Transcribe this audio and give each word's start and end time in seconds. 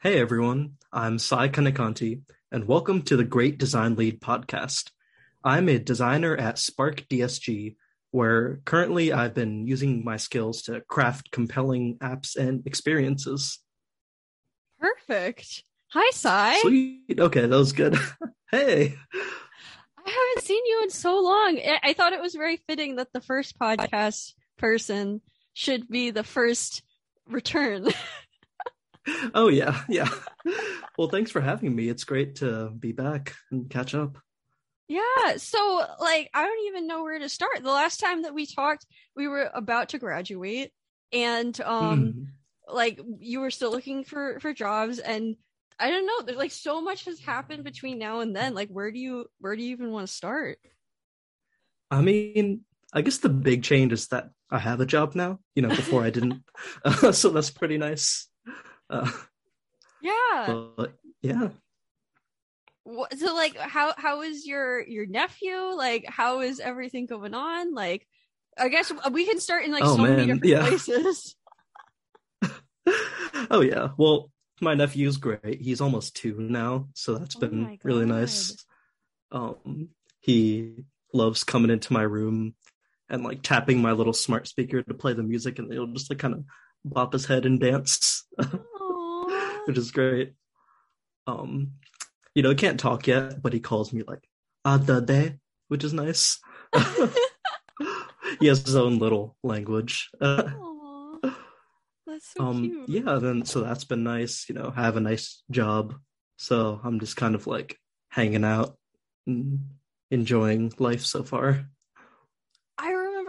Hey 0.00 0.20
everyone, 0.20 0.74
I'm 0.92 1.18
Sai 1.18 1.48
Kannekanti, 1.48 2.20
and 2.52 2.68
welcome 2.68 3.02
to 3.02 3.16
the 3.16 3.24
Great 3.24 3.58
Design 3.58 3.96
Lead 3.96 4.20
podcast. 4.20 4.92
I'm 5.42 5.68
a 5.68 5.80
designer 5.80 6.36
at 6.36 6.60
Spark 6.60 7.00
DSG, 7.08 7.74
where 8.12 8.60
currently 8.64 9.12
I've 9.12 9.34
been 9.34 9.66
using 9.66 10.04
my 10.04 10.16
skills 10.16 10.62
to 10.62 10.82
craft 10.82 11.32
compelling 11.32 11.98
apps 11.98 12.36
and 12.36 12.64
experiences. 12.64 13.58
Perfect. 14.78 15.64
Hi, 15.88 16.10
Sai. 16.12 16.60
Sweet. 16.60 17.18
Okay, 17.18 17.46
that 17.46 17.50
was 17.50 17.72
good. 17.72 17.98
hey. 18.52 18.94
I 20.06 20.10
haven't 20.10 20.46
seen 20.46 20.64
you 20.64 20.80
in 20.84 20.90
so 20.90 21.18
long. 21.20 21.58
I 21.82 21.92
thought 21.92 22.12
it 22.12 22.22
was 22.22 22.36
very 22.36 22.58
fitting 22.68 22.96
that 22.96 23.12
the 23.12 23.20
first 23.20 23.58
podcast 23.58 24.34
person 24.58 25.22
should 25.54 25.88
be 25.88 26.12
the 26.12 26.22
first 26.22 26.84
return. 27.26 27.88
oh 29.34 29.48
yeah, 29.48 29.82
yeah. 29.88 30.08
Well, 30.96 31.08
thanks 31.08 31.30
for 31.30 31.40
having 31.40 31.74
me. 31.74 31.88
It's 31.88 32.04
great 32.04 32.36
to 32.36 32.70
be 32.70 32.92
back 32.92 33.34
and 33.50 33.68
catch 33.70 33.94
up. 33.94 34.18
Yeah, 34.88 35.36
so 35.36 35.84
like 36.00 36.30
I 36.32 36.44
don't 36.44 36.66
even 36.68 36.86
know 36.86 37.02
where 37.02 37.18
to 37.18 37.28
start. 37.28 37.62
The 37.62 37.70
last 37.70 38.00
time 38.00 38.22
that 38.22 38.34
we 38.34 38.46
talked, 38.46 38.86
we 39.14 39.28
were 39.28 39.50
about 39.52 39.90
to 39.90 39.98
graduate 39.98 40.72
and 41.12 41.58
um 41.60 42.02
mm. 42.02 42.26
like 42.74 43.00
you 43.18 43.40
were 43.40 43.50
still 43.50 43.70
looking 43.70 44.04
for 44.04 44.40
for 44.40 44.52
jobs 44.52 44.98
and 44.98 45.36
I 45.78 45.90
don't 45.90 46.06
know, 46.06 46.22
there's 46.22 46.38
like 46.38 46.50
so 46.50 46.80
much 46.80 47.04
has 47.04 47.20
happened 47.20 47.64
between 47.64 47.98
now 47.98 48.20
and 48.20 48.34
then. 48.34 48.54
Like 48.54 48.70
where 48.70 48.90
do 48.90 48.98
you 48.98 49.26
where 49.40 49.54
do 49.54 49.62
you 49.62 49.70
even 49.72 49.92
want 49.92 50.06
to 50.08 50.12
start? 50.12 50.58
I 51.90 52.00
mean, 52.00 52.62
I 52.92 53.02
guess 53.02 53.18
the 53.18 53.28
big 53.28 53.62
change 53.62 53.92
is 53.92 54.08
that 54.08 54.30
I 54.50 54.58
have 54.58 54.80
a 54.80 54.86
job 54.86 55.14
now. 55.14 55.38
You 55.54 55.62
know, 55.62 55.68
before 55.68 56.02
I 56.02 56.10
didn't. 56.10 56.42
Uh, 56.84 57.12
so 57.12 57.28
that's 57.28 57.50
pretty 57.50 57.78
nice. 57.78 58.28
Uh, 58.90 59.10
yeah. 60.02 60.62
But 60.76 60.94
yeah. 61.22 61.48
So 63.16 63.34
like, 63.34 63.56
how 63.56 63.92
how 63.96 64.22
is 64.22 64.46
your 64.46 64.80
your 64.80 65.06
nephew? 65.06 65.56
Like, 65.56 66.06
how 66.08 66.40
is 66.40 66.58
everything 66.58 67.06
going 67.06 67.34
on? 67.34 67.74
Like, 67.74 68.06
I 68.58 68.68
guess 68.68 68.92
we 69.10 69.26
can 69.26 69.40
start 69.40 69.64
in 69.64 69.72
like 69.72 69.84
oh, 69.84 69.96
so 69.96 70.02
man. 70.02 70.16
many 70.16 70.26
different 70.26 70.44
yeah. 70.44 70.60
places. 70.66 71.36
oh 73.50 73.60
yeah. 73.60 73.88
Well, 73.98 74.30
my 74.60 74.74
nephew's 74.74 75.18
great. 75.18 75.60
He's 75.60 75.80
almost 75.80 76.16
two 76.16 76.36
now, 76.38 76.88
so 76.94 77.16
that's 77.16 77.36
oh 77.36 77.40
been 77.40 77.78
really 77.82 78.06
nice. 78.06 78.56
Um, 79.30 79.90
he 80.20 80.84
loves 81.12 81.44
coming 81.44 81.70
into 81.70 81.92
my 81.92 82.02
room 82.02 82.54
and 83.10 83.24
like 83.24 83.42
tapping 83.42 83.80
my 83.80 83.92
little 83.92 84.12
smart 84.12 84.46
speaker 84.46 84.82
to 84.82 84.94
play 84.94 85.12
the 85.12 85.22
music, 85.22 85.58
and 85.58 85.72
he'll 85.72 85.86
just 85.86 86.10
like 86.10 86.18
kind 86.18 86.34
of 86.34 86.44
bop 86.84 87.12
his 87.12 87.26
head 87.26 87.46
and 87.46 87.60
dance. 87.60 88.26
which 89.68 89.76
is 89.76 89.90
great. 89.90 90.32
Um, 91.26 91.72
you 92.34 92.42
know, 92.42 92.48
he 92.48 92.54
can't 92.54 92.80
talk 92.80 93.06
yet, 93.06 93.42
but 93.42 93.52
he 93.52 93.60
calls 93.60 93.92
me 93.92 94.02
like 94.02 94.26
Adade, 94.64 95.38
which 95.68 95.84
is 95.84 95.92
nice. 95.92 96.40
he 98.40 98.46
has 98.46 98.64
his 98.64 98.76
own 98.76 98.98
little 98.98 99.36
language. 99.42 100.08
that's 100.18 100.54
so 102.34 102.40
um, 102.40 102.62
cute. 102.62 102.88
Yeah, 102.88 103.16
then 103.16 103.44
so 103.44 103.60
that's 103.60 103.84
been 103.84 104.04
nice. 104.04 104.46
You 104.48 104.54
know, 104.54 104.70
have 104.70 104.96
a 104.96 105.00
nice 105.00 105.42
job. 105.50 105.96
So 106.38 106.80
I'm 106.82 106.98
just 106.98 107.16
kind 107.16 107.34
of 107.34 107.46
like 107.46 107.76
hanging 108.08 108.44
out 108.44 108.74
and 109.26 109.68
enjoying 110.10 110.72
life 110.78 111.04
so 111.04 111.24
far. 111.24 111.66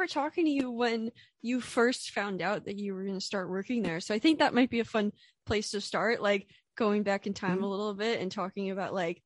Talking 0.09 0.45
to 0.45 0.52
you 0.52 0.71
when 0.71 1.11
you 1.41 1.61
first 1.61 2.11
found 2.11 2.41
out 2.41 2.65
that 2.65 2.79
you 2.79 2.93
were 2.93 3.03
going 3.03 3.19
to 3.19 3.25
start 3.25 3.49
working 3.49 3.83
there. 3.83 3.99
So 3.99 4.13
I 4.13 4.19
think 4.19 4.39
that 4.39 4.53
might 4.53 4.69
be 4.69 4.79
a 4.79 4.85
fun 4.85 5.11
place 5.45 5.71
to 5.71 5.81
start 5.81 6.21
like 6.21 6.47
going 6.75 7.03
back 7.03 7.27
in 7.27 7.33
time 7.33 7.55
mm-hmm. 7.55 7.63
a 7.63 7.69
little 7.69 7.93
bit 7.93 8.19
and 8.19 8.31
talking 8.31 8.71
about 8.71 8.93
like 8.93 9.21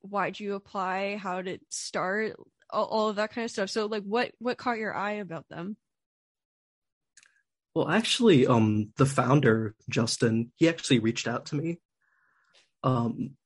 why'd 0.00 0.38
you 0.38 0.54
apply? 0.54 1.16
How 1.16 1.42
did 1.42 1.54
it 1.54 1.60
start? 1.70 2.36
All, 2.70 2.84
all 2.84 3.08
of 3.08 3.16
that 3.16 3.32
kind 3.32 3.44
of 3.44 3.50
stuff. 3.50 3.70
So 3.70 3.86
like 3.86 4.04
what 4.04 4.32
what 4.38 4.58
caught 4.58 4.78
your 4.78 4.94
eye 4.94 5.12
about 5.12 5.48
them? 5.48 5.76
Well 7.74 7.88
actually 7.88 8.46
um 8.46 8.90
the 8.96 9.06
founder 9.06 9.74
justin 9.88 10.52
he 10.56 10.68
actually 10.68 10.98
reached 10.98 11.28
out 11.28 11.46
to 11.46 11.56
me 11.56 11.78
um 12.82 13.36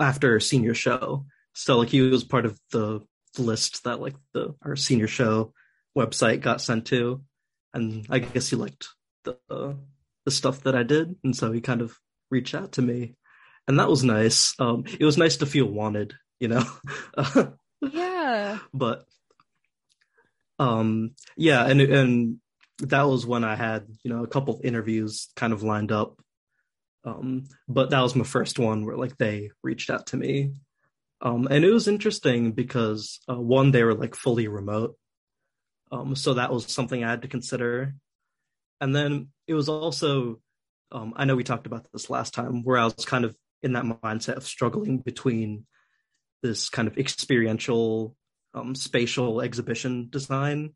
after 0.00 0.38
senior 0.40 0.74
show. 0.74 1.26
So 1.54 1.78
like 1.78 1.88
he 1.88 2.02
was 2.02 2.24
part 2.24 2.46
of 2.46 2.58
the 2.70 3.00
list 3.38 3.84
that 3.84 4.00
like 4.00 4.14
the 4.32 4.54
our 4.62 4.76
senior 4.76 5.08
show 5.08 5.52
website 5.96 6.40
got 6.40 6.60
sent 6.60 6.86
to 6.86 7.22
and 7.72 8.06
i 8.10 8.18
guess 8.18 8.50
he 8.50 8.56
liked 8.56 8.88
the 9.24 9.36
uh, 9.50 9.72
the 10.26 10.30
stuff 10.30 10.62
that 10.64 10.74
I 10.74 10.82
did, 10.82 11.16
and 11.24 11.34
so 11.34 11.52
he 11.52 11.62
kind 11.62 11.80
of 11.80 11.96
reached 12.30 12.54
out 12.54 12.72
to 12.72 12.82
me, 12.82 13.14
and 13.66 13.78
that 13.78 13.88
was 13.88 14.04
nice. 14.04 14.54
Um, 14.58 14.84
it 14.98 15.04
was 15.04 15.16
nice 15.16 15.38
to 15.38 15.46
feel 15.46 15.66
wanted, 15.66 16.14
you 16.40 16.48
know. 16.48 16.64
yeah. 17.80 18.58
But 18.74 19.04
um, 20.58 21.14
yeah, 21.36 21.64
and 21.66 21.80
and 21.80 22.36
that 22.80 23.02
was 23.02 23.24
when 23.24 23.44
I 23.44 23.54
had 23.54 23.86
you 24.02 24.12
know 24.12 24.24
a 24.24 24.28
couple 24.28 24.54
of 24.54 24.64
interviews 24.64 25.28
kind 25.36 25.52
of 25.54 25.62
lined 25.62 25.92
up. 25.92 26.20
Um, 27.04 27.44
but 27.68 27.90
that 27.90 28.00
was 28.00 28.16
my 28.16 28.24
first 28.24 28.58
one 28.58 28.84
where 28.84 28.96
like 28.96 29.16
they 29.16 29.50
reached 29.62 29.90
out 29.90 30.08
to 30.08 30.16
me. 30.16 30.52
Um, 31.20 31.46
and 31.48 31.64
it 31.64 31.70
was 31.70 31.88
interesting 31.88 32.50
because 32.50 33.20
uh, 33.30 33.40
one, 33.40 33.70
they 33.70 33.84
were 33.84 33.94
like 33.94 34.16
fully 34.16 34.48
remote. 34.48 34.96
Um, 35.92 36.16
so 36.16 36.34
that 36.34 36.52
was 36.52 36.72
something 36.72 37.02
I 37.02 37.10
had 37.10 37.22
to 37.22 37.28
consider. 37.28 37.94
And 38.80 38.94
then 38.94 39.28
it 39.46 39.54
was 39.54 39.68
also, 39.68 40.40
um, 40.92 41.14
I 41.16 41.24
know 41.24 41.36
we 41.36 41.44
talked 41.44 41.66
about 41.66 41.86
this 41.92 42.10
last 42.10 42.34
time, 42.34 42.62
where 42.62 42.78
I 42.78 42.84
was 42.84 43.04
kind 43.04 43.24
of 43.24 43.36
in 43.62 43.72
that 43.72 43.84
mindset 43.84 44.36
of 44.36 44.46
struggling 44.46 44.98
between 44.98 45.66
this 46.42 46.68
kind 46.68 46.88
of 46.88 46.98
experiential, 46.98 48.16
um, 48.54 48.74
spatial 48.74 49.40
exhibition 49.40 50.08
design 50.10 50.74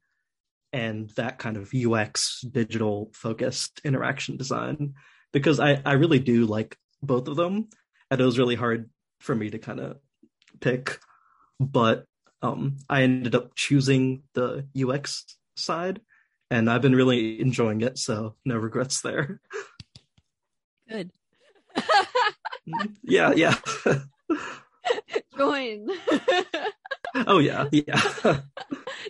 and 0.73 1.11
that 1.11 1.39
kind 1.39 1.57
of 1.57 1.73
UX 1.75 2.41
digital 2.43 3.11
focused 3.13 3.81
interaction 3.85 4.37
design 4.37 4.95
because 5.33 5.61
I, 5.61 5.81
I 5.85 5.93
really 5.93 6.19
do 6.19 6.47
like 6.47 6.77
both 7.03 7.29
of 7.29 7.37
them. 7.37 7.69
And 8.11 8.21
it 8.21 8.25
was 8.25 8.39
really 8.39 8.55
hard 8.55 8.91
for 9.21 9.35
me 9.35 9.51
to 9.51 9.59
kind 9.59 9.81
of 9.81 9.99
pick. 10.61 10.99
But 11.59 12.05
um, 12.43 12.77
I 12.89 13.03
ended 13.03 13.35
up 13.35 13.55
choosing 13.55 14.23
the 14.35 14.67
UX 14.77 15.25
side 15.57 16.01
and 16.51 16.69
I've 16.69 16.83
been 16.83 16.97
really 16.97 17.41
enjoying 17.41 17.81
it, 17.83 17.99
so 17.99 18.35
no 18.45 18.57
regrets 18.57 19.03
there. 19.03 19.41
Good. 20.89 21.11
yeah, 23.03 23.33
yeah. 23.33 23.57
Join. 25.39 25.89
oh 27.27 27.39
yeah, 27.39 27.67
yeah. 27.71 28.41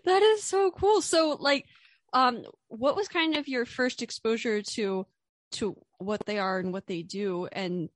that 0.04 0.22
is 0.22 0.42
so 0.42 0.70
cool. 0.70 1.00
So 1.00 1.36
like 1.40 1.66
um 2.12 2.44
what 2.68 2.96
was 2.96 3.08
kind 3.08 3.36
of 3.36 3.48
your 3.48 3.64
first 3.64 4.02
exposure 4.02 4.62
to 4.62 5.06
to 5.52 5.76
what 5.98 6.26
they 6.26 6.38
are 6.38 6.58
and 6.58 6.72
what 6.72 6.86
they 6.86 7.02
do 7.02 7.46
and 7.52 7.88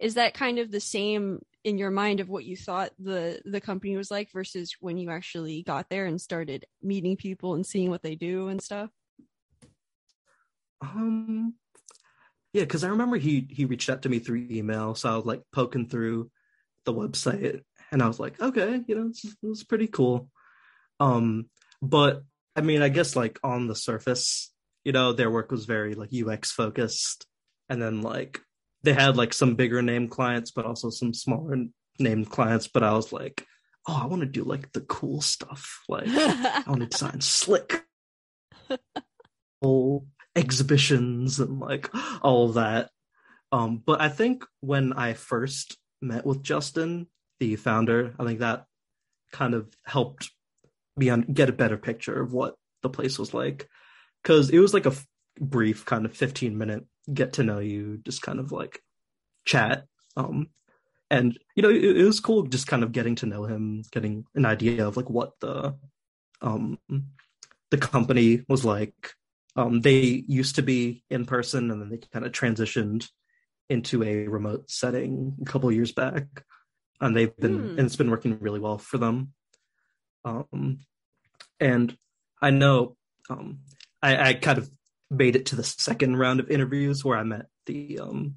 is 0.00 0.14
that 0.14 0.34
kind 0.34 0.58
of 0.58 0.70
the 0.70 0.80
same 0.80 1.40
in 1.64 1.78
your 1.78 1.90
mind 1.90 2.20
of 2.20 2.28
what 2.28 2.44
you 2.44 2.56
thought 2.56 2.90
the 2.98 3.40
the 3.44 3.60
company 3.60 3.96
was 3.96 4.10
like 4.10 4.30
versus 4.32 4.76
when 4.80 4.96
you 4.98 5.10
actually 5.10 5.62
got 5.62 5.88
there 5.88 6.06
and 6.06 6.20
started 6.20 6.66
meeting 6.82 7.16
people 7.16 7.54
and 7.54 7.66
seeing 7.66 7.90
what 7.90 8.02
they 8.02 8.14
do 8.14 8.48
and 8.48 8.62
stuff? 8.62 8.90
Um 10.80 11.54
yeah 12.54 12.62
because 12.62 12.84
i 12.84 12.88
remember 12.88 13.18
he 13.18 13.46
he 13.50 13.66
reached 13.66 13.90
out 13.90 14.02
to 14.02 14.08
me 14.08 14.18
through 14.18 14.46
email 14.50 14.94
so 14.94 15.12
i 15.12 15.16
was 15.16 15.26
like 15.26 15.42
poking 15.52 15.86
through 15.86 16.30
the 16.86 16.94
website 16.94 17.60
and 17.92 18.02
i 18.02 18.06
was 18.06 18.18
like 18.18 18.40
okay 18.40 18.80
you 18.86 18.94
know 18.94 19.08
it's, 19.08 19.26
it's 19.42 19.64
pretty 19.64 19.88
cool. 19.88 20.30
Um 21.00 21.50
but 21.82 22.22
i 22.56 22.62
mean 22.62 22.80
i 22.80 22.88
guess 22.88 23.16
like 23.16 23.38
on 23.42 23.66
the 23.66 23.74
surface 23.74 24.52
you 24.84 24.92
know 24.92 25.12
their 25.12 25.30
work 25.30 25.50
was 25.50 25.66
very 25.66 25.94
like 25.94 26.10
ux 26.14 26.52
focused 26.52 27.26
and 27.68 27.82
then 27.82 28.00
like 28.00 28.40
they 28.84 28.92
had 28.92 29.16
like 29.16 29.32
some 29.32 29.54
bigger 29.54 29.82
name 29.82 30.08
clients, 30.08 30.50
but 30.50 30.66
also 30.66 30.90
some 30.90 31.14
smaller 31.14 31.56
named 31.98 32.30
clients. 32.30 32.68
But 32.68 32.82
I 32.82 32.92
was 32.92 33.12
like, 33.12 33.46
oh, 33.88 34.00
I 34.02 34.06
want 34.06 34.20
to 34.20 34.26
do 34.26 34.44
like 34.44 34.72
the 34.72 34.82
cool 34.82 35.20
stuff. 35.20 35.82
Like 35.88 36.08
I 36.08 36.62
want 36.66 36.80
to 36.80 36.86
design 36.86 37.20
slick 37.20 37.82
whole 39.62 40.06
exhibitions 40.36 41.40
and 41.40 41.58
like 41.58 41.90
all 42.22 42.48
of 42.48 42.54
that. 42.54 42.90
Um, 43.52 43.82
but 43.84 44.00
I 44.00 44.08
think 44.08 44.44
when 44.60 44.92
I 44.92 45.14
first 45.14 45.78
met 46.02 46.26
with 46.26 46.42
Justin, 46.42 47.06
the 47.40 47.56
founder, 47.56 48.14
I 48.18 48.24
think 48.24 48.40
that 48.40 48.66
kind 49.32 49.54
of 49.54 49.74
helped 49.84 50.30
me 50.96 51.10
un- 51.10 51.26
get 51.32 51.48
a 51.48 51.52
better 51.52 51.76
picture 51.76 52.20
of 52.20 52.32
what 52.32 52.56
the 52.82 52.90
place 52.90 53.18
was 53.18 53.32
like. 53.32 53.68
Cause 54.22 54.50
it 54.50 54.58
was 54.58 54.74
like 54.74 54.86
a 54.86 54.90
f- 54.90 55.06
brief 55.40 55.84
kind 55.84 56.04
of 56.04 56.16
15 56.16 56.56
minute 56.56 56.84
get 57.12 57.34
to 57.34 57.42
know 57.42 57.58
you, 57.58 57.98
just 58.04 58.22
kind 58.22 58.40
of 58.40 58.52
like 58.52 58.82
chat. 59.44 59.86
Um, 60.16 60.48
and 61.10 61.38
you 61.54 61.62
know, 61.62 61.70
it, 61.70 61.84
it 61.84 62.04
was 62.04 62.20
cool 62.20 62.44
just 62.44 62.66
kind 62.66 62.82
of 62.82 62.92
getting 62.92 63.14
to 63.16 63.26
know 63.26 63.44
him, 63.44 63.82
getting 63.90 64.24
an 64.34 64.44
idea 64.46 64.86
of 64.86 64.96
like 64.96 65.10
what 65.10 65.32
the 65.40 65.74
um 66.42 66.78
the 67.70 67.78
company 67.78 68.44
was 68.48 68.64
like. 68.64 69.14
Um, 69.56 69.82
they 69.82 70.24
used 70.26 70.56
to 70.56 70.62
be 70.62 71.04
in 71.10 71.26
person, 71.26 71.70
and 71.70 71.80
then 71.80 71.88
they 71.90 71.98
kind 72.12 72.26
of 72.26 72.32
transitioned 72.32 73.08
into 73.68 74.02
a 74.02 74.26
remote 74.26 74.70
setting 74.70 75.36
a 75.40 75.44
couple 75.44 75.70
years 75.70 75.92
back, 75.92 76.26
and 77.00 77.16
they've 77.16 77.36
been 77.36 77.58
Hmm. 77.58 77.78
and 77.78 77.86
it's 77.86 77.96
been 77.96 78.10
working 78.10 78.38
really 78.40 78.60
well 78.60 78.78
for 78.78 78.98
them. 78.98 79.32
Um, 80.24 80.80
and 81.60 81.96
I 82.40 82.50
know 82.50 82.96
um, 83.30 83.60
I, 84.02 84.30
I 84.30 84.34
kind 84.34 84.58
of 84.58 84.70
made 85.10 85.36
it 85.36 85.46
to 85.46 85.56
the 85.56 85.64
second 85.64 86.16
round 86.16 86.40
of 86.40 86.50
interviews 86.50 87.04
where 87.04 87.18
I 87.18 87.22
met 87.22 87.46
the 87.66 88.00
um, 88.00 88.36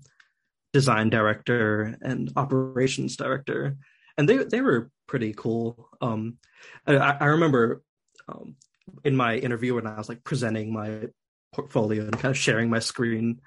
design 0.74 1.10
director 1.10 1.98
and 2.02 2.32
operations 2.36 3.18
director, 3.18 3.78
and 4.18 4.28
they 4.28 4.38
they 4.38 4.62
were 4.62 4.92
pretty 5.08 5.34
cool. 5.34 5.90
Um, 6.02 6.38
I, 6.86 6.96
I 6.96 7.26
remember 7.26 7.84
um, 8.28 8.56
in 9.04 9.16
my 9.16 9.38
interview 9.38 9.76
when 9.76 9.88
I 9.88 9.98
was 9.98 10.10
like 10.10 10.24
presenting 10.24 10.74
my 10.74 11.08
portfolio 11.54 12.04
and 12.04 12.14
kind 12.14 12.32
of 12.32 12.38
sharing 12.38 12.70
my 12.70 12.80
screen, 12.80 13.42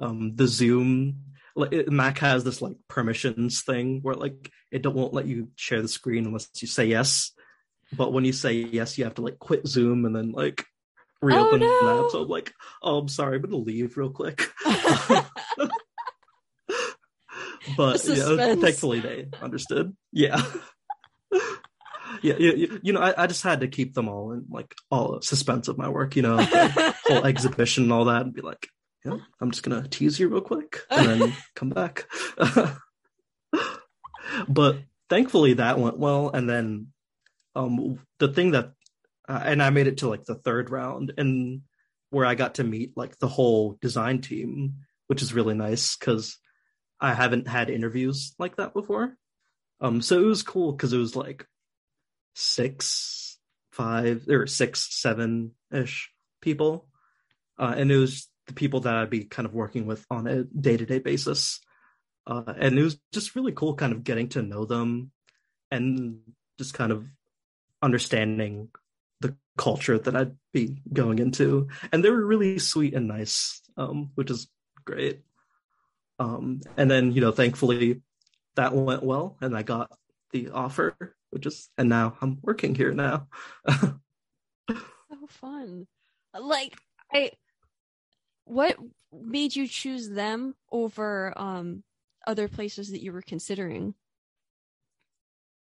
um, 0.00 0.34
the 0.34 0.46
Zoom 0.46 1.32
like 1.54 1.88
Mac 1.88 2.18
has 2.18 2.44
this 2.44 2.62
like 2.62 2.76
permissions 2.88 3.62
thing 3.62 4.00
where 4.02 4.14
like 4.14 4.50
it 4.70 4.82
don't 4.82 4.96
won't 4.96 5.14
let 5.14 5.26
you 5.26 5.48
share 5.56 5.82
the 5.82 5.88
screen 5.88 6.26
unless 6.26 6.48
you 6.60 6.68
say 6.68 6.86
yes. 6.86 7.32
But 7.94 8.12
when 8.12 8.24
you 8.24 8.32
say 8.32 8.54
yes, 8.54 8.96
you 8.96 9.04
have 9.04 9.14
to 9.16 9.22
like 9.22 9.38
quit 9.38 9.66
Zoom 9.66 10.06
and 10.06 10.16
then 10.16 10.32
like 10.32 10.64
reopen 11.22 11.62
Oh, 11.62 11.66
no. 11.82 12.02
that. 12.02 12.10
So 12.10 12.22
I'm 12.22 12.28
like, 12.28 12.52
oh, 12.82 12.98
I'm 12.98 13.08
sorry, 13.08 13.36
I'm 13.36 13.42
gonna 13.42 13.56
leave 13.56 13.96
real 13.96 14.10
quick. 14.10 14.50
but 17.76 18.02
The 18.02 18.36
yeah, 18.46 18.54
thankfully 18.56 19.00
they 19.00 19.28
understood. 19.40 19.96
Yeah. 20.12 20.42
Yeah, 22.20 22.34
you, 22.38 22.78
you 22.84 22.92
know, 22.92 23.00
I, 23.00 23.24
I 23.24 23.26
just 23.26 23.42
had 23.42 23.60
to 23.60 23.68
keep 23.68 23.94
them 23.94 24.06
all 24.08 24.30
in 24.32 24.44
like 24.48 24.74
all 24.90 25.20
suspense 25.22 25.66
of 25.66 25.76
my 25.78 25.88
work, 25.88 26.14
you 26.14 26.22
know, 26.22 26.36
the 26.36 26.94
whole 27.06 27.24
exhibition 27.24 27.84
and 27.84 27.92
all 27.92 28.04
that, 28.04 28.22
and 28.22 28.34
be 28.34 28.42
like, 28.42 28.68
yeah, 29.04 29.16
I'm 29.40 29.50
just 29.50 29.64
gonna 29.64 29.88
tease 29.88 30.20
you 30.20 30.28
real 30.28 30.42
quick 30.42 30.82
and 30.90 31.08
then 31.22 31.32
come 31.56 31.70
back. 31.70 32.06
but 34.48 34.76
thankfully 35.08 35.54
that 35.54 35.78
went 35.80 35.98
well, 35.98 36.28
and 36.30 36.48
then 36.48 36.88
um 37.56 37.98
the 38.18 38.28
thing 38.28 38.52
that 38.52 38.74
uh, 39.28 39.40
and 39.44 39.62
I 39.62 39.70
made 39.70 39.86
it 39.86 39.98
to 39.98 40.08
like 40.08 40.24
the 40.24 40.34
third 40.34 40.70
round, 40.70 41.12
and 41.16 41.62
where 42.10 42.26
I 42.26 42.34
got 42.34 42.56
to 42.56 42.64
meet 42.64 42.96
like 42.96 43.18
the 43.18 43.28
whole 43.28 43.78
design 43.80 44.20
team, 44.20 44.74
which 45.06 45.22
is 45.22 45.34
really 45.34 45.54
nice 45.54 45.96
because 45.96 46.38
I 47.00 47.14
haven't 47.14 47.48
had 47.48 47.70
interviews 47.70 48.34
like 48.38 48.56
that 48.56 48.74
before. 48.74 49.16
Um, 49.80 50.02
so 50.02 50.22
it 50.22 50.26
was 50.26 50.42
cool 50.42 50.72
because 50.72 50.92
it 50.92 50.98
was 50.98 51.16
like 51.16 51.46
six, 52.34 53.38
five, 53.72 54.28
or 54.28 54.46
six, 54.46 54.88
seven 54.94 55.52
ish 55.72 56.10
people, 56.40 56.86
uh, 57.58 57.74
and 57.76 57.90
it 57.90 57.96
was 57.96 58.28
the 58.46 58.52
people 58.52 58.80
that 58.80 58.94
I'd 58.94 59.10
be 59.10 59.24
kind 59.24 59.46
of 59.46 59.54
working 59.54 59.86
with 59.86 60.04
on 60.10 60.26
a 60.26 60.44
day 60.44 60.76
to 60.76 60.86
day 60.86 60.98
basis. 60.98 61.60
Uh, 62.26 62.52
and 62.56 62.78
it 62.78 62.82
was 62.82 62.98
just 63.12 63.34
really 63.34 63.52
cool, 63.52 63.74
kind 63.74 63.92
of 63.92 64.04
getting 64.04 64.28
to 64.30 64.42
know 64.42 64.64
them 64.64 65.10
and 65.70 66.20
just 66.58 66.74
kind 66.74 66.92
of 66.92 67.06
understanding 67.82 68.68
the 69.22 69.36
culture 69.56 69.98
that 69.98 70.16
I'd 70.16 70.36
be 70.52 70.82
going 70.92 71.18
into. 71.18 71.68
And 71.92 72.04
they 72.04 72.10
were 72.10 72.24
really 72.24 72.58
sweet 72.58 72.94
and 72.94 73.08
nice, 73.08 73.62
um, 73.76 74.10
which 74.14 74.30
is 74.30 74.48
great. 74.84 75.22
Um, 76.18 76.60
and 76.76 76.90
then, 76.90 77.12
you 77.12 77.20
know, 77.20 77.32
thankfully 77.32 78.02
that 78.56 78.74
went 78.74 79.02
well 79.02 79.36
and 79.40 79.56
I 79.56 79.62
got 79.62 79.90
the 80.32 80.50
offer, 80.50 80.94
which 81.30 81.46
is, 81.46 81.70
and 81.78 81.88
now 81.88 82.16
I'm 82.20 82.38
working 82.42 82.74
here 82.74 82.92
now. 82.92 83.28
so 83.68 85.26
fun. 85.28 85.86
Like 86.38 86.76
I 87.12 87.32
what 88.44 88.76
made 89.12 89.54
you 89.54 89.68
choose 89.68 90.08
them 90.08 90.54
over 90.70 91.32
um 91.36 91.84
other 92.26 92.48
places 92.48 92.90
that 92.90 93.02
you 93.02 93.12
were 93.12 93.22
considering? 93.22 93.94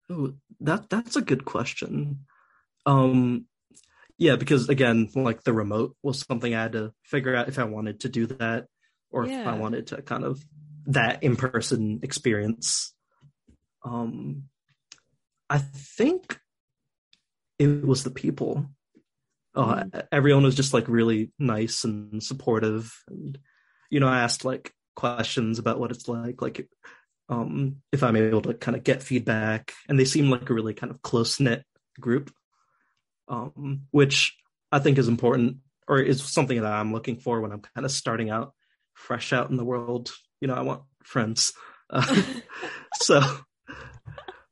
Oh, 0.09 0.33
that 0.61 0.89
that's 0.89 1.15
a 1.15 1.21
good 1.21 1.45
question. 1.45 2.25
Um, 2.89 3.45
yeah, 4.17 4.35
because 4.35 4.67
again, 4.67 5.09
like 5.13 5.43
the 5.43 5.53
remote 5.53 5.95
was 6.01 6.25
something 6.27 6.53
I 6.53 6.61
had 6.61 6.71
to 6.71 6.91
figure 7.03 7.35
out 7.35 7.47
if 7.47 7.59
I 7.59 7.65
wanted 7.65 8.01
to 8.01 8.09
do 8.09 8.25
that 8.27 8.65
or 9.11 9.25
if 9.25 9.47
I 9.47 9.53
wanted 9.53 9.87
to 9.87 10.01
kind 10.01 10.23
of 10.23 10.43
that 10.87 11.23
in 11.23 11.35
person 11.35 11.99
experience. 12.01 12.93
Um, 13.85 14.45
I 15.49 15.59
think 15.59 16.39
it 17.59 17.85
was 17.85 18.03
the 18.03 18.11
people. 18.11 18.65
Uh, 19.55 19.85
everyone 20.11 20.43
was 20.43 20.55
just 20.55 20.73
like 20.73 20.87
really 20.87 21.31
nice 21.37 21.83
and 21.83 22.21
supportive, 22.23 22.91
and 23.07 23.37
you 23.89 23.99
know, 23.99 24.07
I 24.07 24.21
asked 24.21 24.45
like 24.45 24.73
questions 24.95 25.59
about 25.59 25.79
what 25.79 25.91
it's 25.91 26.07
like, 26.07 26.41
like 26.41 26.67
um, 27.29 27.77
if 27.91 28.03
I'm 28.03 28.15
able 28.15 28.41
to 28.43 28.53
kind 28.53 28.75
of 28.75 28.83
get 28.83 29.03
feedback, 29.03 29.73
and 29.87 29.99
they 29.99 30.05
seem 30.05 30.29
like 30.29 30.49
a 30.49 30.53
really 30.53 30.73
kind 30.73 30.91
of 30.91 31.01
close 31.01 31.39
knit 31.39 31.63
group, 31.99 32.31
um, 33.29 33.83
which 33.91 34.35
I 34.71 34.79
think 34.79 34.97
is 34.97 35.07
important 35.07 35.57
or 35.87 35.99
is 35.99 36.21
something 36.23 36.61
that 36.61 36.71
I'm 36.71 36.93
looking 36.93 37.17
for 37.17 37.41
when 37.41 37.51
I'm 37.51 37.61
kind 37.61 37.85
of 37.85 37.91
starting 37.91 38.29
out 38.29 38.53
fresh 38.93 39.31
out 39.31 39.49
in 39.49 39.57
the 39.57 39.65
world. 39.65 40.11
You 40.41 40.47
know, 40.47 40.55
I 40.55 40.61
want 40.61 40.83
friends. 41.03 41.53
Uh, 41.89 42.21
so, 43.01 43.21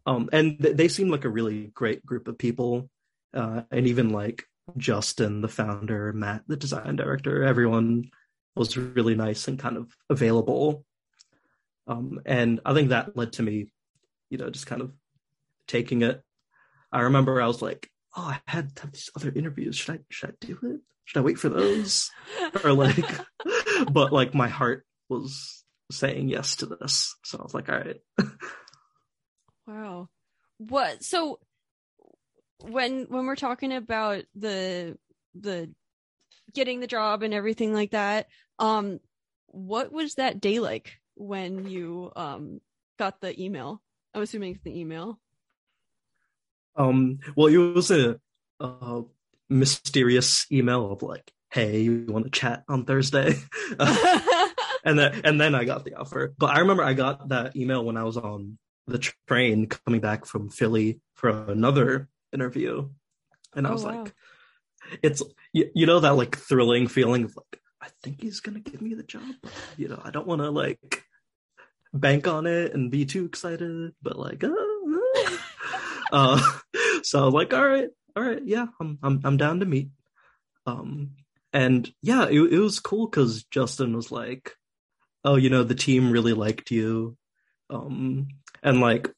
um, 0.06 0.29
and 0.31 0.59
th- 0.59 0.77
they 0.77 0.88
seem 0.88 1.09
like 1.09 1.25
a 1.25 1.29
really 1.29 1.68
great 1.68 2.06
group 2.06 2.27
of 2.27 2.38
people, 2.38 2.89
uh, 3.33 3.62
and 3.71 3.88
even 3.88 4.09
like 4.09 4.45
Justin, 4.77 5.41
the 5.41 5.47
founder, 5.47 6.13
Matt, 6.13 6.44
the 6.47 6.57
design 6.57 6.95
director, 6.95 7.44
everyone 7.44 8.09
was 8.56 8.75
really 8.75 9.15
nice 9.15 9.47
and 9.47 9.59
kind 9.59 9.77
of 9.77 9.95
available. 10.09 10.83
Um, 11.88 12.19
and 12.25 12.59
I 12.65 12.73
think 12.73 12.89
that 12.89 13.15
led 13.15 13.33
to 13.33 13.44
me, 13.44 13.71
you 14.30 14.38
know, 14.38 14.50
just 14.50 14.68
kind 14.68 14.81
of 14.81 14.91
taking 15.68 16.01
it. 16.01 16.21
I 16.91 17.01
remember 17.01 17.41
I 17.41 17.47
was 17.47 17.62
like, 17.62 17.89
oh, 18.17 18.33
I 18.35 18.41
had 18.51 18.75
to 18.75 18.81
have 18.81 18.91
these 18.91 19.09
other 19.15 19.31
interviews. 19.33 19.77
Should 19.77 19.95
I 19.95 19.99
should 20.09 20.31
I 20.31 20.45
do 20.45 20.57
it? 20.63 20.81
Should 21.05 21.19
I 21.19 21.23
wait 21.23 21.39
for 21.39 21.49
those? 21.49 22.11
or 22.63 22.73
like, 22.73 23.05
but 23.91 24.11
like 24.11 24.33
my 24.33 24.49
heart 24.49 24.85
was 25.07 25.63
saying 25.91 26.27
yes 26.27 26.57
to 26.57 26.65
this, 26.65 27.15
so 27.23 27.37
I 27.39 27.43
was 27.43 27.53
like, 27.53 27.69
all 27.69 27.77
right. 27.77 28.01
Wow. 29.67 30.09
What 30.57 31.03
so 31.03 31.39
when 32.61 33.05
when 33.09 33.25
we're 33.25 33.35
talking 33.35 33.71
about 33.71 34.23
the 34.35 34.97
the 35.35 35.69
getting 36.53 36.79
the 36.79 36.87
job 36.87 37.21
and 37.23 37.33
everything 37.33 37.73
like 37.73 37.91
that, 37.91 38.27
um 38.59 38.99
what 39.47 39.91
was 39.91 40.15
that 40.15 40.41
day 40.41 40.59
like 40.59 40.97
when 41.15 41.67
you 41.67 42.11
um 42.15 42.59
got 42.97 43.21
the 43.21 43.39
email? 43.41 43.81
I'm 44.13 44.23
assuming 44.23 44.56
it's 44.56 44.63
the 44.63 44.77
email. 44.77 45.19
Um, 46.77 47.19
well, 47.35 47.47
it 47.47 47.57
was 47.57 47.91
a, 47.91 48.19
a 48.59 49.03
mysterious 49.49 50.45
email 50.51 50.91
of 50.91 51.01
like, 51.01 51.31
hey, 51.51 51.81
you 51.81 52.05
want 52.07 52.25
to 52.25 52.31
chat 52.31 52.63
on 52.69 52.85
Thursday? 52.85 53.35
and 53.79 54.97
then 54.99 55.21
and 55.23 55.41
then 55.41 55.55
I 55.55 55.65
got 55.65 55.83
the 55.85 55.95
offer. 55.95 56.33
But 56.37 56.55
I 56.55 56.59
remember 56.59 56.83
I 56.83 56.93
got 56.93 57.29
that 57.29 57.55
email 57.55 57.83
when 57.83 57.97
I 57.97 58.03
was 58.03 58.17
on 58.17 58.57
the 58.85 58.99
train 59.27 59.67
coming 59.67 59.99
back 60.01 60.25
from 60.25 60.49
Philly 60.49 61.01
for 61.15 61.29
another 61.29 62.07
interview, 62.31 62.89
and 63.55 63.67
I 63.67 63.71
Oh, 63.71 63.73
was 63.73 63.83
wow. 63.83 64.03
like, 64.03 64.13
it's 65.01 65.21
you, 65.51 65.69
you 65.75 65.85
know 65.85 65.99
that 65.99 66.15
like 66.15 66.37
thrilling 66.37 66.87
feeling 66.87 67.25
of 67.25 67.35
like 67.35 67.61
I 67.81 67.87
think 68.03 68.21
he's 68.21 68.39
gonna 68.39 68.59
give 68.59 68.81
me 68.81 68.93
the 68.93 69.03
job. 69.03 69.23
But, 69.41 69.51
you 69.77 69.87
know, 69.87 70.01
I 70.03 70.11
don't 70.11 70.27
want 70.27 70.41
to 70.41 70.49
like 70.51 71.03
bank 71.93 72.27
on 72.27 72.45
it 72.47 72.73
and 72.73 72.91
be 72.91 73.05
too 73.05 73.25
excited, 73.25 73.93
but 74.01 74.17
like, 74.19 74.43
uh, 74.43 74.47
uh. 74.49 75.37
Uh 76.11 76.42
so 77.04 77.21
I 77.21 77.26
was 77.26 77.33
like, 77.33 77.54
all 77.54 77.68
right, 77.68 77.90
all 78.16 78.23
right, 78.23 78.42
yeah, 78.45 78.68
I'm 78.80 78.97
I'm 79.04 79.21
I'm 79.23 79.37
down 79.37 79.59
to 79.61 79.66
meet. 79.66 79.90
Um, 80.66 81.11
and 81.54 81.90
yeah, 82.02 82.26
it 82.26 82.40
it 82.40 82.59
was 82.59 82.80
cool 82.80 83.07
because 83.07 83.44
Justin 83.45 83.95
was 83.95 84.11
like, 84.11 84.54
oh, 85.23 85.35
you 85.35 85.49
know, 85.49 85.64
the 85.64 85.76
team 85.76 86.11
really 86.11 86.33
liked 86.33 86.71
you, 86.71 87.18
um, 87.69 88.28
and 88.64 88.81
like, 88.81 89.09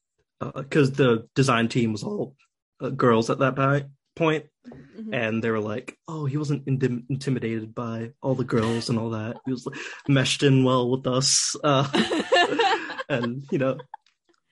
because 0.56 0.92
the 0.94 1.28
design 1.36 1.68
team 1.70 1.92
was 1.92 2.04
all 2.04 2.36
uh, 2.82 2.90
girls 2.90 3.30
at 3.30 3.40
that 3.40 3.56
pi- 3.56 3.86
point, 4.16 4.46
Mhm. 4.68 5.10
and 5.14 5.44
they 5.44 5.50
were 5.50 5.60
like, 5.60 5.98
"Oh, 6.08 6.26
he 6.26 6.38
wasn't 6.38 6.66
intim- 6.66 7.06
intimidated 7.10 7.74
by 7.74 8.12
all 8.22 8.36
the 8.36 8.44
girls 8.44 8.90
and 8.90 9.00
all 9.00 9.10
that. 9.12 9.38
He 9.46 9.52
was 9.52 9.66
like, 9.66 9.80
meshed 10.08 10.44
in 10.44 10.64
well 10.64 10.90
with 10.90 11.08
us, 11.08 11.56
uh, 11.64 11.88
and 13.10 13.46
you 13.52 13.58
know, 13.58 13.78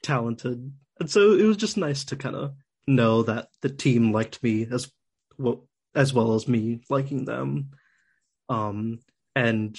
talented." 0.01 0.71
And 0.99 1.09
so 1.09 1.33
it 1.33 1.43
was 1.43 1.57
just 1.57 1.77
nice 1.77 2.05
to 2.05 2.15
kind 2.15 2.35
of 2.35 2.53
know 2.87 3.23
that 3.23 3.49
the 3.61 3.69
team 3.69 4.11
liked 4.11 4.41
me 4.41 4.67
as 4.69 4.91
well 5.37 5.67
as 5.93 6.13
well 6.13 6.33
as 6.33 6.47
me 6.47 6.81
liking 6.89 7.25
them, 7.25 7.71
um, 8.49 8.99
and 9.35 9.77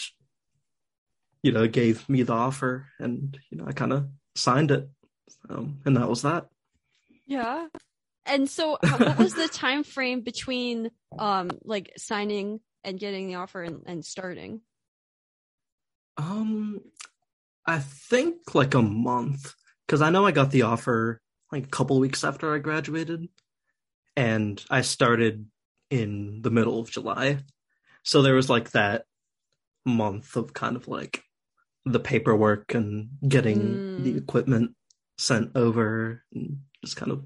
you 1.42 1.52
know, 1.52 1.68
gave 1.68 2.08
me 2.08 2.22
the 2.22 2.32
offer, 2.32 2.86
and 2.98 3.38
you 3.50 3.58
know, 3.58 3.66
I 3.66 3.72
kind 3.72 3.92
of 3.92 4.08
signed 4.34 4.70
it, 4.70 4.88
um, 5.48 5.80
and 5.84 5.96
that 5.96 6.08
was 6.08 6.22
that. 6.22 6.48
Yeah. 7.26 7.66
And 8.26 8.48
so 8.48 8.78
what 8.80 9.18
was 9.18 9.34
the 9.34 9.48
time 9.48 9.84
frame 9.84 10.20
between 10.20 10.90
um 11.18 11.50
like 11.64 11.92
signing 11.96 12.60
and 12.84 12.98
getting 12.98 13.28
the 13.28 13.36
offer 13.36 13.62
and, 13.62 13.82
and 13.86 14.04
starting? 14.04 14.60
Um, 16.16 16.80
I 17.64 17.78
think 17.78 18.54
like 18.54 18.74
a 18.74 18.82
month 18.82 19.54
because 19.88 20.02
I 20.02 20.10
know 20.10 20.26
I 20.26 20.32
got 20.32 20.50
the 20.50 20.62
offer 20.62 21.20
like 21.50 21.64
a 21.64 21.70
couple 21.70 21.98
weeks 21.98 22.22
after 22.22 22.54
I 22.54 22.58
graduated, 22.58 23.26
and 24.14 24.62
I 24.70 24.82
started 24.82 25.46
in 25.90 26.42
the 26.42 26.50
middle 26.50 26.78
of 26.78 26.90
July. 26.90 27.38
So 28.02 28.20
there 28.20 28.34
was 28.34 28.50
like 28.50 28.72
that 28.72 29.04
month 29.86 30.36
of 30.36 30.52
kind 30.52 30.76
of 30.76 30.86
like 30.88 31.22
the 31.86 32.00
paperwork 32.00 32.74
and 32.74 33.08
getting 33.26 33.60
Mm. 33.78 34.04
the 34.04 34.16
equipment 34.18 34.76
sent 35.16 35.56
over 35.56 36.22
and 36.34 36.58
just 36.84 36.96
kind 36.96 37.10
of 37.10 37.24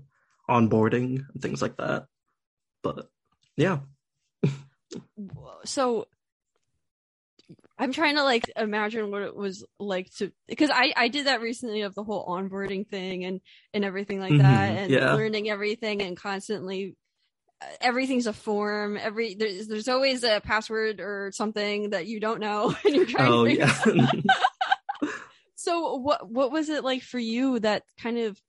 onboarding 0.49 1.25
and 1.33 1.43
things 1.43 1.61
like 1.61 1.77
that. 1.79 2.07
But 2.83 3.09
yeah. 3.57 3.81
so 5.65 6.07
I'm 7.79 7.93
trying 7.93 8.17
to 8.17 8.23
like 8.25 8.51
imagine 8.57 9.11
what 9.11 9.23
it 9.23 9.35
was 9.35 9.65
like 9.79 10.13
to 10.17 10.33
because 10.49 10.71
I 10.73 10.93
I 10.97 11.09
did 11.09 11.27
that 11.27 11.41
recently 11.41 11.83
of 11.83 11.95
the 11.95 12.05
whole 12.05 12.27
onboarding 12.27 12.87
thing 12.89 13.25
and 13.25 13.41
and 13.75 13.85
everything 13.85 14.21
like 14.21 14.37
that 14.39 14.73
Mhm, 14.73 14.77
and 14.77 14.93
yeah. 14.93 15.15
learning 15.15 15.51
everything 15.51 16.03
and 16.03 16.17
constantly 16.17 16.97
uh, 17.61 17.67
everything's 17.81 18.27
a 18.27 18.33
form. 18.33 18.97
Every 18.97 19.35
there's 19.35 19.69
there's 19.69 19.89
always 19.89 20.23
a 20.25 20.41
password 20.45 21.01
or 21.01 21.31
something 21.35 21.91
that 21.91 22.07
you 22.07 22.21
don't 22.21 22.41
know 22.41 22.75
and 22.85 22.95
you're 22.95 23.07
trying 23.07 23.33
Oh 23.33 23.45
to 23.45 23.55
yeah. 23.55 24.11
so 25.55 25.97
what 25.97 26.29
what 26.31 26.53
was 26.53 26.69
it 26.69 26.85
like 26.85 27.03
for 27.03 27.19
you 27.19 27.59
that 27.61 27.83
kind 28.01 28.19
of 28.19 28.41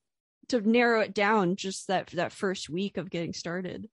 to 0.49 0.61
narrow 0.61 1.01
it 1.01 1.13
down 1.13 1.55
just 1.55 1.87
that 1.87 2.07
that 2.07 2.31
first 2.31 2.69
week 2.69 2.97
of 2.97 3.09
getting 3.09 3.33
started 3.33 3.89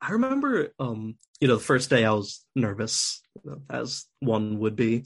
I 0.00 0.12
remember, 0.12 0.72
um, 0.78 1.16
you 1.40 1.48
know, 1.48 1.56
the 1.56 1.62
first 1.62 1.90
day 1.90 2.04
I 2.04 2.12
was 2.12 2.44
nervous, 2.54 3.20
you 3.44 3.50
know, 3.50 3.62
as 3.68 4.06
one 4.20 4.58
would 4.60 4.76
be. 4.76 5.04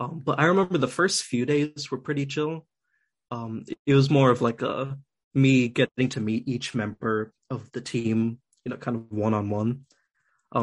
Um, 0.00 0.22
but 0.24 0.38
I 0.38 0.46
remember 0.46 0.78
the 0.78 0.88
first 0.88 1.24
few 1.24 1.46
days 1.46 1.90
were 1.90 1.98
pretty 1.98 2.26
chill. 2.26 2.66
Um, 3.30 3.64
it 3.86 3.94
was 3.94 4.10
more 4.10 4.30
of 4.30 4.42
like 4.42 4.62
a 4.62 4.98
me 5.34 5.68
getting 5.68 6.10
to 6.10 6.20
meet 6.20 6.46
each 6.46 6.74
member 6.74 7.32
of 7.48 7.70
the 7.72 7.80
team, 7.80 8.38
you 8.64 8.70
know, 8.70 8.76
kind 8.76 8.96
of 8.96 9.10
one 9.10 9.32
on 9.32 9.48
one, 9.48 9.86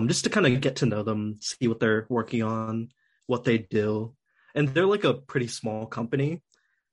just 0.08 0.26
to 0.26 0.30
kind 0.30 0.46
of 0.46 0.62
get 0.62 0.78
to 0.78 0.86
know 0.86 1.02
them, 1.02 1.40
see 1.42 1.68
what 1.68 1.80
they're 1.80 2.06
working 2.10 2.44
on, 2.44 2.90
what 3.26 3.44
they 3.44 3.58
do, 3.58 4.16
and 4.54 4.70
they're 4.70 4.86
like 4.86 5.04
a 5.04 5.16
pretty 5.16 5.48
small 5.48 5.88
company, 5.88 6.44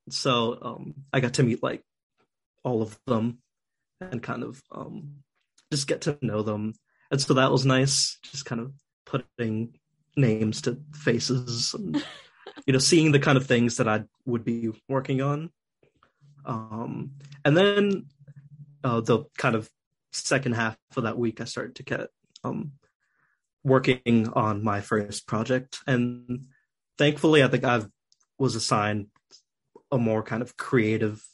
so 0.08 0.58
um, 0.62 0.94
I 1.12 1.20
got 1.20 1.34
to 1.34 1.42
meet 1.42 1.62
like 1.62 1.82
all 2.64 2.82
of 2.82 2.98
them 3.06 3.38
and 4.00 4.22
kind 4.22 4.42
of 4.42 4.62
um, 4.70 5.16
just 5.76 5.87
get 5.87 6.00
to 6.02 6.18
know 6.23 6.42
them. 6.42 6.73
And 7.11 7.21
so 7.21 7.35
that 7.35 7.52
was 7.52 7.66
nice, 7.66 8.18
just 8.23 8.47
kind 8.47 8.61
of 8.61 8.73
putting 9.04 9.78
names 10.16 10.62
to 10.62 10.78
faces 10.95 11.75
and 11.75 12.02
you 12.66 12.73
know, 12.73 12.78
seeing 12.78 13.12
the 13.12 13.18
kind 13.18 13.37
of 13.37 13.47
things 13.47 13.76
that 13.76 13.87
I 13.87 14.04
would 14.25 14.45
be 14.45 14.71
working 14.88 15.21
on. 15.21 15.50
Um, 16.45 17.12
and 17.45 17.56
then 17.56 18.06
uh, 18.83 19.00
the 19.00 19.25
kind 19.37 19.54
of 19.54 19.68
second 20.12 20.54
half 20.54 20.78
of 20.97 21.04
that 21.04 21.18
week, 21.18 21.40
I 21.40 21.45
started 21.45 21.75
to 21.76 21.83
get 21.83 22.09
um, 22.42 22.73
working 23.62 24.28
on 24.33 24.64
my 24.64 24.80
first 24.80 25.26
project, 25.26 25.78
and 25.87 26.47
thankfully, 26.99 27.42
I 27.42 27.49
think 27.49 27.64
I've 27.64 27.88
was 28.38 28.54
assigned 28.54 29.06
a 29.90 29.99
more 29.99 30.23
kind 30.23 30.42
of 30.42 30.56
creative 30.56 31.25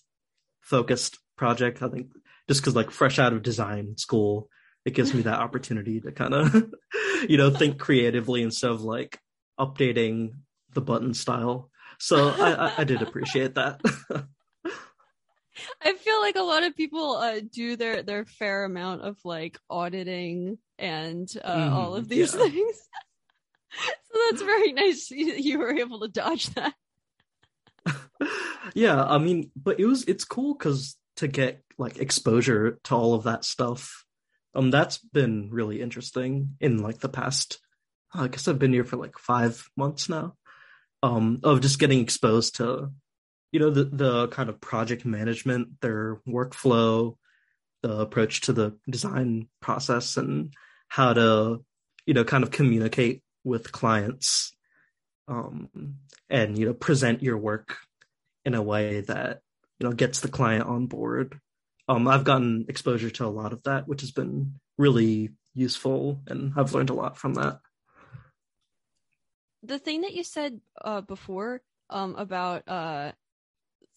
focused 0.61 1.19
project. 1.37 1.83
I 1.83 1.89
think 1.89 2.09
just 2.49 2.61
because 2.61 2.75
like 2.75 2.91
fresh 2.91 3.19
out 3.19 3.33
of 3.33 3.43
design 3.43 3.97
school, 3.97 4.49
it 4.85 4.95
gives 4.95 5.15
me 5.15 5.23
that 5.23 5.41
opportunity 5.41 6.01
to 6.01 6.13
kind 6.13 6.35
of 6.35 6.55
you 7.29 7.37
know 7.37 7.51
think 7.51 7.79
creatively 7.79 8.43
instead 8.43 8.71
of 8.71 8.83
like 8.83 9.19
updating 9.59 10.35
the 10.73 10.81
button 10.81 11.15
style. 11.15 11.71
So 11.99 12.31
I, 12.31 12.73
I, 12.79 12.85
did 12.85 13.03
appreciate 13.03 13.55
that. 13.55 13.81
I 15.83 15.93
feel 15.95 16.21
like 16.21 16.35
a 16.35 16.43
lot 16.43 16.65
of 16.65 16.75
people 16.75 17.17
uh, 17.17 17.41
do 17.53 17.77
their 17.77 18.03
their 18.03 18.25
fair 18.25 18.65
amount 18.65 19.03
of 19.03 19.19
like 19.25 19.59
auditing 19.71 20.59
and 20.79 21.33
uh, 21.45 21.71
all 21.73 21.95
of 21.95 22.09
these 22.09 22.35
yeah. 22.35 22.41
things. 22.41 22.77
so 24.05 24.19
that's 24.31 24.43
very 24.43 24.73
nice. 24.73 25.11
You, 25.11 25.35
you 25.35 25.59
were 25.59 25.73
able 25.73 26.01
to 26.01 26.09
dodge 26.09 26.49
that. 26.55 26.75
yeah, 28.75 29.05
I 29.05 29.19
mean, 29.19 29.53
but 29.55 29.79
it 29.79 29.87
was 29.87 30.03
it's 30.05 30.25
cool 30.25 30.55
because 30.55 30.97
to 31.23 31.29
get 31.29 31.62
like 31.79 31.99
exposure 31.99 32.81
to 32.85 32.95
all 32.95 33.14
of 33.14 33.25
that 33.25 33.45
stuff, 33.45 34.05
um, 34.55 34.71
that's 34.71 34.99
been 34.99 35.50
really 35.50 35.81
interesting 35.81 36.57
in 36.61 36.79
like 36.79 36.99
the 36.99 37.09
past. 37.09 37.59
I 38.12 38.29
guess 38.29 38.49
I've 38.49 38.59
been 38.59 38.73
here 38.73 38.85
for 38.85 38.97
like 38.97 39.19
five 39.19 39.64
months 39.76 40.09
now. 40.09 40.35
Um, 41.05 41.41
of 41.43 41.61
just 41.61 41.81
getting 41.81 42.00
exposed 42.00 42.57
to, 42.57 42.93
you 43.50 43.59
know, 43.61 43.71
the 43.71 43.85
the 43.85 44.29
kind 44.29 44.49
of 44.49 44.61
project 44.61 45.05
management, 45.05 45.81
their 45.81 46.21
workflow, 46.29 47.17
the 47.83 48.00
approach 48.00 48.43
to 48.43 48.52
the 48.52 48.76
design 48.88 49.49
process, 49.61 50.17
and 50.17 50.52
how 50.88 51.12
to, 51.12 51.64
you 52.07 52.14
know, 52.14 52.25
kind 52.25 52.45
of 52.45 52.50
communicate 52.50 53.23
with 53.43 53.73
clients, 53.73 54.52
um, 55.26 55.69
and 56.31 56.59
you 56.59 56.67
know, 56.67 56.75
present 56.75 57.23
your 57.23 57.38
work 57.38 57.79
in 58.45 58.55
a 58.55 58.62
way 58.62 59.00
that 59.00 59.41
you 59.83 59.89
know 59.89 59.95
gets 59.95 60.21
the 60.21 60.29
client 60.29 60.65
on 60.65 60.87
board. 60.87 61.41
Um, 61.89 62.07
I've 62.07 62.23
gotten 62.23 62.67
exposure 62.69 63.11
to 63.11 63.27
a 63.27 63.27
lot 63.27 63.53
of 63.53 63.65
that, 63.65 63.89
which 63.89 64.03
has 64.03 64.12
been 64.12 64.61
really 64.79 65.31
useful, 65.55 66.21
and 66.29 66.53
I've 66.57 66.73
learned 66.73 66.91
a 66.91 66.95
lot 66.95 67.19
from 67.19 67.35
that. 67.35 67.59
The 69.65 69.81
thing 69.81 70.03
that 70.03 70.15
you 70.15 70.23
said 70.23 70.61
uh, 70.81 71.01
before 71.01 71.62
um, 71.91 72.15
about 72.15 72.69
uh, 72.69 73.12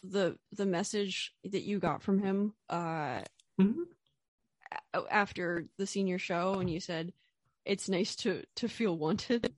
the 0.02 0.36
the 0.50 0.66
message 0.66 1.32
that 1.44 1.62
you 1.62 1.78
got 1.78 2.02
from 2.02 2.18
him 2.18 2.54
uh, 2.68 3.22
Mhm. 3.60 3.84
a- 4.92 5.04
after 5.08 5.66
the 5.78 5.86
senior 5.86 6.18
show, 6.18 6.54
and 6.54 6.68
you 6.68 6.80
said 6.80 7.12
it's 7.64 7.88
nice 7.88 8.16
to 8.16 8.42
to 8.56 8.68
feel 8.68 8.98
wanted. 8.98 9.54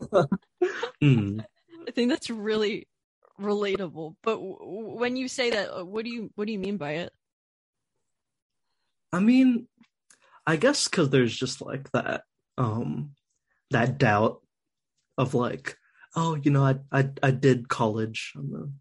Mm. 1.02 1.42
I 1.88 1.90
think 1.92 2.10
that's 2.10 2.28
really 2.28 2.86
relatable. 3.40 4.16
But 4.22 4.36
w- 4.36 4.96
when 4.96 5.16
you 5.16 5.28
say 5.28 5.50
that, 5.50 5.80
uh, 5.80 5.84
what 5.84 6.04
do 6.04 6.10
you 6.10 6.30
what 6.34 6.46
do 6.46 6.52
you 6.52 6.58
mean 6.58 6.76
by 6.76 6.92
it? 6.92 7.12
I 9.12 9.20
mean, 9.20 9.66
I 10.46 10.56
guess 10.56 10.88
because 10.88 11.10
there's 11.10 11.36
just 11.36 11.60
like 11.60 11.90
that, 11.92 12.22
um, 12.58 13.12
that 13.70 13.98
doubt 13.98 14.40
of 15.18 15.34
like, 15.34 15.76
oh, 16.14 16.34
you 16.36 16.50
know, 16.50 16.64
I 16.64 16.76
I 16.92 17.10
I 17.22 17.30
did 17.30 17.68
college, 17.68 18.32
I'm 18.36 18.80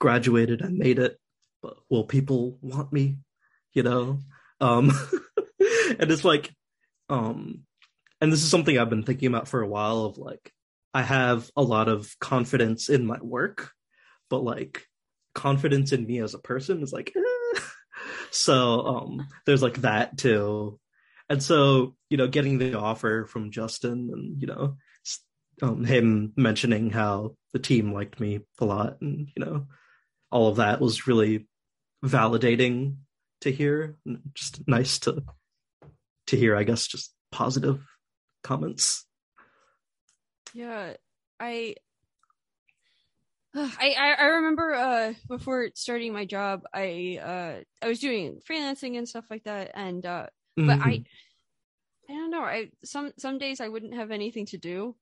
graduated, 0.00 0.62
I 0.62 0.68
made 0.68 0.98
it, 0.98 1.18
but 1.62 1.76
will 1.88 2.04
people 2.04 2.58
want 2.60 2.92
me? 2.92 3.18
You 3.72 3.82
know, 3.82 4.20
um, 4.60 4.90
and 5.98 6.10
it's 6.10 6.24
like, 6.24 6.52
um, 7.08 7.64
and 8.20 8.32
this 8.32 8.42
is 8.42 8.50
something 8.50 8.78
I've 8.78 8.90
been 8.90 9.02
thinking 9.02 9.28
about 9.28 9.48
for 9.48 9.62
a 9.62 9.68
while. 9.68 10.04
Of 10.04 10.18
like, 10.18 10.52
I 10.94 11.02
have 11.02 11.50
a 11.56 11.62
lot 11.62 11.88
of 11.88 12.16
confidence 12.20 12.88
in 12.88 13.04
my 13.04 13.18
work, 13.20 13.72
but 14.30 14.44
like 14.44 14.86
confidence 15.34 15.92
in 15.92 16.06
me 16.06 16.20
as 16.20 16.34
a 16.34 16.38
person 16.38 16.82
is 16.82 16.92
like. 16.92 17.12
eh. 17.16 17.60
So 18.30 18.80
um, 18.86 19.28
there's 19.46 19.62
like 19.62 19.82
that 19.82 20.18
too, 20.18 20.80
and 21.28 21.40
so 21.40 21.94
you 22.10 22.16
know, 22.16 22.26
getting 22.26 22.58
the 22.58 22.74
offer 22.74 23.26
from 23.26 23.52
Justin, 23.52 24.10
and 24.12 24.40
you 24.40 24.48
know, 24.48 24.76
um, 25.62 25.84
him 25.84 26.32
mentioning 26.36 26.90
how 26.90 27.36
the 27.52 27.60
team 27.60 27.92
liked 27.92 28.18
me 28.18 28.40
a 28.58 28.64
lot, 28.64 29.00
and 29.00 29.28
you 29.36 29.44
know, 29.44 29.66
all 30.32 30.48
of 30.48 30.56
that 30.56 30.80
was 30.80 31.06
really 31.06 31.46
validating 32.04 32.96
to 33.42 33.52
hear. 33.52 33.96
Just 34.34 34.66
nice 34.66 34.98
to 35.00 35.22
to 36.26 36.36
hear, 36.36 36.56
I 36.56 36.64
guess, 36.64 36.88
just 36.88 37.14
positive 37.30 37.80
comments. 38.42 39.06
Yeah, 40.54 40.94
I. 41.38 41.74
I, 43.56 43.94
I 43.98 44.14
I 44.18 44.24
remember 44.26 44.74
uh 44.74 45.12
before 45.28 45.68
starting 45.74 46.12
my 46.12 46.24
job 46.24 46.62
I 46.74 47.20
uh 47.22 47.62
I 47.84 47.88
was 47.88 48.00
doing 48.00 48.40
freelancing 48.48 48.98
and 48.98 49.08
stuff 49.08 49.26
like 49.30 49.44
that 49.44 49.70
and 49.74 50.04
uh 50.04 50.26
but 50.56 50.80
I 50.80 50.98
Mhm. 50.98 51.06
I 52.08 52.12
don't 52.14 52.30
know 52.30 52.42
I 52.42 52.70
some 52.84 53.12
some 53.16 53.38
days 53.38 53.60
I 53.60 53.68
wouldn't 53.68 53.94
have 53.94 54.10
anything 54.10 54.46
to 54.46 54.58
do 54.58 54.96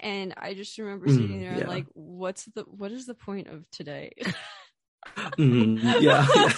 and 0.00 0.34
I 0.36 0.54
just 0.54 0.76
remember 0.78 1.06
sitting 1.06 1.38
Mm, 1.38 1.40
there 1.42 1.52
yeah. 1.52 1.58
and 1.60 1.68
like 1.68 1.86
what's 1.94 2.44
the 2.46 2.62
what 2.62 2.90
is 2.90 3.06
the 3.06 3.14
point 3.14 3.46
of 3.48 3.70
today 3.70 4.10
Mhm. 5.38 6.00
yeah, 6.00 6.26
yeah. 6.34 6.52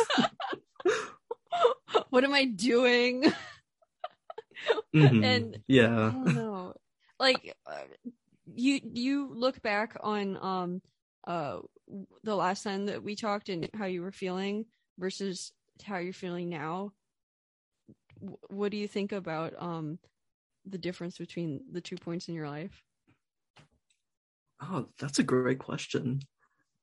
what 2.09 2.25
am 2.25 2.33
I 2.33 2.47
doing 2.47 3.25
Mhm. 4.95 5.25
And- 5.25 5.57
I 5.57 5.59
yeah. 5.67 6.11
don't 6.11 6.35
know. 6.35 6.75
Like 7.21 7.55
uh, 7.67 7.83
you 8.53 8.81
you 8.83 9.31
look 9.35 9.63
back 9.63 9.97
on 10.01 10.37
um 10.41 10.83
uh 11.27 11.59
the 12.23 12.35
last 12.35 12.63
time 12.63 12.87
that 12.87 13.03
we 13.03 13.17
talked 13.17 13.49
and 13.49 13.69
how 13.75 13.87
you 13.87 14.03
were 14.03 14.13
feeling 14.13 14.67
versus 14.99 15.53
how 15.85 15.99
you're 15.99 16.13
feeling 16.13 16.49
now. 16.49 16.93
What 18.49 18.71
do 18.71 18.77
you 18.77 18.89
think 18.89 19.13
about 19.13 19.55
um 19.59 19.99
the 20.67 20.79
difference 20.79 21.19
between 21.19 21.61
the 21.71 21.81
two 21.81 21.97
points 21.97 22.29
in 22.29 22.35
your 22.35 22.49
life? 22.49 22.83
Oh, 24.63 24.87
that's 24.99 25.19
a 25.19 25.25
great 25.25 25.59
question. 25.59 26.21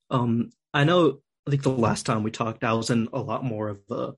Um, 0.10 0.51
I 0.74 0.84
know. 0.84 1.20
I 1.48 1.50
think 1.50 1.63
the 1.63 1.70
last 1.70 2.06
time 2.06 2.22
we 2.22 2.30
talked, 2.30 2.63
I 2.63 2.74
was 2.74 2.91
in 2.91 3.10
a 3.13 3.20
lot 3.20 3.44
more 3.44 3.70
of 3.70 3.80
a 3.89 4.13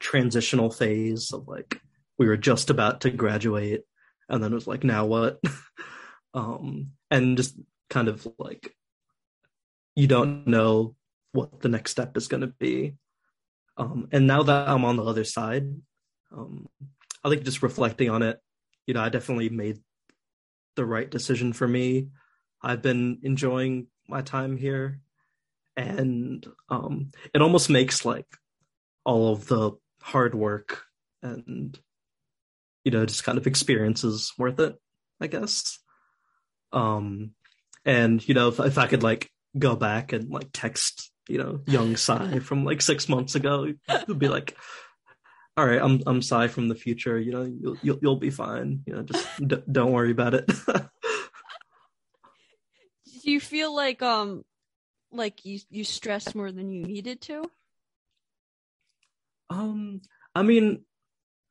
transitional 0.00 0.70
phase 0.70 1.32
of 1.32 1.46
like 1.46 1.80
we 2.18 2.26
were 2.26 2.38
just 2.38 2.70
about 2.70 3.02
to 3.02 3.10
graduate, 3.10 3.82
and 4.28 4.42
then 4.42 4.52
it 4.52 4.54
was 4.54 4.66
like, 4.66 4.84
now 4.84 5.04
what? 5.04 5.40
um, 6.34 6.92
and 7.10 7.36
just 7.36 7.56
kind 7.90 8.08
of 8.08 8.26
like 8.38 8.74
you 9.96 10.06
don't 10.06 10.46
know 10.46 10.94
what 11.32 11.60
the 11.60 11.68
next 11.68 11.90
step 11.90 12.16
is 12.16 12.28
going 12.28 12.40
to 12.40 12.46
be. 12.46 12.94
Um, 13.76 14.08
and 14.12 14.26
now 14.26 14.42
that 14.42 14.68
I'm 14.68 14.84
on 14.84 14.96
the 14.96 15.04
other 15.04 15.24
side, 15.24 15.74
um, 16.32 16.68
I 17.24 17.28
think 17.28 17.42
just 17.44 17.62
reflecting 17.62 18.10
on 18.10 18.22
it, 18.22 18.38
you 18.86 18.94
know, 18.94 19.02
I 19.02 19.08
definitely 19.08 19.48
made 19.48 19.80
the 20.76 20.84
right 20.84 21.10
decision 21.10 21.52
for 21.52 21.66
me. 21.66 22.08
I've 22.62 22.82
been 22.82 23.18
enjoying 23.22 23.88
my 24.08 24.22
time 24.22 24.56
here, 24.56 25.00
and 25.76 26.46
um, 26.68 27.10
it 27.34 27.42
almost 27.42 27.70
makes 27.70 28.04
like 28.04 28.26
all 29.04 29.32
of 29.32 29.46
the 29.46 29.72
hard 30.00 30.34
work 30.34 30.84
and 31.22 31.78
you 32.84 32.92
know 32.92 33.04
just 33.04 33.24
kind 33.24 33.38
of 33.38 33.46
experiences 33.46 34.32
worth 34.38 34.60
it, 34.60 34.76
I 35.20 35.26
guess. 35.26 35.78
Um, 36.72 37.32
and 37.84 38.26
you 38.26 38.34
know, 38.34 38.48
if, 38.48 38.60
if 38.60 38.78
I 38.78 38.86
could 38.86 39.02
like 39.02 39.30
go 39.58 39.76
back 39.76 40.12
and 40.12 40.30
like 40.30 40.50
text 40.52 41.10
you 41.28 41.38
know 41.38 41.60
young 41.66 41.96
Sai 41.96 42.38
from 42.40 42.64
like 42.64 42.82
six 42.82 43.08
months 43.08 43.34
ago, 43.34 43.72
it'd 43.88 44.18
be 44.18 44.28
like, 44.28 44.56
all 45.56 45.66
right, 45.66 45.80
I'm 45.80 46.02
I'm 46.06 46.22
Sai 46.22 46.48
from 46.48 46.68
the 46.68 46.74
future. 46.74 47.18
You 47.18 47.32
know, 47.32 47.42
you'll 47.42 47.76
you'll, 47.82 47.98
you'll 48.02 48.16
be 48.16 48.30
fine. 48.30 48.82
You 48.86 48.94
know, 48.94 49.02
just 49.02 49.26
d- 49.46 49.62
don't 49.70 49.92
worry 49.92 50.10
about 50.10 50.34
it. 50.34 50.46
Do 53.22 53.32
you 53.32 53.40
feel 53.40 53.74
like 53.74 54.00
um 54.00 54.44
like 55.10 55.44
you 55.44 55.58
you 55.70 55.84
stressed 55.84 56.34
more 56.34 56.52
than 56.52 56.70
you 56.70 56.84
needed 56.84 57.20
to? 57.22 57.50
Um, 59.50 60.02
I 60.34 60.42
mean, 60.42 60.84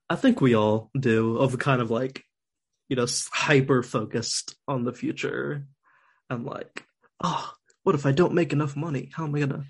I 0.10 0.16
think 0.16 0.42
we 0.42 0.56
all 0.56 0.90
do. 0.98 1.38
Of 1.38 1.54
a 1.54 1.58
kind 1.58 1.82
of 1.82 1.92
like, 1.92 2.24
you 2.90 2.96
know, 2.96 3.06
hyper 3.32 3.84
focused 3.84 4.56
on 4.68 4.84
the 4.84 4.94
future, 4.94 5.66
and 6.30 6.46
like, 6.46 6.86
oh, 7.24 7.54
what 7.84 7.96
if 7.96 8.06
I 8.06 8.12
don't 8.12 8.34
make 8.34 8.54
enough 8.54 8.76
money? 8.76 9.12
How 9.14 9.26
am 9.26 9.36
I 9.36 9.40
gonna 9.40 9.66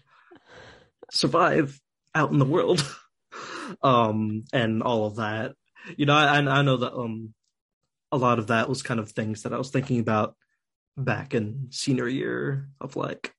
survive 1.12 1.80
out 2.16 2.32
in 2.32 2.40
the 2.40 2.46
world? 2.46 2.88
um, 3.84 4.44
and 4.54 4.82
all 4.84 5.06
of 5.06 5.18
that. 5.18 5.54
You 5.96 6.06
know, 6.06 6.16
I 6.16 6.38
I 6.38 6.62
know 6.62 6.78
that 6.78 6.94
um, 6.94 7.34
a 8.12 8.18
lot 8.18 8.40
of 8.40 8.48
that 8.48 8.70
was 8.70 8.82
kind 8.82 9.00
of 9.00 9.12
things 9.12 9.44
that 9.44 9.54
I 9.54 9.58
was 9.58 9.70
thinking 9.70 10.00
about 10.00 10.36
back 10.98 11.34
in 11.34 11.68
senior 11.70 12.08
year 12.08 12.70
of 12.82 12.96
like, 12.96 13.34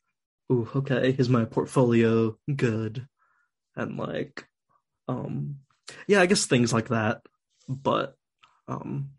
ooh, 0.51 0.69
okay, 0.77 1.15
is 1.19 1.29
my 1.29 1.45
portfolio 1.45 2.37
good? 2.55 3.07
And 3.77 3.97
like, 3.97 4.47
um, 5.09 5.57
yeah, 6.07 6.21
I 6.21 6.27
guess 6.27 6.47
things 6.47 6.73
like 6.73 6.89
that. 6.89 7.23
But 7.69 8.15
um, 8.67 9.11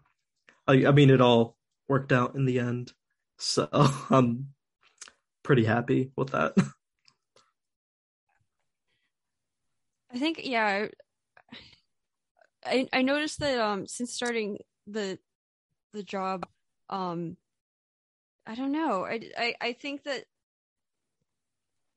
I 0.70 0.86
I 0.88 0.92
mean, 0.92 1.10
it 1.10 1.22
all 1.22 1.58
worked 1.88 2.12
out 2.12 2.36
in 2.36 2.46
the 2.46 2.60
end, 2.60 2.94
so 3.38 3.68
I'm 4.10 4.50
pretty 5.44 5.66
happy 5.66 6.12
with 6.16 6.30
that. 6.30 6.54
I 10.12 10.18
think 10.20 10.42
yeah. 10.44 10.88
I 12.66 12.88
I 12.94 13.02
noticed 13.02 13.40
that 13.40 13.60
um 13.60 13.88
since 13.88 14.14
starting 14.14 14.60
the 14.86 15.18
the 15.94 16.04
job 16.04 16.46
um 16.90 17.38
I 18.46 18.56
don't 18.56 18.72
know. 18.72 19.06
I, 19.06 19.22
I, 19.38 19.56
I 19.62 19.74
think 19.74 20.04
that. 20.04 20.26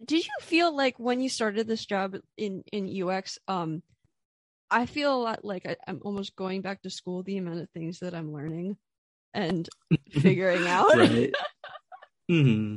Did 0.04 0.26
you 0.26 0.32
feel 0.42 0.74
like 0.76 0.98
when 0.98 1.20
you 1.20 1.30
started 1.30 1.66
this 1.66 1.86
job 1.86 2.16
in 2.36 2.62
in 2.72 3.08
UX, 3.08 3.38
um, 3.48 3.82
I 4.72 4.86
feel 4.86 5.14
a 5.14 5.22
lot 5.22 5.44
like 5.44 5.66
I, 5.66 5.76
I'm 5.86 6.00
almost 6.02 6.34
going 6.36 6.62
back 6.62 6.82
to 6.82 6.90
school. 6.90 7.22
The 7.22 7.36
amount 7.36 7.60
of 7.60 7.70
things 7.70 8.00
that 8.00 8.14
I'm 8.14 8.32
learning 8.32 8.76
and 9.34 9.68
figuring 10.10 10.66
out. 10.66 10.94
right. 10.96 11.32
hmm 12.28 12.76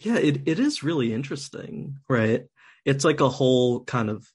Yeah, 0.00 0.16
it 0.16 0.42
it 0.46 0.58
is 0.58 0.82
really 0.82 1.12
interesting, 1.12 1.98
right? 2.08 2.44
It's 2.84 3.04
like 3.04 3.20
a 3.20 3.28
whole 3.28 3.84
kind 3.84 4.10
of 4.10 4.26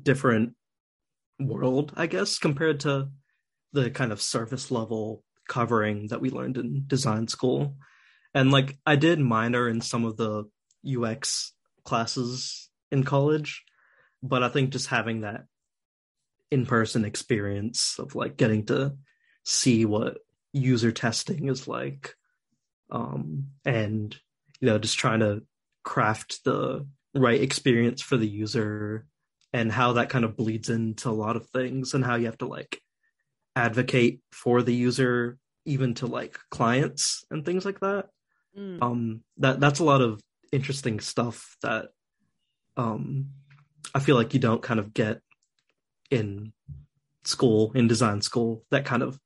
different 0.00 0.54
world, 1.40 1.92
I 1.96 2.06
guess, 2.06 2.38
compared 2.38 2.80
to 2.80 3.10
the 3.72 3.90
kind 3.90 4.12
of 4.12 4.20
surface 4.22 4.70
level 4.70 5.24
covering 5.48 6.08
that 6.08 6.20
we 6.20 6.30
learned 6.30 6.58
in 6.58 6.84
design 6.86 7.28
school. 7.28 7.76
And 8.34 8.50
like 8.50 8.78
I 8.86 8.96
did 8.96 9.18
minor 9.18 9.68
in 9.68 9.80
some 9.80 10.04
of 10.04 10.16
the 10.16 10.44
UX 10.82 11.52
classes 11.84 12.70
in 12.90 13.02
college, 13.04 13.64
but 14.22 14.42
I 14.42 14.48
think 14.48 14.70
just 14.70 14.88
having 14.88 15.22
that 15.22 15.44
in-person 16.50 17.04
experience 17.04 17.98
of 17.98 18.14
like 18.14 18.36
getting 18.36 18.66
to 18.66 18.96
see 19.44 19.84
what 19.84 20.18
user 20.52 20.90
testing 20.92 21.48
is 21.48 21.68
like 21.68 22.14
um 22.90 23.48
and 23.64 24.16
you 24.60 24.66
know 24.66 24.78
just 24.78 24.98
trying 24.98 25.20
to 25.20 25.42
craft 25.84 26.42
the 26.44 26.86
right 27.14 27.40
experience 27.40 28.00
for 28.02 28.16
the 28.16 28.28
user 28.28 29.06
and 29.52 29.72
how 29.72 29.94
that 29.94 30.08
kind 30.08 30.24
of 30.24 30.36
bleeds 30.36 30.68
into 30.68 31.08
a 31.08 31.12
lot 31.12 31.36
of 31.36 31.46
things 31.48 31.94
and 31.94 32.04
how 32.04 32.14
you 32.14 32.26
have 32.26 32.38
to 32.38 32.46
like 32.46 32.80
advocate 33.56 34.20
for 34.32 34.62
the 34.62 34.74
user 34.74 35.38
even 35.64 35.94
to 35.94 36.06
like 36.06 36.38
clients 36.50 37.24
and 37.30 37.44
things 37.44 37.64
like 37.64 37.80
that 37.80 38.06
mm. 38.58 38.82
um 38.82 39.22
that 39.36 39.60
that's 39.60 39.80
a 39.80 39.84
lot 39.84 40.00
of 40.00 40.20
interesting 40.52 41.00
stuff 41.00 41.56
that 41.62 41.88
um 42.76 43.28
i 43.94 44.00
feel 44.00 44.16
like 44.16 44.34
you 44.34 44.40
don't 44.40 44.62
kind 44.62 44.80
of 44.80 44.92
get 44.94 45.20
in 46.10 46.52
school 47.24 47.72
in 47.74 47.88
design 47.88 48.20
school 48.20 48.64
that 48.70 48.84
kind 48.84 49.02
of 49.02 49.18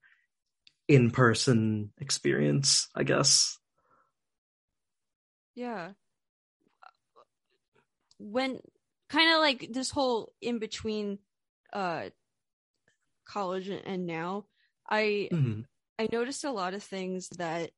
in-person 0.89 1.93
experience 1.99 2.89
i 2.97 3.03
guess 3.05 3.59
yeah 5.55 5.91
when 8.19 8.59
kind 9.09 9.33
of 9.33 9.41
like 9.41 9.69
this 9.71 9.91
whole 9.91 10.33
in 10.41 10.59
between 10.59 11.19
uh 11.73 12.05
college 13.27 13.69
and 13.69 14.07
now 14.07 14.45
i 14.89 15.29
mm-hmm. 15.33 15.61
i 15.99 16.09
noticed 16.13 16.45
a 16.45 16.51
lot 16.51 16.75
of 16.75 16.83
things 16.83 17.29
that 17.39 17.71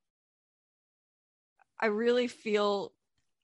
i 1.81 1.87
really 1.87 2.27
feel 2.27 2.94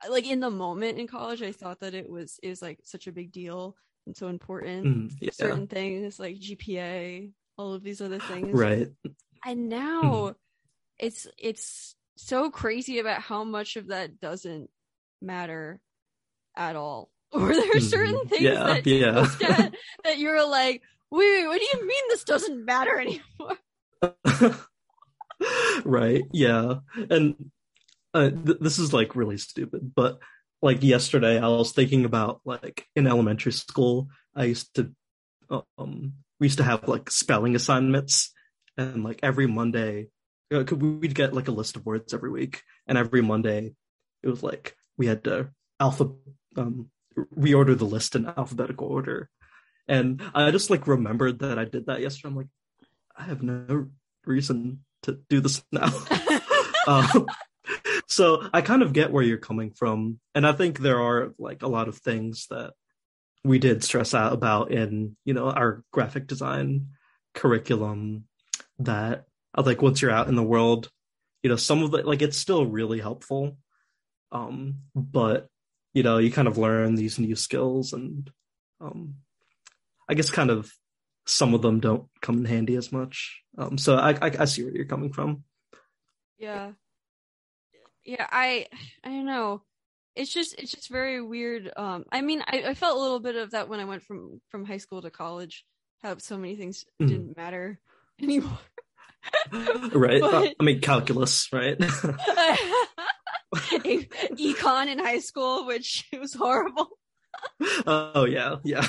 like 0.09 0.27
in 0.27 0.41
the 0.41 0.51
moment 0.51 0.99
in 0.99 1.07
college 1.07 1.43
i 1.43 1.53
thought 1.53 1.81
that 1.81 1.95
it 1.95 2.09
was 2.09 2.39
it 2.43 2.49
was 2.49 2.63
like 2.63 2.79
such 2.85 3.07
a 3.07 3.13
big 3.13 3.33
deal 3.33 3.77
and 4.07 4.17
so 4.17 4.29
important 4.29 4.87
mm, 4.87 5.13
yeah. 5.21 5.31
certain 5.33 5.67
things 5.67 6.19
like 6.19 6.37
gpa 6.37 7.31
all 7.59 7.75
of 7.75 7.83
these 7.83 8.01
other 8.01 8.19
things 8.19 8.57
right 8.59 8.89
and 9.45 9.69
now 9.69 10.03
mm. 10.03 10.35
it's 10.99 11.27
it's 11.39 11.95
so 12.17 12.51
crazy 12.51 12.99
about 12.99 13.21
how 13.21 13.45
much 13.45 13.77
of 13.77 13.89
that 13.89 14.21
doesn't 14.21 14.71
matter 15.21 15.81
at 16.57 16.77
all 16.77 17.11
or 17.33 17.55
there 17.55 17.77
are 17.77 17.81
certain 17.81 18.17
mm, 18.17 18.29
things 18.29 18.43
yeah, 18.43 18.65
that, 18.65 18.87
yeah. 18.87 19.69
that 20.05 20.19
you're 20.19 20.47
like 20.47 20.83
wait, 21.11 21.43
wait, 21.43 21.47
what 21.47 21.61
do 21.61 21.79
you 21.79 21.87
mean 21.87 22.03
this 22.09 22.25
doesn't 22.25 22.65
matter 22.65 22.99
anymore? 23.01 23.59
right. 25.85 26.25
Yeah. 26.33 26.77
And 27.11 27.51
uh, 28.15 28.31
th- 28.31 28.59
this 28.61 28.79
is 28.79 28.93
like 28.93 29.17
really 29.17 29.39
stupid, 29.39 29.93
but 29.95 30.19
like 30.63 30.83
yesterday, 30.83 31.39
I 31.39 31.49
was 31.49 31.73
thinking 31.73 32.05
about 32.05 32.41
like 32.45 32.87
in 32.95 33.07
elementary 33.07 33.53
school, 33.53 34.09
I 34.35 34.45
used 34.45 34.75
to, 34.75 34.93
um, 35.79 36.15
we 36.39 36.47
used 36.47 36.59
to 36.59 36.65
have 36.65 36.89
like 36.89 37.11
spelling 37.11 37.55
assignments, 37.55 38.33
and 38.77 39.05
like 39.05 39.21
every 39.23 39.47
Monday, 39.47 40.09
uh, 40.53 40.65
we'd 40.65 41.15
get 41.15 41.35
like 41.35 41.49
a 41.49 41.53
list 41.53 41.77
of 41.77 41.87
words 41.87 42.13
every 42.15 42.31
week, 42.31 42.63
and 42.87 42.99
every 42.99 43.23
Monday, 43.23 43.75
it 44.23 44.29
was 44.29 44.43
like 44.43 44.77
we 44.97 45.07
had 45.07 45.25
to 45.25 45.51
alpha 45.79 46.11
um 46.57 46.91
reorder 47.37 47.77
the 47.77 47.85
list 47.85 48.15
in 48.15 48.27
alphabetical 48.27 48.87
order 48.87 49.31
and 49.91 50.23
I 50.35 50.53
just 50.53 50.71
like 50.71 50.87
remembered 50.87 51.41
that 51.41 51.59
I 51.59 51.65
did 51.65 51.87
that 51.87 52.01
yesterday. 52.01 52.29
I'm 52.29 52.37
like, 52.37 52.47
I 53.17 53.25
have 53.25 53.43
no 53.43 53.89
reason 54.25 54.85
to 55.03 55.19
do 55.29 55.41
this 55.41 55.65
now. 55.73 55.91
um, 56.87 57.27
so 58.11 58.49
I 58.53 58.61
kind 58.61 58.83
of 58.83 58.93
get 58.93 59.13
where 59.13 59.23
you're 59.23 59.39
coming 59.39 59.71
from, 59.71 60.19
and 60.35 60.47
I 60.47 60.53
think 60.53 60.79
there 60.79 61.01
are 61.01 61.33
like 61.39 61.63
a 61.63 61.69
lot 61.69 61.87
of 61.89 61.99
things 61.99 62.49
that 62.51 62.75
we 63.45 63.59
did 63.59 63.85
stress 63.85 64.13
out 64.15 64.33
about 64.33 64.73
in 64.73 65.17
you 65.25 65.33
know 65.33 65.49
our 65.49 65.85
graphic 65.93 66.27
design 66.27 66.89
curriculum 67.35 68.25
that 68.81 69.27
I 69.55 69.63
think 69.63 69.81
once 69.81 70.03
you're 70.03 70.11
out 70.11 70.29
in 70.29 70.35
the 70.35 70.43
world, 70.43 70.91
you 71.43 71.51
know, 71.51 71.57
some 71.57 71.85
of 71.85 71.95
it 71.95 72.05
like 72.05 72.21
it's 72.21 72.37
still 72.37 72.67
really 72.67 72.99
helpful. 72.99 73.57
Um, 74.33 74.81
but 74.95 75.49
you 75.95 76.03
know, 76.03 76.19
you 76.19 76.33
kind 76.33 76.49
of 76.49 76.59
learn 76.59 76.97
these 76.97 77.19
new 77.19 77.37
skills 77.37 77.93
and 77.93 78.29
um 78.81 79.15
I 80.09 80.15
guess 80.15 80.31
kind 80.31 80.51
of 80.51 80.69
some 81.27 81.55
of 81.55 81.63
them 81.63 81.79
don't 81.79 82.09
come 82.21 82.39
in 82.39 82.45
handy 82.45 82.75
as 82.75 82.91
much. 82.91 83.41
Um, 83.57 83.79
so 83.79 83.97
I, 83.97 84.11
I, 84.15 84.33
I 84.41 84.45
see 84.47 84.65
where 84.65 84.75
you're 84.75 84.85
coming 84.85 85.13
from. 85.13 85.45
Yeah, 86.39 86.73
yeah, 88.05 88.27
I 88.31 88.67
I 89.05 89.09
don't 89.09 89.27
know. 89.27 89.63
It's 90.17 90.33
just 90.33 90.55
it's 90.59 90.73
just 90.73 90.89
very 90.91 91.23
weird. 91.23 91.71
Um, 91.77 92.05
I 92.13 92.21
mean, 92.21 92.43
I, 92.47 92.65
I 92.69 92.75
felt 92.75 92.97
a 92.97 93.01
little 93.01 93.21
bit 93.21 93.37
of 93.37 93.53
that 93.53 93.69
when 93.69 93.81
I 93.81 93.85
went 93.85 94.03
from 94.03 94.41
from 94.51 94.65
high 94.65 94.79
school 94.79 95.03
to 95.03 95.11
college. 95.11 95.65
How 96.03 96.17
so 96.19 96.37
many 96.39 96.57
things 96.57 96.85
Mhm. 97.01 97.09
didn't 97.09 97.37
matter 97.37 97.79
anymore. 98.23 98.59
right. 99.93 100.23
Uh, 100.23 100.31
But- 100.31 100.55
I 100.59 100.63
mean, 100.63 100.81
calculus, 100.81 101.49
right? 101.53 101.77
Econ 103.55 104.87
in 104.89 104.99
high 104.99 105.19
school, 105.19 105.67
which 105.67 106.07
was 106.19 106.35
horrible. 106.35 106.89
oh 107.87 108.25
yeah, 108.25 108.57
yeah. 108.65 108.87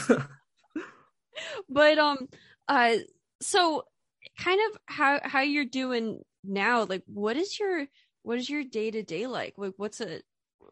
But 1.69 1.97
um, 1.97 2.27
uh, 2.67 2.95
so 3.41 3.83
kind 4.39 4.59
of 4.71 4.77
how 4.85 5.19
how 5.23 5.41
you're 5.41 5.65
doing 5.65 6.21
now? 6.43 6.83
Like, 6.85 7.03
what 7.07 7.37
is 7.37 7.59
your 7.59 7.85
what 8.23 8.37
is 8.37 8.49
your 8.49 8.63
day 8.63 8.91
to 8.91 9.03
day 9.03 9.27
like? 9.27 9.55
Like, 9.57 9.73
what's 9.77 10.01
a 10.01 10.21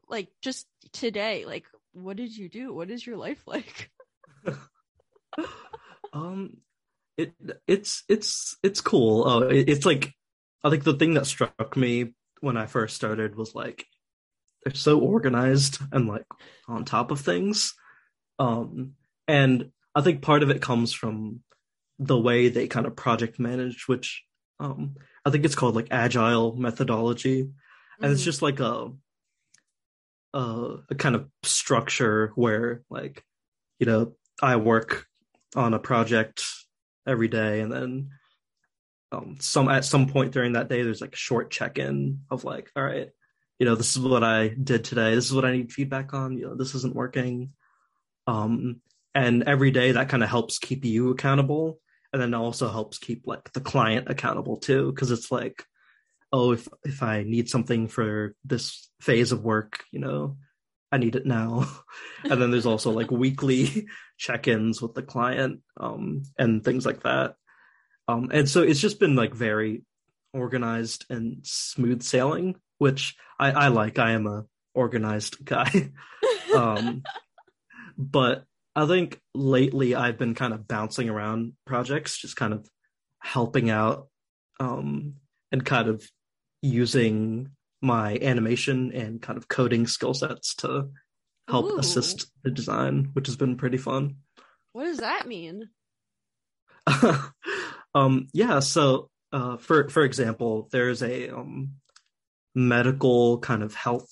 like 0.08 0.30
just 0.42 0.68
today? 0.94 1.46
Like, 1.46 1.66
what 1.94 2.18
did 2.18 2.36
you 2.36 2.50
do? 2.50 2.74
What 2.74 2.92
is 2.92 3.06
your 3.06 3.18
life 3.18 3.42
like? 3.46 3.90
um, 6.14 6.58
it 7.18 7.34
it's 7.68 8.04
it's 8.08 8.58
it's 8.64 8.82
cool. 8.82 9.28
Oh, 9.28 9.42
it, 9.44 9.70
it's 9.70 9.86
like 9.86 10.14
I 10.64 10.70
think 10.70 10.84
the 10.84 10.94
thing 10.94 11.16
that 11.16 11.26
struck 11.26 11.76
me 11.76 12.14
when 12.42 12.58
I 12.58 12.66
first 12.66 12.96
started 12.96 13.36
was 13.36 13.56
like 13.56 13.86
they're 14.64 14.74
so 14.74 15.00
organized 15.00 15.80
and 15.92 16.08
like 16.08 16.26
on 16.68 16.86
top 16.86 17.12
of 17.12 17.20
things. 17.22 17.74
Um, 18.38 18.94
and 19.28 19.72
I 19.96 20.02
think 20.02 20.22
part 20.22 20.44
of 20.44 20.50
it 20.50 20.62
comes 20.62 20.94
from 20.94 21.42
the 21.98 22.18
way 22.18 22.48
they 22.48 22.68
kind 22.68 22.86
of 22.86 22.96
project 22.96 23.40
manage, 23.40 23.88
which 23.88 24.24
um, 24.60 24.95
I 25.26 25.30
think 25.30 25.45
it's 25.45 25.56
called 25.56 25.76
like 25.76 25.88
agile 25.91 26.56
methodology, 26.56 27.41
and 28.02 28.12
it's 28.12 28.22
Mhm. 28.22 28.26
just 28.26 28.41
like 28.41 28.60
a, 28.60 28.91
a 30.34 30.76
a 30.89 30.95
kind 30.95 31.15
of 31.15 31.30
structure 31.43 32.32
where 32.36 32.84
like 32.89 33.24
you 33.80 33.86
know 33.86 34.15
I 34.41 34.56
work 34.58 35.06
on 35.56 35.74
a 35.74 35.80
project 35.80 36.43
every 37.08 37.28
day, 37.28 37.62
and 37.62 37.72
then 37.72 38.10
um, 39.12 39.38
some 39.39 39.69
at 39.69 39.86
some 39.86 40.08
point 40.08 40.32
during 40.34 40.54
that 40.54 40.69
day, 40.69 40.84
there's 40.84 41.02
like 41.02 41.13
a 41.13 41.17
short 41.17 41.50
check 41.52 41.80
in 41.80 42.22
of 42.30 42.43
like, 42.43 42.69
all 42.76 42.84
right, 42.84 43.10
you 43.58 43.65
know, 43.65 43.76
this 43.76 43.95
is 43.95 44.00
what 44.00 44.24
I 44.24 44.50
did 44.50 44.84
today. 44.84 45.15
This 45.15 45.26
is 45.26 45.34
what 45.34 45.45
I 45.45 45.52
need 45.52 45.72
feedback 45.72 46.13
on. 46.13 46.38
You 46.38 46.48
know, 46.48 46.56
this 46.56 46.76
isn't 46.76 46.95
working. 46.95 47.54
Um, 48.28 48.82
and 49.15 49.43
every 49.43 49.72
day 49.72 49.93
that 49.93 50.10
kind 50.10 50.22
of 50.22 50.30
helps 50.30 50.60
keep 50.60 50.86
you 50.86 51.10
accountable, 51.10 51.80
and 52.12 52.22
then 52.22 52.34
also 52.34 52.69
helps 52.69 52.98
keep 52.98 53.28
like 53.28 53.52
the 53.54 53.62
client 53.62 54.10
accountable 54.10 54.58
too, 54.58 54.91
because 54.91 55.12
it's 55.12 55.32
like, 55.32 55.63
oh, 56.32 56.52
if 56.54 56.67
if 56.84 57.04
I 57.04 57.24
need 57.24 57.50
something 57.50 57.88
for 57.88 58.36
this 58.43 58.89
phase 59.02 59.32
of 59.32 59.43
work, 59.43 59.84
you 59.91 60.00
know, 60.00 60.38
I 60.91 60.98
need 60.98 61.15
it 61.15 61.26
now. 61.26 61.69
and 62.24 62.41
then 62.41 62.52
there's 62.52 62.65
also 62.65 62.91
like 62.91 63.12
weekly 63.12 63.88
check-ins 64.17 64.82
with 64.82 64.93
the 64.93 65.04
client 65.04 65.62
um, 65.78 66.24
and 66.38 66.63
things 66.63 66.86
like 66.86 67.04
that. 67.04 67.36
Um, 68.08 68.30
and 68.34 68.50
so 68.50 68.63
it's 68.63 68.80
just 68.80 69.00
been 69.00 69.15
like 69.15 69.34
very 69.34 69.84
organized 70.34 71.06
and 71.10 71.45
smooth 71.45 72.02
sailing, 72.02 72.56
which 72.80 73.15
I, 73.39 73.52
I 73.52 73.67
like. 73.67 74.00
I 74.00 74.12
am 74.12 74.26
a 74.26 74.45
organized 74.74 75.43
guy. 75.45 75.91
um, 76.56 77.04
but 77.98 78.45
I 78.80 78.88
think 78.88 79.20
lately 79.36 79.94
I've 79.94 80.18
been 80.18 80.36
kind 80.36 80.54
of 80.54 80.65
bouncing 80.68 81.10
around 81.10 81.54
projects, 81.65 82.18
just 82.18 82.38
kind 82.38 82.54
of 82.54 82.65
helping 83.20 83.70
out 83.70 84.08
um, 84.60 85.15
and 85.52 85.65
kind 85.65 85.89
of 85.89 86.10
using 86.62 87.50
my 87.82 88.18
animation 88.22 88.94
and 88.94 89.22
kind 89.22 89.38
of 89.38 89.50
coding 89.50 89.86
skill 89.86 90.13
sets 90.13 90.56
to 90.56 90.89
help 91.50 91.65
Ooh. 91.65 91.78
assist 91.78 92.32
the 92.44 92.52
design, 92.52 93.10
which 93.13 93.28
has 93.28 93.36
been 93.36 93.58
pretty 93.58 93.78
fun. 93.78 94.15
what 94.72 94.86
does 94.86 95.00
that 95.00 95.28
mean? 95.28 95.70
um, 97.94 98.28
yeah, 98.34 98.60
so 98.60 99.10
uh, 99.34 99.58
for 99.58 99.89
for 99.89 100.04
example, 100.04 100.70
there's 100.72 101.04
a 101.04 101.30
um, 101.30 101.72
medical 102.56 103.39
kind 103.39 103.62
of 103.62 103.76
health 103.76 104.10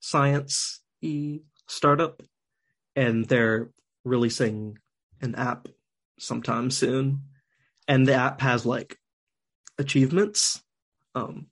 science 0.00 0.80
e 1.02 1.40
startup, 1.68 2.22
and 2.98 3.24
they're 3.26 3.70
releasing 4.04 4.76
an 5.20 5.36
app 5.36 5.68
sometime 6.18 6.68
soon, 6.68 7.22
and 7.86 8.04
the 8.06 8.14
app 8.14 8.40
has 8.40 8.66
like 8.66 8.98
achievements, 9.78 10.60
um, 11.14 11.46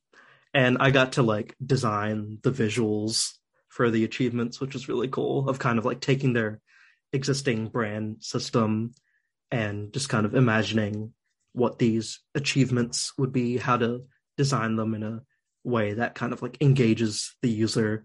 and 0.52 0.78
I 0.80 0.90
got 0.90 1.12
to 1.12 1.22
like 1.22 1.54
design 1.64 2.38
the 2.42 2.50
visuals 2.50 3.30
for 3.68 3.90
the 3.90 4.02
achievements, 4.02 4.60
which 4.60 4.74
was 4.74 4.88
really 4.88 5.06
cool. 5.06 5.48
Of 5.48 5.60
kind 5.60 5.78
of 5.78 5.84
like 5.84 6.00
taking 6.00 6.32
their 6.32 6.60
existing 7.12 7.68
brand 7.68 8.24
system 8.24 8.92
and 9.52 9.92
just 9.92 10.08
kind 10.08 10.26
of 10.26 10.34
imagining 10.34 11.14
what 11.52 11.78
these 11.78 12.18
achievements 12.34 13.12
would 13.18 13.32
be, 13.32 13.56
how 13.56 13.76
to 13.76 14.02
design 14.36 14.74
them 14.74 14.94
in 14.94 15.04
a 15.04 15.22
way 15.62 15.94
that 15.94 16.16
kind 16.16 16.32
of 16.32 16.42
like 16.42 16.58
engages 16.60 17.36
the 17.40 17.48
user. 17.48 18.04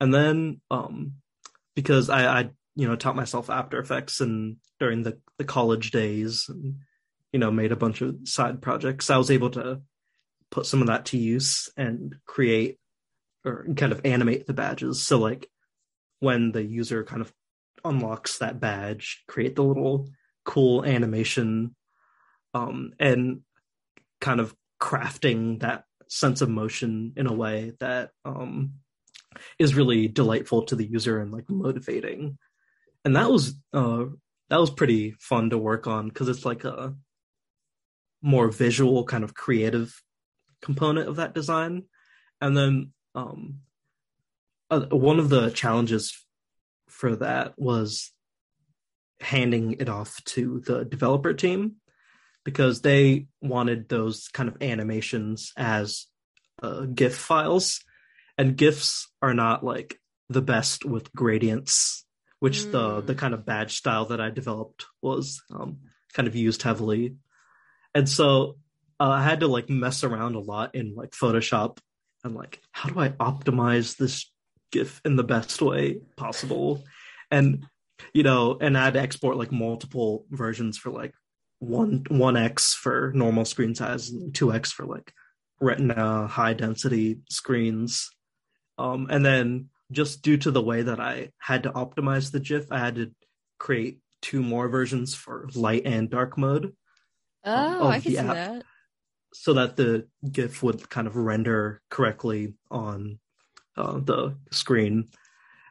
And 0.00 0.12
then 0.12 0.60
um 0.72 1.14
because 1.76 2.10
I, 2.10 2.40
I 2.40 2.50
you 2.76 2.88
know 2.88 2.96
taught 2.96 3.16
myself 3.16 3.50
After 3.50 3.78
Effects 3.78 4.20
and 4.20 4.56
during 4.80 5.02
the, 5.02 5.18
the 5.38 5.44
college 5.44 5.90
days 5.90 6.46
and 6.48 6.76
you 7.32 7.38
know 7.38 7.50
made 7.50 7.72
a 7.72 7.76
bunch 7.76 8.00
of 8.00 8.16
side 8.24 8.62
projects, 8.62 9.10
I 9.10 9.18
was 9.18 9.30
able 9.30 9.50
to 9.50 9.80
put 10.50 10.66
some 10.66 10.80
of 10.80 10.88
that 10.88 11.06
to 11.06 11.18
use 11.18 11.68
and 11.76 12.16
create 12.26 12.78
or 13.44 13.66
kind 13.76 13.92
of 13.92 14.00
animate 14.04 14.46
the 14.46 14.54
badges. 14.54 15.06
So 15.06 15.18
like 15.18 15.48
when 16.20 16.52
the 16.52 16.62
user 16.62 17.04
kind 17.04 17.20
of 17.20 17.32
unlocks 17.84 18.38
that 18.38 18.60
badge, 18.60 19.22
create 19.28 19.56
the 19.56 19.64
little 19.64 20.08
cool 20.44 20.84
animation 20.84 21.74
um, 22.54 22.92
and 22.98 23.40
kind 24.20 24.40
of 24.40 24.54
crafting 24.80 25.60
that 25.60 25.84
sense 26.08 26.40
of 26.40 26.48
motion 26.48 27.12
in 27.16 27.26
a 27.26 27.32
way 27.32 27.72
that 27.80 28.10
um, 28.24 28.74
is 29.58 29.74
really 29.74 30.08
delightful 30.08 30.62
to 30.62 30.76
the 30.76 30.86
user 30.86 31.20
and 31.20 31.32
like 31.32 31.50
motivating. 31.50 32.38
And 33.04 33.16
that 33.16 33.30
was 33.30 33.54
uh, 33.72 34.06
that 34.50 34.60
was 34.60 34.70
pretty 34.70 35.14
fun 35.18 35.50
to 35.50 35.58
work 35.58 35.86
on 35.86 36.08
because 36.08 36.28
it's 36.28 36.44
like 36.44 36.64
a 36.64 36.94
more 38.22 38.50
visual 38.50 39.04
kind 39.04 39.24
of 39.24 39.34
creative 39.34 40.02
component 40.62 41.08
of 41.08 41.16
that 41.16 41.34
design. 41.34 41.84
And 42.40 42.56
then 42.56 42.92
um, 43.14 43.60
uh, 44.70 44.86
one 44.90 45.18
of 45.18 45.28
the 45.28 45.50
challenges 45.50 46.18
for 46.88 47.16
that 47.16 47.54
was 47.58 48.12
handing 49.20 49.72
it 49.80 49.88
off 49.88 50.22
to 50.24 50.60
the 50.66 50.84
developer 50.84 51.34
team 51.34 51.76
because 52.44 52.82
they 52.82 53.26
wanted 53.40 53.88
those 53.88 54.28
kind 54.28 54.48
of 54.48 54.56
animations 54.62 55.52
as 55.56 56.06
uh, 56.62 56.82
GIF 56.82 57.16
files, 57.16 57.80
and 58.38 58.56
GIFs 58.56 59.08
are 59.22 59.34
not 59.34 59.64
like 59.64 59.98
the 60.28 60.42
best 60.42 60.84
with 60.84 61.12
gradients, 61.12 62.04
which 62.40 62.64
the 62.70 63.02
Mm. 63.02 63.06
the 63.06 63.14
kind 63.14 63.34
of 63.34 63.46
badge 63.46 63.76
style 63.76 64.06
that 64.06 64.20
I 64.20 64.30
developed 64.30 64.86
was 65.02 65.42
um, 65.50 65.78
kind 66.12 66.28
of 66.28 66.34
used 66.36 66.62
heavily, 66.62 67.16
and 67.94 68.08
so 68.08 68.58
uh, 69.00 69.10
I 69.10 69.22
had 69.22 69.40
to 69.40 69.48
like 69.48 69.68
mess 69.68 70.04
around 70.04 70.34
a 70.34 70.40
lot 70.40 70.74
in 70.74 70.94
like 70.94 71.10
Photoshop 71.10 71.78
and 72.22 72.34
like 72.34 72.60
how 72.72 72.88
do 72.88 73.00
I 73.00 73.10
optimize 73.10 73.96
this 73.96 74.30
GIF 74.72 75.00
in 75.04 75.16
the 75.16 75.24
best 75.24 75.60
way 75.62 76.00
possible, 76.16 76.84
and 77.30 77.66
you 78.12 78.22
know, 78.22 78.58
and 78.60 78.76
I 78.76 78.84
had 78.84 78.94
to 78.94 79.00
export 79.00 79.36
like 79.36 79.52
multiple 79.52 80.26
versions 80.30 80.78
for 80.78 80.90
like 80.90 81.14
one 81.60 82.04
one 82.08 82.36
x 82.36 82.74
for 82.74 83.12
normal 83.14 83.44
screen 83.44 83.74
size 83.74 84.10
and 84.10 84.34
two 84.34 84.52
x 84.52 84.70
for 84.72 84.84
like 84.84 85.12
retina 85.60 86.26
high 86.26 86.52
density 86.52 87.20
screens. 87.30 88.10
Um 88.76 89.06
and 89.08 89.24
then 89.24 89.70
just 89.92 90.22
due 90.22 90.36
to 90.36 90.50
the 90.50 90.62
way 90.62 90.82
that 90.82 91.00
i 91.00 91.30
had 91.38 91.62
to 91.62 91.70
optimize 91.70 92.30
the 92.32 92.40
gif 92.40 92.70
i 92.72 92.78
had 92.78 92.94
to 92.96 93.10
create 93.58 93.98
two 94.22 94.42
more 94.42 94.68
versions 94.68 95.14
for 95.14 95.48
light 95.54 95.82
and 95.84 96.10
dark 96.10 96.36
mode 96.38 96.72
Oh, 97.46 97.80
of 97.80 97.86
I 97.88 98.00
can 98.00 98.12
see 98.12 98.16
app. 98.18 98.26
that. 98.34 98.64
so 99.34 99.52
that 99.52 99.76
the 99.76 100.06
gif 100.32 100.62
would 100.62 100.88
kind 100.88 101.06
of 101.06 101.14
render 101.14 101.82
correctly 101.90 102.54
on 102.70 103.18
uh, 103.76 103.98
the 103.98 104.36
screen 104.50 105.08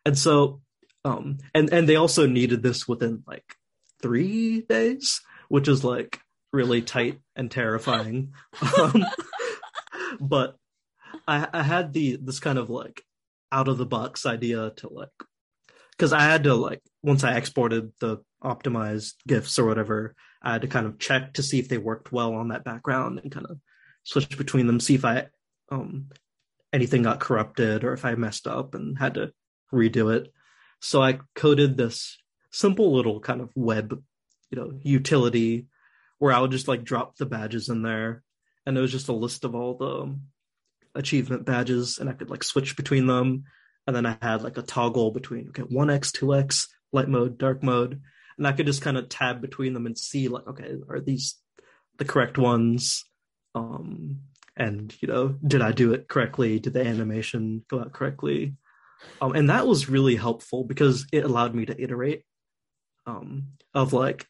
and 0.06 0.16
so 0.18 0.62
um 1.04 1.40
and 1.56 1.74
and 1.74 1.90
they 1.90 1.96
also 1.96 2.28
needed 2.28 2.62
this 2.62 2.88
within 2.88 3.24
like 3.26 3.56
three 4.04 4.62
days 4.62 5.20
which 5.50 5.68
is 5.68 5.84
like 5.84 6.20
really 6.52 6.82
tight 6.84 7.20
and 7.36 7.50
terrifying 7.50 8.34
um, 8.80 9.04
but 10.20 10.56
I, 11.28 11.48
I 11.52 11.64
had 11.64 11.94
the 11.94 12.18
this 12.22 12.40
kind 12.40 12.60
of 12.60 12.70
like 12.70 13.02
out 13.54 13.68
of 13.68 13.78
the 13.78 13.86
box 13.86 14.26
idea 14.26 14.72
to 14.78 14.90
like 14.92 15.10
because 15.92 16.12
I 16.12 16.22
had 16.22 16.44
to 16.46 16.56
like 16.56 16.82
once 17.04 17.24
I 17.24 17.38
exported 17.38 17.92
the 18.02 18.18
optimized 18.44 19.14
gifs 19.28 19.60
or 19.60 19.66
whatever, 19.66 20.16
I 20.42 20.54
had 20.54 20.64
to 20.64 20.68
kind 20.68 20.88
of 20.88 21.00
check 21.00 21.34
to 21.34 21.44
see 21.44 21.60
if 21.60 21.70
they 21.70 21.78
worked 21.78 22.12
well 22.12 22.34
on 22.34 22.50
that 22.50 22.64
background 22.64 23.20
and 23.20 23.32
kind 23.32 23.46
of 23.48 23.60
switch 24.04 24.38
between 24.38 24.68
them, 24.68 24.80
see 24.80 24.96
if 24.96 25.06
I 25.06 25.28
um 25.72 26.10
anything 26.74 27.04
got 27.04 27.20
corrupted 27.20 27.84
or 27.84 27.94
if 27.94 28.04
I 28.04 28.16
messed 28.16 28.48
up 28.48 28.74
and 28.74 28.98
had 28.98 29.14
to 29.14 29.32
redo 29.72 30.14
it. 30.14 30.34
So 30.82 31.02
I 31.02 31.20
coded 31.36 31.78
this 31.78 32.18
simple 32.52 32.94
little 32.94 33.20
kind 33.20 33.40
of 33.40 33.52
web, 33.56 34.02
you 34.50 34.58
know, 34.58 34.74
utility 34.82 35.68
where 36.18 36.34
I 36.34 36.40
would 36.40 36.52
just 36.52 36.68
like 36.68 36.84
drop 36.84 37.18
the 37.18 37.28
badges 37.28 37.70
in 37.70 37.84
there 37.84 38.24
and 38.66 38.78
it 38.78 38.82
was 38.82 38.92
just 38.92 39.10
a 39.10 39.14
list 39.14 39.44
of 39.44 39.54
all 39.54 39.76
the 39.78 40.18
achievement 40.96 41.46
badges 41.46 41.98
and 41.98 42.10
I 42.10 42.14
could 42.14 42.30
like 42.30 42.44
switch 42.44 42.76
between 42.76 43.08
them. 43.08 43.44
And 43.86 43.96
then 43.96 44.06
I 44.06 44.18
had 44.22 44.44
like 44.44 44.58
a 44.58 44.62
toggle 44.62 45.12
between 45.12 45.50
okay, 45.50 45.64
1x, 45.64 46.12
2x, 46.12 46.68
light 46.92 47.10
mode, 47.10 47.38
dark 47.38 47.64
mode. 47.64 48.02
And 48.38 48.48
I 48.48 48.54
could 48.54 48.66
just 48.66 48.82
kind 48.82 48.98
of 48.98 49.10
tab 49.10 49.42
between 49.42 49.74
them 49.74 49.86
and 49.86 49.98
see 49.98 50.28
like, 50.28 50.48
okay, 50.48 50.76
are 50.90 51.00
these 51.00 51.36
the 51.98 52.06
correct 52.06 52.38
ones? 52.38 53.06
Um, 53.56 54.22
and 54.56 54.96
you 55.02 55.08
know, 55.08 55.36
did 55.46 55.62
I 55.62 55.72
do 55.72 55.94
it 55.94 56.08
correctly? 56.08 56.60
Did 56.60 56.74
the 56.74 56.86
animation 56.86 57.66
go 57.70 57.80
out 57.80 57.94
correctly? 57.94 58.56
Um, 59.22 59.36
and 59.36 59.50
that 59.50 59.68
was 59.68 59.90
really 59.90 60.16
helpful 60.16 60.64
because 60.64 61.06
it 61.12 61.26
allowed 61.26 61.54
me 61.54 61.66
to 61.66 61.82
iterate. 61.82 62.24
Um, 63.06 63.50
of 63.74 63.92
like, 63.92 64.28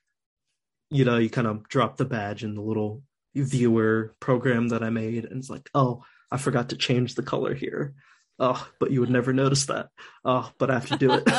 you 0.89 1.05
know, 1.05 1.17
you 1.17 1.29
kind 1.29 1.45
of 1.45 1.67
drop 1.67 1.97
the 1.97 2.05
badge 2.05 2.43
in 2.43 2.55
the 2.55 2.61
little 2.61 3.03
viewer 3.35 4.15
program 4.19 4.69
that 4.69 4.83
I 4.83 4.89
made, 4.89 5.25
and 5.25 5.37
it's 5.37 5.49
like, 5.49 5.69
oh, 5.75 6.03
I 6.33 6.37
forgot 6.37 6.69
to 6.69 6.77
change 6.77 7.13
the 7.13 7.21
color 7.21 7.53
here. 7.53 7.93
Oh, 8.39 8.67
but 8.79 8.89
you 8.89 9.01
would 9.01 9.11
never 9.11 9.33
notice 9.33 9.67
that. 9.67 9.89
Oh, 10.25 10.51
but 10.57 10.71
I 10.71 10.73
have 10.73 10.87
to 10.87 10.97
do 10.97 11.13
it. 11.13 11.29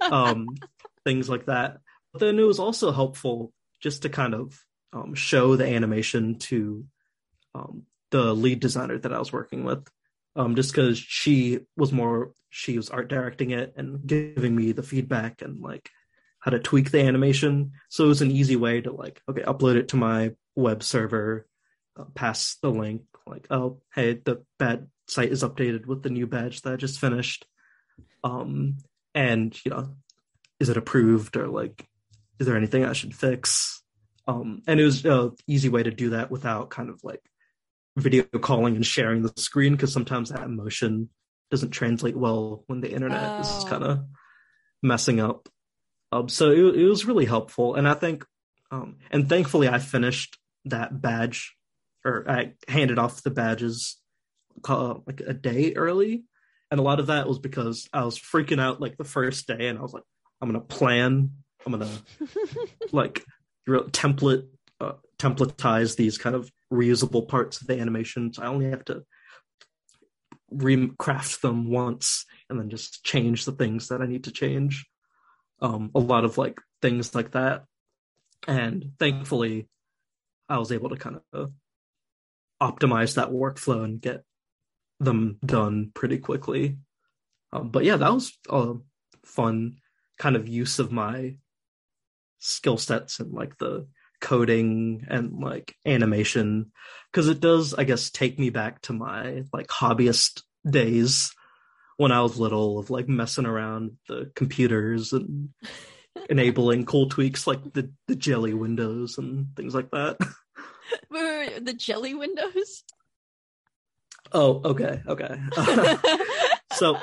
um, 0.10 0.48
things 1.04 1.28
like 1.28 1.46
that. 1.46 1.80
But 2.12 2.20
then 2.20 2.38
it 2.38 2.46
was 2.46 2.58
also 2.58 2.90
helpful 2.90 3.52
just 3.80 4.02
to 4.02 4.08
kind 4.08 4.34
of 4.34 4.58
um, 4.94 5.14
show 5.14 5.54
the 5.54 5.66
animation 5.66 6.36
to 6.36 6.86
um, 7.54 7.82
the 8.10 8.34
lead 8.34 8.60
designer 8.60 8.96
that 8.96 9.12
I 9.12 9.18
was 9.18 9.34
working 9.34 9.64
with. 9.64 9.86
Um, 10.34 10.54
just 10.54 10.72
because 10.72 10.98
she 10.98 11.60
was 11.76 11.92
more, 11.92 12.32
she 12.48 12.78
was 12.78 12.88
art 12.88 13.08
directing 13.08 13.50
it 13.50 13.74
and 13.76 14.06
giving 14.06 14.56
me 14.56 14.72
the 14.72 14.82
feedback 14.82 15.42
and 15.42 15.60
like 15.60 15.90
how 16.38 16.52
to 16.52 16.58
tweak 16.58 16.90
the 16.90 17.02
animation. 17.02 17.72
So 17.90 18.04
it 18.04 18.08
was 18.08 18.22
an 18.22 18.30
easy 18.30 18.56
way 18.56 18.80
to 18.80 18.92
like, 18.92 19.20
okay, 19.28 19.42
upload 19.42 19.76
it 19.76 19.88
to 19.88 19.96
my 19.96 20.32
web 20.56 20.82
server, 20.82 21.46
uh, 21.98 22.04
pass 22.14 22.56
the 22.62 22.70
link, 22.70 23.02
like, 23.28 23.46
oh, 23.50 23.80
hey, 23.94 24.14
the 24.14 24.44
bad 24.58 24.88
site 25.06 25.30
is 25.30 25.42
updated 25.42 25.86
with 25.86 26.02
the 26.02 26.10
new 26.10 26.26
badge 26.26 26.62
that 26.62 26.72
I 26.72 26.76
just 26.76 27.00
finished. 27.00 27.46
Um, 28.24 28.78
and 29.14 29.58
you 29.64 29.70
know, 29.70 29.94
is 30.60 30.68
it 30.68 30.76
approved 30.76 31.36
or 31.36 31.48
like, 31.48 31.86
is 32.38 32.46
there 32.46 32.56
anything 32.56 32.84
I 32.84 32.92
should 32.92 33.14
fix? 33.14 33.82
Um, 34.26 34.62
and 34.66 34.78
it 34.78 34.84
was 34.84 35.04
an 35.04 35.32
easy 35.46 35.68
way 35.68 35.82
to 35.82 35.90
do 35.90 36.10
that 36.10 36.30
without 36.30 36.70
kind 36.70 36.90
of 36.90 37.02
like 37.02 37.22
video 37.96 38.24
calling 38.24 38.76
and 38.76 38.84
sharing 38.86 39.22
the 39.22 39.32
screen 39.36 39.72
because 39.72 39.92
sometimes 39.92 40.30
that 40.30 40.42
emotion 40.42 41.08
doesn't 41.50 41.70
translate 41.70 42.16
well 42.16 42.62
when 42.66 42.80
the 42.80 42.92
internet 42.92 43.22
oh. 43.22 43.40
is 43.40 43.64
kind 43.64 43.84
of 43.84 44.04
messing 44.82 45.20
up. 45.20 45.48
Um, 46.12 46.28
so 46.28 46.50
it, 46.50 46.76
it, 46.76 46.88
was 46.88 47.04
really 47.04 47.26
helpful, 47.26 47.74
and 47.74 47.86
I 47.86 47.94
think, 47.94 48.24
um, 48.70 48.96
and 49.10 49.28
thankfully, 49.28 49.68
I 49.68 49.78
finished 49.78 50.38
that 50.64 51.00
badge, 51.00 51.54
or 52.08 52.30
I 52.30 52.52
handed 52.66 52.98
off 52.98 53.22
the 53.22 53.30
badges 53.30 53.96
uh, 54.68 54.94
like 55.06 55.20
a 55.20 55.34
day 55.34 55.74
early, 55.74 56.24
and 56.70 56.80
a 56.80 56.82
lot 56.82 57.00
of 57.00 57.06
that 57.06 57.28
was 57.28 57.38
because 57.38 57.88
I 57.92 58.04
was 58.04 58.18
freaking 58.18 58.60
out 58.60 58.80
like 58.80 58.96
the 58.96 59.04
first 59.04 59.46
day, 59.46 59.68
and 59.68 59.78
I 59.78 59.82
was 59.82 59.92
like, 59.92 60.04
I'm 60.40 60.48
gonna 60.48 60.60
plan, 60.60 61.30
I'm 61.66 61.72
gonna 61.72 61.90
like 62.92 63.24
template 63.68 64.48
uh, 64.80 64.92
templatize 65.18 65.96
these 65.96 66.18
kind 66.18 66.34
of 66.36 66.50
reusable 66.72 67.26
parts 67.26 67.60
of 67.60 67.66
the 67.66 67.78
animations. 67.78 68.38
I 68.38 68.46
only 68.46 68.70
have 68.70 68.84
to 68.86 69.04
recraft 70.52 71.40
them 71.40 71.70
once 71.70 72.24
and 72.48 72.58
then 72.58 72.70
just 72.70 73.04
change 73.04 73.44
the 73.44 73.52
things 73.52 73.88
that 73.88 74.00
I 74.00 74.06
need 74.06 74.24
to 74.24 74.30
change. 74.30 74.86
Um, 75.60 75.90
a 75.94 75.98
lot 75.98 76.24
of 76.24 76.38
like 76.38 76.60
things 76.80 77.14
like 77.14 77.32
that. 77.32 77.64
And 78.46 78.92
thankfully, 78.98 79.68
I 80.48 80.58
was 80.58 80.72
able 80.72 80.90
to 80.90 80.96
kind 80.96 81.20
of 81.32 81.52
optimize 82.60 83.14
that 83.14 83.30
workflow 83.30 83.84
and 83.84 84.00
get 84.00 84.24
them 85.00 85.38
done 85.44 85.90
pretty 85.94 86.18
quickly. 86.18 86.78
Um, 87.52 87.70
but 87.70 87.84
yeah, 87.84 87.96
that 87.96 88.12
was 88.12 88.36
a 88.48 88.74
fun 89.24 89.76
kind 90.18 90.36
of 90.36 90.48
use 90.48 90.78
of 90.78 90.92
my 90.92 91.36
skill 92.40 92.78
sets 92.78 93.20
and 93.20 93.32
like 93.32 93.56
the 93.58 93.86
coding 94.20 95.06
and 95.08 95.38
like 95.38 95.76
animation 95.86 96.72
because 97.12 97.28
it 97.28 97.40
does 97.40 97.72
i 97.74 97.84
guess 97.84 98.10
take 98.10 98.38
me 98.38 98.50
back 98.50 98.80
to 98.82 98.92
my 98.92 99.44
like 99.52 99.68
hobbyist 99.68 100.42
days 100.68 101.32
when 101.98 102.10
i 102.10 102.20
was 102.20 102.38
little 102.38 102.78
of 102.78 102.90
like 102.90 103.08
messing 103.08 103.46
around 103.46 103.92
the 104.08 104.30
computers 104.34 105.12
and 105.12 105.50
enabling 106.30 106.84
cool 106.84 107.08
tweaks 107.08 107.46
like 107.46 107.62
the 107.74 107.92
the 108.08 108.16
jelly 108.16 108.54
windows 108.54 109.18
and 109.18 109.54
things 109.54 109.74
like 109.74 109.90
that 109.92 110.16
the 111.60 111.72
jelly 111.72 112.14
windows? 112.14 112.84
Oh 114.32 114.60
okay 114.64 115.02
okay. 115.06 115.40
So 116.72 116.98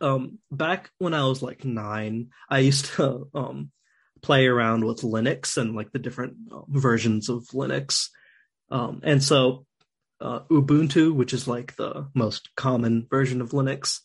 um 0.00 0.38
back 0.50 0.90
when 0.98 1.14
i 1.14 1.24
was 1.24 1.42
like 1.42 1.64
nine 1.64 2.30
i 2.50 2.58
used 2.58 2.86
to 2.86 3.28
um 3.34 3.70
play 4.22 4.46
around 4.46 4.84
with 4.84 5.02
Linux 5.02 5.56
and 5.56 5.76
like 5.76 5.92
the 5.92 5.98
different 5.98 6.36
uh, 6.50 6.62
versions 6.68 7.28
of 7.28 7.44
Linux. 7.48 8.08
Um, 8.70 9.00
and 9.04 9.22
so 9.22 9.66
uh, 10.20 10.40
Ubuntu, 10.50 11.14
which 11.14 11.32
is 11.32 11.46
like 11.46 11.76
the 11.76 12.08
most 12.14 12.48
common 12.56 13.06
version 13.08 13.40
of 13.40 13.50
Linux, 13.50 14.00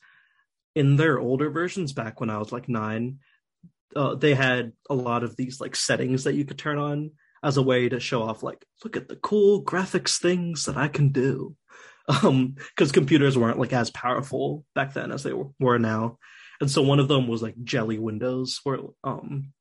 in 0.75 0.95
their 0.95 1.19
older 1.19 1.49
versions 1.49 1.91
back 1.91 2.19
when 2.19 2.29
I 2.29 2.37
was 2.37 2.51
like 2.51 2.69
nine, 2.69 3.19
uh, 3.95 4.15
they 4.15 4.33
had 4.33 4.73
a 4.89 4.93
lot 4.93 5.23
of 5.23 5.35
these 5.35 5.59
like 5.59 5.75
settings 5.75 6.25
that 6.25 6.35
you 6.35 6.45
could 6.45 6.59
turn 6.59 6.77
on 6.77 7.11
as 7.43 7.57
a 7.57 7.61
way 7.61 7.89
to 7.89 7.99
show 7.99 8.23
off 8.23 8.43
like 8.43 8.65
look 8.83 8.95
at 8.95 9.07
the 9.07 9.15
cool 9.15 9.63
graphics 9.63 10.17
things 10.17 10.65
that 10.65 10.77
I 10.77 10.87
can 10.87 11.09
do. 11.09 11.55
Um, 12.23 12.55
because 12.57 12.91
computers 12.91 13.37
weren't 13.37 13.59
like 13.59 13.71
as 13.71 13.91
powerful 13.91 14.65
back 14.73 14.93
then 14.93 15.11
as 15.11 15.23
they 15.23 15.33
were, 15.33 15.79
now. 15.79 16.17
And 16.59 16.69
so 16.69 16.81
one 16.81 16.99
of 16.99 17.07
them 17.07 17.27
was 17.27 17.41
like 17.43 17.63
jelly 17.63 17.99
windows 17.99 18.59
where 18.63 18.79
um 19.03 19.53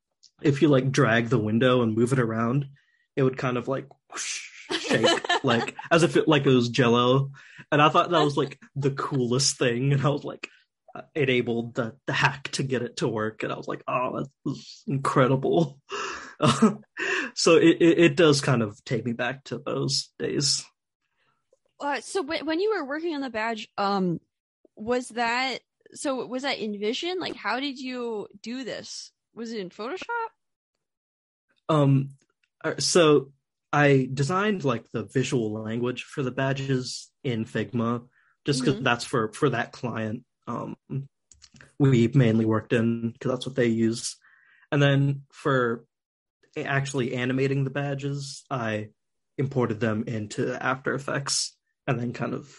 if 0.43 0.63
you 0.63 0.69
like 0.69 0.91
drag 0.91 1.29
the 1.29 1.39
window 1.39 1.83
and 1.83 1.95
move 1.95 2.13
it 2.13 2.19
around, 2.19 2.67
it 3.15 3.23
would 3.23 3.37
kind 3.37 3.57
of 3.57 3.69
like 3.69 3.87
whoosh, 4.11 4.49
shake, 4.81 5.21
like 5.45 5.77
as 5.93 6.03
if 6.03 6.17
it 6.17 6.27
like 6.27 6.47
it 6.47 6.51
was 6.51 6.71
Jello. 6.71 7.31
And 7.71 7.81
I 7.81 7.89
thought 7.89 8.11
that 8.11 8.25
was 8.25 8.39
like 8.39 8.59
the 8.75 8.91
coolest 8.91 9.59
thing. 9.59 9.93
And 9.93 10.05
I 10.05 10.09
was 10.09 10.25
like, 10.25 10.49
enabled 11.15 11.75
the 11.75 11.95
the 12.07 12.13
hack 12.13 12.49
to 12.53 12.63
get 12.63 12.83
it 12.83 12.99
to 12.99 13.09
work, 13.09 13.43
and 13.43 13.53
I 13.53 13.57
was 13.57 13.69
like, 13.69 13.83
oh, 13.87 14.25
that's 14.45 14.85
incredible. 14.87 15.79
so 17.35 17.57
it, 17.57 17.77
it, 17.81 17.99
it 17.99 18.17
does 18.17 18.41
kind 18.41 18.63
of 18.63 18.83
take 18.85 19.05
me 19.05 19.13
back 19.13 19.45
to 19.45 19.59
those 19.59 20.11
days. 20.19 20.65
Uh, 21.81 22.01
so 22.01 22.23
when 22.23 22.47
when 22.47 22.61
you 22.61 22.75
were 22.75 22.85
working 22.85 23.15
on 23.15 23.21
the 23.21 23.31
badge, 23.31 23.69
um, 23.79 24.21
was 24.77 25.09
that 25.11 25.59
so? 25.93 26.27
Was 26.27 26.43
that 26.43 26.59
InVision? 26.59 27.19
Like, 27.19 27.37
how 27.37 27.61
did 27.61 27.79
you 27.79 28.27
do 28.43 28.65
this? 28.65 29.13
Was 29.35 29.53
it 29.53 29.61
in 29.61 29.71
Photoshop? 29.71 30.29
Um, 31.69 32.11
uh, 32.65 32.75
so 32.79 33.33
I 33.73 34.09
designed 34.13 34.65
like 34.65 34.91
the 34.93 35.05
visual 35.05 35.53
language 35.53 36.05
for 36.05 36.23
the 36.23 36.31
badges 36.31 37.11
in 37.23 37.45
Figma, 37.45 38.03
just 38.45 38.61
because 38.61 38.75
mm-hmm. 38.75 38.85
that's 38.85 39.05
for 39.05 39.33
for 39.33 39.51
that 39.51 39.73
client. 39.73 40.25
Um, 40.47 40.77
we 41.79 42.09
mainly 42.09 42.45
worked 42.45 42.73
in 42.73 43.13
because 43.13 43.31
that's 43.31 43.47
what 43.47 43.57
they 43.57 43.67
use, 43.67 44.17
and 44.73 44.83
then 44.83 45.23
for 45.33 45.85
actually 46.57 47.15
animating 47.15 47.65
the 47.65 47.71
badges, 47.71 48.45
I 48.51 48.89
imported 49.39 49.81
them 49.81 50.05
into 50.07 50.55
After 50.63 50.95
Effects 50.95 51.57
and 51.87 51.99
then 51.99 52.13
kind 52.13 52.35
of 52.35 52.55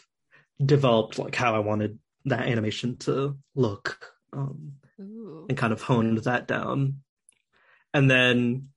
developed 0.63 1.19
like 1.19 1.36
how 1.36 1.56
I 1.56 1.60
wanted 1.60 1.99
that 2.25 2.47
animation 2.47 2.97
to 2.97 3.38
look 3.56 4.12
um, 4.34 4.73
and 4.97 5.58
kind 5.58 5.73
of 5.73 5.82
honed 5.82 6.19
that 6.19 6.47
down. 6.47 7.01
And 7.93 8.10
then 8.10 8.69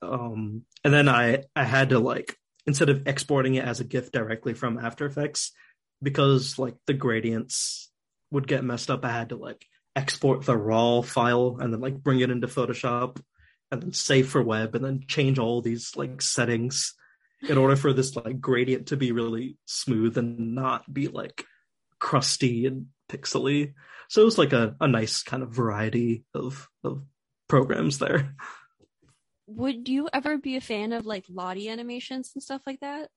um 0.00 0.62
and 0.82 0.92
then 0.92 1.08
I 1.08 1.44
I 1.54 1.64
had 1.64 1.90
to 1.90 1.98
like 1.98 2.36
instead 2.66 2.88
of 2.88 3.06
exporting 3.06 3.54
it 3.54 3.64
as 3.64 3.80
a 3.80 3.84
GIF 3.84 4.10
directly 4.12 4.54
from 4.54 4.78
After 4.78 5.06
Effects, 5.06 5.52
because 6.02 6.58
like 6.58 6.74
the 6.86 6.94
gradients 6.94 7.90
would 8.30 8.48
get 8.48 8.64
messed 8.64 8.90
up, 8.90 9.04
I 9.04 9.12
had 9.12 9.30
to 9.30 9.36
like 9.36 9.66
export 9.94 10.44
the 10.44 10.56
raw 10.56 11.02
file 11.02 11.58
and 11.60 11.72
then 11.72 11.80
like 11.80 12.02
bring 12.02 12.20
it 12.20 12.30
into 12.30 12.46
Photoshop 12.46 13.20
and 13.72 13.82
then 13.82 13.92
save 13.92 14.28
for 14.28 14.42
web 14.42 14.74
and 14.74 14.84
then 14.84 15.02
change 15.08 15.38
all 15.38 15.62
these 15.62 15.96
like 15.96 16.20
settings 16.22 16.94
in 17.48 17.58
order 17.58 17.74
for 17.74 17.92
this 17.92 18.14
like 18.14 18.40
gradient 18.40 18.88
to 18.88 18.96
be 18.96 19.10
really 19.10 19.56
smooth 19.64 20.16
and 20.16 20.54
not 20.54 20.92
be 20.92 21.08
like 21.08 21.44
crusty 21.98 22.66
and 22.66 22.86
pixely. 23.10 23.72
So 24.08 24.22
it 24.22 24.26
was 24.26 24.38
like 24.38 24.52
a, 24.52 24.76
a 24.80 24.86
nice 24.86 25.22
kind 25.22 25.42
of 25.42 25.50
variety 25.50 26.24
of 26.34 26.68
of 26.84 27.02
programs 27.48 27.98
there. 27.98 28.34
would 29.46 29.88
you 29.88 30.08
ever 30.12 30.38
be 30.38 30.56
a 30.56 30.60
fan 30.60 30.92
of 30.92 31.06
like 31.06 31.24
Lottie 31.28 31.68
animations 31.68 32.30
and 32.34 32.42
stuff 32.42 32.62
like 32.66 32.80
that? 32.80 33.10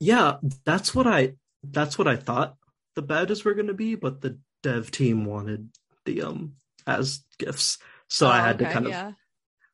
Yeah, 0.00 0.36
that's 0.64 0.94
what 0.94 1.06
I 1.06 1.34
that's 1.62 1.98
what 1.98 2.08
I 2.08 2.16
thought 2.16 2.56
the 2.94 3.02
badges 3.02 3.44
were 3.44 3.54
going 3.54 3.66
to 3.66 3.74
be, 3.74 3.94
but 3.94 4.20
the 4.22 4.38
dev 4.62 4.90
team 4.90 5.24
wanted 5.24 5.68
the 6.06 6.22
um 6.22 6.54
as 6.86 7.22
gifts, 7.38 7.78
so 8.08 8.26
Oh, 8.26 8.30
I 8.30 8.38
had 8.40 8.58
to 8.58 8.64
okay, 8.64 8.72
kind 8.72 8.86
of 8.86 8.92
yeah. 8.92 9.12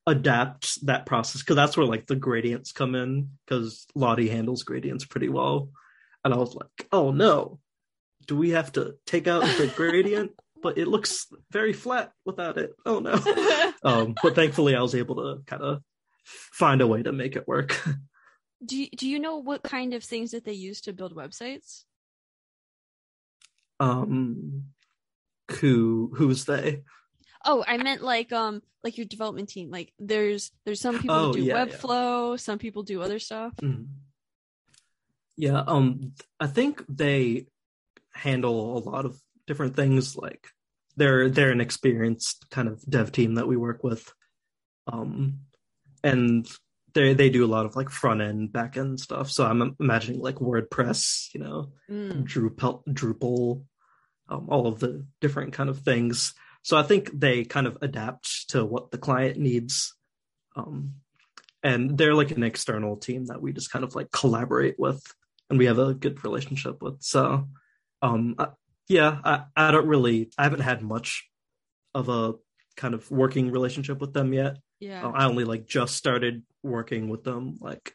Adapt 0.06 0.84
that 0.86 1.06
process 1.06 1.42
because 1.42 1.56
that's 1.56 1.76
where 1.76 1.86
like 1.86 2.06
the 2.06 2.16
gradients 2.16 2.72
come 2.72 2.94
in 2.94 3.30
because 3.44 3.86
Lottie 3.94 4.28
handles 4.28 4.62
gradients 4.62 5.04
pretty 5.04 5.28
well, 5.28 5.70
and 6.24 6.32
I 6.34 6.36
was 6.36 6.54
like, 6.54 6.88
oh 6.92 7.12
no, 7.12 7.58
do 8.26 8.36
we 8.36 8.50
have 8.50 8.72
to 8.72 8.94
take 9.06 9.26
out 9.26 9.42
the 9.42 9.72
gradient? 9.74 10.32
but 10.62 10.78
it 10.78 10.86
looks 10.86 11.26
very 11.50 11.72
flat 11.72 12.12
without 12.24 12.56
it. 12.56 12.72
Oh 12.86 13.00
no. 13.00 13.14
um, 13.84 14.14
but 14.22 14.34
thankfully, 14.34 14.76
I 14.76 14.82
was 14.82 14.94
able 14.94 15.16
to 15.16 15.42
kind 15.46 15.62
of 15.62 15.82
find 16.24 16.80
a 16.80 16.86
way 16.86 17.02
to 17.02 17.12
make 17.12 17.34
it 17.34 17.48
work. 17.48 17.80
do 18.64 18.76
you, 18.76 18.88
do 18.96 19.08
you 19.08 19.18
know 19.18 19.38
what 19.38 19.64
kind 19.64 19.92
of 19.92 20.04
things 20.04 20.30
that 20.30 20.44
they 20.44 20.52
use 20.52 20.80
to 20.82 20.92
build 20.92 21.16
websites? 21.16 21.82
um, 23.82 24.64
who 25.50 26.12
who's 26.14 26.44
they? 26.44 26.82
Oh, 27.44 27.64
I 27.66 27.76
meant 27.76 28.02
like 28.02 28.32
um 28.32 28.62
like 28.84 28.96
your 28.98 29.06
development 29.06 29.48
team. 29.48 29.70
Like 29.70 29.92
there's 29.98 30.50
there's 30.64 30.80
some 30.80 30.98
people 30.98 31.16
Oh, 31.16 31.26
who 31.28 31.32
do 31.34 31.42
yeah, 31.44 31.64
yeah. 31.64 31.66
Webflow, 31.66 32.38
some 32.40 32.58
people 32.58 32.82
do 32.82 33.02
other 33.02 33.18
stuff. 33.18 33.54
Mhm. 33.56 33.86
Yeah, 35.36 35.62
um, 35.66 36.12
I 36.38 36.46
think 36.46 36.84
they 36.88 37.46
handle 38.12 38.76
a 38.76 38.80
lot 38.80 39.06
of 39.06 39.18
different 39.46 39.74
things. 39.76 40.14
Like 40.16 40.46
they're 40.96 41.28
they're 41.30 41.50
an 41.50 41.60
experienced 41.60 42.50
kind 42.50 42.68
of 42.68 42.84
dev 42.88 43.12
team 43.12 43.34
that 43.36 43.48
we 43.48 43.56
work 43.56 43.82
with, 43.82 44.12
um, 44.86 45.40
and 46.04 46.46
they 46.92 47.14
they 47.14 47.30
do 47.30 47.44
a 47.44 47.48
lot 47.54 47.64
of 47.64 47.74
like 47.76 47.88
front 47.88 48.20
end, 48.20 48.52
back 48.52 48.76
end 48.76 49.00
stuff. 49.00 49.30
So 49.30 49.46
I'm 49.46 49.74
imagining 49.80 50.20
like 50.20 50.36
WordPress, 50.36 51.32
you 51.34 51.40
know, 51.40 51.72
Mm. 51.90 52.24
Drupal, 52.26 52.84
Drupal, 52.86 53.64
um, 54.28 54.48
all 54.50 54.66
of 54.66 54.80
the 54.80 55.06
different 55.20 55.54
kind 55.54 55.70
of 55.70 55.78
things. 55.80 56.34
So 56.62 56.76
I 56.76 56.82
think 56.82 57.10
they 57.12 57.44
kind 57.44 57.66
of 57.66 57.78
adapt 57.82 58.50
to 58.50 58.64
what 58.64 58.90
the 58.90 58.98
client 58.98 59.36
needs. 59.36 59.94
Um, 60.56 60.94
and 61.62 61.96
they're 61.96 62.14
like 62.14 62.30
an 62.30 62.42
external 62.42 62.96
team 62.96 63.26
that 63.26 63.40
we 63.40 63.52
just 63.52 63.70
kind 63.70 63.84
of 63.84 63.94
like 63.94 64.10
collaborate 64.10 64.78
with 64.78 65.02
and 65.50 65.58
we 65.58 65.66
have 65.66 65.78
a 65.78 65.94
good 65.94 66.24
relationship 66.24 66.82
with. 66.82 67.02
So, 67.02 67.48
um, 68.00 68.34
I, 68.38 68.48
yeah, 68.88 69.18
I, 69.24 69.44
I 69.56 69.70
don't 69.70 69.86
really, 69.86 70.30
I 70.38 70.44
haven't 70.44 70.60
had 70.60 70.82
much 70.82 71.28
of 71.94 72.08
a 72.08 72.34
kind 72.76 72.94
of 72.94 73.10
working 73.10 73.50
relationship 73.50 74.00
with 74.00 74.12
them 74.12 74.32
yet. 74.32 74.56
Yeah. 74.80 75.06
Uh, 75.06 75.12
I 75.12 75.26
only 75.26 75.44
like 75.44 75.66
just 75.66 75.96
started 75.96 76.42
working 76.62 77.08
with 77.08 77.22
them 77.22 77.58
like 77.60 77.94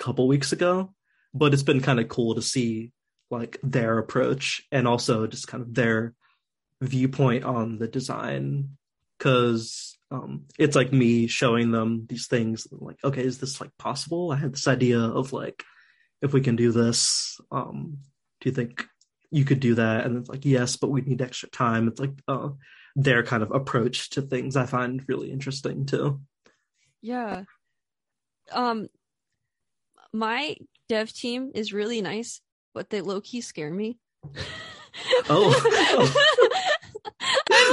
a 0.00 0.04
couple 0.04 0.28
weeks 0.28 0.52
ago, 0.52 0.92
but 1.32 1.52
it's 1.52 1.62
been 1.62 1.80
kind 1.80 1.98
of 1.98 2.08
cool 2.08 2.34
to 2.34 2.42
see 2.42 2.92
like 3.30 3.58
their 3.62 3.98
approach 3.98 4.62
and 4.70 4.86
also 4.86 5.26
just 5.26 5.48
kind 5.48 5.62
of 5.62 5.74
their 5.74 6.14
viewpoint 6.84 7.44
on 7.44 7.78
the 7.78 7.88
design 7.88 8.76
because 9.18 9.96
um, 10.10 10.44
it's 10.58 10.76
like 10.76 10.92
me 10.92 11.26
showing 11.26 11.70
them 11.70 12.06
these 12.08 12.26
things 12.26 12.66
like 12.70 13.02
okay 13.04 13.24
is 13.24 13.38
this 13.38 13.60
like 13.60 13.70
possible 13.78 14.30
i 14.30 14.36
had 14.36 14.52
this 14.52 14.68
idea 14.68 15.00
of 15.00 15.32
like 15.32 15.64
if 16.22 16.32
we 16.32 16.40
can 16.40 16.56
do 16.56 16.72
this 16.72 17.40
um, 17.50 17.98
do 18.40 18.48
you 18.48 18.54
think 18.54 18.86
you 19.30 19.44
could 19.44 19.60
do 19.60 19.74
that 19.74 20.04
and 20.04 20.16
it's 20.18 20.28
like 20.28 20.44
yes 20.44 20.76
but 20.76 20.90
we 20.90 21.00
need 21.00 21.22
extra 21.22 21.48
time 21.50 21.88
it's 21.88 22.00
like 22.00 22.12
uh, 22.28 22.50
their 22.96 23.22
kind 23.22 23.42
of 23.42 23.50
approach 23.50 24.10
to 24.10 24.22
things 24.22 24.56
i 24.56 24.66
find 24.66 25.04
really 25.08 25.30
interesting 25.30 25.86
too 25.86 26.20
Yeah. 27.04 27.42
Um 28.50 28.88
my 30.10 30.56
dev 30.88 31.12
team 31.12 31.50
is 31.54 31.72
really 31.72 32.00
nice, 32.00 32.40
but 32.72 32.88
they 32.88 33.02
low 33.02 33.20
key 33.20 33.42
scare 33.42 33.70
me. 33.70 33.98
Oh. 35.28 35.52
I'm 35.98 36.62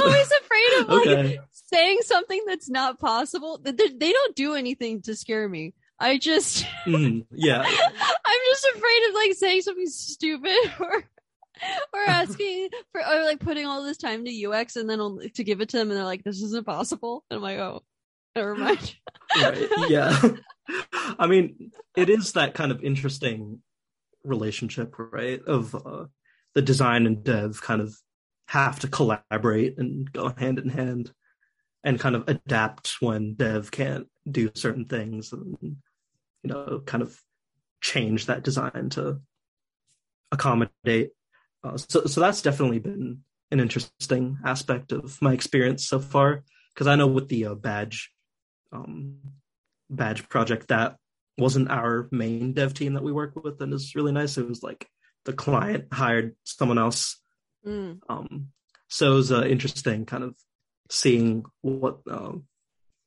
always 0.02 0.30
afraid 0.32 0.80
of 0.80 0.88
like 0.88 1.06
okay 1.08 1.40
saying 1.52 1.98
something 2.02 2.42
that's 2.46 2.68
not 2.68 3.00
possible. 3.00 3.58
They, 3.62 3.72
they 3.72 4.12
don't 4.12 4.36
do 4.36 4.54
anything 4.54 5.00
to 5.02 5.16
scare 5.16 5.48
me. 5.48 5.72
I 5.98 6.18
just 6.18 6.64
Mhm, 6.86 7.24
yeah 7.30 7.60
I'm 7.62 8.40
just 8.50 8.66
afraid 8.74 9.08
of 9.08 9.14
like 9.14 9.32
saying 9.34 9.62
something 9.62 9.86
stupid 9.86 10.56
or 10.80 11.04
or 11.94 12.00
asking 12.08 12.68
for 12.90 13.00
or 13.00 13.22
like 13.24 13.38
putting 13.40 13.66
all 13.66 13.84
this 13.84 13.98
time 13.98 14.24
to 14.24 14.46
UX 14.46 14.76
and 14.76 14.90
then 14.90 15.00
only 15.00 15.30
to 15.30 15.44
give 15.44 15.60
it 15.60 15.68
to 15.70 15.76
them 15.78 15.90
and 15.90 15.96
they're 15.96 16.04
like 16.04 16.24
this 16.24 16.42
isn't 16.42 16.66
possible 16.66 17.24
and 17.30 17.36
I'm 17.36 17.42
like 17.42 17.58
oh 17.58 17.82
never 18.34 18.54
mind. 18.56 18.96
right 19.40 19.68
yeah 19.88 20.20
i 21.18 21.26
mean 21.26 21.70
it 21.96 22.10
is 22.10 22.32
that 22.32 22.54
kind 22.54 22.70
of 22.72 22.82
interesting 22.82 23.62
relationship 24.24 24.94
right 24.98 25.40
of 25.46 25.74
uh, 25.74 26.04
the 26.54 26.62
design 26.62 27.06
and 27.06 27.22
dev 27.24 27.60
kind 27.62 27.80
of 27.80 27.94
have 28.52 28.78
to 28.80 28.86
collaborate 28.88 29.78
and 29.78 30.12
go 30.12 30.28
hand 30.36 30.58
in 30.58 30.68
hand 30.68 31.10
and 31.82 31.98
kind 31.98 32.14
of 32.14 32.28
adapt 32.28 32.96
when 33.00 33.32
dev 33.34 33.70
can't 33.70 34.06
do 34.30 34.50
certain 34.54 34.84
things 34.84 35.32
and 35.32 35.56
you 35.62 36.50
know 36.50 36.82
kind 36.84 37.02
of 37.02 37.18
change 37.80 38.26
that 38.26 38.44
design 38.44 38.90
to 38.90 39.18
accommodate. 40.30 41.12
Uh, 41.64 41.78
so 41.78 42.04
so 42.04 42.20
that's 42.20 42.42
definitely 42.42 42.78
been 42.78 43.20
an 43.50 43.58
interesting 43.58 44.36
aspect 44.44 44.92
of 44.92 45.20
my 45.22 45.32
experience 45.32 45.86
so 45.86 45.98
far 45.98 46.42
because 46.74 46.86
i 46.86 46.94
know 46.96 47.06
with 47.06 47.28
the 47.28 47.46
uh, 47.46 47.54
badge 47.54 48.10
um, 48.72 49.18
badge 49.90 50.28
project 50.28 50.68
that 50.68 50.96
wasn't 51.38 51.70
our 51.70 52.06
main 52.10 52.52
dev 52.52 52.74
team 52.74 52.94
that 52.94 53.02
we 53.02 53.12
work 53.12 53.34
with 53.42 53.60
and 53.62 53.72
is 53.72 53.94
really 53.94 54.12
nice. 54.12 54.36
It 54.36 54.48
was 54.48 54.62
like 54.62 54.88
the 55.24 55.32
client 55.32 55.86
hired 55.92 56.36
someone 56.44 56.78
else 56.78 57.21
Mm. 57.66 58.00
um, 58.08 58.48
so 58.88 59.12
it 59.12 59.14
was 59.14 59.32
uh, 59.32 59.44
interesting 59.44 60.04
kind 60.04 60.24
of 60.24 60.34
seeing 60.90 61.44
what 61.62 62.00
um, 62.10 62.44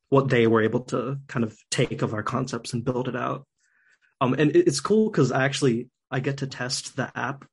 what 0.08 0.28
they 0.28 0.46
were 0.46 0.62
able 0.62 0.80
to 0.80 1.18
kind 1.28 1.44
of 1.44 1.56
take 1.70 2.02
of 2.02 2.14
our 2.14 2.22
concepts 2.22 2.72
and 2.72 2.84
build 2.84 3.08
it 3.08 3.16
out. 3.16 3.46
Um, 4.20 4.34
and 4.34 4.50
it, 4.50 4.66
it's 4.66 4.80
cool 4.80 5.10
because 5.10 5.30
actually 5.32 5.88
i 6.10 6.20
get 6.20 6.38
to 6.38 6.46
test 6.46 6.96
the 6.96 7.10
app 7.16 7.44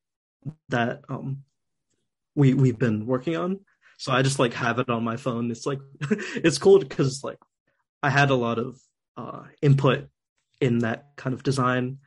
that 0.69 1.01
um, 1.09 1.43
we 2.35 2.53
we've 2.53 2.79
been 2.79 3.05
working 3.05 3.35
on. 3.35 3.59
So 3.97 4.11
i 4.11 4.21
just 4.21 4.39
like 4.39 4.53
have 4.53 4.79
it 4.79 4.89
on 4.89 5.03
my 5.03 5.17
phone. 5.17 5.51
It's 5.51 5.65
like 5.65 5.79
it's 6.01 6.57
cool 6.57 6.79
because 6.79 7.23
like 7.23 7.37
i 8.01 8.09
had 8.09 8.29
a 8.29 8.35
lot 8.35 8.59
of 8.59 8.79
uh, 9.15 9.43
input 9.61 10.07
in 10.59 10.79
that 10.79 11.09
kind 11.17 11.33
of 11.33 11.43
design. 11.43 11.99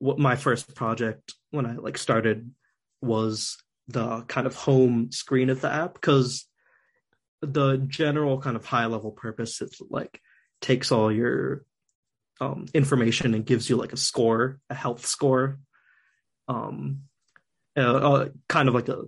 What 0.00 0.18
my 0.18 0.36
first 0.36 0.74
project 0.74 1.34
when 1.50 1.64
i 1.64 1.74
like 1.76 1.96
started 1.96 2.50
was 3.00 3.56
the 3.92 4.22
kind 4.22 4.46
of 4.46 4.54
home 4.54 5.12
screen 5.12 5.50
of 5.50 5.60
the 5.60 5.72
app 5.72 5.94
because 5.94 6.46
the 7.40 7.76
general 7.76 8.40
kind 8.40 8.56
of 8.56 8.64
high 8.64 8.86
level 8.86 9.10
purpose 9.10 9.60
is 9.60 9.80
like 9.90 10.20
takes 10.60 10.92
all 10.92 11.10
your 11.10 11.64
um, 12.40 12.66
information 12.72 13.34
and 13.34 13.46
gives 13.46 13.68
you 13.68 13.76
like 13.76 13.92
a 13.92 13.96
score 13.96 14.58
a 14.70 14.74
health 14.74 15.06
score. 15.06 15.58
Um 16.48 17.02
uh, 17.76 17.80
uh, 17.80 18.28
kind 18.48 18.68
of 18.68 18.74
like 18.74 18.88
a 18.88 19.04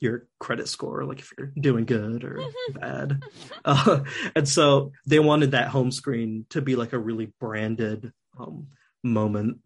your 0.00 0.26
credit 0.40 0.66
score 0.66 1.04
like 1.04 1.20
if 1.20 1.30
you're 1.36 1.52
doing 1.60 1.84
good 1.84 2.24
or 2.24 2.40
bad. 2.72 3.22
Uh, 3.64 4.00
and 4.34 4.48
so 4.48 4.92
they 5.06 5.18
wanted 5.18 5.50
that 5.50 5.68
home 5.68 5.92
screen 5.92 6.46
to 6.48 6.62
be 6.62 6.74
like 6.74 6.94
a 6.94 6.98
really 6.98 7.32
branded 7.38 8.10
um, 8.38 8.68
moment 9.04 9.58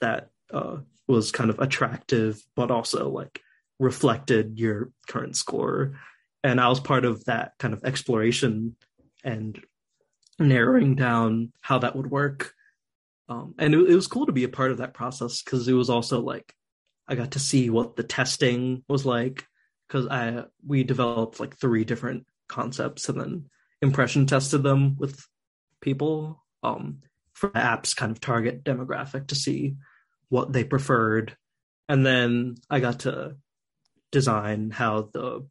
that 0.00 0.28
uh, 0.52 0.76
was 1.08 1.32
kind 1.32 1.50
of 1.50 1.58
attractive 1.58 2.42
but 2.54 2.70
also 2.70 3.08
like 3.08 3.40
reflected 3.78 4.58
your 4.58 4.90
current 5.08 5.36
score. 5.36 5.98
And 6.42 6.60
i 6.60 6.68
was 6.68 6.80
part 6.80 7.04
of 7.04 7.24
that 7.24 7.52
kind 7.58 7.72
of 7.74 7.84
exploration 7.84 8.76
and 9.22 9.62
narrowing 10.38 10.94
down 10.94 11.52
how 11.60 11.78
that 11.78 11.96
would 11.96 12.10
work. 12.10 12.52
Um, 13.28 13.54
and 13.58 13.74
it, 13.74 13.78
it 13.78 13.94
was 13.94 14.06
cool 14.06 14.26
to 14.26 14.32
be 14.32 14.44
a 14.44 14.48
part 14.48 14.70
of 14.70 14.78
that 14.78 14.94
process 14.94 15.42
because 15.42 15.66
it 15.66 15.72
was 15.72 15.88
also 15.88 16.20
like 16.20 16.54
i 17.08 17.14
got 17.14 17.32
to 17.32 17.38
see 17.38 17.70
what 17.70 17.96
the 17.96 18.02
testing 18.02 18.82
was 18.86 19.06
like 19.06 19.46
because 19.88 20.06
i 20.08 20.44
we 20.66 20.84
developed 20.84 21.40
like 21.40 21.56
three 21.56 21.84
different 21.84 22.26
concepts 22.48 23.08
and 23.08 23.18
then 23.18 23.44
impression 23.80 24.26
tested 24.26 24.62
them 24.62 24.96
with 24.98 25.26
people 25.80 26.42
um, 26.62 27.02
for 27.34 27.50
the 27.50 27.58
app's 27.58 27.94
kind 27.94 28.10
of 28.10 28.20
target 28.20 28.64
demographic 28.64 29.28
to 29.28 29.34
see 29.34 29.76
what 30.28 30.52
they 30.52 30.64
preferred. 30.64 31.36
And 31.88 32.04
then 32.04 32.56
i 32.70 32.80
got 32.80 33.00
to 33.00 33.36
design 34.18 34.70
how 34.70 35.10
the 35.12 35.44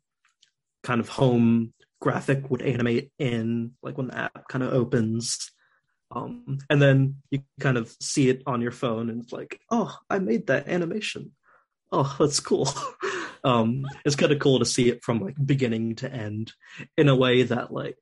kind 0.83 0.99
of 0.99 1.07
home 1.09 1.73
graphic 2.01 2.49
would 2.49 2.61
animate 2.61 3.11
in 3.19 3.71
like 3.83 3.97
when 3.97 4.07
the 4.07 4.17
app 4.17 4.47
kind 4.47 4.63
of 4.63 4.73
opens. 4.73 5.51
Um, 6.15 6.59
and 6.69 6.81
then 6.81 7.17
you 7.31 7.41
kind 7.59 7.77
of 7.77 7.93
see 8.01 8.29
it 8.29 8.41
on 8.45 8.61
your 8.61 8.71
phone 8.71 9.09
and 9.09 9.23
it's 9.23 9.33
like 9.33 9.59
oh 9.71 9.91
i 10.09 10.19
made 10.19 10.47
that 10.47 10.67
animation. 10.67 11.31
Oh 11.91 12.15
that's 12.19 12.39
cool. 12.39 12.67
Um, 13.45 13.89
it's 14.05 14.15
kind 14.15 14.31
of 14.31 14.39
cool 14.39 14.59
to 14.59 14.65
see 14.65 14.87
it 14.87 15.03
from 15.03 15.19
like 15.19 15.35
beginning 15.53 15.95
to 15.95 16.07
end 16.09 16.53
in 16.95 17.09
a 17.09 17.15
way 17.23 17.43
that 17.43 17.73
like 17.73 17.99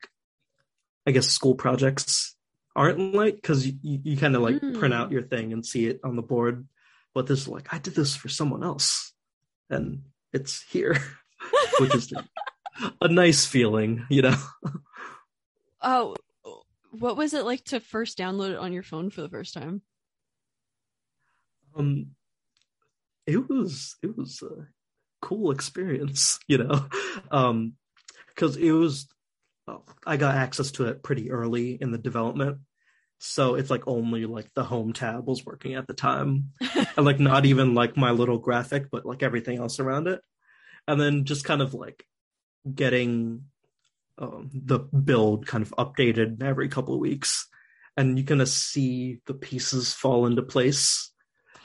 i 1.07 1.11
guess 1.15 1.27
school 1.37 1.55
projects 1.55 2.35
aren't 2.75 3.15
like 3.15 3.37
because 3.41 3.65
you, 3.65 3.73
you 4.03 4.17
kind 4.17 4.35
of 4.35 4.43
like 4.43 4.61
Mm. 4.61 4.77
print 4.77 4.93
out 4.93 5.11
your 5.11 5.23
thing 5.23 5.51
and 5.51 5.65
see 5.65 5.87
it 5.87 5.99
on 6.03 6.15
the 6.15 6.21
board. 6.33 6.67
But 7.15 7.25
this 7.25 7.39
is 7.41 7.47
like 7.47 7.73
I 7.73 7.79
did 7.79 7.95
this 7.95 8.15
for 8.15 8.29
someone 8.29 8.63
else, 8.63 9.13
and 9.71 10.03
it's 10.33 10.61
here, 10.63 10.97
which 11.79 11.95
is 11.95 12.13
a 13.01 13.07
nice 13.07 13.45
feeling, 13.45 14.05
you 14.09 14.21
know. 14.21 14.37
Oh, 15.81 16.15
what 16.91 17.17
was 17.17 17.33
it 17.33 17.45
like 17.45 17.63
to 17.65 17.79
first 17.79 18.17
download 18.17 18.51
it 18.51 18.59
on 18.59 18.73
your 18.73 18.83
phone 18.83 19.09
for 19.09 19.21
the 19.21 19.29
first 19.29 19.53
time? 19.53 19.81
Um, 21.75 22.07
it 23.25 23.49
was 23.49 23.95
it 24.03 24.17
was 24.17 24.41
a 24.41 24.67
cool 25.21 25.51
experience, 25.51 26.39
you 26.47 26.57
know, 26.57 26.85
um, 27.31 27.73
because 28.27 28.57
it 28.57 28.71
was 28.71 29.07
I 30.05 30.17
got 30.17 30.35
access 30.35 30.71
to 30.71 30.85
it 30.85 31.03
pretty 31.03 31.31
early 31.31 31.77
in 31.79 31.91
the 31.91 31.97
development. 31.97 32.59
So 33.23 33.53
it's 33.53 33.69
like 33.69 33.87
only 33.87 34.25
like 34.25 34.51
the 34.55 34.63
home 34.63 34.93
tab 34.93 35.27
was 35.27 35.45
working 35.45 35.75
at 35.75 35.85
the 35.85 35.93
time. 35.93 36.53
and 36.97 37.05
like 37.05 37.19
not 37.19 37.45
even 37.45 37.75
like 37.75 37.95
my 37.95 38.09
little 38.09 38.39
graphic, 38.39 38.89
but 38.89 39.05
like 39.05 39.21
everything 39.21 39.59
else 39.59 39.79
around 39.79 40.07
it. 40.07 40.21
And 40.87 40.99
then 40.99 41.25
just 41.25 41.45
kind 41.45 41.61
of 41.61 41.75
like 41.75 42.03
getting 42.73 43.43
um, 44.17 44.49
the 44.51 44.79
build 44.79 45.45
kind 45.45 45.63
of 45.63 45.71
updated 45.77 46.41
every 46.41 46.67
couple 46.67 46.95
of 46.95 46.99
weeks. 46.99 47.47
And 47.95 48.17
you 48.17 48.25
kind 48.25 48.41
of 48.41 48.49
see 48.49 49.19
the 49.27 49.35
pieces 49.35 49.93
fall 49.93 50.25
into 50.25 50.41
place. 50.41 51.11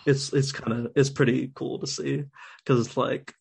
It's 0.04 0.34
it's 0.34 0.52
kind 0.52 0.72
of 0.72 0.92
it's 0.94 1.11
pretty 1.11 1.52
cool 1.54 1.78
to 1.78 1.86
see 1.86 2.24
because 2.59 2.86
it's 2.86 2.96
like 2.98 3.32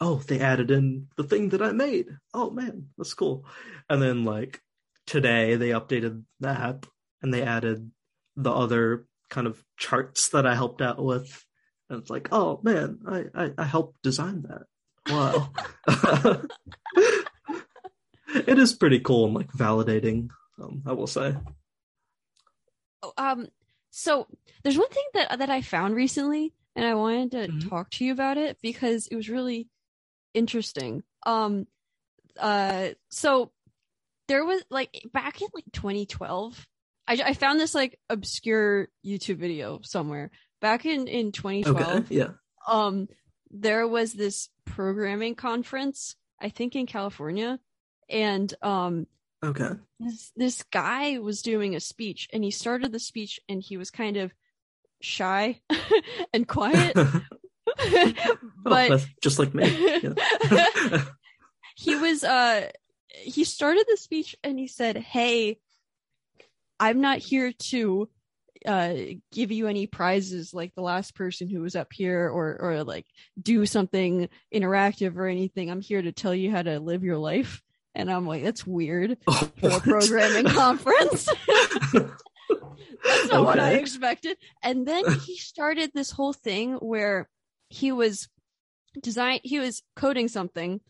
oh, 0.00 0.16
they 0.26 0.40
added 0.40 0.70
in 0.70 1.08
the 1.18 1.24
thing 1.24 1.50
that 1.50 1.60
I 1.60 1.72
made. 1.72 2.06
Oh 2.32 2.50
man, 2.50 2.88
that's 2.96 3.12
cool. 3.12 3.44
And 3.90 4.00
then 4.00 4.24
like 4.24 4.62
today 5.06 5.56
they 5.56 5.68
updated 5.70 6.24
the 6.40 6.48
app 6.48 6.86
and 7.22 7.32
they 7.32 7.42
added 7.42 7.90
the 8.36 8.52
other 8.52 9.06
kind 9.28 9.46
of 9.46 9.62
charts 9.76 10.30
that 10.30 10.46
I 10.46 10.54
helped 10.54 10.82
out 10.82 11.02
with. 11.02 11.44
And 11.88 12.00
it's 12.00 12.10
like, 12.10 12.28
oh 12.32 12.60
man, 12.62 13.00
I 13.06 13.24
I, 13.34 13.50
I 13.58 13.64
helped 13.64 14.02
design 14.02 14.42
that. 14.48 14.62
Wow. 15.08 15.50
it 18.34 18.58
is 18.58 18.74
pretty 18.74 19.00
cool 19.00 19.26
and 19.26 19.34
like 19.34 19.52
validating, 19.52 20.28
um, 20.62 20.82
I 20.86 20.92
will 20.92 21.06
say. 21.06 21.34
Oh, 23.02 23.12
um 23.16 23.48
so 23.90 24.26
there's 24.62 24.78
one 24.78 24.90
thing 24.90 25.06
that 25.14 25.38
that 25.38 25.50
I 25.50 25.62
found 25.62 25.94
recently 25.94 26.52
and 26.76 26.86
I 26.86 26.94
wanted 26.94 27.30
to 27.32 27.48
mm-hmm. 27.48 27.68
talk 27.68 27.90
to 27.90 28.04
you 28.04 28.12
about 28.12 28.38
it 28.38 28.58
because 28.62 29.06
it 29.08 29.16
was 29.16 29.28
really 29.28 29.68
interesting. 30.34 31.02
Um, 31.26 31.66
uh, 32.38 32.90
so 33.10 33.52
there 34.28 34.44
was 34.44 34.62
like 34.70 35.04
back 35.12 35.42
in 35.42 35.48
like 35.52 35.64
2012, 35.72 36.66
I, 37.10 37.22
I 37.26 37.34
found 37.34 37.58
this 37.58 37.74
like 37.74 37.98
obscure 38.08 38.88
YouTube 39.04 39.38
video 39.38 39.80
somewhere 39.82 40.30
back 40.60 40.86
in 40.86 41.08
in 41.08 41.32
2012. 41.32 42.04
Okay, 42.04 42.14
yeah. 42.14 42.28
Um, 42.68 43.08
there 43.50 43.88
was 43.88 44.12
this 44.12 44.48
programming 44.64 45.34
conference, 45.34 46.14
I 46.40 46.50
think 46.50 46.76
in 46.76 46.86
California, 46.86 47.58
and 48.08 48.54
um, 48.62 49.08
okay, 49.44 49.70
this 49.98 50.30
this 50.36 50.62
guy 50.70 51.18
was 51.18 51.42
doing 51.42 51.74
a 51.74 51.80
speech, 51.80 52.28
and 52.32 52.44
he 52.44 52.52
started 52.52 52.92
the 52.92 53.00
speech, 53.00 53.40
and 53.48 53.60
he 53.60 53.76
was 53.76 53.90
kind 53.90 54.16
of 54.16 54.32
shy 55.00 55.60
and 56.32 56.46
quiet 56.46 56.94
but 58.62 58.90
oh, 58.92 59.00
just 59.22 59.38
like 59.38 59.54
me. 59.54 59.64
he 61.74 61.96
was 61.96 62.22
uh 62.22 62.68
he 63.10 63.44
started 63.44 63.86
the 63.88 63.96
speech 63.96 64.36
and 64.44 64.58
he 64.58 64.66
said, 64.66 64.96
"Hey, 64.96 65.58
I'm 66.80 67.00
not 67.00 67.18
here 67.18 67.52
to 67.52 68.08
uh 68.66 68.94
give 69.32 69.52
you 69.52 69.68
any 69.68 69.86
prizes 69.86 70.52
like 70.52 70.74
the 70.74 70.82
last 70.82 71.14
person 71.14 71.48
who 71.48 71.62
was 71.62 71.76
up 71.76 71.92
here 71.92 72.28
or 72.28 72.56
or 72.60 72.84
like 72.84 73.06
do 73.40 73.64
something 73.66 74.28
interactive 74.52 75.16
or 75.16 75.26
anything. 75.26 75.70
I'm 75.70 75.80
here 75.80 76.02
to 76.02 76.12
tell 76.12 76.34
you 76.34 76.50
how 76.50 76.62
to 76.62 76.80
live 76.80 77.04
your 77.04 77.18
life." 77.18 77.62
And 77.94 78.10
I'm 78.10 78.26
like, 78.26 78.42
"That's 78.42 78.66
weird 78.66 79.18
oh, 79.28 79.50
for 79.60 79.70
a 79.70 79.80
programming 79.80 80.46
conference." 80.52 81.28
That's 83.02 83.28
not 83.28 83.40
okay. 83.40 83.44
what 83.44 83.60
I 83.60 83.74
expected. 83.74 84.36
And 84.62 84.86
then 84.86 85.10
he 85.20 85.36
started 85.36 85.90
this 85.94 86.10
whole 86.10 86.34
thing 86.34 86.74
where 86.74 87.28
he 87.70 87.92
was 87.92 88.28
design 89.00 89.40
he 89.44 89.58
was 89.58 89.82
coding 89.94 90.28
something 90.28 90.80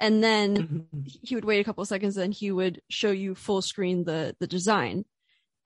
and 0.00 0.22
then 0.22 0.56
mm-hmm. 0.56 1.00
he 1.22 1.34
would 1.34 1.44
wait 1.44 1.60
a 1.60 1.64
couple 1.64 1.82
of 1.82 1.88
seconds 1.88 2.16
and 2.16 2.32
he 2.32 2.52
would 2.52 2.80
show 2.88 3.10
you 3.10 3.34
full 3.34 3.60
screen 3.60 4.04
the 4.04 4.36
the 4.38 4.46
design 4.46 5.04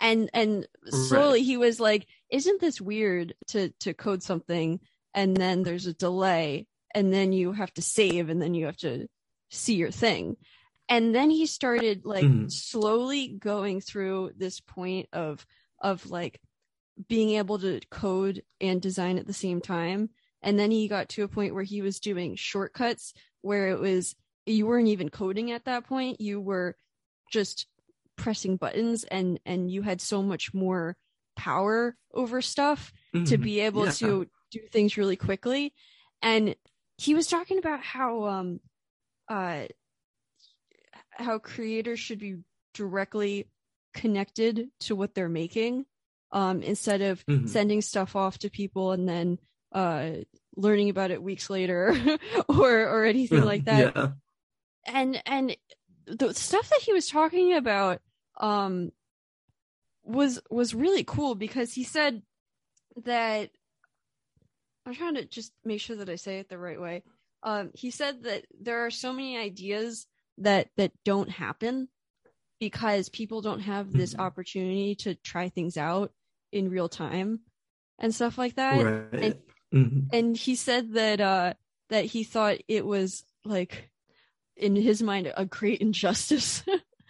and 0.02 0.28
and 0.34 0.66
slowly 0.86 1.38
right. 1.38 1.46
he 1.46 1.56
was 1.56 1.80
like 1.80 2.06
isn't 2.30 2.60
this 2.60 2.80
weird 2.80 3.34
to 3.46 3.70
to 3.80 3.94
code 3.94 4.22
something 4.22 4.80
and 5.14 5.34
then 5.36 5.62
there's 5.62 5.86
a 5.86 5.94
delay 5.94 6.66
and 6.94 7.12
then 7.12 7.32
you 7.32 7.52
have 7.52 7.72
to 7.72 7.80
save 7.80 8.28
and 8.28 8.42
then 8.42 8.52
you 8.52 8.66
have 8.66 8.76
to 8.76 9.06
see 9.50 9.74
your 9.74 9.90
thing 9.90 10.36
and 10.88 11.14
then 11.14 11.30
he 11.30 11.46
started 11.46 12.04
like 12.04 12.24
mm. 12.24 12.50
slowly 12.50 13.28
going 13.28 13.80
through 13.80 14.32
this 14.36 14.60
point 14.60 15.08
of 15.12 15.46
of 15.80 16.10
like 16.10 16.40
being 17.08 17.30
able 17.30 17.58
to 17.58 17.80
code 17.90 18.42
and 18.60 18.82
design 18.82 19.18
at 19.18 19.26
the 19.26 19.32
same 19.32 19.60
time 19.60 20.10
and 20.42 20.58
then 20.58 20.70
he 20.70 20.88
got 20.88 21.08
to 21.08 21.22
a 21.22 21.28
point 21.28 21.54
where 21.54 21.62
he 21.62 21.80
was 21.80 22.00
doing 22.00 22.34
shortcuts 22.34 23.14
where 23.40 23.68
it 23.68 23.78
was 23.78 24.16
you 24.46 24.66
weren't 24.66 24.88
even 24.88 25.08
coding 25.08 25.52
at 25.52 25.64
that 25.64 25.86
point 25.86 26.20
you 26.20 26.40
were 26.40 26.76
just 27.30 27.66
pressing 28.22 28.56
buttons 28.56 29.02
and 29.02 29.40
and 29.44 29.68
you 29.68 29.82
had 29.82 30.00
so 30.00 30.22
much 30.22 30.54
more 30.54 30.96
power 31.34 31.96
over 32.14 32.40
stuff 32.40 32.92
mm-hmm. 33.12 33.24
to 33.24 33.36
be 33.36 33.58
able 33.58 33.86
yeah. 33.86 33.90
to 33.90 34.26
do 34.52 34.60
things 34.70 34.96
really 34.96 35.16
quickly 35.16 35.74
and 36.22 36.54
he 36.98 37.16
was 37.16 37.26
talking 37.26 37.58
about 37.58 37.82
how 37.82 38.24
um 38.26 38.60
uh 39.28 39.62
how 41.10 41.38
creators 41.40 41.98
should 41.98 42.20
be 42.20 42.36
directly 42.74 43.48
connected 43.92 44.68
to 44.78 44.94
what 44.94 45.14
they're 45.14 45.28
making 45.28 45.84
um 46.30 46.62
instead 46.62 47.02
of 47.02 47.26
mm-hmm. 47.26 47.48
sending 47.48 47.80
stuff 47.80 48.14
off 48.14 48.38
to 48.38 48.48
people 48.48 48.92
and 48.92 49.08
then 49.08 49.36
uh 49.72 50.10
learning 50.56 50.90
about 50.90 51.10
it 51.10 51.20
weeks 51.20 51.50
later 51.50 51.92
or 52.48 52.70
or 52.88 53.04
anything 53.04 53.42
like 53.42 53.64
that 53.64 53.96
yeah. 53.96 54.08
and 54.86 55.20
and 55.26 55.56
the 56.06 56.32
stuff 56.34 56.68
that 56.68 56.82
he 56.82 56.92
was 56.92 57.08
talking 57.08 57.54
about 57.54 58.00
um 58.38 58.92
was 60.04 60.40
was 60.50 60.74
really 60.74 61.04
cool 61.04 61.34
because 61.34 61.72
he 61.72 61.84
said 61.84 62.22
that 63.04 63.50
I'm 64.84 64.94
trying 64.94 65.14
to 65.14 65.24
just 65.24 65.52
make 65.64 65.80
sure 65.80 65.96
that 65.96 66.08
I 66.08 66.16
say 66.16 66.38
it 66.38 66.48
the 66.48 66.58
right 66.58 66.80
way. 66.80 67.04
Um, 67.44 67.70
he 67.74 67.90
said 67.90 68.24
that 68.24 68.44
there 68.60 68.84
are 68.84 68.90
so 68.90 69.12
many 69.12 69.38
ideas 69.38 70.06
that 70.38 70.68
that 70.76 70.92
don't 71.04 71.30
happen 71.30 71.88
because 72.58 73.08
people 73.08 73.42
don't 73.42 73.60
have 73.60 73.92
this 73.92 74.12
mm-hmm. 74.12 74.22
opportunity 74.22 74.94
to 74.96 75.14
try 75.14 75.48
things 75.48 75.76
out 75.76 76.12
in 76.52 76.70
real 76.70 76.88
time 76.88 77.40
and 77.98 78.14
stuff 78.14 78.38
like 78.38 78.56
that. 78.56 78.84
Right. 78.84 79.22
And 79.22 79.34
Mm-hmm. 79.72 80.14
And 80.14 80.36
he 80.36 80.54
said 80.54 80.92
that 80.94 81.20
uh 81.20 81.54
that 81.88 82.04
he 82.04 82.24
thought 82.24 82.58
it 82.68 82.84
was 82.84 83.24
like 83.44 83.90
in 84.56 84.76
his 84.76 85.02
mind 85.02 85.32
a 85.36 85.44
great 85.44 85.80
injustice 85.80 86.62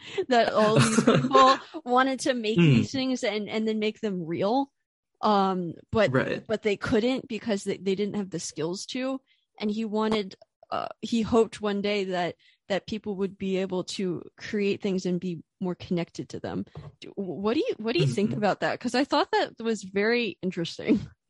that 0.29 0.53
all 0.53 0.79
these 0.79 1.05
people 1.05 1.59
wanted 1.85 2.21
to 2.21 2.35
make 2.35 2.59
mm. 2.59 2.77
these 2.77 2.93
things 2.93 3.25
and 3.25 3.49
and 3.49 3.67
then 3.67 3.79
make 3.79 4.01
them 4.01 4.27
real 4.27 4.71
um 5.21 5.75
but 5.91 6.13
right. 6.13 6.45
but 6.47 6.63
they 6.63 6.77
couldn't 6.77 7.29
because 7.29 7.65
they, 7.65 7.77
they 7.77 7.95
didn't 7.95 8.17
have 8.17 8.31
the 8.31 8.41
skills 8.41 8.87
to 8.87 9.21
and 9.61 9.71
he 9.71 9.85
wanted 9.85 10.35
uh, 10.71 10.89
he 11.03 11.21
hoped 11.21 11.61
one 11.61 11.83
day 11.83 12.05
that 12.05 12.35
that 12.69 12.87
people 12.87 13.17
would 13.17 13.37
be 13.37 13.59
able 13.59 13.85
to 13.85 14.23
create 14.39 14.81
things 14.81 15.05
and 15.05 15.21
be 15.21 15.43
more 15.61 15.75
connected 15.75 16.31
to 16.31 16.41
them 16.41 16.65
what 17.15 17.55
do 17.55 17.61
you 17.61 17.75
what 17.77 17.93
do 17.93 17.99
you 17.99 18.07
mm-hmm. 18.07 18.15
think 18.15 18.33
about 18.33 18.61
that 18.61 18.73
because 18.73 18.95
i 18.95 19.05
thought 19.05 19.31
that 19.33 19.53
was 19.61 19.83
very 19.83 20.39
interesting 20.43 21.01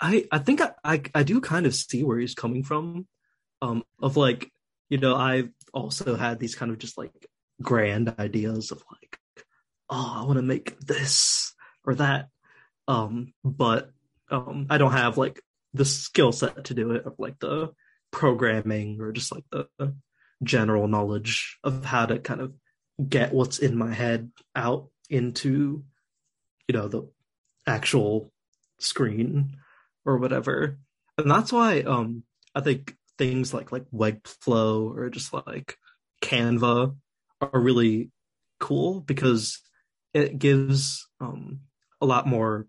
I 0.00 0.26
I 0.30 0.38
think 0.38 0.60
I, 0.60 0.72
I, 0.84 1.02
I 1.14 1.22
do 1.22 1.40
kind 1.40 1.66
of 1.66 1.74
see 1.74 2.02
where 2.02 2.18
he's 2.18 2.34
coming 2.34 2.62
from. 2.62 3.06
Um, 3.62 3.84
of 4.00 4.16
like, 4.16 4.52
you 4.94 5.00
know, 5.00 5.16
I've 5.16 5.50
also 5.72 6.14
had 6.14 6.38
these 6.38 6.54
kind 6.54 6.70
of 6.70 6.78
just 6.78 6.96
like 6.96 7.26
grand 7.60 8.14
ideas 8.16 8.70
of 8.70 8.80
like, 8.92 9.18
oh, 9.90 10.20
I 10.20 10.24
want 10.24 10.36
to 10.36 10.42
make 10.42 10.78
this 10.78 11.52
or 11.84 11.96
that. 11.96 12.28
Um, 12.86 13.34
but 13.42 13.90
um, 14.30 14.68
I 14.70 14.78
don't 14.78 14.92
have 14.92 15.18
like 15.18 15.42
the 15.72 15.84
skill 15.84 16.30
set 16.30 16.66
to 16.66 16.74
do 16.74 16.92
it 16.92 17.06
of 17.06 17.16
like 17.18 17.40
the 17.40 17.72
programming 18.12 19.00
or 19.00 19.10
just 19.10 19.32
like 19.32 19.42
the 19.50 19.66
general 20.44 20.86
knowledge 20.86 21.58
of 21.64 21.84
how 21.84 22.06
to 22.06 22.20
kind 22.20 22.40
of 22.40 22.52
get 23.08 23.34
what's 23.34 23.58
in 23.58 23.76
my 23.76 23.92
head 23.92 24.30
out 24.54 24.90
into 25.10 25.82
you 26.68 26.72
know 26.72 26.86
the 26.86 27.10
actual 27.66 28.32
screen 28.78 29.56
or 30.04 30.18
whatever. 30.18 30.78
And 31.18 31.28
that's 31.28 31.52
why 31.52 31.80
um 31.80 32.22
I 32.54 32.60
think 32.60 32.94
things 33.18 33.54
like 33.54 33.72
like 33.72 33.84
Webflow 33.92 34.96
or 34.96 35.10
just 35.10 35.32
like 35.32 35.76
Canva 36.22 36.96
are 37.40 37.60
really 37.60 38.10
cool 38.60 39.00
because 39.00 39.60
it 40.12 40.38
gives 40.38 41.08
um 41.20 41.60
a 42.00 42.06
lot 42.06 42.26
more 42.26 42.66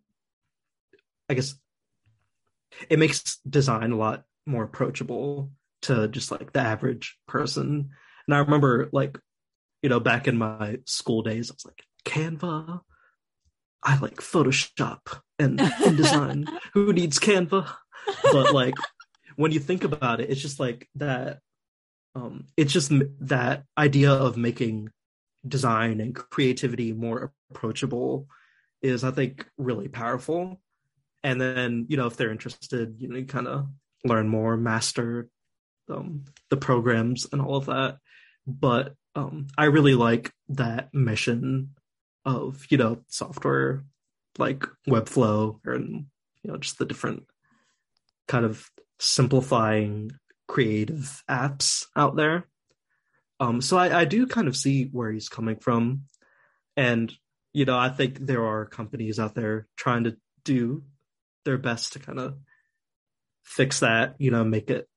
I 1.29 1.33
guess 1.33 1.55
it 2.89 2.99
makes 2.99 3.37
design 3.49 3.91
a 3.91 3.97
lot 3.97 4.23
more 4.45 4.63
approachable 4.63 5.51
to 5.83 6.07
just 6.07 6.31
like 6.31 6.53
the 6.53 6.59
average 6.59 7.17
person. 7.27 7.89
And 8.27 8.35
I 8.35 8.39
remember 8.39 8.89
like, 8.91 9.19
you 9.81 9.89
know, 9.89 9.99
back 9.99 10.27
in 10.27 10.37
my 10.37 10.79
school 10.85 11.21
days, 11.21 11.49
I 11.49 11.53
was 11.53 11.65
like, 11.65 11.83
Canva. 12.05 12.81
I 13.83 13.99
like 13.99 14.15
Photoshop 14.15 15.19
and 15.37 15.59
InDesign. 15.59 16.47
Who 16.73 16.91
needs 16.91 17.19
Canva? 17.19 17.71
But 18.23 18.53
like 18.53 18.73
when 19.35 19.51
you 19.51 19.59
think 19.59 19.83
about 19.83 20.19
it, 20.21 20.29
it's 20.29 20.41
just 20.41 20.59
like 20.59 20.87
that. 20.95 21.39
Um, 22.15 22.45
it's 22.55 22.71
just 22.71 22.91
that 23.21 23.63
idea 23.77 24.11
of 24.11 24.37
making 24.37 24.89
design 25.45 25.99
and 25.99 26.15
creativity 26.15 26.93
more 26.93 27.33
approachable 27.51 28.27
is, 28.81 29.03
I 29.03 29.11
think, 29.11 29.45
really 29.57 29.89
powerful. 29.89 30.61
And 31.23 31.41
then, 31.41 31.85
you 31.89 31.97
know, 31.97 32.07
if 32.07 32.15
they're 32.15 32.31
interested, 32.31 32.95
you 32.99 33.09
know, 33.09 33.17
you 33.17 33.25
kind 33.25 33.47
of 33.47 33.67
learn 34.05 34.29
more, 34.29 34.55
master 34.55 35.27
um, 35.89 36.23
the 36.49 36.57
programs 36.57 37.27
and 37.31 37.41
all 37.41 37.57
of 37.57 37.65
that. 37.65 37.97
But 38.47 38.93
um, 39.15 39.47
I 39.57 39.65
really 39.65 39.95
like 39.95 40.31
that 40.49 40.93
mission 40.93 41.71
of 42.25 42.65
you 42.69 42.77
know 42.77 42.99
software 43.07 43.83
like 44.37 44.65
Webflow 44.87 45.59
and 45.63 46.07
you 46.43 46.51
know 46.51 46.57
just 46.57 46.77
the 46.77 46.85
different 46.85 47.23
kind 48.27 48.45
of 48.45 48.69
simplifying 48.99 50.11
creative 50.47 51.23
apps 51.29 51.85
out 51.95 52.15
there. 52.15 52.47
Um, 53.39 53.61
so 53.61 53.77
I, 53.77 54.01
I 54.01 54.05
do 54.05 54.27
kind 54.27 54.47
of 54.47 54.55
see 54.55 54.85
where 54.91 55.11
he's 55.11 55.29
coming 55.29 55.57
from, 55.57 56.03
and 56.77 57.13
you 57.53 57.65
know 57.65 57.77
I 57.77 57.89
think 57.89 58.19
there 58.19 58.45
are 58.45 58.65
companies 58.65 59.19
out 59.19 59.35
there 59.35 59.67
trying 59.75 60.05
to 60.05 60.17
do 60.43 60.83
their 61.43 61.57
best 61.57 61.93
to 61.93 61.99
kind 61.99 62.19
of 62.19 62.37
fix 63.43 63.81
that, 63.81 64.15
you 64.17 64.31
know, 64.31 64.43
make 64.43 64.69
it 64.69 64.87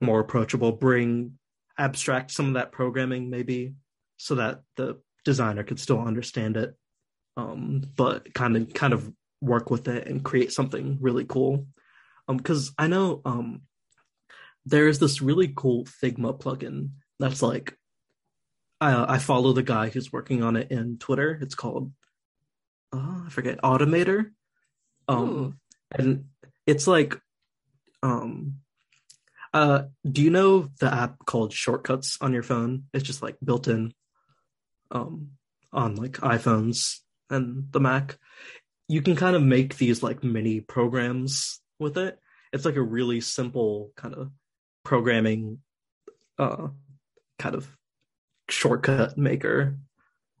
more 0.00 0.20
approachable, 0.20 0.72
bring 0.72 1.38
abstract 1.78 2.30
some 2.30 2.48
of 2.48 2.54
that 2.54 2.72
programming 2.72 3.30
maybe 3.30 3.74
so 4.16 4.36
that 4.36 4.62
the 4.76 5.00
designer 5.24 5.64
could 5.64 5.80
still 5.80 6.00
understand 6.00 6.56
it 6.56 6.74
um 7.36 7.82
but 7.96 8.32
kind 8.32 8.56
of 8.56 8.72
kind 8.74 8.92
of 8.92 9.10
work 9.40 9.70
with 9.70 9.88
it 9.88 10.06
and 10.06 10.22
create 10.22 10.52
something 10.52 10.98
really 11.00 11.24
cool 11.24 11.66
um 12.28 12.36
because 12.36 12.72
i 12.78 12.86
know 12.86 13.20
um 13.24 13.62
there's 14.66 14.98
this 14.98 15.20
really 15.20 15.52
cool 15.54 15.84
figma 15.84 16.38
plugin 16.38 16.90
that's 17.18 17.42
like 17.42 17.76
i 18.80 19.14
i 19.14 19.18
follow 19.18 19.52
the 19.52 19.62
guy 19.62 19.88
who's 19.88 20.12
working 20.12 20.42
on 20.42 20.56
it 20.56 20.70
in 20.70 20.98
twitter 20.98 21.38
it's 21.40 21.54
called 21.54 21.92
uh, 22.92 23.22
i 23.26 23.28
forget 23.30 23.60
automator 23.62 24.30
um 25.08 25.28
Ooh. 25.28 25.54
and 25.92 26.24
it's 26.66 26.86
like 26.86 27.20
um 28.02 28.56
uh, 29.54 29.84
do 30.10 30.20
you 30.20 30.30
know 30.30 30.68
the 30.80 30.92
app 30.92 31.24
called 31.24 31.52
Shortcuts 31.52 32.18
on 32.20 32.32
your 32.32 32.42
phone? 32.42 32.86
It's 32.92 33.04
just 33.04 33.22
like 33.22 33.36
built 33.42 33.68
in 33.68 33.94
um, 34.90 35.30
on 35.72 35.94
like 35.94 36.14
iPhones 36.14 36.98
and 37.30 37.70
the 37.70 37.78
Mac. 37.78 38.18
You 38.88 39.00
can 39.00 39.14
kind 39.14 39.36
of 39.36 39.42
make 39.42 39.76
these 39.76 40.02
like 40.02 40.24
mini 40.24 40.60
programs 40.60 41.60
with 41.78 41.98
it. 41.98 42.18
It's 42.52 42.64
like 42.64 42.76
a 42.76 42.82
really 42.82 43.20
simple 43.20 43.92
kind 43.96 44.14
of 44.14 44.30
programming 44.84 45.58
uh, 46.38 46.68
kind 47.38 47.54
of 47.54 47.68
shortcut 48.48 49.16
maker. 49.18 49.78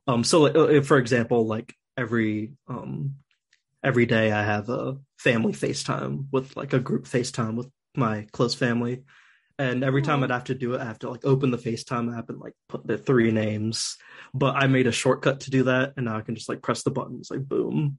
Um, 0.06 0.24
so 0.24 0.42
like, 0.42 0.56
uh, 0.56 0.82
for 0.82 0.98
example, 0.98 1.46
like 1.46 1.74
every 1.96 2.52
um, 2.68 3.16
every 3.82 4.06
day 4.06 4.32
I 4.32 4.42
have 4.42 4.68
a 4.68 4.96
family 5.18 5.52
FaceTime 5.52 6.26
with 6.32 6.56
like 6.56 6.72
a 6.72 6.80
group 6.80 7.04
FaceTime 7.04 7.56
with 7.56 7.68
my 7.96 8.26
close 8.32 8.54
family. 8.54 9.04
And 9.56 9.84
every 9.84 10.02
time 10.02 10.24
I'd 10.24 10.30
have 10.30 10.44
to 10.44 10.54
do 10.54 10.74
it, 10.74 10.80
I 10.80 10.84
have 10.84 10.98
to 11.00 11.10
like 11.10 11.24
open 11.24 11.52
the 11.52 11.58
FaceTime 11.58 12.16
app 12.16 12.28
and 12.28 12.40
like 12.40 12.54
put 12.68 12.86
the 12.86 12.98
three 12.98 13.30
names. 13.30 13.96
But 14.32 14.56
I 14.56 14.66
made 14.66 14.88
a 14.88 14.92
shortcut 14.92 15.40
to 15.40 15.50
do 15.50 15.64
that, 15.64 15.92
and 15.96 16.06
now 16.06 16.16
I 16.16 16.22
can 16.22 16.34
just 16.34 16.48
like 16.48 16.60
press 16.60 16.82
the 16.82 16.90
buttons, 16.90 17.28
like 17.30 17.44
boom. 17.46 17.98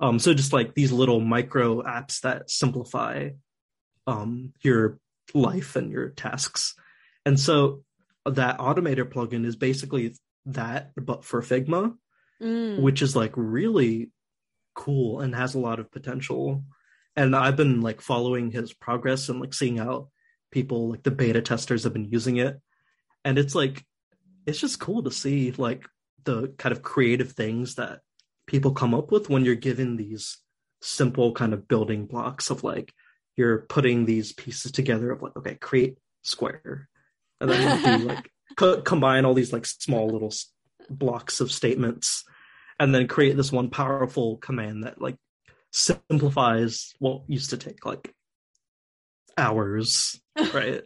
Um, 0.00 0.18
so 0.18 0.34
just 0.34 0.52
like 0.52 0.74
these 0.74 0.92
little 0.92 1.20
micro 1.20 1.82
apps 1.82 2.20
that 2.20 2.50
simplify 2.50 3.30
um 4.06 4.52
your 4.62 4.98
life 5.34 5.76
and 5.76 5.90
your 5.90 6.10
tasks. 6.10 6.74
And 7.26 7.38
so 7.38 7.82
that 8.24 8.58
automator 8.58 9.04
plugin 9.04 9.44
is 9.44 9.56
basically 9.56 10.14
that, 10.46 10.92
but 10.96 11.24
for 11.24 11.42
Figma, 11.42 11.94
mm. 12.42 12.80
which 12.80 13.02
is 13.02 13.14
like 13.14 13.32
really 13.36 14.10
cool 14.74 15.20
and 15.20 15.34
has 15.34 15.54
a 15.54 15.58
lot 15.58 15.80
of 15.80 15.90
potential 15.90 16.64
and 17.18 17.34
I've 17.34 17.56
been 17.56 17.80
like 17.80 18.00
following 18.00 18.52
his 18.52 18.72
progress 18.72 19.28
and 19.28 19.40
like 19.40 19.52
seeing 19.52 19.76
how 19.76 20.08
people 20.52 20.90
like 20.90 21.02
the 21.02 21.10
beta 21.10 21.42
testers 21.42 21.82
have 21.82 21.92
been 21.92 22.10
using 22.12 22.36
it, 22.36 22.60
and 23.24 23.38
it's 23.38 23.56
like 23.56 23.84
it's 24.46 24.60
just 24.60 24.78
cool 24.78 25.02
to 25.02 25.10
see 25.10 25.50
like 25.50 25.84
the 26.22 26.54
kind 26.58 26.72
of 26.72 26.80
creative 26.80 27.32
things 27.32 27.74
that 27.74 28.00
people 28.48 28.72
come 28.72 28.94
up 28.94 29.12
with 29.12 29.28
when 29.28 29.44
you're 29.44 29.54
given 29.54 29.96
these 29.96 30.38
simple 30.82 31.32
kind 31.32 31.54
of 31.54 31.68
building 31.68 32.06
blocks 32.06 32.50
of 32.50 32.64
like 32.64 32.92
you're 33.36 33.58
putting 33.68 34.04
these 34.04 34.32
pieces 34.32 34.72
together 34.72 35.12
of 35.12 35.22
like 35.22 35.36
okay 35.36 35.54
create 35.54 35.98
square 36.22 36.88
and 37.40 37.50
then 37.50 38.00
do 38.00 38.04
like 38.08 38.30
co- 38.56 38.82
combine 38.82 39.24
all 39.24 39.34
these 39.34 39.52
like 39.52 39.66
small 39.66 40.08
little 40.08 40.32
blocks 40.90 41.40
of 41.40 41.52
statements 41.52 42.24
and 42.80 42.94
then 42.94 43.06
create 43.06 43.36
this 43.36 43.52
one 43.52 43.70
powerful 43.70 44.36
command 44.38 44.84
that 44.84 45.00
like 45.00 45.16
simplifies 45.72 46.94
what 46.98 47.22
used 47.28 47.50
to 47.50 47.56
take 47.56 47.84
like 47.84 48.12
hours, 49.36 50.20
right? 50.54 50.82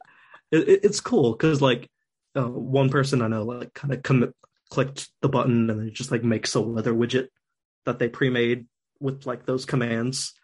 it, 0.52 0.68
it, 0.68 0.80
it's 0.84 1.00
cool 1.00 1.32
because 1.32 1.60
like 1.60 1.88
uh, 2.36 2.48
one 2.48 2.90
person 2.90 3.22
I 3.22 3.28
know 3.28 3.42
like 3.42 3.74
kind 3.74 3.92
of 3.92 4.02
commit 4.02 4.34
clicked 4.70 5.10
the 5.20 5.28
button 5.28 5.68
and 5.68 5.86
it 5.86 5.92
just 5.92 6.10
like 6.10 6.24
makes 6.24 6.54
a 6.54 6.60
weather 6.60 6.94
widget 6.94 7.28
that 7.84 7.98
they 7.98 8.08
pre-made 8.08 8.66
with 9.00 9.26
like 9.26 9.46
those 9.46 9.64
commands. 9.64 10.34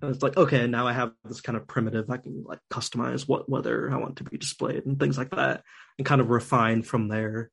And 0.00 0.14
it's 0.14 0.22
like, 0.22 0.36
okay, 0.36 0.66
now 0.66 0.86
I 0.86 0.92
have 0.92 1.12
this 1.24 1.40
kind 1.40 1.56
of 1.56 1.66
primitive, 1.66 2.10
I 2.10 2.18
can 2.18 2.44
like 2.46 2.60
customize 2.70 3.26
what 3.26 3.48
weather 3.48 3.90
I 3.90 3.96
want 3.96 4.16
to 4.16 4.24
be 4.24 4.36
displayed 4.36 4.84
and 4.84 5.00
things 5.00 5.16
like 5.16 5.30
that 5.30 5.62
and 5.98 6.06
kind 6.06 6.20
of 6.20 6.30
refine 6.30 6.82
from 6.82 7.08
there. 7.08 7.50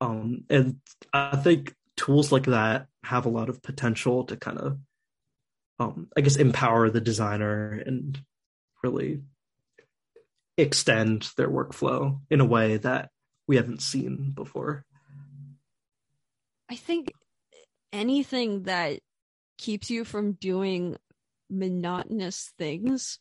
Um, 0.00 0.44
and 0.50 0.80
I 1.12 1.36
think 1.36 1.74
tools 1.96 2.32
like 2.32 2.44
that 2.44 2.86
have 3.04 3.26
a 3.26 3.30
lot 3.30 3.48
of 3.48 3.62
potential 3.62 4.24
to 4.24 4.36
kind 4.36 4.58
of 4.58 4.78
um, 5.78 6.08
I 6.16 6.20
guess 6.20 6.36
empower 6.36 6.90
the 6.90 7.00
designer 7.00 7.82
and 7.86 8.20
really 8.82 9.22
extend 10.56 11.30
their 11.36 11.48
workflow 11.48 12.20
in 12.30 12.40
a 12.40 12.44
way 12.44 12.76
that 12.78 13.10
we 13.46 13.56
haven't 13.56 13.82
seen 13.82 14.32
before. 14.34 14.84
I 16.70 16.76
think 16.76 17.12
anything 17.92 18.64
that 18.64 19.00
keeps 19.58 19.90
you 19.90 20.04
from 20.04 20.32
doing 20.32 20.96
monotonous 21.50 22.52
things, 22.58 23.18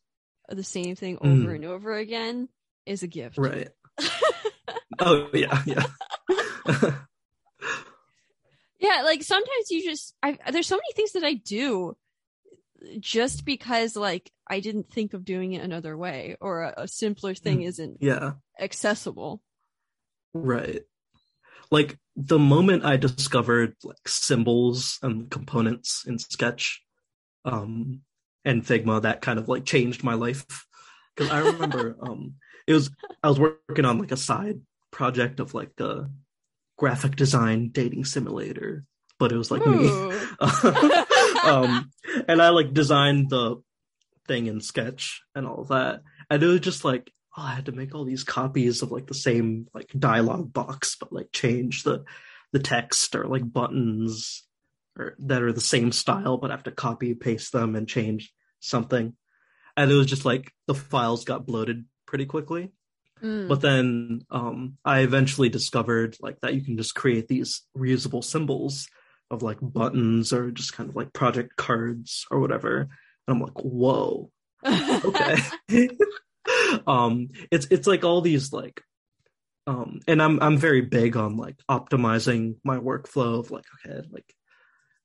the 0.50 0.64
same 0.64 0.96
thing 0.96 1.18
over 1.22 1.52
mm. 1.52 1.56
and 1.56 1.66
over 1.66 1.96
again, 1.96 2.50
is 2.86 3.04
a 3.04 3.08
gift. 3.08 3.38
Right. 3.38 3.70
oh 5.00 5.28
yeah, 5.34 5.62
yeah. 5.66 5.86
yeah, 8.80 9.02
like 9.04 9.24
sometimes 9.24 9.70
you 9.70 9.84
just 9.84 10.16
I 10.24 10.38
there's 10.52 10.68
so 10.68 10.78
many 10.78 10.94
things 10.96 11.12
that 11.14 11.24
I 11.24 11.34
do 11.34 11.96
just 13.00 13.46
because 13.46 13.96
like 13.96 14.32
I 14.48 14.60
didn't 14.60 14.92
think 14.92 15.14
of 15.14 15.24
doing 15.26 15.54
it 15.54 15.64
another 15.64 15.96
way 15.96 16.36
or 16.42 16.64
a, 16.64 16.74
a 16.78 16.88
simpler 16.88 17.36
thing 17.36 17.60
mm, 17.60 17.68
isn't 17.68 17.98
yeah 18.02 18.34
accessible. 18.60 19.42
Right. 20.34 20.82
Like 21.70 21.98
the 22.16 22.40
moment 22.40 22.86
I 22.86 22.98
discovered 22.98 23.76
like 23.84 24.08
symbols 24.08 25.00
and 25.02 25.30
components 25.30 26.04
in 26.06 26.20
Sketch 26.20 26.82
um 27.46 28.02
and 28.44 28.64
Figma 28.64 29.02
that 29.02 29.22
kind 29.22 29.40
of 29.40 29.48
like 29.48 29.66
changed 29.66 30.04
my 30.04 30.14
life. 30.14 30.46
Cuz 31.16 31.30
I 31.30 31.40
remember 31.40 31.98
um 32.02 32.36
it 32.68 32.74
was 32.74 32.90
I 33.24 33.30
was 33.30 33.40
working 33.40 33.86
on 33.86 33.98
like 33.98 34.12
a 34.12 34.18
side 34.18 34.62
project 34.92 35.40
of 35.40 35.54
like 35.54 35.80
a 35.80 36.10
graphic 36.78 37.16
design 37.16 37.70
dating 37.70 38.06
simulator 38.06 38.86
but 39.20 39.32
it 39.32 39.38
was 39.38 39.52
like 39.52 39.66
Ooh. 39.68 39.76
me 39.76 40.18
um, 41.44 41.92
and 42.28 42.42
I 42.42 42.50
like 42.50 42.74
designed 42.74 43.30
the 43.30 43.62
thing 44.28 44.48
in 44.48 44.62
Sketch 44.62 45.22
and 45.36 45.48
all 45.48 45.66
that, 45.66 46.02
and 46.30 46.42
it 46.42 46.48
was 46.48 46.60
just 46.62 46.84
like, 46.84 47.12
oh, 47.38 47.42
I 47.42 47.52
had 47.52 47.66
to 47.66 47.72
make 47.72 47.96
all 47.96 48.06
these 48.06 48.24
copies 48.24 48.82
of 48.82 48.92
like 48.92 49.08
the 49.08 49.14
same 49.14 49.68
like 49.74 49.92
dialogue 49.98 50.52
box, 50.54 50.96
but 51.00 51.14
like 51.14 51.32
change 51.32 51.84
the 51.84 52.04
the 52.52 52.60
text 52.60 53.16
or 53.16 53.26
like 53.26 53.50
buttons 53.52 54.44
or 54.98 55.16
that 55.20 55.42
are 55.42 55.54
the 55.54 55.62
same 55.62 55.92
style, 55.92 56.38
but 56.38 56.52
I 56.52 56.54
have 56.54 56.64
to 56.64 56.72
copy 56.72 57.14
paste 57.14 57.52
them 57.54 57.76
and 57.76 57.88
change 57.88 58.34
something. 58.60 59.14
And 59.78 59.92
it 59.92 59.96
was 59.96 60.08
just 60.08 60.26
like 60.26 60.54
the 60.68 60.76
files 60.76 61.24
got 61.24 61.46
bloated 61.46 61.86
pretty 62.06 62.26
quickly. 62.26 62.74
Mm. 63.24 63.48
But 63.48 63.62
then 63.62 64.22
um, 64.30 64.78
I 64.84 65.00
eventually 65.00 65.48
discovered 65.48 66.18
like 66.20 66.42
that 66.42 66.56
you 66.56 66.62
can 66.62 66.76
just 66.76 66.96
create 66.96 67.28
these 67.28 67.62
reusable 67.78 68.24
symbols 68.24 68.88
of 69.30 69.44
like 69.44 69.60
buttons 69.62 70.34
or 70.34 70.52
just 70.52 70.74
kind 70.74 70.90
of 70.90 70.96
like 70.96 71.14
project 71.14 71.56
cards 71.56 72.26
or 72.30 72.40
whatever 72.40 72.90
and 73.28 73.36
I'm 73.36 73.42
like, 73.42 73.60
whoa, 73.60 74.30
okay. 74.66 75.38
um, 76.88 77.30
it's 77.52 77.68
it's 77.72 77.88
like 77.88 78.04
all 78.04 78.22
these 78.22 78.52
like, 78.52 78.82
um, 79.68 80.00
and 80.08 80.22
I'm 80.22 80.42
I'm 80.42 80.58
very 80.58 80.82
big 80.82 81.18
on 81.18 81.38
like 81.38 81.58
optimizing 81.70 82.56
my 82.64 82.78
workflow 82.78 83.40
of 83.40 83.52
like, 83.52 83.66
okay, 83.86 84.08
like 84.12 84.34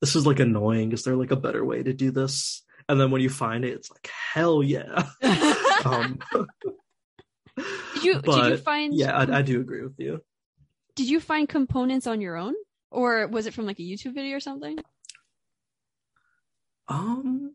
this 0.01 0.17
is 0.17 0.27
like 0.27 0.41
annoying. 0.41 0.93
Is 0.93 1.05
there 1.05 1.17
like 1.17 1.31
a 1.31 1.37
better 1.37 1.65
way 1.65 1.83
to 1.83 1.93
do 1.93 2.11
this? 2.11 2.63
And 2.89 3.01
then 3.01 3.11
when 3.11 3.23
you 3.23 3.31
find 3.31 3.65
it, 3.65 3.75
it's 3.75 3.91
like 3.91 4.09
hell 4.33 4.63
yeah. 4.63 5.09
um, 5.85 6.19
did 7.57 8.05
you 8.05 8.21
but, 8.21 8.43
did 8.43 8.51
you 8.51 8.57
find 8.59 8.95
yeah, 8.95 9.17
I, 9.17 9.39
I 9.39 9.43
do 9.43 9.61
agree 9.61 9.83
with 9.83 9.99
you. 9.99 10.21
Did 10.95 11.09
you 11.09 11.21
find 11.21 11.49
components 11.49 12.07
on 12.07 12.21
your 12.21 12.37
own, 12.37 12.55
or 12.91 13.27
was 13.27 13.47
it 13.47 13.55
from 13.55 13.67
like 13.67 13.79
a 13.79 13.83
YouTube 13.83 14.15
video 14.15 14.37
or 14.37 14.41
something? 14.41 14.79
Um, 16.89 17.55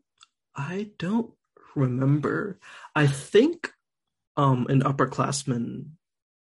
I 0.54 0.90
don't 0.98 1.32
remember. 1.74 2.58
I 2.94 3.06
think 3.06 3.72
um 4.36 4.66
an 4.68 4.82
upperclassman 4.82 5.86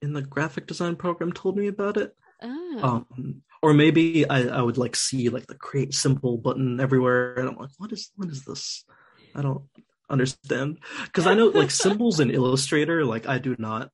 in 0.02 0.12
the 0.12 0.22
graphic 0.22 0.66
design 0.66 0.96
program 0.96 1.32
told 1.32 1.56
me 1.56 1.68
about 1.68 1.96
it. 1.96 2.14
Oh. 2.42 2.80
Um, 2.82 3.42
or 3.62 3.72
maybe 3.72 4.28
I, 4.28 4.42
I 4.58 4.62
would 4.62 4.76
like 4.76 4.96
see 4.96 5.28
like 5.28 5.46
the 5.46 5.54
create 5.54 5.94
symbol 5.94 6.36
button 6.36 6.80
everywhere, 6.80 7.34
and 7.38 7.48
I'm 7.48 7.56
like, 7.56 7.70
what 7.78 7.92
is 7.92 8.10
what 8.16 8.28
is 8.28 8.44
this? 8.44 8.84
I 9.34 9.42
don't 9.42 9.64
understand 10.10 10.78
because 11.04 11.26
I 11.26 11.34
know 11.34 11.46
like 11.46 11.70
symbols 11.84 12.20
in 12.20 12.30
Illustrator, 12.30 13.04
like 13.04 13.26
I 13.28 13.38
do 13.38 13.54
not 13.58 13.90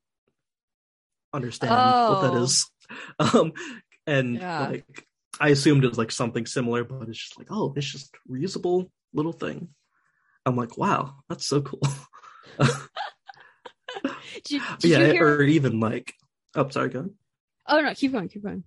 understand 1.33 1.73
oh. 1.75 2.13
what 2.13 2.21
that 2.23 2.35
Oh. 2.35 2.65
Um, 3.21 3.53
and 4.07 4.37
Yeah. 4.37 4.69
like 4.69 5.07
I 5.41 5.51
assumed 5.51 5.85
it 5.85 5.89
was 5.89 5.99
like 5.99 6.11
something 6.11 6.47
similar, 6.47 6.85
but 6.85 7.09
it's 7.09 7.19
just 7.19 7.39
like, 7.39 7.49
oh, 7.51 7.75
it's 7.77 7.87
just 7.87 8.15
reusable 8.29 8.91
little 9.13 9.33
thing. 9.33 9.69
I'm 10.49 10.57
like, 10.57 10.77
wow, 10.79 11.15
that's 11.29 11.47
so 11.47 11.61
cool. 11.61 11.83
Did, 14.45 14.63
did 14.79 14.91
yeah, 14.91 14.99
you 15.01 15.13
hear? 15.13 15.27
or 15.27 15.43
even 15.43 15.81
like, 15.81 16.15
oh, 16.55 16.69
sorry, 16.69 16.89
go. 16.89 17.01
on. 17.01 17.15
Oh 17.67 17.81
no, 17.81 17.93
keep 17.95 18.13
going, 18.13 18.29
keep 18.29 18.43
going. 18.43 18.65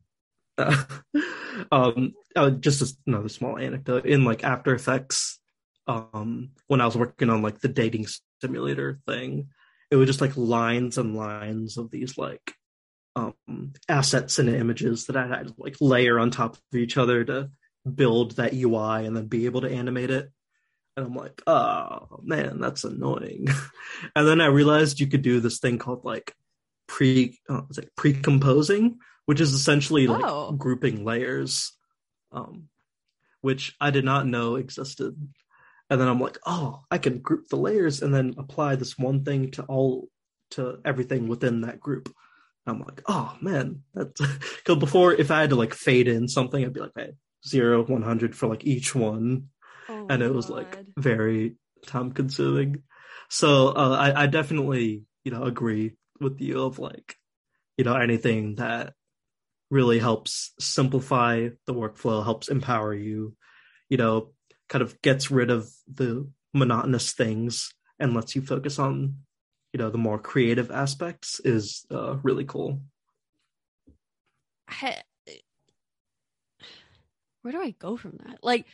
Uh, 0.58 0.84
um, 1.72 2.14
uh, 2.36 2.52
just 2.52 2.82
a, 2.82 2.94
another 3.08 3.30
small 3.30 3.58
anecdote 3.58 4.06
in 4.06 4.24
like 4.26 4.44
After 4.44 4.74
Effects. 4.76 5.40
Um, 5.88 6.52
when 6.68 6.82
I 6.82 6.86
was 6.86 6.96
working 6.96 7.30
on 7.30 7.42
like 7.42 7.60
the 7.60 7.68
dating 7.68 8.06
simulator 8.42 9.00
thing, 9.08 9.50
it 9.90 9.96
was 9.96 10.08
just 10.08 10.22
like 10.22 10.38
lines 10.38 10.98
and 10.98 11.16
lines 11.16 11.78
of 11.78 11.90
these 11.90 12.18
like 12.18 12.54
um 13.16 13.74
assets 13.90 14.40
and 14.40 14.48
images 14.50 15.08
that 15.08 15.18
I 15.18 15.28
had 15.28 15.48
to 15.48 15.54
like 15.58 15.76
layer 15.82 16.18
on 16.20 16.32
top 16.32 16.56
of 16.56 16.80
each 16.80 16.96
other 16.98 17.26
to 17.26 17.50
build 17.94 18.38
that 18.38 18.54
UI 18.54 19.06
and 19.06 19.18
then 19.18 19.26
be 19.26 19.46
able 19.48 19.62
to 19.62 19.72
animate 19.72 20.12
it. 20.12 20.32
And 21.02 21.10
I'm 21.10 21.16
like, 21.16 21.42
oh 21.48 22.20
man, 22.22 22.60
that's 22.60 22.84
annoying. 22.84 23.48
and 24.16 24.28
then 24.28 24.40
I 24.40 24.46
realized 24.46 25.00
you 25.00 25.08
could 25.08 25.24
do 25.24 25.40
this 25.40 25.58
thing 25.58 25.80
called 25.80 26.06
like 26.06 26.36
pre 26.88 27.40
uh, 27.50 27.62
like 27.76 27.90
pre-composing, 27.96 29.00
which 29.26 29.42
is 29.42 29.54
essentially 29.54 30.06
like 30.06 30.24
Oh. 30.24 30.52
grouping 30.52 31.04
layers, 31.04 31.72
um, 32.32 32.70
which 33.42 33.76
I 33.82 33.90
did 33.90 34.06
not 34.06 34.28
know 34.28 34.58
existed. 34.58 35.16
And 35.90 36.00
then 36.00 36.08
I'm 36.08 36.20
like, 36.20 36.38
oh, 36.46 36.84
I 36.92 37.00
can 37.00 37.18
group 37.18 37.48
the 37.50 37.58
layers 37.58 38.04
and 38.04 38.14
then 38.14 38.36
apply 38.38 38.76
this 38.76 38.96
one 38.98 39.26
thing 39.26 39.52
to 39.52 39.64
all 39.64 40.08
to 40.52 40.80
everything 40.86 41.28
within 41.28 41.62
that 41.62 41.80
group. 41.80 42.14
I'm 42.68 42.80
like, 42.80 43.02
oh 43.08 43.36
man, 43.42 43.82
that's 43.96 44.22
because 44.58 44.78
before 44.78 45.14
if 45.14 45.32
I 45.32 45.42
had 45.42 45.50
to 45.50 45.56
like 45.56 45.74
fade 45.74 46.08
in 46.08 46.28
something, 46.28 46.64
I'd 46.64 46.74
be 46.74 46.82
like, 46.82 46.92
hey, 46.96 47.14
zero, 47.46 47.84
100 47.84 48.36
for 48.36 48.48
like 48.48 48.66
each 48.66 48.94
one 48.94 49.50
Oh 49.90 50.06
and 50.10 50.22
it 50.22 50.34
was 50.34 50.50
like 50.50 50.78
very 50.98 51.56
time 51.86 52.12
consuming. 52.12 52.84
So 53.30 53.70
uh, 53.70 53.96
I, 54.00 54.24
I 54.24 54.28
definitely, 54.28 55.04
you 55.24 55.32
know, 55.32 55.44
agree 55.44 55.94
with 56.20 56.40
you 56.42 56.64
of 56.64 56.80
like, 56.80 57.16
you 57.78 57.84
know, 57.84 57.96
anything 57.96 58.56
that 58.56 58.94
really 59.70 60.00
helps 60.00 60.52
simplify 60.60 61.50
the 61.66 61.74
workflow, 61.74 62.24
helps 62.24 62.50
empower 62.50 62.94
you, 62.94 63.36
you 63.90 63.98
know, 63.98 64.34
kind 64.70 64.82
of 64.82 65.02
gets 65.02 65.32
rid 65.32 65.50
of 65.50 65.70
the 65.92 66.30
monotonous 66.54 67.14
things 67.14 67.74
and 68.00 68.14
lets 68.14 68.36
you 68.36 68.42
focus 68.42 68.80
on, 68.80 69.18
you 69.74 69.78
know, 69.78 69.90
the 69.90 69.98
more 69.98 70.20
creative 70.20 70.72
aspects 70.72 71.40
is 71.44 71.86
uh, 71.92 72.16
really 72.24 72.46
cool. 72.46 72.82
I- 74.68 75.04
where 77.42 77.52
do 77.52 77.62
I 77.62 77.72
go 77.72 77.98
from 77.98 78.18
that? 78.24 78.44
Like, 78.44 78.66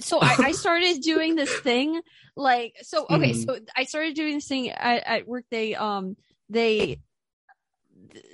so 0.00 0.20
I, 0.20 0.36
I 0.40 0.52
started 0.52 1.00
doing 1.02 1.34
this 1.36 1.52
thing, 1.60 2.00
like, 2.36 2.74
so 2.82 3.06
okay, 3.10 3.32
Mhm. 3.32 3.44
so 3.44 3.58
I 3.76 3.84
started 3.84 4.14
doing 4.14 4.34
this 4.36 4.48
thing 4.48 4.70
at, 4.70 5.06
at 5.06 5.28
work. 5.28 5.44
They, 5.50 5.74
um, 5.74 6.16
they, 6.48 7.00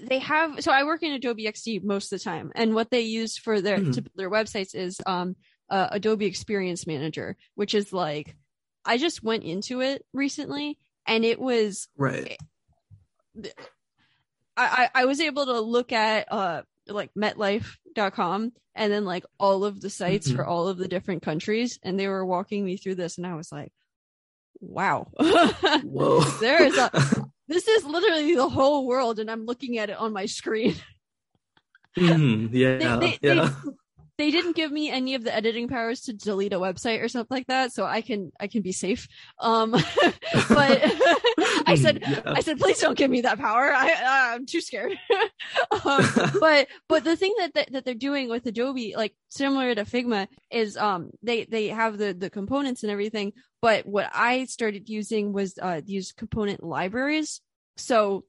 they 0.02 0.18
have. 0.18 0.62
So 0.62 0.72
I 0.72 0.84
work 0.84 1.02
in 1.02 1.12
Adobe 1.12 1.44
XD 1.46 1.82
most 1.84 2.12
of 2.12 2.18
the 2.18 2.24
time, 2.24 2.52
and 2.54 2.74
what 2.74 2.90
they 2.90 3.02
use 3.02 3.36
for 3.36 3.60
their 3.60 3.78
to 3.80 4.02
build 4.02 4.12
their 4.16 4.30
websites 4.30 4.74
is 4.74 5.00
um, 5.06 5.36
uh, 5.68 5.88
Adobe 5.90 6.26
Experience 6.26 6.86
Manager, 6.86 7.36
which 7.54 7.74
is 7.74 7.92
like, 7.92 8.36
I 8.84 8.98
just 8.98 9.22
went 9.22 9.44
into 9.44 9.80
it 9.80 10.04
recently, 10.12 10.78
and 11.06 11.24
it 11.24 11.38
was 11.40 11.88
Right. 11.96 12.36
I, 14.56 14.88
I 14.94 15.02
I 15.02 15.04
was 15.06 15.20
able 15.20 15.46
to 15.46 15.60
look 15.60 15.92
at 15.92 16.30
uh 16.32 16.62
like 16.94 17.10
metlife.com 17.14 18.52
and 18.74 18.92
then 18.92 19.04
like 19.04 19.24
all 19.38 19.64
of 19.64 19.80
the 19.80 19.90
sites 19.90 20.30
Mhm. 20.30 20.36
for 20.36 20.46
all 20.46 20.68
of 20.68 20.78
the 20.78 20.88
different 20.88 21.22
countries 21.22 21.78
and 21.82 21.98
they 21.98 22.08
were 22.08 22.24
walking 22.24 22.64
me 22.64 22.76
through 22.76 22.94
this 22.96 23.18
and 23.18 23.26
I 23.26 23.34
was 23.34 23.50
like 23.52 23.72
wow 24.60 25.08
Whoa. 25.82 26.20
there 26.40 26.62
is 26.64 26.76
a 26.76 26.90
this 27.48 27.66
is 27.66 27.84
literally 27.84 28.34
the 28.34 28.48
whole 28.48 28.86
world 28.86 29.18
and 29.18 29.30
I'm 29.30 29.44
looking 29.46 29.78
at 29.78 29.90
it 29.90 29.96
on 29.98 30.12
my 30.12 30.26
screen 30.26 30.74
Mhm, 31.98 32.50
yeah. 32.52 32.96
they- 32.96 33.18
they- 33.22 33.34
yeah. 33.34 33.34
they 33.64 33.70
didn't 34.28 34.56
give 34.56 34.70
me 34.70 34.90
any 34.90 35.14
of 35.14 35.24
the 35.24 35.34
editing 35.34 35.68
powers 35.68 36.02
to 36.02 36.12
delete 36.12 36.52
a 36.52 36.58
website 36.58 37.02
or 37.02 37.08
something 37.08 37.34
like 37.34 37.46
that 37.46 37.72
so 37.72 37.86
I 37.86 38.02
can 38.02 38.32
I 38.38 38.46
can 38.48 38.60
be 38.60 38.72
safe 38.72 39.08
um 39.38 39.70
but 40.48 40.82
I 41.66 41.76
said 41.80 42.02
Yeah. 42.10 42.22
I 42.26 42.40
said, 42.40 42.58
please 42.58 42.78
don't 42.80 42.96
give 42.96 43.10
me 43.10 43.20
that 43.22 43.38
power. 43.38 43.72
I, 43.72 44.34
I'm 44.34 44.46
too 44.46 44.60
scared. 44.60 44.98
um, 45.84 46.04
but 46.40 46.68
but 46.88 47.04
the 47.04 47.16
thing 47.16 47.34
that, 47.38 47.54
that 47.54 47.72
that 47.72 47.84
they're 47.84 47.94
doing 47.94 48.28
with 48.28 48.46
Adobe, 48.46 48.94
like 48.96 49.14
similar 49.28 49.74
to 49.74 49.84
Figma, 49.84 50.28
is 50.50 50.76
um 50.76 51.10
they 51.22 51.44
they 51.44 51.68
have 51.68 51.98
the 51.98 52.12
the 52.12 52.30
components 52.30 52.82
and 52.82 52.90
everything. 52.90 53.32
But 53.62 53.86
what 53.86 54.10
I 54.14 54.46
started 54.46 54.88
using 54.88 55.32
was 55.32 55.54
uh 55.60 55.80
these 55.84 56.12
component 56.12 56.62
libraries. 56.62 57.40
So 57.76 58.24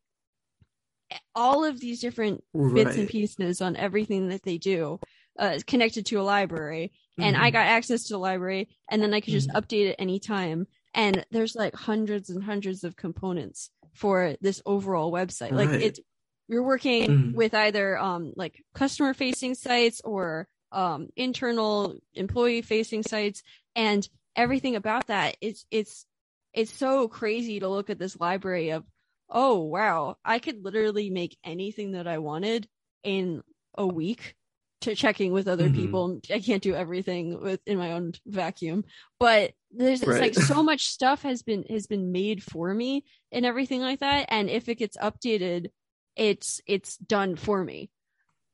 all 1.35 1.65
of 1.65 1.79
these 1.79 1.99
different 1.99 2.43
bits 2.53 2.95
and 2.95 3.09
pieces 3.09 3.61
on 3.61 3.75
everything 3.75 4.29
that 4.29 4.43
they 4.43 4.57
do 4.57 4.99
uh, 5.41 5.59
connected 5.67 6.05
to 6.05 6.21
a 6.21 6.23
library 6.23 6.93
and 7.19 7.35
I 7.35 7.49
Mhm. 7.49 7.53
got 7.53 7.65
access 7.65 8.03
to 8.05 8.13
the 8.13 8.19
library 8.19 8.69
and 8.89 9.01
then 9.01 9.13
I 9.13 9.19
could 9.19 9.33
just 9.33 9.49
Mhm. 9.49 9.55
update 9.55 9.87
it 9.89 9.95
anytime. 9.99 10.67
And 10.93 11.25
there's 11.31 11.55
like 11.55 11.75
hundreds 11.75 12.29
and 12.29 12.43
hundreds 12.43 12.83
of 12.85 12.95
components 12.95 13.69
for 13.93 14.35
this 14.39 14.61
overall 14.65 15.11
website. 15.11 15.51
Like 15.53 15.69
it's 15.73 15.99
you're 16.47 16.63
working 16.63 17.09
Mhm. 17.09 17.33
with 17.33 17.53
either 17.53 17.97
um 17.97 18.33
like 18.35 18.63
customer 18.73 19.13
facing 19.13 19.55
sites 19.55 20.01
or 20.05 20.47
um 20.71 21.09
internal 21.15 21.95
employee 22.13 22.61
facing 22.61 23.03
sites 23.03 23.43
and 23.75 24.07
everything 24.35 24.75
about 24.75 25.07
that 25.07 25.35
it's 25.41 25.65
it's 25.71 26.05
it's 26.53 26.71
so 26.73 27.07
crazy 27.07 27.59
to 27.59 27.67
look 27.69 27.89
at 27.89 27.99
this 27.99 28.19
library 28.19 28.69
of 28.71 28.83
oh 29.29 29.59
wow 29.59 30.17
i 30.25 30.39
could 30.39 30.63
literally 30.63 31.09
make 31.09 31.37
anything 31.43 31.91
that 31.91 32.07
i 32.07 32.17
wanted 32.17 32.67
in 33.03 33.41
a 33.77 33.85
week 33.87 34.35
to 34.81 34.95
checking 34.95 35.31
with 35.31 35.47
other 35.47 35.69
Mhm. 35.69 35.75
people 35.75 36.21
i 36.33 36.39
can't 36.39 36.63
do 36.63 36.73
everything 36.75 37.41
with 37.41 37.59
in 37.65 37.77
my 37.77 37.91
own 37.93 38.13
vacuum 38.25 38.83
but 39.19 39.53
there's 39.71 40.01
it's 40.01 40.09
Right. 40.09 40.21
like 40.21 40.35
so 40.35 40.63
much 40.63 40.85
stuff 40.87 41.21
has 41.23 41.43
been 41.43 41.63
has 41.69 41.87
been 41.87 42.11
made 42.11 42.43
for 42.43 42.73
me 42.73 43.03
and 43.31 43.45
everything 43.45 43.81
like 43.81 43.99
that 43.99 44.25
and 44.29 44.49
if 44.49 44.67
it 44.69 44.75
gets 44.75 44.97
updated 44.97 45.67
it's 46.15 46.61
it's 46.67 46.97
done 46.97 47.35
for 47.35 47.63
me 47.63 47.89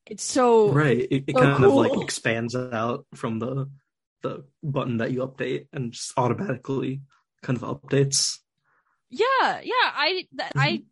it's 0.06 0.24
so 0.24 0.70
right 0.72 1.08
it, 1.10 1.24
it 1.28 1.34
so 1.34 1.40
kind 1.40 1.64
of 1.66 1.76
like 1.76 2.02
expands 2.02 2.56
out 2.56 3.06
from 3.16 3.40
the 3.40 3.70
the 4.22 4.44
button 4.64 4.98
that 4.98 5.12
you 5.12 5.26
update 5.26 5.68
and 5.74 5.92
just 5.92 6.14
automatically 6.18 7.02
kind 7.42 7.62
of 7.62 7.64
updates 7.64 8.40
Yeah, 9.10 9.62
yeah. 9.64 9.72
I 9.96 10.28
that, 10.36 10.54
I 10.58 10.70
Mm-hmm. 10.70 10.84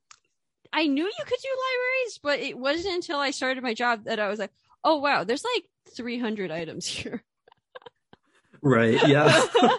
I 0.74 0.88
knew 0.88 1.04
you 1.06 1.24
could 1.26 1.40
do 1.42 1.50
libraries, 1.50 2.20
but 2.22 2.40
it 2.40 2.58
wasn't 2.58 2.96
until 2.96 3.20
I 3.20 3.32
started 3.32 3.64
my 3.64 3.74
job 3.74 4.06
that 4.06 4.20
I 4.20 4.28
was 4.28 4.40
like, 4.40 4.52
oh 4.86 4.98
wow, 4.98 5.24
there's 5.24 5.44
like 5.56 5.66
300 5.96 6.52
items 6.52 6.88
here. 6.88 7.24
right. 8.62 9.06
Yeah. 9.08 9.46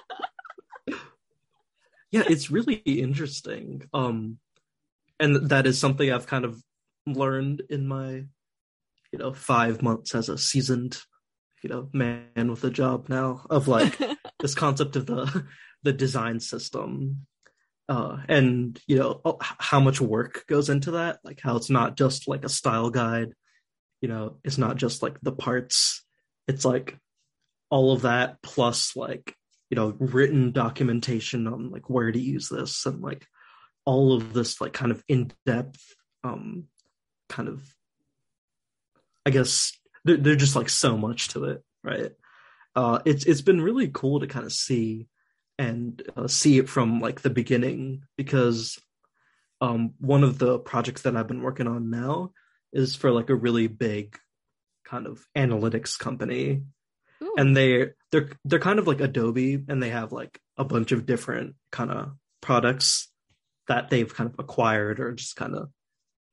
Yeah 2.13 2.23
it's 2.29 2.51
really 2.51 2.75
interesting. 2.75 3.83
Um 3.93 4.39
and 5.19 5.49
that 5.49 5.67
is 5.67 5.79
something 5.81 6.13
i've 6.13 6.27
kind 6.27 6.45
of 6.45 6.63
learned 7.07 7.63
in 7.69 7.89
my 7.89 8.25
you 9.13 9.19
know 9.19 9.33
five 9.33 9.83
months 9.83 10.15
as 10.15 10.29
a 10.29 10.37
seasoned 10.37 10.99
you 11.63 11.71
know 11.71 11.89
man 11.93 12.51
with 12.51 12.63
a 12.65 12.71
job 12.71 13.09
now 13.09 13.45
of 13.51 13.67
like 13.67 13.99
this 14.41 14.55
concept 14.55 14.97
of 14.97 15.07
the 15.07 15.45
the 15.83 15.93
design 15.93 16.41
system. 16.41 17.27
Uh, 17.89 18.19
and 18.29 18.81
you 18.89 18.97
know 18.97 19.21
oh, 19.25 19.39
how 19.41 19.79
much 19.79 20.01
work 20.01 20.45
goes 20.49 20.69
into 20.69 20.93
that? 20.93 21.21
Like 21.25 21.41
how 21.41 21.57
it's 21.57 21.71
not 21.71 21.97
just 21.97 22.27
like 22.27 22.45
a 22.45 22.49
style 22.49 22.91
guide 22.91 23.33
you 24.01 24.09
know 24.09 24.37
it's 24.45 24.59
not 24.59 24.77
just 24.77 25.03
like 25.03 25.19
the 25.23 25.33
parts. 25.33 26.05
It's 26.49 26.65
like 26.65 26.99
all 27.71 27.93
of 27.93 28.03
that 28.03 28.41
plus 28.43 28.97
like 28.97 29.35
you 29.71 29.77
know 29.77 29.95
written 29.99 30.53
documentation 30.53 31.47
on 31.47 31.71
like 31.71 31.91
where 31.91 32.11
to 32.13 32.19
use 32.19 32.49
this 32.49 32.87
and 32.87 33.03
like 33.03 33.27
all 33.85 34.13
of 34.13 34.33
this 34.33 34.61
like 34.61 34.73
kind 34.73 34.93
of 34.93 35.03
in-depth 35.09 35.95
um 36.25 36.65
kind 37.29 37.49
of 37.49 37.63
i 39.25 39.31
guess 39.31 39.73
they're, 40.05 40.17
they're 40.17 40.37
just 40.37 40.57
like 40.57 40.69
so 40.69 40.97
much 40.97 41.29
to 41.29 41.45
it 41.45 41.63
right? 41.83 42.13
Uh 42.75 42.99
it's 43.05 43.25
it's 43.25 43.41
been 43.41 43.61
really 43.61 43.89
cool 43.89 44.21
to 44.21 44.27
kind 44.27 44.45
of 44.45 44.53
see 44.53 45.09
and 45.59 46.03
uh, 46.17 46.29
see 46.29 46.59
it 46.59 46.69
from 46.69 47.01
like 47.01 47.23
the 47.23 47.31
beginning 47.31 48.03
because 48.17 48.79
um 49.61 49.95
one 49.99 50.23
of 50.23 50.39
the 50.39 50.59
projects 50.59 51.03
that 51.03 51.17
I've 51.17 51.29
been 51.29 51.43
working 51.43 51.67
on 51.67 51.91
now 51.91 52.33
is 52.77 52.95
for 52.95 53.11
like 53.11 53.31
a 53.31 53.35
really 53.35 53.67
big 53.67 54.19
kind 54.85 55.07
of 55.07 55.25
analytics 55.37 55.99
company. 55.99 56.63
Ooh. 57.23 57.35
and 57.39 57.57
they 57.57 57.93
they're 58.13 58.31
they're 58.45 58.59
kind 58.59 58.79
of 58.79 58.87
like 58.87 59.01
Adobe 59.01 59.65
and 59.69 59.83
they 59.83 59.89
have 59.89 60.13
like 60.13 60.39
a 60.59 60.65
bunch 60.65 60.93
of 60.93 61.07
different 61.07 61.55
kind 61.73 61.91
of 61.91 62.13
products 62.43 63.11
that 63.69 63.89
they've 63.89 64.13
kind 64.13 64.29
of 64.29 64.37
acquired 64.39 65.01
or 65.01 65.13
just 65.13 65.35
kind 65.35 65.55
of 65.55 65.71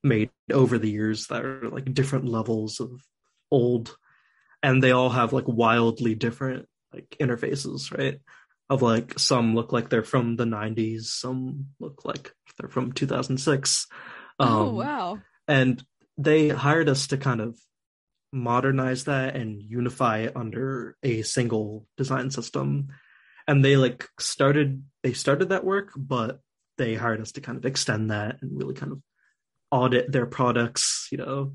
made 0.03 0.29
over 0.51 0.77
the 0.77 0.89
years 0.89 1.27
that 1.27 1.45
are 1.45 1.69
like 1.69 1.93
different 1.93 2.25
levels 2.25 2.79
of 2.81 3.01
old. 3.49 3.95
And 4.61 4.83
they 4.83 4.91
all 4.91 5.09
have 5.09 5.33
like 5.33 5.47
wildly 5.47 6.15
different 6.15 6.67
like 6.93 7.15
interfaces 7.19 7.97
right? 7.97 8.19
Of 8.69 8.81
like 8.81 9.17
some 9.19 9.55
look 9.55 9.71
like 9.71 9.89
they're 9.89 10.03
from 10.03 10.35
the 10.35 10.45
90s 10.45 11.03
some 11.03 11.67
look 11.79 12.05
like 12.05 12.33
they're 12.57 12.69
from 12.69 12.91
2006 12.91 13.87
um, 14.39 14.49
oh 14.49 14.73
wow. 14.73 15.19
and 15.47 15.83
they 16.17 16.49
hired 16.49 16.89
us 16.89 17.07
to 17.07 17.17
kind 17.17 17.41
of 17.41 17.57
modernize 18.31 19.05
that 19.05 19.35
and 19.35 19.61
unify 19.61 20.19
it 20.19 20.35
under 20.35 20.97
a 21.03 21.21
single 21.21 21.85
design 21.97 22.31
system. 22.31 22.89
And 23.47 23.63
they 23.63 23.77
like 23.77 24.07
started 24.19 24.83
they 25.03 25.13
started 25.13 25.49
that 25.49 25.65
work 25.65 25.91
but 25.95 26.39
they 26.77 26.95
hired 26.95 27.21
us 27.21 27.33
to 27.33 27.41
kind 27.41 27.57
of 27.57 27.65
extend 27.65 28.09
that 28.09 28.37
and 28.41 28.57
really 28.57 28.73
kind 28.73 28.91
of 28.91 29.01
audit 29.69 30.11
their 30.11 30.25
products 30.25 31.07
you 31.11 31.17
know. 31.17 31.53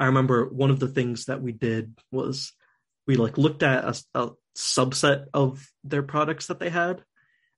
I 0.00 0.06
remember 0.06 0.46
one 0.46 0.70
of 0.70 0.80
the 0.80 0.88
things 0.88 1.26
that 1.26 1.40
we 1.40 1.52
did 1.52 1.96
was 2.10 2.52
we 3.06 3.16
like 3.16 3.38
looked 3.38 3.62
at 3.62 3.84
a, 3.84 4.20
a 4.20 4.30
subset 4.56 5.26
of 5.32 5.64
their 5.84 6.02
products 6.02 6.48
that 6.48 6.58
they 6.58 6.70
had 6.70 7.02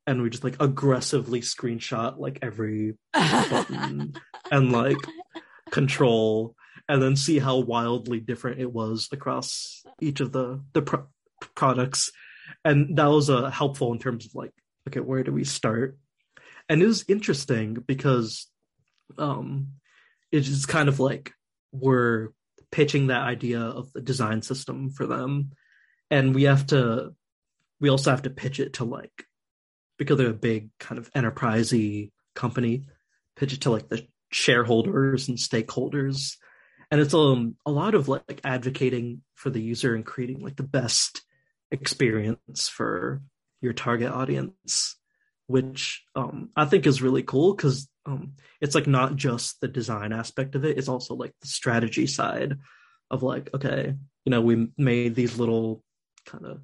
and 0.07 0.23
we 0.23 0.31
just 0.31 0.45
like 0.45 0.57
aggressively 0.61 1.41
screenshot 1.41 2.19
like 2.19 2.39
every 2.43 2.97
button 3.13 4.15
and 4.51 4.73
like 4.73 4.99
control 5.75 6.55
and 6.89 7.03
then 7.03 7.17
see 7.17 7.41
how 7.41 7.59
wildly 7.59 8.21
different 8.21 8.61
it 8.61 8.73
was 8.73 9.09
across 9.11 9.83
each 10.01 10.21
of 10.21 10.31
the 10.31 10.63
the 10.73 10.83
pro- 10.83 11.09
products. 11.57 12.13
And 12.65 12.97
that 12.97 13.07
was 13.07 13.29
uh, 13.29 13.51
helpful 13.51 13.93
in 13.93 13.99
terms 13.99 14.25
of 14.25 14.35
like 14.37 14.53
okay 14.89 15.01
where 15.01 15.25
do 15.25 15.33
we 15.33 15.45
start? 15.45 15.99
And 16.69 16.81
it 16.81 16.87
was 16.87 17.05
interesting 17.09 17.75
because 17.75 18.47
um 19.19 19.73
it's 20.31 20.47
just 20.47 20.69
kind 20.69 20.89
of 20.89 21.01
like 21.01 21.33
we're 21.73 22.29
pitching 22.71 23.09
that 23.09 23.23
idea 23.23 23.61
of 23.61 23.93
the 23.93 24.01
design 24.01 24.43
system 24.43 24.91
for 24.91 25.07
them. 25.07 25.51
And 26.11 26.35
we 26.37 26.45
have 26.45 26.67
to 26.69 27.15
we 27.81 27.89
also 27.89 28.11
have 28.11 28.23
to 28.23 28.31
pitch 28.31 28.61
it 28.61 28.75
to 28.75 28.85
like 28.85 29.27
because 29.99 30.19
they're 30.19 30.31
a 30.31 30.35
big 30.51 30.71
kind 30.79 30.99
of 30.99 31.11
enterprisey 31.15 32.13
company 32.37 32.87
pitch 33.37 33.53
it 33.53 33.63
to 33.63 33.71
like 33.71 33.89
the 33.89 34.07
shareholders 34.35 35.29
and 35.29 35.39
stakeholders. 35.39 36.37
And 36.91 37.01
it's 37.01 37.15
um 37.15 37.57
a 37.65 37.71
lot 37.71 37.95
of 37.95 38.09
like 38.09 38.41
advocating 38.45 39.23
for 39.35 39.51
the 39.51 39.63
user 39.63 39.95
and 39.95 40.05
creating 40.05 40.41
like 40.41 40.57
the 40.57 40.63
best 40.63 41.23
experience 41.71 42.69
for 42.69 43.23
your 43.61 43.73
target 43.73 44.13
audience 44.13 44.97
which 45.47 46.05
um 46.15 46.51
i 46.57 46.65
think 46.65 46.87
is 46.87 47.03
really 47.03 47.23
cool 47.23 47.55
because 47.55 47.89
um 48.07 48.35
it's 48.61 48.75
like 48.75 48.87
not 48.87 49.17
just 49.17 49.61
the 49.61 49.69
design 49.69 50.13
aspect 50.13 50.55
of 50.55 50.65
it 50.65 50.79
it's 50.79 50.89
also 50.89 51.15
like 51.15 51.33
the 51.41 51.49
strategy 51.49 52.07
side 52.07 52.57
of 53.11 53.23
like 53.23 53.51
okay 53.55 53.95
you 54.25 54.31
know 54.31 54.41
we 54.41 54.69
made 54.79 55.15
these 55.15 55.39
little 55.39 55.83
kind 56.27 56.47
of 56.47 56.61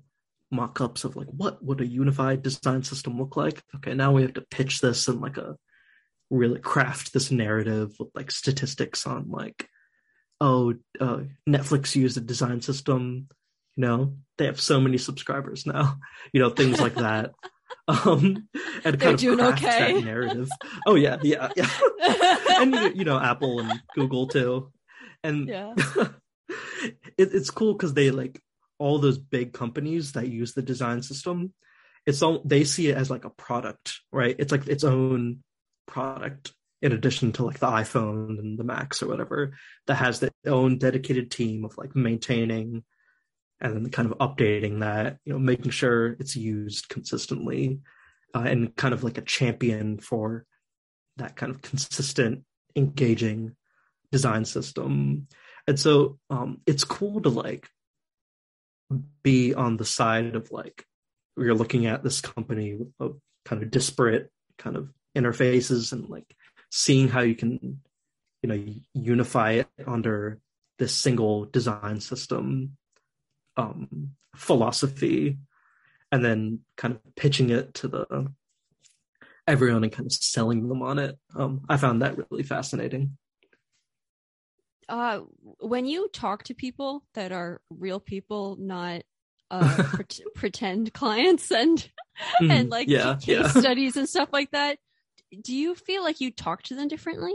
mock-ups 0.51 1.05
of 1.05 1.16
like 1.16 1.29
what 1.29 1.62
would 1.64 1.81
a 1.81 1.87
unified 1.87 2.43
design 2.43 2.83
system 2.83 3.18
look 3.18 3.37
like? 3.37 3.62
Okay 3.77 3.95
now 3.95 4.12
we 4.12 4.23
have 4.23 4.35
to 4.35 4.41
pitch 4.41 4.81
this 4.81 5.09
in 5.09 5.21
like 5.21 5.37
a 5.37 5.57
really 6.31 6.61
craft 6.61 7.12
this 7.12 7.31
narrative 7.31 7.93
with 7.99 8.09
like 8.14 8.31
statistics 8.31 9.07
on 9.07 9.31
like 9.31 9.68
oh 10.41 10.74
uh, 11.01 11.20
netflix 11.49 11.95
used 11.97 12.16
a 12.16 12.20
design 12.20 12.61
system 12.61 13.28
you 13.76 13.87
know? 13.87 14.14
They 14.39 14.47
have 14.47 14.61
so 14.61 14.81
many 14.81 14.99
subscribers 14.99 15.66
now 15.66 15.99
you 16.33 16.41
know 16.41 16.51
things 16.51 16.81
like 16.81 16.95
that. 16.95 17.33
Um 17.89 18.49
and 18.85 18.99
They're 18.99 19.16
kind 19.16 19.24
of 19.24 19.39
craft 19.39 19.64
okay. 19.64 19.95
that 19.95 20.05
narrative. 20.05 20.49
Oh 20.87 20.97
yeah 20.97 21.18
yeah 21.22 21.51
yeah. 21.57 21.68
And 22.61 22.97
you 22.97 23.05
know 23.05 23.18
apple 23.18 23.61
and 23.61 23.81
google 23.95 24.26
too. 24.26 24.72
And 25.24 25.49
yeah. 25.49 25.74
it, 27.16 27.31
it's 27.33 27.51
cool 27.51 27.72
because 27.72 27.95
they 27.95 28.11
like 28.11 28.41
all 28.78 28.99
those 28.99 29.18
big 29.18 29.53
companies 29.53 30.12
that 30.12 30.28
use 30.28 30.53
the 30.53 30.62
design 30.62 31.03
system 31.03 31.53
it's 32.07 32.22
all 32.22 32.43
they 32.45 32.64
see 32.64 32.89
it 32.89 32.97
as 32.97 33.11
like 33.11 33.24
a 33.24 33.31
product 33.31 34.01
right? 34.12 34.37
It's 34.39 34.53
like 34.53 34.66
its 34.66 34.85
own 34.85 35.43
product 35.87 36.53
in 36.83 36.93
addition 36.93 37.33
to 37.33 37.45
like 37.45 37.59
the 37.59 37.66
iphone 37.66 38.39
and 38.39 38.59
the 38.59 38.64
macs 38.64 39.03
or 39.03 39.09
whatever 39.09 39.53
that 39.87 39.97
has 39.97 40.20
their 40.20 40.31
own 40.47 40.78
dedicated 40.78 41.31
team 41.31 41.64
of 41.64 41.76
like 41.76 41.95
maintaining 41.95 42.83
and 43.61 43.74
then 43.74 43.91
kind 43.91 44.11
of 44.11 44.18
updating 44.18 44.81
that 44.81 45.18
you 45.24 45.33
know 45.33 45.39
making 45.39 45.70
sure 45.70 46.12
it's 46.18 46.37
used 46.37 46.89
consistently 46.89 47.81
uh, 48.35 48.41
and 48.41 48.74
kind 48.76 48.95
of 48.95 49.05
like 49.05 49.18
a 49.18 49.22
champion 49.22 49.99
for 49.99 50.47
that 51.16 51.37
kind 51.37 51.53
of 51.55 51.62
consistent 51.62 52.45
engaging 52.76 53.57
design 54.12 54.45
system. 54.45 55.26
And 55.66 55.78
so 55.78 56.18
um, 56.31 56.61
it's 56.66 56.85
cool 56.85 57.20
to 57.22 57.28
like 57.28 57.68
be 59.22 59.55
on 59.55 59.76
the 59.76 59.85
side 59.85 60.35
of 60.35 60.51
like 60.51 60.85
you're 61.37 61.55
looking 61.55 61.87
at 61.87 62.03
this 62.03 62.20
company 62.20 62.78
of 62.99 63.18
kind 63.45 63.62
of 63.62 63.70
disparate 63.70 64.31
kind 64.59 64.76
of 64.76 64.91
interfaces 65.16 65.92
and 65.92 66.08
like 66.08 66.36
seeing 66.70 67.08
how 67.08 67.20
you 67.20 67.34
can 67.34 67.80
you 68.42 68.48
know 68.48 68.64
unify 68.94 69.52
it 69.52 69.68
under 69.86 70.38
this 70.78 70.94
single 70.94 71.44
design 71.46 72.00
system 72.00 72.76
um 73.56 74.12
philosophy 74.34 75.36
and 76.12 76.24
then 76.24 76.61
kind 76.76 76.94
of 76.94 77.00
pitching 77.16 77.50
it 77.50 77.74
to 77.74 77.88
the 77.88 78.32
everyone 79.46 79.82
and 79.82 79.92
kind 79.92 80.06
of 80.06 80.12
selling 80.12 80.68
them 80.68 80.82
on 80.82 80.98
it. 80.98 81.18
Um 81.34 81.62
i 81.68 81.76
found 81.76 82.02
that 82.02 82.16
really 82.30 82.42
fascinating. 82.42 83.16
Uh, 84.88 85.20
when 85.61 85.86
you 85.86 86.08
talk 86.08 86.42
to 86.42 86.54
people 86.54 87.04
that 87.14 87.30
are 87.30 87.61
real 87.70 88.00
people, 88.00 88.56
not 88.58 89.02
uh, 89.48 89.82
pre- 89.92 90.24
pretend 90.34 90.92
clients 90.92 91.52
and 91.52 91.88
mm, 92.40 92.50
and 92.50 92.70
like 92.70 92.88
yeah, 92.88 93.14
case 93.14 93.26
yeah. 93.26 93.48
studies 93.48 93.96
and 93.96 94.08
stuff 94.08 94.28
like 94.32 94.50
that, 94.50 94.78
do 95.43 95.55
you 95.55 95.74
feel 95.74 96.03
like 96.03 96.20
you 96.20 96.31
talk 96.31 96.62
to 96.64 96.74
them 96.74 96.89
differently? 96.89 97.35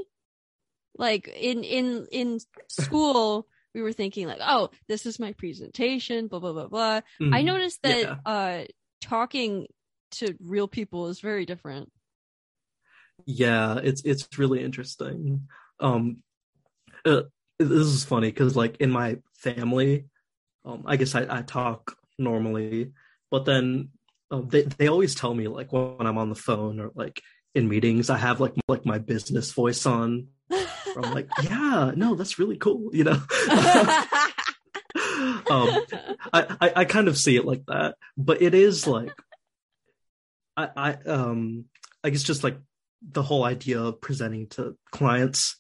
Like 0.98 1.28
in 1.28 1.64
in 1.64 2.08
in 2.12 2.40
school, 2.70 3.48
we 3.74 3.82
were 3.82 3.94
thinking 3.94 4.28
like, 4.28 4.40
oh, 4.42 4.70
this 4.88 5.06
is 5.06 5.20
my 5.20 5.34
presentation, 5.34 6.28
blah 6.28 6.40
blah 6.40 6.54
blah 6.54 6.68
blah. 6.68 7.02
Mm, 7.22 7.36
I 7.36 7.42
noticed 7.42 7.82
that 7.84 8.02
yeah. 8.02 8.16
uh, 8.26 8.64
talking 9.02 9.68
to 10.12 10.36
real 10.40 10.68
people 10.68 11.08
is 11.08 11.20
very 11.20 11.46
different. 11.46 11.92
Yeah, 13.26 13.80
it's 13.84 14.02
it's 14.04 14.28
really 14.38 14.64
interesting. 14.64 15.48
Um, 15.80 16.18
uh, 17.06 17.24
this 17.60 17.88
is 17.88 18.06
funny 18.06 18.30
because 18.30 18.56
like 18.56 18.78
in 18.78 18.92
my 18.92 19.18
family, 19.34 20.06
um, 20.64 20.84
I 20.86 20.98
guess 20.98 21.16
I, 21.16 21.26
I 21.30 21.42
talk 21.42 21.96
normally, 22.18 22.92
but 23.32 23.46
then 23.46 23.90
um, 24.32 24.48
they 24.50 24.64
they 24.64 24.88
always 24.88 25.16
tell 25.16 25.34
me 25.34 25.48
like 25.48 25.72
when 25.72 26.08
I'm 26.08 26.18
on 26.18 26.30
the 26.30 26.36
phone 26.36 26.80
or 26.80 26.92
like 26.96 27.22
in 27.56 27.68
meetings, 27.68 28.10
I 28.10 28.18
have 28.18 28.40
like 28.40 28.54
like 28.68 28.86
my 28.86 29.00
business 29.00 29.52
voice 29.52 29.86
on. 29.86 30.28
I'm 30.52 31.14
like, 31.14 31.30
yeah, 31.44 31.92
no, 31.96 32.16
that's 32.16 32.38
really 32.38 32.58
cool, 32.58 32.90
you 32.94 33.06
know. 33.06 33.14
um, 35.50 35.70
I, 36.32 36.58
I 36.62 36.74
I 36.76 36.86
kind 36.86 37.08
of 37.08 37.18
see 37.18 37.36
it 37.36 37.46
like 37.46 37.66
that, 37.68 37.96
but 38.18 38.42
it 38.42 38.54
is 38.54 38.86
like, 38.86 39.12
I 40.56 40.70
I 40.76 40.94
um 41.10 41.66
I 42.04 42.10
guess 42.10 42.24
just 42.24 42.44
like 42.44 42.58
the 43.02 43.24
whole 43.24 43.44
idea 43.44 43.82
of 43.82 44.02
presenting 44.02 44.48
to 44.48 44.78
clients 44.92 45.58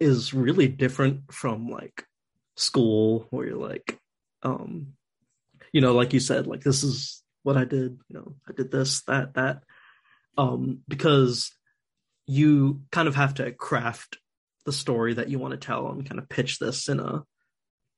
is 0.00 0.32
really 0.32 0.68
different 0.68 1.32
from 1.32 1.68
like 1.68 2.04
school 2.56 3.26
where 3.30 3.46
you're 3.46 3.56
like 3.56 3.98
um 4.42 4.88
you 5.72 5.80
know 5.80 5.92
like 5.92 6.12
you 6.12 6.20
said 6.20 6.46
like 6.46 6.62
this 6.62 6.82
is 6.82 7.22
what 7.48 7.56
I 7.56 7.64
did. 7.64 7.98
You 8.08 8.14
know, 8.14 8.34
I 8.48 8.52
did 8.52 8.70
this, 8.70 9.02
that, 9.02 9.34
that. 9.34 9.62
Um, 10.38 10.80
because 10.88 11.50
you 12.26 12.82
kind 12.92 13.08
of 13.08 13.16
have 13.16 13.34
to 13.34 13.52
craft 13.52 14.18
the 14.64 14.72
story 14.72 15.14
that 15.14 15.28
you 15.28 15.38
want 15.38 15.52
to 15.52 15.58
tell 15.58 15.88
and 15.88 16.08
kind 16.08 16.20
of 16.20 16.28
pitch 16.28 16.58
this 16.58 16.88
in 16.88 17.00
a 17.00 17.24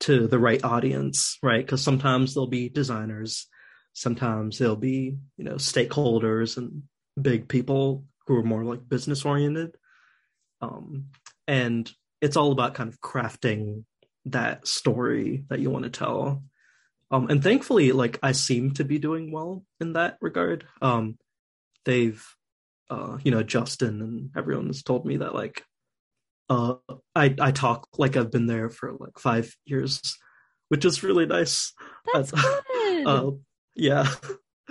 to 0.01 0.27
the 0.27 0.39
right 0.39 0.65
audience, 0.65 1.37
right? 1.43 1.65
Because 1.65 1.83
sometimes 1.83 2.33
there'll 2.33 2.47
be 2.47 2.69
designers, 2.69 3.47
sometimes 3.93 4.59
there'll 4.59 4.77
be 4.77 5.19
you 5.37 5.45
know 5.45 5.55
stakeholders 5.55 6.57
and 6.57 6.85
big 7.21 7.49
people 7.49 8.05
who 8.27 8.37
are 8.37 8.43
more 8.43 8.65
like 8.65 8.89
business 8.89 9.25
oriented, 9.25 9.77
um, 10.63 11.07
and 11.47 11.91
it's 12.21 12.37
all 12.37 12.53
about 12.53 12.75
kind 12.75 12.89
of 12.89 13.01
crafting 13.01 13.85
that 14.27 14.67
story 14.67 15.45
that 15.49 15.61
you 15.61 15.71
want 15.71 15.85
to 15.85 15.91
tell. 15.91 16.45
Um, 17.11 17.29
and 17.29 17.43
thankfully, 17.43 17.93
like 17.93 18.19
I 18.23 18.33
seem 18.33 18.73
to 18.75 18.85
be 18.85 18.99
doing 18.99 19.33
well 19.33 19.65
in 19.81 19.95
that 19.95 20.19
regard. 20.21 20.65
Um, 20.81 21.19
they've, 21.85 22.25
uh, 22.89 23.19
you 23.23 23.31
know, 23.31 23.43
Justin 23.43 24.01
and 24.03 24.31
everyone 24.37 24.67
has 24.67 24.83
told 24.83 25.05
me 25.05 25.19
that 25.19 25.35
like 25.35 25.65
uh, 26.49 26.75
I 27.15 27.35
I 27.41 27.53
talk 27.53 27.89
like 27.97 28.17
I've 28.17 28.31
been 28.33 28.47
there 28.47 28.69
for 28.69 28.93
like 28.99 29.19
five 29.19 29.55
years, 29.65 30.19
which 30.69 30.85
is 30.85 31.03
really 31.03 31.27
nice. 31.27 31.73
That's 32.13 32.31
good. 32.73 33.07
Uh, 33.07 33.31
yeah. 33.75 34.07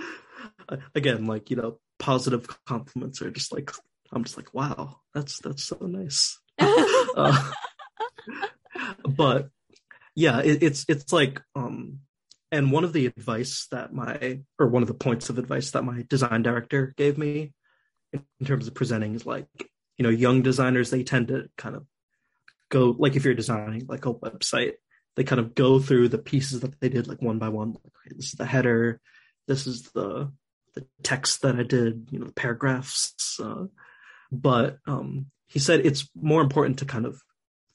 Again, 0.94 1.26
like 1.26 1.50
you 1.50 1.56
know, 1.56 1.78
positive 1.98 2.46
compliments 2.66 3.22
are 3.22 3.30
just 3.30 3.52
like 3.52 3.72
I'm 4.12 4.24
just 4.24 4.36
like, 4.36 4.52
wow, 4.52 5.00
that's 5.14 5.40
that's 5.40 5.64
so 5.64 5.78
nice. 5.80 6.38
uh, 6.58 7.50
but 9.08 9.48
yeah, 10.14 10.40
it, 10.40 10.62
it's 10.62 10.84
it's 10.88 11.12
like 11.12 11.40
um, 11.54 12.00
and 12.52 12.72
one 12.72 12.84
of 12.84 12.92
the 12.92 13.06
advice 13.06 13.66
that 13.70 13.92
my 13.92 14.40
or 14.58 14.66
one 14.66 14.82
of 14.82 14.88
the 14.88 14.94
points 14.94 15.30
of 15.30 15.38
advice 15.38 15.70
that 15.72 15.84
my 15.84 16.04
design 16.08 16.42
director 16.42 16.94
gave 16.96 17.16
me 17.16 17.52
in, 18.12 18.24
terms 18.44 18.66
of 18.66 18.74
presenting 18.74 19.14
is 19.14 19.26
like 19.26 19.46
you 19.98 20.02
know 20.02 20.08
young 20.08 20.42
designers 20.42 20.90
they 20.90 21.02
tend 21.02 21.28
to 21.28 21.48
kind 21.56 21.76
of 21.76 21.86
go 22.70 22.94
like 22.98 23.16
if 23.16 23.24
you're 23.24 23.34
designing 23.34 23.86
like 23.86 24.06
a 24.06 24.14
website 24.14 24.74
they 25.16 25.24
kind 25.24 25.40
of 25.40 25.54
go 25.54 25.78
through 25.78 26.08
the 26.08 26.18
pieces 26.18 26.60
that 26.60 26.80
they 26.80 26.88
did 26.88 27.08
like 27.08 27.20
one 27.20 27.38
by 27.38 27.48
one. 27.48 27.72
Like, 27.72 27.82
okay, 27.86 28.14
this 28.16 28.26
is 28.26 28.32
the 28.32 28.46
header 28.46 29.00
this 29.50 29.66
is 29.66 29.90
the 29.90 30.32
the 30.74 30.86
text 31.02 31.42
that 31.42 31.56
i 31.56 31.64
did 31.64 32.08
you 32.10 32.18
know 32.20 32.26
the 32.26 32.32
paragraphs 32.32 33.38
uh, 33.42 33.64
but 34.30 34.78
um 34.86 35.26
he 35.48 35.58
said 35.58 35.84
it's 35.84 36.08
more 36.14 36.40
important 36.40 36.78
to 36.78 36.84
kind 36.84 37.04
of 37.04 37.20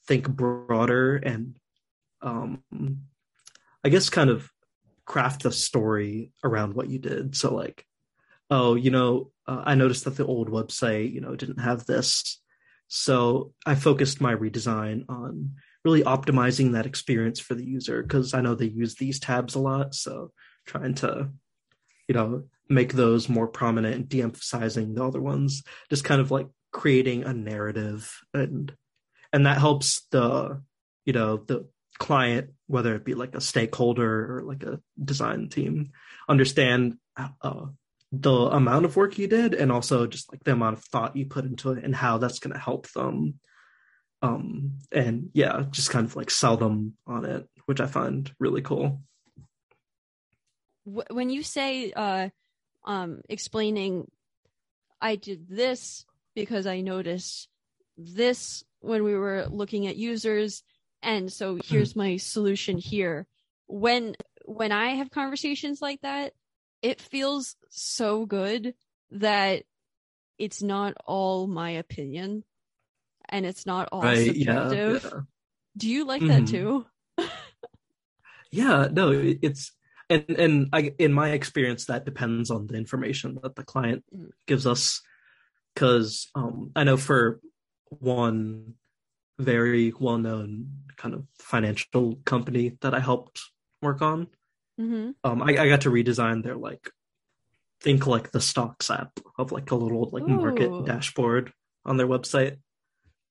think 0.06 0.26
broader 0.28 1.16
and 1.16 1.58
um 2.22 2.62
i 3.84 3.90
guess 3.90 4.08
kind 4.08 4.30
of 4.30 4.50
craft 5.06 5.44
the 5.44 5.52
story 5.52 6.32
around 6.44 6.74
what 6.74 6.90
you 6.90 6.98
did 6.98 7.34
so 7.34 7.54
like 7.54 7.86
oh 8.50 8.74
you 8.74 8.90
know 8.90 9.30
uh, 9.46 9.62
I 9.64 9.74
noticed 9.74 10.04
that 10.04 10.16
the 10.16 10.26
old 10.26 10.50
website, 10.50 11.12
you 11.12 11.20
know, 11.20 11.36
didn't 11.36 11.60
have 11.60 11.86
this. 11.86 12.40
So 12.88 13.52
I 13.64 13.74
focused 13.74 14.20
my 14.20 14.34
redesign 14.34 15.04
on 15.08 15.52
really 15.84 16.02
optimizing 16.02 16.72
that 16.72 16.86
experience 16.86 17.40
for 17.40 17.54
the 17.54 17.64
user 17.64 18.02
because 18.02 18.34
I 18.34 18.40
know 18.40 18.54
they 18.54 18.66
use 18.66 18.96
these 18.96 19.20
tabs 19.20 19.54
a 19.54 19.60
lot. 19.60 19.94
So 19.94 20.32
trying 20.66 20.94
to, 20.96 21.30
you 22.08 22.14
know, 22.14 22.44
make 22.68 22.92
those 22.92 23.28
more 23.28 23.46
prominent 23.46 23.94
and 23.94 24.08
de-emphasizing 24.08 24.94
the 24.94 25.04
other 25.04 25.20
ones, 25.20 25.62
just 25.90 26.04
kind 26.04 26.20
of 26.20 26.30
like 26.30 26.48
creating 26.72 27.24
a 27.24 27.32
narrative 27.32 28.12
and 28.34 28.72
and 29.32 29.46
that 29.46 29.58
helps 29.58 30.06
the, 30.12 30.62
you 31.04 31.12
know, 31.12 31.36
the 31.36 31.68
client, 31.98 32.50
whether 32.66 32.94
it 32.94 33.04
be 33.04 33.14
like 33.14 33.34
a 33.34 33.40
stakeholder 33.40 34.38
or 34.38 34.42
like 34.42 34.62
a 34.62 34.80
design 35.02 35.48
team, 35.48 35.92
understand 36.28 36.98
uh, 37.16 37.66
the 38.12 38.32
amount 38.32 38.84
of 38.84 38.96
work 38.96 39.18
you 39.18 39.26
did 39.26 39.54
and 39.54 39.70
also 39.72 40.06
just 40.06 40.32
like 40.32 40.42
the 40.44 40.52
amount 40.52 40.78
of 40.78 40.84
thought 40.84 41.16
you 41.16 41.26
put 41.26 41.44
into 41.44 41.72
it 41.72 41.84
and 41.84 41.94
how 41.94 42.18
that's 42.18 42.38
going 42.38 42.52
to 42.52 42.58
help 42.58 42.90
them. 42.92 43.38
Um 44.22 44.78
and 44.90 45.28
yeah 45.34 45.64
just 45.70 45.90
kind 45.90 46.06
of 46.06 46.16
like 46.16 46.30
sell 46.30 46.56
them 46.56 46.94
on 47.06 47.26
it 47.26 47.46
which 47.66 47.80
i 47.80 47.86
find 47.86 48.32
really 48.40 48.62
cool. 48.62 49.02
When 50.84 51.28
you 51.28 51.42
say 51.42 51.92
uh 51.92 52.30
um 52.84 53.20
explaining 53.28 54.10
i 55.02 55.16
did 55.16 55.48
this 55.48 56.06
because 56.34 56.66
i 56.66 56.80
noticed 56.80 57.48
this 57.98 58.64
when 58.80 59.04
we 59.04 59.14
were 59.14 59.46
looking 59.50 59.86
at 59.86 59.96
users 59.96 60.62
and 61.06 61.32
so 61.32 61.58
here's 61.64 61.96
my 61.96 62.18
solution 62.18 62.76
here 62.76 63.26
when 63.66 64.14
when 64.44 64.72
i 64.72 64.90
have 64.90 65.10
conversations 65.10 65.80
like 65.80 66.00
that 66.02 66.32
it 66.82 67.00
feels 67.00 67.56
so 67.70 68.26
good 68.26 68.74
that 69.10 69.62
it's 70.38 70.62
not 70.62 70.94
all 71.06 71.46
my 71.46 71.70
opinion 71.70 72.44
and 73.28 73.46
it's 73.46 73.66
not 73.66 73.88
all 73.92 74.02
right, 74.02 74.26
subjective. 74.26 75.04
Yeah, 75.04 75.10
yeah. 75.12 75.20
Do 75.76 75.88
you 75.88 76.04
like 76.06 76.22
mm-hmm. 76.22 76.44
that 76.44 76.48
too? 76.48 76.86
yeah, 78.50 78.88
no, 78.90 79.10
it's 79.42 79.72
and 80.08 80.24
and 80.30 80.68
I, 80.72 80.92
in 80.98 81.12
my 81.12 81.30
experience, 81.30 81.86
that 81.86 82.04
depends 82.04 82.50
on 82.50 82.66
the 82.66 82.74
information 82.74 83.38
that 83.42 83.56
the 83.56 83.64
client 83.64 84.04
mm. 84.14 84.30
gives 84.46 84.66
us. 84.66 85.02
Because 85.74 86.28
um, 86.34 86.70
I 86.74 86.84
know 86.84 86.96
for 86.96 87.40
one 87.88 88.74
very 89.38 89.92
well-known 89.98 90.68
kind 90.96 91.14
of 91.14 91.24
financial 91.38 92.16
company 92.24 92.76
that 92.80 92.94
I 92.94 93.00
helped 93.00 93.40
work 93.82 94.02
on, 94.02 94.28
Mm-hmm. 94.80 95.10
Um, 95.24 95.42
I, 95.42 95.56
I 95.56 95.68
got 95.68 95.82
to 95.82 95.90
redesign 95.90 96.42
their 96.42 96.56
like 96.56 96.90
think 97.80 98.06
like 98.06 98.32
the 98.32 98.40
stocks 98.40 98.90
app 98.90 99.18
of 99.38 99.52
like 99.52 99.70
a 99.70 99.74
little 99.74 100.08
like 100.12 100.24
Ooh. 100.24 100.28
market 100.28 100.84
dashboard 100.84 101.52
on 101.84 101.96
their 101.96 102.06
website. 102.06 102.58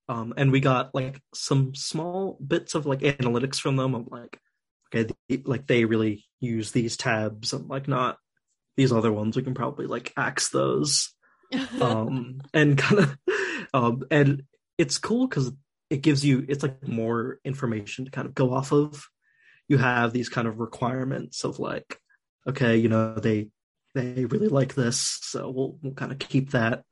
Um, 0.08 0.34
and 0.38 0.52
we 0.52 0.60
got 0.60 0.94
like 0.94 1.20
some 1.34 1.74
small 1.74 2.38
bits 2.46 2.76
of 2.76 2.86
like 2.86 3.00
analytics 3.00 3.60
from 3.60 3.76
them. 3.76 3.96
I'm 3.96 4.08
like, 4.10 4.40
okay, 4.94 5.12
the, 5.28 5.42
like 5.46 5.68
they 5.68 5.86
really 5.86 6.26
use 6.40 6.72
these 6.72 6.96
tabs. 6.96 7.54
I'm 7.54 7.68
like, 7.68 7.88
not 7.88 8.18
these 8.78 8.92
other 8.92 9.12
ones. 9.12 9.36
We 9.36 9.44
can 9.44 9.56
probably 9.56 9.88
like 9.88 10.14
axe 10.16 10.50
those. 10.50 11.12
um, 11.82 12.42
and 12.54 12.78
kind 12.78 13.00
of, 13.00 13.18
um, 13.74 14.04
and 14.12 14.44
it's 14.78 14.98
cool 14.98 15.28
because 15.28 15.52
it 15.90 16.02
gives 16.02 16.26
you 16.26 16.46
it's 16.48 16.64
like 16.64 16.88
more 16.88 17.40
information 17.46 18.06
to 18.06 18.12
kind 18.12 18.28
of 18.28 18.34
go 18.34 18.54
off 18.54 18.72
of 18.72 19.08
you 19.68 19.78
have 19.78 20.14
these 20.14 20.30
kind 20.30 20.48
of 20.48 20.60
requirements 20.60 21.44
of 21.44 21.60
like, 21.60 22.00
okay, 22.48 22.78
you 22.78 22.90
know, 22.90 23.16
they 23.16 23.50
they 23.94 24.26
really 24.26 24.50
like 24.50 24.76
this, 24.76 25.20
so 25.22 25.50
we'll 25.50 25.78
we'll 25.82 25.94
kind 25.94 26.12
of 26.12 26.20
keep 26.20 26.52
that. 26.52 26.84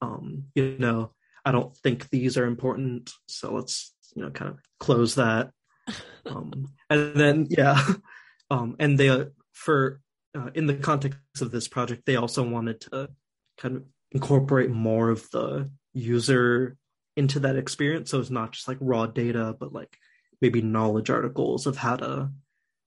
Um, 0.00 0.44
you 0.54 0.76
know, 0.78 1.12
I 1.44 1.52
don't 1.52 1.74
think 1.76 2.10
these 2.10 2.36
are 2.36 2.46
important, 2.46 3.12
so 3.26 3.54
let's 3.54 3.94
you 4.14 4.22
know 4.22 4.30
kind 4.30 4.50
of 4.50 4.58
close 4.78 5.16
that. 5.16 5.50
Um, 6.26 6.68
and 6.88 7.14
then 7.14 7.46
yeah, 7.50 7.78
um, 8.50 8.76
and 8.78 8.96
they 8.96 9.10
uh, 9.10 9.26
for 9.52 10.00
uh, 10.34 10.48
in 10.54 10.64
the 10.64 10.72
context 10.72 11.18
of 11.42 11.50
this 11.50 11.68
project, 11.68 12.06
they 12.06 12.16
also 12.16 12.42
wanted 12.42 12.80
to 12.80 13.10
kind 13.58 13.76
of 13.76 13.84
incorporate 14.10 14.70
more 14.70 15.10
of 15.10 15.28
the 15.32 15.70
user 15.92 16.78
into 17.16 17.40
that 17.40 17.56
experience, 17.56 18.10
so 18.10 18.20
it's 18.20 18.30
not 18.30 18.52
just 18.52 18.68
like 18.68 18.78
raw 18.80 19.06
data, 19.06 19.56
but 19.58 19.72
like 19.72 19.96
maybe 20.40 20.62
knowledge 20.62 21.10
articles 21.10 21.66
of 21.66 21.76
how 21.76 21.96
to 21.96 22.30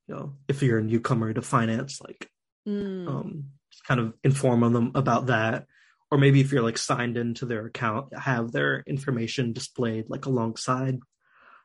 you 0.07 0.15
know 0.15 0.34
if 0.47 0.61
you're 0.61 0.80
a 0.80 0.84
newcomer 0.84 1.34
to 1.34 1.41
finance 1.41 1.99
like 2.01 2.30
mm. 2.67 3.07
um 3.07 3.45
kind 3.88 3.99
of 3.99 4.13
inform 4.23 4.61
them 4.73 4.91
about 4.95 5.28
that. 5.28 5.65
Or 6.09 6.17
maybe 6.17 6.39
if 6.39 6.51
you're 6.51 6.63
like 6.63 6.78
signed 6.78 7.17
into 7.17 7.45
their 7.45 7.65
account 7.65 8.17
have 8.17 8.51
their 8.51 8.84
information 8.88 9.53
displayed 9.53 10.05
like 10.07 10.25
alongside 10.25 10.99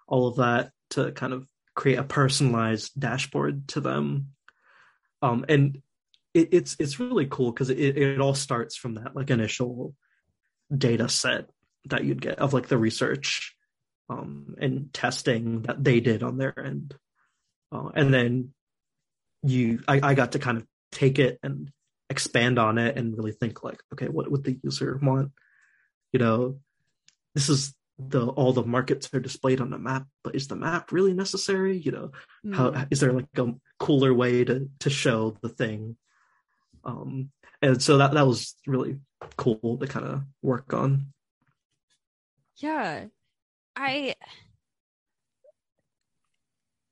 all 0.09 0.27
of 0.27 0.37
that 0.37 0.73
to 0.91 1.13
kind 1.13 1.33
of 1.33 1.47
create 1.75 1.99
a 1.99 2.05
personalized 2.05 2.99
dashboard 2.99 3.69
to 3.69 3.81
them. 3.81 4.29
Um 5.21 5.45
and 5.49 5.83
it, 6.35 6.49
it's 6.53 6.77
it's 6.79 6.99
really 6.99 7.27
cool 7.27 7.53
because 7.53 7.71
it, 7.71 7.79
it 7.79 8.21
all 8.21 8.35
starts 8.35 8.77
from 8.77 8.95
that 8.95 9.15
like 9.15 9.31
initial 9.31 9.95
data 10.77 11.09
set 11.09 11.51
that 11.87 12.05
you'd 12.05 12.21
get 12.21 12.39
of 12.39 12.53
like 12.53 12.69
the 12.69 12.79
research 12.79 13.55
um, 14.09 14.55
and 14.61 14.93
testing 14.93 15.63
that 15.63 15.83
they 15.83 16.01
did 16.01 16.23
on 16.23 16.39
their 16.39 16.59
end. 16.59 16.95
Uh, 17.71 17.91
and 17.95 18.13
then 18.13 18.53
you, 19.43 19.81
I, 19.89 20.01
I 20.03 20.15
got 20.15 20.33
to 20.33 20.39
kind 20.39 20.59
of 20.59 20.67
take 20.91 21.19
it 21.19 21.39
and 21.43 21.71
expand 22.11 22.59
on 22.59 22.79
it 22.79 22.97
and 22.97 23.17
really 23.17 23.33
think 23.33 23.65
like, 23.65 23.81
okay, 23.93 24.09
what 24.09 24.31
would 24.31 24.45
the 24.45 24.59
user 24.63 24.99
want? 25.03 25.33
You 26.13 26.21
know, 26.21 26.59
this 27.35 27.49
is 27.49 27.75
the 27.99 28.27
all 28.27 28.53
the 28.53 28.65
markets 28.65 29.09
are 29.13 29.21
displayed 29.21 29.61
on 29.61 29.71
the 29.71 29.79
map, 29.79 30.07
but 30.23 30.35
is 30.35 30.49
the 30.49 30.57
map 30.57 30.93
really 30.93 31.15
necessary? 31.15 31.77
You 31.77 31.93
know, 31.93 32.11
mm. 32.45 32.55
how 32.55 32.87
is 32.91 33.01
there 33.01 33.13
like 33.13 33.27
a 33.37 33.55
cooler 33.79 34.13
way 34.13 34.45
to 34.45 34.69
to 34.81 34.91
show 34.91 35.37
the 35.43 35.49
thing? 35.49 35.97
Um, 36.85 37.31
and 37.61 37.83
so 37.83 37.99
that 37.99 38.13
that 38.13 38.27
was 38.27 38.55
really 38.67 38.99
cool 39.37 39.79
to 39.79 39.87
kind 39.87 40.07
of 40.07 40.23
work 40.43 40.75
on. 40.75 41.13
Yeah, 42.63 43.07
I 43.75 44.15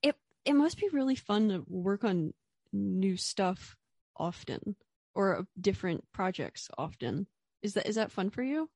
it 0.02 0.16
it 0.44 0.54
must 0.54 0.78
be 0.78 0.88
really 0.88 1.14
fun 1.14 1.48
to 1.50 1.64
work 1.68 2.02
on 2.02 2.34
new 2.72 3.16
stuff 3.16 3.76
often 4.16 4.74
or 5.14 5.46
different 5.58 6.04
projects 6.12 6.68
often. 6.76 7.28
Is 7.62 7.74
that 7.74 7.86
is 7.86 7.94
that 7.94 8.10
fun 8.10 8.30
for 8.30 8.42
you? 8.42 8.68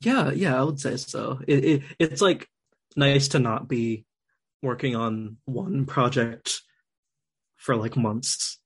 Yeah, 0.00 0.30
yeah, 0.30 0.58
I 0.58 0.62
would 0.62 0.78
say 0.78 0.96
so. 0.96 1.40
It, 1.48 1.64
it 1.64 1.82
it's 1.98 2.22
like 2.22 2.48
nice 2.94 3.26
to 3.28 3.40
not 3.40 3.66
be 3.66 4.04
working 4.62 4.94
on 4.94 5.38
one 5.46 5.84
project 5.84 6.60
for 7.56 7.74
like 7.74 7.96
months. 7.96 8.60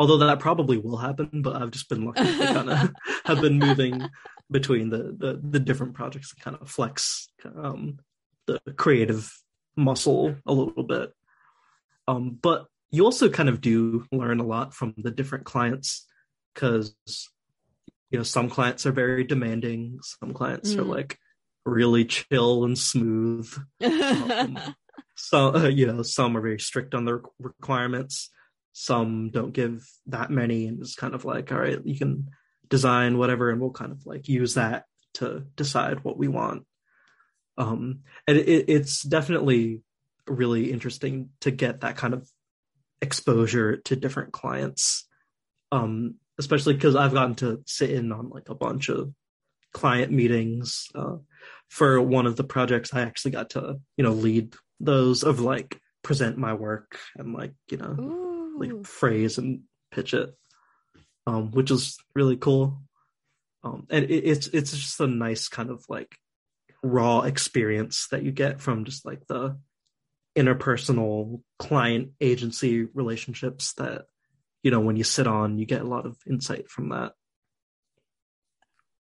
Although 0.00 0.18
that 0.18 0.40
probably 0.40 0.78
will 0.78 0.96
happen, 0.96 1.42
but 1.42 1.54
I've 1.54 1.70
just 1.70 1.88
been 1.88 2.04
lucky 2.04 2.24
to 2.24 2.46
kind 2.52 2.70
of 2.70 2.90
have 3.24 3.40
been 3.40 3.60
moving 3.60 4.08
between 4.52 4.90
the, 4.90 5.16
the 5.18 5.40
the 5.42 5.60
different 5.60 5.94
projects 5.94 6.32
and 6.32 6.42
kind 6.42 6.56
of 6.60 6.70
flex 6.70 7.28
um, 7.56 7.98
the 8.46 8.60
creative 8.76 9.32
muscle 9.76 10.36
a 10.46 10.52
little 10.52 10.84
bit. 10.84 11.12
Um, 12.06 12.38
but 12.40 12.66
you 12.90 13.04
also 13.04 13.28
kind 13.28 13.48
of 13.48 13.60
do 13.60 14.06
learn 14.12 14.38
a 14.38 14.46
lot 14.46 14.74
from 14.74 14.94
the 14.98 15.10
different 15.10 15.44
clients 15.44 16.06
because 16.54 16.94
you 18.10 18.18
know 18.18 18.22
some 18.22 18.48
clients 18.48 18.86
are 18.86 18.92
very 18.92 19.24
demanding 19.24 19.98
some 20.02 20.32
clients 20.34 20.74
mm. 20.74 20.78
are 20.78 20.84
like 20.84 21.18
really 21.64 22.04
chill 22.04 22.64
and 22.64 22.78
smooth 22.78 23.50
um, 23.84 24.58
so 25.16 25.54
uh, 25.54 25.68
you 25.68 25.86
know 25.86 26.02
some 26.02 26.36
are 26.36 26.42
very 26.42 26.60
strict 26.60 26.94
on 26.94 27.04
their 27.04 27.22
requirements 27.38 28.30
some 28.72 29.30
don't 29.30 29.52
give 29.52 29.86
that 30.06 30.30
many 30.30 30.66
and 30.66 30.80
it's 30.80 30.94
kind 30.94 31.14
of 31.14 31.24
like 31.24 31.50
all 31.50 31.58
right 31.58 31.80
you 31.84 31.96
can 31.96 32.28
design 32.72 33.18
whatever 33.18 33.50
and 33.50 33.60
we'll 33.60 33.70
kind 33.70 33.92
of 33.92 34.04
like 34.06 34.28
use 34.28 34.54
that 34.54 34.86
to 35.14 35.44
decide 35.56 36.02
what 36.02 36.16
we 36.16 36.26
want. 36.26 36.64
Um 37.58 38.00
and 38.26 38.38
it, 38.38 38.64
it's 38.68 39.02
definitely 39.02 39.82
really 40.26 40.72
interesting 40.72 41.28
to 41.42 41.50
get 41.50 41.82
that 41.82 41.96
kind 41.96 42.14
of 42.14 42.26
exposure 43.02 43.76
to 43.76 43.96
different 43.96 44.32
clients 44.32 45.08
um 45.72 46.14
especially 46.38 46.72
because 46.72 46.94
i've 46.94 47.12
gotten 47.12 47.34
to 47.34 47.60
sit 47.66 47.90
in 47.90 48.12
on 48.12 48.28
like 48.28 48.48
a 48.48 48.54
bunch 48.54 48.88
of 48.88 49.12
client 49.72 50.12
meetings 50.12 50.88
uh, 50.94 51.16
for 51.68 52.00
one 52.00 52.26
of 52.26 52.36
the 52.36 52.44
projects. 52.44 52.94
I 52.94 53.00
actually 53.02 53.32
got 53.32 53.50
to 53.50 53.80
you 53.96 54.04
know 54.04 54.12
lead 54.12 54.54
those 54.80 55.22
of 55.22 55.40
like 55.40 55.80
present 56.02 56.36
my 56.36 56.54
work 56.54 56.98
and 57.16 57.32
like 57.32 57.54
you 57.70 57.78
know 57.78 57.96
Ooh. 57.98 58.56
like 58.58 58.86
phrase 58.86 59.38
and 59.38 59.62
pitch 59.90 60.14
it 60.14 60.34
um 61.26 61.50
which 61.50 61.70
is 61.70 61.96
really 62.14 62.36
cool. 62.36 62.82
Um 63.64 63.86
and 63.90 64.04
it, 64.04 64.24
it's 64.24 64.46
it's 64.48 64.72
just 64.72 65.00
a 65.00 65.06
nice 65.06 65.48
kind 65.48 65.70
of 65.70 65.84
like 65.88 66.16
raw 66.82 67.20
experience 67.20 68.08
that 68.10 68.22
you 68.22 68.32
get 68.32 68.60
from 68.60 68.84
just 68.84 69.06
like 69.06 69.26
the 69.26 69.56
interpersonal 70.36 71.42
client 71.58 72.10
agency 72.20 72.84
relationships 72.94 73.74
that 73.74 74.06
you 74.62 74.70
know 74.70 74.80
when 74.80 74.96
you 74.96 75.04
sit 75.04 75.26
on 75.26 75.58
you 75.58 75.66
get 75.66 75.82
a 75.82 75.88
lot 75.88 76.06
of 76.06 76.16
insight 76.26 76.68
from 76.70 76.88
that. 76.90 77.12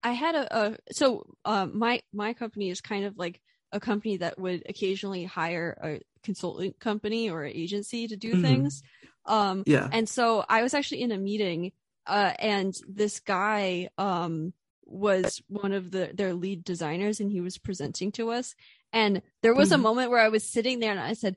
I 0.02 0.12
had 0.12 0.34
a, 0.34 0.58
a 0.58 0.76
so 0.90 1.24
uh, 1.44 1.66
my 1.66 2.02
my 2.12 2.32
company 2.34 2.70
is 2.70 2.80
kind 2.80 3.04
of 3.04 3.16
like 3.16 3.40
a 3.70 3.80
company 3.80 4.18
that 4.18 4.38
would 4.38 4.64
occasionally 4.68 5.24
hire 5.24 5.78
a 5.82 6.00
consultant 6.22 6.78
company 6.78 7.30
or 7.30 7.44
agency 7.44 8.06
to 8.08 8.16
do 8.16 8.32
mm-hmm. 8.32 8.42
things. 8.42 8.82
Um 9.24 9.62
yeah. 9.66 9.88
and 9.92 10.08
so 10.08 10.44
i 10.48 10.64
was 10.64 10.74
actually 10.74 11.02
in 11.02 11.12
a 11.12 11.16
meeting 11.16 11.70
uh 12.06 12.32
and 12.38 12.74
this 12.88 13.20
guy 13.20 13.88
um 13.98 14.52
was 14.84 15.42
one 15.48 15.72
of 15.72 15.90
the 15.90 16.10
their 16.14 16.34
lead 16.34 16.64
designers 16.64 17.20
and 17.20 17.30
he 17.30 17.40
was 17.40 17.58
presenting 17.58 18.12
to 18.12 18.30
us 18.30 18.54
and 18.92 19.22
there 19.42 19.54
was 19.54 19.70
mm-hmm. 19.70 19.80
a 19.80 19.82
moment 19.82 20.10
where 20.10 20.20
I 20.20 20.28
was 20.28 20.44
sitting 20.44 20.80
there 20.80 20.90
and 20.90 21.00
I 21.00 21.14
said, 21.14 21.36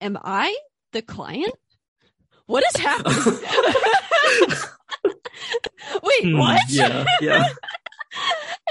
Am 0.00 0.18
I 0.22 0.54
the 0.92 1.02
client? 1.02 1.54
What 2.46 2.64
is 2.66 2.76
happening? 2.80 3.16
Wait, 6.02 6.24
mm, 6.24 6.38
what? 6.38 6.60
Yeah, 6.68 7.04
yeah. 7.20 7.36
and 7.44 7.46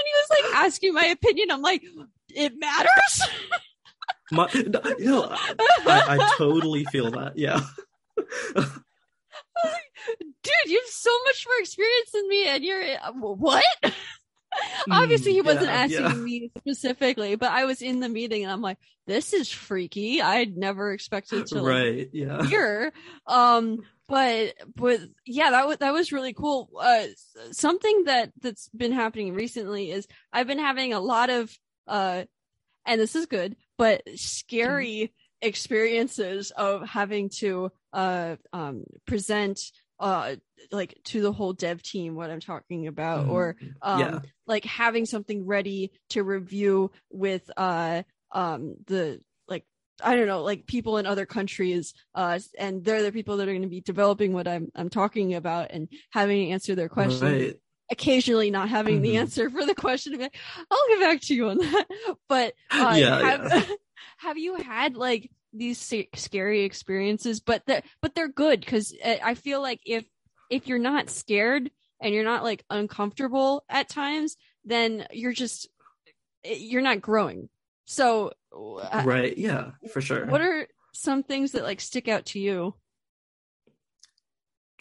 he 0.04 0.12
was 0.14 0.30
like 0.30 0.54
asking 0.54 0.94
my 0.94 1.06
opinion. 1.06 1.50
I'm 1.50 1.62
like, 1.62 1.82
it 2.28 2.52
matters. 2.58 3.28
my, 4.30 4.48
you 4.52 4.68
know, 5.10 5.28
I, 5.30 6.18
I 6.18 6.34
totally 6.36 6.84
feel 6.86 7.10
that. 7.12 7.36
Yeah. 7.36 7.60
Dude, 10.08 10.52
you 10.66 10.80
have 10.80 10.90
so 10.90 11.10
much 11.26 11.46
more 11.46 11.60
experience 11.60 12.10
than 12.12 12.28
me, 12.28 12.48
and 12.48 12.64
you're 12.64 12.82
uh, 12.82 13.12
what? 13.12 13.64
Obviously, 14.90 15.32
he 15.32 15.42
mm, 15.42 15.46
wasn't 15.46 15.66
yeah, 15.66 15.72
asking 15.72 16.00
yeah. 16.02 16.14
me 16.14 16.50
specifically, 16.58 17.36
but 17.36 17.50
I 17.50 17.64
was 17.64 17.82
in 17.82 18.00
the 18.00 18.08
meeting 18.08 18.42
and 18.42 18.52
I'm 18.52 18.60
like, 18.60 18.78
this 19.06 19.32
is 19.32 19.50
freaky. 19.50 20.20
I'd 20.20 20.56
never 20.56 20.92
expected 20.92 21.46
to 21.46 21.62
like, 21.62 21.70
right, 21.70 22.08
yeah. 22.12 22.44
hear. 22.44 22.92
Um, 23.26 23.78
but 24.08 24.54
but 24.76 25.00
yeah, 25.24 25.50
that 25.50 25.66
was 25.66 25.78
that 25.78 25.92
was 25.92 26.12
really 26.12 26.34
cool. 26.34 26.68
Uh, 26.78 27.06
something 27.52 28.04
that 28.04 28.32
that's 28.40 28.68
been 28.68 28.92
happening 28.92 29.34
recently 29.34 29.90
is 29.90 30.06
I've 30.32 30.46
been 30.46 30.58
having 30.58 30.92
a 30.92 31.00
lot 31.00 31.30
of 31.30 31.50
uh, 31.86 32.24
and 32.84 33.00
this 33.00 33.16
is 33.16 33.26
good, 33.26 33.56
but 33.78 34.02
scary 34.16 35.12
mm. 35.12 35.46
experiences 35.46 36.50
of 36.50 36.86
having 36.88 37.30
to 37.38 37.70
uh 37.92 38.36
um 38.52 38.84
present 39.06 39.60
uh 39.98 40.34
like 40.70 40.98
to 41.04 41.20
the 41.20 41.32
whole 41.32 41.52
dev 41.52 41.82
team 41.82 42.14
what 42.14 42.30
i'm 42.30 42.40
talking 42.40 42.86
about 42.86 43.22
mm-hmm. 43.22 43.32
or 43.32 43.56
um 43.80 44.00
yeah. 44.00 44.18
like 44.46 44.64
having 44.64 45.06
something 45.06 45.46
ready 45.46 45.90
to 46.10 46.22
review 46.22 46.90
with 47.10 47.50
uh 47.56 48.02
um 48.32 48.74
the 48.86 49.20
like 49.48 49.64
i 50.02 50.16
don't 50.16 50.26
know 50.26 50.42
like 50.42 50.66
people 50.66 50.98
in 50.98 51.06
other 51.06 51.26
countries 51.26 51.94
uh 52.14 52.38
and 52.58 52.84
they're 52.84 53.02
the 53.02 53.12
people 53.12 53.36
that 53.36 53.48
are 53.48 53.52
going 53.52 53.62
to 53.62 53.68
be 53.68 53.80
developing 53.80 54.32
what 54.32 54.48
i'm 54.48 54.70
i'm 54.74 54.88
talking 54.88 55.34
about 55.34 55.70
and 55.70 55.88
having 56.10 56.46
to 56.46 56.52
answer 56.52 56.74
their 56.74 56.88
questions 56.88 57.22
right. 57.22 57.56
occasionally 57.90 58.50
not 58.50 58.68
having 58.68 58.96
mm-hmm. 58.96 59.04
the 59.04 59.16
answer 59.18 59.50
for 59.50 59.64
the 59.64 59.74
question 59.74 60.20
i'll 60.70 60.88
get 60.88 61.00
back 61.00 61.20
to 61.20 61.34
you 61.34 61.48
on 61.48 61.58
that 61.58 61.86
but 62.28 62.54
uh, 62.70 62.94
yeah, 62.96 63.20
have, 63.20 63.52
yeah. 63.52 63.74
have 64.18 64.38
you 64.38 64.56
had 64.56 64.96
like 64.96 65.30
these 65.52 65.92
scary 66.14 66.62
experiences, 66.62 67.40
but 67.40 67.62
they're, 67.66 67.82
but 68.00 68.14
they're 68.14 68.28
good 68.28 68.60
because 68.60 68.94
uh, 69.04 69.16
I 69.22 69.34
feel 69.34 69.60
like 69.60 69.80
if 69.84 70.04
if 70.50 70.66
you're 70.66 70.78
not 70.78 71.10
scared 71.10 71.70
and 72.00 72.14
you're 72.14 72.24
not 72.24 72.42
like 72.42 72.64
uncomfortable 72.68 73.64
at 73.68 73.88
times, 73.88 74.36
then 74.64 75.06
you're 75.12 75.32
just 75.32 75.68
eh, 76.44 76.56
you're 76.58 76.82
not 76.82 77.00
growing. 77.00 77.48
So 77.86 78.32
uh, 78.54 79.02
right, 79.04 79.36
yeah, 79.36 79.72
for 79.92 80.00
sure. 80.00 80.26
What 80.26 80.40
are 80.40 80.66
some 80.92 81.22
things 81.22 81.52
that 81.52 81.64
like 81.64 81.80
stick 81.80 82.08
out 82.08 82.26
to 82.26 82.38
you? 82.38 82.74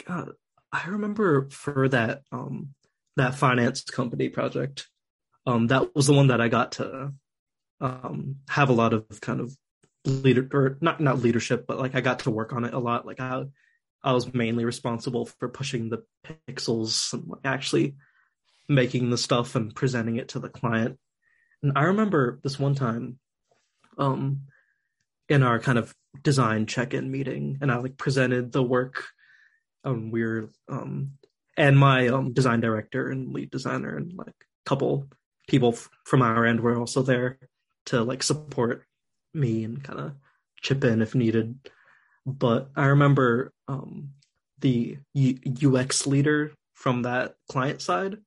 God, 0.05 0.31
I 0.71 0.87
remember 0.87 1.49
for 1.49 1.87
that 1.89 2.23
um 2.31 2.73
that 3.17 3.35
finance 3.35 3.83
company 3.83 4.29
project, 4.29 4.87
um 5.45 5.67
that 5.67 5.95
was 5.95 6.07
the 6.07 6.13
one 6.13 6.27
that 6.27 6.41
I 6.41 6.47
got 6.47 6.73
to 6.73 7.13
um 7.79 8.37
have 8.49 8.69
a 8.69 8.73
lot 8.73 8.93
of 8.93 9.05
kind 9.21 9.39
of 9.39 9.55
leader 10.05 10.47
or 10.53 10.77
not 10.81 10.99
not 10.99 11.19
leadership, 11.19 11.65
but 11.67 11.79
like 11.79 11.95
I 11.95 12.01
got 12.01 12.19
to 12.19 12.31
work 12.31 12.53
on 12.53 12.65
it 12.65 12.73
a 12.73 12.79
lot. 12.79 13.05
Like 13.05 13.19
I 13.19 13.43
I 14.03 14.13
was 14.13 14.33
mainly 14.33 14.65
responsible 14.65 15.25
for 15.25 15.47
pushing 15.49 15.89
the 15.89 16.03
pixels 16.47 17.13
and 17.13 17.31
actually 17.43 17.95
making 18.67 19.09
the 19.09 19.17
stuff 19.17 19.55
and 19.55 19.75
presenting 19.75 20.15
it 20.15 20.29
to 20.29 20.39
the 20.39 20.49
client. 20.49 20.97
And 21.61 21.73
I 21.75 21.83
remember 21.83 22.39
this 22.43 22.59
one 22.59 22.73
time, 22.73 23.19
um, 23.97 24.41
in 25.29 25.43
our 25.43 25.59
kind 25.59 25.77
of 25.77 25.93
design 26.23 26.65
check-in 26.65 27.11
meeting, 27.11 27.59
and 27.61 27.71
I 27.71 27.77
like 27.77 27.97
presented 27.97 28.51
the 28.51 28.63
work. 28.63 29.05
Um, 29.83 30.11
we 30.11 30.23
are 30.23 30.49
um, 30.69 31.13
and 31.57 31.77
my 31.77 32.07
um 32.07 32.33
design 32.33 32.59
director 32.59 33.09
and 33.09 33.33
lead 33.33 33.51
designer 33.51 33.95
and 33.95 34.13
like 34.13 34.29
a 34.29 34.65
couple 34.65 35.07
people 35.47 35.73
from 36.05 36.21
our 36.21 36.45
end 36.45 36.61
were 36.61 36.77
also 36.77 37.01
there 37.01 37.39
to 37.85 38.03
like 38.03 38.23
support 38.23 38.83
me 39.33 39.63
and 39.63 39.83
kind 39.83 39.99
of 39.99 40.13
chip 40.61 40.83
in 40.83 41.01
if 41.01 41.15
needed. 41.15 41.57
But 42.25 42.69
I 42.75 42.87
remember 42.87 43.53
um, 43.67 44.11
the 44.59 44.97
U- 45.13 45.75
UX 45.75 46.05
leader 46.05 46.51
from 46.73 47.03
that 47.03 47.35
client 47.49 47.81
side 47.81 48.17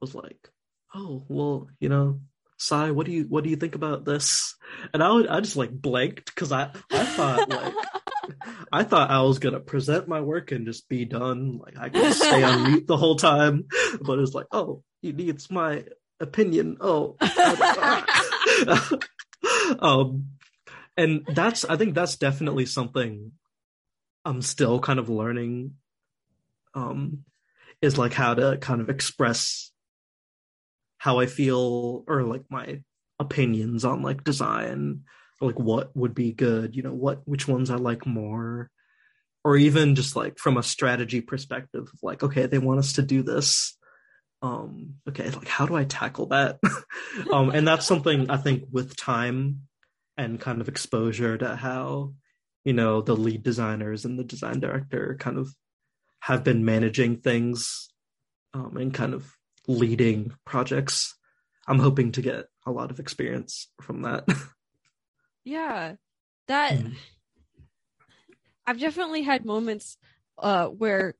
was 0.00 0.14
like, 0.14 0.50
"Oh, 0.94 1.24
well, 1.28 1.68
you 1.80 1.88
know, 1.88 2.20
Sai, 2.58 2.92
what 2.92 3.06
do 3.06 3.12
you 3.12 3.24
what 3.24 3.44
do 3.44 3.50
you 3.50 3.56
think 3.56 3.74
about 3.74 4.04
this?" 4.04 4.54
And 4.94 5.02
I 5.02 5.10
would 5.10 5.26
I 5.26 5.40
just 5.40 5.56
like 5.56 5.72
blanked 5.72 6.26
because 6.26 6.52
I 6.52 6.70
I 6.92 7.04
thought 7.04 7.48
like 7.48 7.74
I 8.72 8.84
thought 8.84 9.10
I 9.10 9.22
was 9.22 9.40
gonna 9.40 9.60
present 9.60 10.08
my 10.08 10.20
work 10.20 10.52
and 10.52 10.66
just 10.66 10.88
be 10.88 11.04
done. 11.04 11.58
Like 11.58 11.76
I 11.78 11.88
could 11.88 12.14
stay 12.14 12.42
on 12.44 12.62
mute 12.70 12.86
the 12.86 12.96
whole 12.96 13.16
time, 13.16 13.66
but 14.00 14.18
it 14.18 14.20
was 14.20 14.34
like, 14.34 14.46
"Oh, 14.52 14.84
he 15.02 15.12
needs 15.12 15.50
my 15.50 15.84
opinion." 16.20 16.76
Oh. 16.80 17.16
um 19.80 20.26
and 20.96 21.24
that's 21.26 21.64
i 21.64 21.76
think 21.76 21.94
that's 21.94 22.16
definitely 22.16 22.66
something 22.66 23.32
i'm 24.24 24.42
still 24.42 24.80
kind 24.80 24.98
of 24.98 25.08
learning 25.08 25.74
um 26.74 27.24
is 27.82 27.96
like 27.96 28.12
how 28.12 28.34
to 28.34 28.58
kind 28.58 28.80
of 28.80 28.90
express 28.90 29.70
how 30.98 31.18
i 31.18 31.26
feel 31.26 32.04
or 32.06 32.22
like 32.22 32.42
my 32.50 32.80
opinions 33.18 33.84
on 33.84 34.02
like 34.02 34.24
design 34.24 35.02
or 35.40 35.48
like 35.48 35.58
what 35.58 35.94
would 35.94 36.14
be 36.14 36.32
good 36.32 36.74
you 36.74 36.82
know 36.82 36.94
what 36.94 37.20
which 37.26 37.46
ones 37.46 37.70
i 37.70 37.76
like 37.76 38.06
more. 38.06 38.70
Or 39.42 39.56
even 39.56 39.94
just 39.94 40.16
like 40.16 40.38
from 40.38 40.58
a 40.58 40.62
strategy 40.62 41.22
perspective 41.22 41.90
like 42.02 42.22
okay 42.22 42.44
they 42.44 42.58
want 42.58 42.78
us 42.78 42.94
to 42.94 43.02
do 43.02 43.22
this. 43.22 43.74
Um 44.42 44.96
okay 45.08 45.30
like 45.30 45.48
how 45.48 45.64
do 45.64 45.74
i 45.74 45.84
tackle 45.84 46.26
that? 46.26 46.58
Um 47.32 47.50
and 47.50 47.66
that's 47.66 47.86
something 47.86 48.30
i 48.30 48.36
think 48.36 48.64
with 48.70 48.96
time 48.96 49.62
and 50.20 50.38
kind 50.38 50.60
of 50.60 50.68
exposure 50.68 51.38
to 51.38 51.56
how 51.56 52.12
you 52.64 52.74
know 52.74 53.00
the 53.00 53.16
lead 53.16 53.42
designers 53.42 54.04
and 54.04 54.18
the 54.18 54.24
design 54.24 54.60
director 54.60 55.16
kind 55.18 55.38
of 55.38 55.54
have 56.20 56.44
been 56.44 56.64
managing 56.64 57.16
things 57.16 57.88
um, 58.52 58.76
and 58.76 58.92
kind 58.92 59.14
of 59.14 59.32
leading 59.66 60.32
projects 60.44 61.16
i'm 61.66 61.78
hoping 61.78 62.12
to 62.12 62.20
get 62.20 62.46
a 62.66 62.70
lot 62.70 62.90
of 62.90 63.00
experience 63.00 63.68
from 63.80 64.02
that 64.02 64.24
yeah 65.44 65.94
that 66.48 66.72
mm. 66.78 66.92
i've 68.66 68.80
definitely 68.80 69.22
had 69.22 69.46
moments 69.46 69.96
uh 70.38 70.66
where 70.66 71.14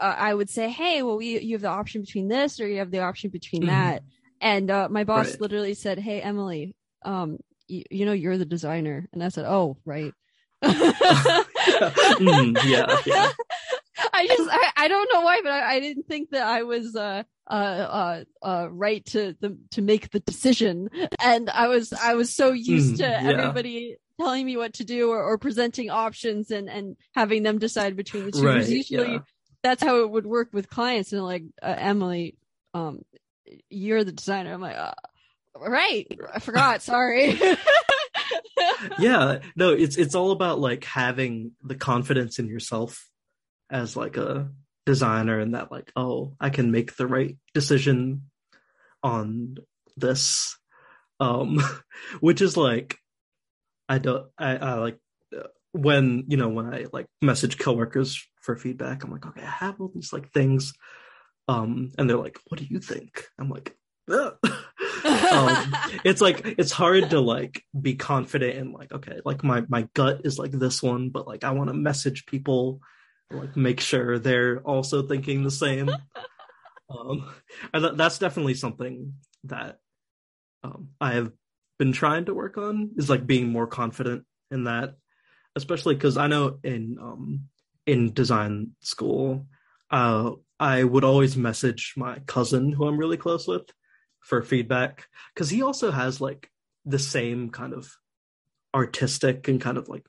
uh, 0.00 0.14
I 0.16 0.32
would 0.32 0.48
say, 0.48 0.70
"Hey, 0.70 1.02
well, 1.02 1.16
we, 1.16 1.40
you 1.40 1.56
have 1.56 1.62
the 1.62 1.68
option 1.68 2.00
between 2.00 2.28
this, 2.28 2.60
or 2.60 2.68
you 2.68 2.78
have 2.78 2.92
the 2.92 3.00
option 3.00 3.28
between 3.28 3.62
mm-hmm. 3.62 3.70
that." 3.70 4.02
And 4.40 4.70
uh, 4.70 4.88
my 4.88 5.02
boss 5.02 5.32
right. 5.32 5.40
literally 5.40 5.74
said, 5.74 5.98
"Hey, 5.98 6.22
Emily, 6.22 6.74
um, 7.04 7.38
you, 7.70 7.82
you 7.90 8.06
know 8.06 8.12
you're 8.12 8.38
the 8.38 8.44
designer," 8.44 9.08
and 9.12 9.22
I 9.22 9.28
said, 9.28 9.44
"Oh, 9.46 9.76
right." 9.84 10.12
mm, 10.62 12.58
yeah, 12.64 12.96
yeah. 13.06 13.30
I 14.12 14.26
just 14.26 14.50
I, 14.50 14.72
I 14.76 14.88
don't 14.88 15.10
know 15.12 15.20
why, 15.22 15.40
but 15.42 15.52
I, 15.52 15.74
I 15.74 15.80
didn't 15.80 16.06
think 16.06 16.30
that 16.30 16.42
I 16.42 16.62
was 16.64 16.96
uh 16.96 17.22
uh 17.48 17.54
uh, 17.54 18.24
uh 18.42 18.68
right 18.70 19.04
to 19.06 19.36
the 19.40 19.58
to 19.72 19.82
make 19.82 20.10
the 20.10 20.20
decision, 20.20 20.90
and 21.22 21.48
I 21.50 21.68
was 21.68 21.92
I 21.92 22.14
was 22.14 22.34
so 22.34 22.52
used 22.52 22.94
mm, 22.94 22.98
to 22.98 23.02
yeah. 23.04 23.22
everybody 23.22 23.96
telling 24.20 24.44
me 24.44 24.56
what 24.56 24.74
to 24.74 24.84
do 24.84 25.10
or, 25.10 25.22
or 25.22 25.38
presenting 25.38 25.90
options 25.90 26.50
and 26.50 26.68
and 26.68 26.96
having 27.14 27.42
them 27.42 27.58
decide 27.58 27.96
between 27.96 28.26
the 28.26 28.32
two. 28.32 28.44
Right, 28.44 28.68
usually 28.68 29.12
yeah 29.12 29.18
that's 29.62 29.82
how 29.82 30.00
it 30.00 30.10
would 30.10 30.26
work 30.26 30.48
with 30.52 30.70
clients 30.70 31.12
and 31.12 31.22
like 31.22 31.44
uh, 31.62 31.74
Emily, 31.76 32.36
um, 32.74 33.02
you're 33.68 34.04
the 34.04 34.12
designer. 34.12 34.52
I'm 34.52 34.60
like, 34.60 34.76
uh, 34.76 34.92
right, 35.56 36.06
I 36.32 36.38
forgot. 36.38 36.82
Sorry. 36.82 37.38
yeah, 38.98 39.40
no, 39.56 39.70
it's 39.70 39.96
it's 39.96 40.14
all 40.14 40.30
about 40.30 40.60
like 40.60 40.84
having 40.84 41.52
the 41.62 41.74
confidence 41.74 42.38
in 42.38 42.48
yourself 42.48 43.08
as 43.70 43.96
like 43.96 44.16
a 44.16 44.50
designer 44.86 45.38
and 45.38 45.54
that 45.54 45.70
like 45.70 45.92
oh 45.94 46.34
I 46.40 46.50
can 46.50 46.70
make 46.72 46.96
the 46.96 47.06
right 47.06 47.36
decision 47.54 48.22
on 49.02 49.56
this 49.96 50.56
um 51.20 51.60
which 52.20 52.40
is 52.40 52.56
like 52.56 52.96
I 53.88 53.98
don't 53.98 54.26
I, 54.38 54.56
I 54.56 54.74
like 54.74 54.98
when 55.72 56.24
you 56.28 56.36
know 56.36 56.48
when 56.48 56.72
I 56.72 56.86
like 56.92 57.06
message 57.22 57.58
coworkers 57.58 58.26
for 58.40 58.56
feedback, 58.56 59.04
I'm 59.04 59.12
like, 59.12 59.26
okay, 59.26 59.42
I 59.42 59.50
have 59.50 59.80
all 59.80 59.90
these 59.94 60.12
like 60.12 60.32
things, 60.32 60.72
um, 61.48 61.92
and 61.98 62.08
they're 62.08 62.16
like, 62.16 62.38
what 62.48 62.60
do 62.60 62.66
you 62.68 62.80
think? 62.80 63.24
I'm 63.38 63.50
like, 63.50 63.76
um, 65.04 65.76
it's 66.04 66.20
like 66.20 66.54
it's 66.58 66.72
hard 66.72 67.10
to 67.10 67.20
like 67.20 67.64
be 67.78 67.94
confident 67.94 68.56
in 68.56 68.72
like 68.72 68.92
okay, 68.92 69.20
like 69.24 69.44
my 69.44 69.62
my 69.68 69.88
gut 69.94 70.22
is 70.24 70.38
like 70.38 70.52
this 70.52 70.82
one, 70.82 71.10
but 71.10 71.26
like 71.26 71.44
I 71.44 71.52
want 71.52 71.68
to 71.68 71.74
message 71.74 72.26
people, 72.26 72.80
like 73.30 73.56
make 73.56 73.80
sure 73.80 74.18
they're 74.18 74.60
also 74.60 75.02
thinking 75.02 75.42
the 75.42 75.50
same. 75.50 75.90
um, 76.90 77.28
and 77.72 77.98
that's 77.98 78.18
definitely 78.18 78.54
something 78.54 79.14
that 79.44 79.78
um, 80.62 80.90
I 81.00 81.12
have 81.12 81.32
been 81.78 81.92
trying 81.92 82.26
to 82.26 82.34
work 82.34 82.58
on 82.58 82.90
is 82.96 83.08
like 83.08 83.26
being 83.26 83.48
more 83.48 83.66
confident 83.66 84.24
in 84.50 84.64
that 84.64 84.96
especially 85.56 85.94
because 85.94 86.16
I 86.16 86.26
know 86.26 86.58
in 86.62 86.96
um, 87.00 87.48
in 87.86 88.12
design 88.12 88.72
school, 88.80 89.46
uh, 89.90 90.32
I 90.58 90.84
would 90.84 91.04
always 91.04 91.36
message 91.36 91.94
my 91.96 92.18
cousin 92.26 92.72
who 92.72 92.86
I'm 92.86 92.98
really 92.98 93.16
close 93.16 93.48
with 93.48 93.70
for 94.20 94.42
feedback 94.42 95.06
because 95.34 95.50
he 95.50 95.62
also 95.62 95.90
has 95.90 96.20
like 96.20 96.50
the 96.84 96.98
same 96.98 97.50
kind 97.50 97.72
of 97.72 97.96
artistic 98.74 99.48
and 99.48 99.60
kind 99.60 99.78
of 99.78 99.88
like 99.88 100.06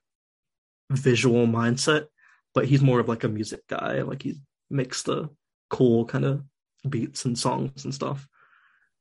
visual 0.92 1.48
mindset, 1.48 2.08
but 2.54 2.66
he's 2.66 2.82
more 2.82 3.00
of 3.00 3.08
like 3.08 3.24
a 3.24 3.30
music 3.30 3.68
guy. 3.68 4.02
Like 4.02 4.24
he 4.24 4.36
makes 4.70 5.04
the 5.04 5.30
cool 5.70 6.06
kind 6.06 6.26
of 6.26 6.44
beats 6.88 7.26
and 7.26 7.38
songs 7.38 7.86
and 7.86 7.94
stuff. 7.94 8.28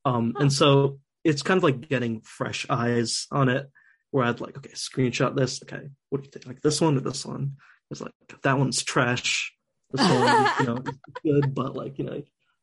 Um, 0.05 0.33
and 0.39 0.51
so 0.51 0.99
it's 1.23 1.43
kind 1.43 1.57
of 1.57 1.63
like 1.63 1.87
getting 1.87 2.21
fresh 2.21 2.65
eyes 2.69 3.27
on 3.31 3.49
it 3.49 3.69
where 4.11 4.25
I'd 4.25 4.41
like, 4.41 4.57
okay, 4.57 4.71
screenshot 4.71 5.35
this. 5.35 5.61
Okay, 5.63 5.89
what 6.09 6.21
do 6.21 6.25
you 6.25 6.31
think? 6.31 6.47
Like 6.47 6.61
this 6.61 6.81
one 6.81 6.97
or 6.97 7.01
this 7.01 7.25
one? 7.25 7.53
It's 7.89 8.01
like 8.01 8.13
that 8.43 8.57
one's 8.57 8.83
trash. 8.83 9.53
This 9.91 10.07
one, 10.07 10.49
you 10.59 10.65
know, 10.65 10.83
good, 11.23 11.53
but 11.53 11.75
like 11.75 11.99
you 11.99 12.05
know, 12.05 12.21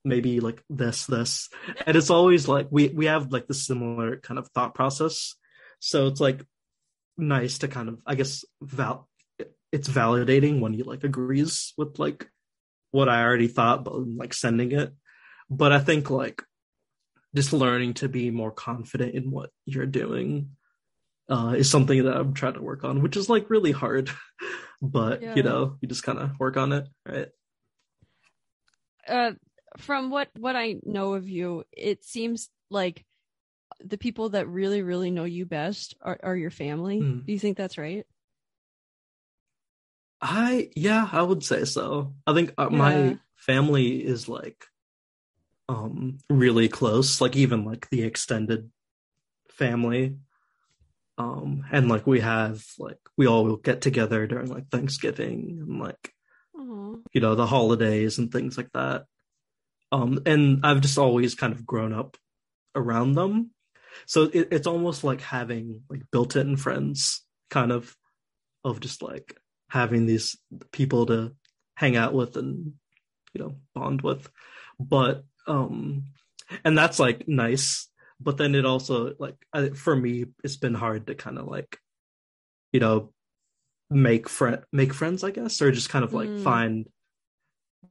maybe 0.08 0.40
like 0.40 0.62
this, 0.68 1.06
this, 1.06 1.48
and 1.86 1.96
it's 1.96 2.10
always 2.10 2.48
like 2.48 2.68
we 2.70 2.88
we 2.88 3.06
have 3.06 3.32
like 3.32 3.46
the 3.46 3.54
similar 3.54 4.16
kind 4.18 4.38
of 4.38 4.48
thought 4.48 4.74
process. 4.74 5.34
So 5.80 6.06
it's 6.08 6.20
like 6.20 6.44
nice 7.16 7.58
to 7.58 7.68
kind 7.68 7.88
of, 7.88 8.00
I 8.06 8.14
guess, 8.14 8.44
val. 8.60 9.08
It's 9.70 9.88
validating 9.88 10.60
when 10.60 10.72
he 10.72 10.82
like 10.82 11.04
agrees 11.04 11.74
with 11.76 11.98
like 11.98 12.28
what 12.90 13.08
I 13.08 13.22
already 13.22 13.48
thought, 13.48 13.84
but 13.84 13.94
like 13.94 14.32
sending 14.32 14.72
it. 14.72 14.94
But 15.50 15.72
I 15.72 15.78
think 15.78 16.10
like 16.10 16.42
just 17.34 17.52
learning 17.52 17.94
to 17.94 18.08
be 18.08 18.30
more 18.30 18.50
confident 18.50 19.14
in 19.14 19.30
what 19.30 19.50
you're 19.66 19.86
doing 19.86 20.56
uh, 21.28 21.54
is 21.56 21.70
something 21.70 22.04
that 22.04 22.16
I'm 22.16 22.32
trying 22.32 22.54
to 22.54 22.62
work 22.62 22.84
on, 22.84 23.02
which 23.02 23.16
is 23.16 23.28
like 23.28 23.50
really 23.50 23.72
hard. 23.72 24.10
but 24.82 25.22
yeah. 25.22 25.34
you 25.34 25.42
know, 25.42 25.76
you 25.80 25.88
just 25.88 26.02
kind 26.02 26.18
of 26.18 26.38
work 26.38 26.56
on 26.56 26.72
it, 26.72 26.88
right? 27.06 27.28
Uh, 29.06 29.32
from 29.78 30.10
what 30.10 30.28
what 30.36 30.56
I 30.56 30.76
know 30.84 31.14
of 31.14 31.28
you, 31.28 31.64
it 31.72 32.04
seems 32.04 32.50
like 32.70 33.04
the 33.82 33.98
people 33.98 34.30
that 34.30 34.48
really 34.48 34.82
really 34.82 35.10
know 35.10 35.24
you 35.24 35.46
best 35.46 35.94
are, 36.02 36.18
are 36.22 36.36
your 36.36 36.50
family. 36.50 37.00
Mm. 37.00 37.24
Do 37.24 37.32
you 37.32 37.38
think 37.38 37.56
that's 37.56 37.78
right? 37.78 38.04
I 40.20 40.70
yeah, 40.74 41.08
I 41.10 41.22
would 41.22 41.44
say 41.44 41.64
so. 41.64 42.14
I 42.26 42.34
think 42.34 42.52
uh, 42.58 42.68
yeah. 42.70 42.76
my 42.76 43.18
family 43.36 44.04
is 44.04 44.28
like 44.28 44.64
um 45.68 46.18
really 46.28 46.68
close, 46.68 47.20
like 47.20 47.36
even 47.36 47.64
like 47.64 47.88
the 47.90 48.02
extended 48.02 48.70
family 49.50 50.16
um 51.18 51.64
and 51.72 51.88
like 51.88 52.06
we 52.06 52.20
have 52.20 52.64
like 52.78 52.98
we 53.16 53.26
all 53.26 53.56
get 53.56 53.80
together 53.80 54.26
during 54.26 54.48
like 54.48 54.68
thanksgiving 54.68 55.58
and 55.60 55.80
like 55.80 56.12
Aww. 56.56 57.02
you 57.12 57.20
know 57.20 57.34
the 57.34 57.46
holidays 57.46 58.18
and 58.18 58.30
things 58.30 58.56
like 58.56 58.70
that 58.72 59.04
um 59.92 60.20
and 60.26 60.60
i've 60.64 60.80
just 60.80 60.98
always 60.98 61.34
kind 61.34 61.52
of 61.52 61.66
grown 61.66 61.92
up 61.92 62.16
around 62.78 63.14
them. 63.14 63.50
So 64.06 64.24
it, 64.24 64.48
it's 64.50 64.66
almost 64.66 65.04
like 65.04 65.20
having 65.20 65.82
like 65.90 66.02
built-in 66.10 66.56
friends 66.56 67.24
kind 67.50 67.72
of 67.72 67.94
of 68.64 68.80
just 68.80 69.02
like 69.02 69.36
having 69.70 70.06
these 70.06 70.36
people 70.72 71.06
to 71.06 71.34
hang 71.74 71.96
out 71.96 72.14
with 72.14 72.36
and 72.36 72.72
you 73.34 73.40
know 73.42 73.56
bond 73.74 74.02
with. 74.02 74.30
But 74.78 75.24
um 75.46 76.04
and 76.64 76.78
that's 76.78 76.98
like 76.98 77.28
nice. 77.28 77.88
But 78.20 78.36
then 78.36 78.54
it 78.54 78.64
also 78.64 79.14
like 79.18 79.36
for 79.74 79.94
me 79.94 80.26
it's 80.42 80.56
been 80.56 80.74
hard 80.74 81.06
to 81.06 81.14
kind 81.14 81.38
of 81.38 81.46
like 81.46 81.78
you 82.72 82.80
know 82.80 83.12
make 83.90 84.28
friend 84.28 84.60
make 84.70 84.92
friends 84.92 85.24
i 85.24 85.30
guess 85.30 85.62
or 85.62 85.72
just 85.72 85.88
kind 85.88 86.04
of 86.04 86.12
like 86.12 86.28
mm. 86.28 86.44
find 86.44 86.86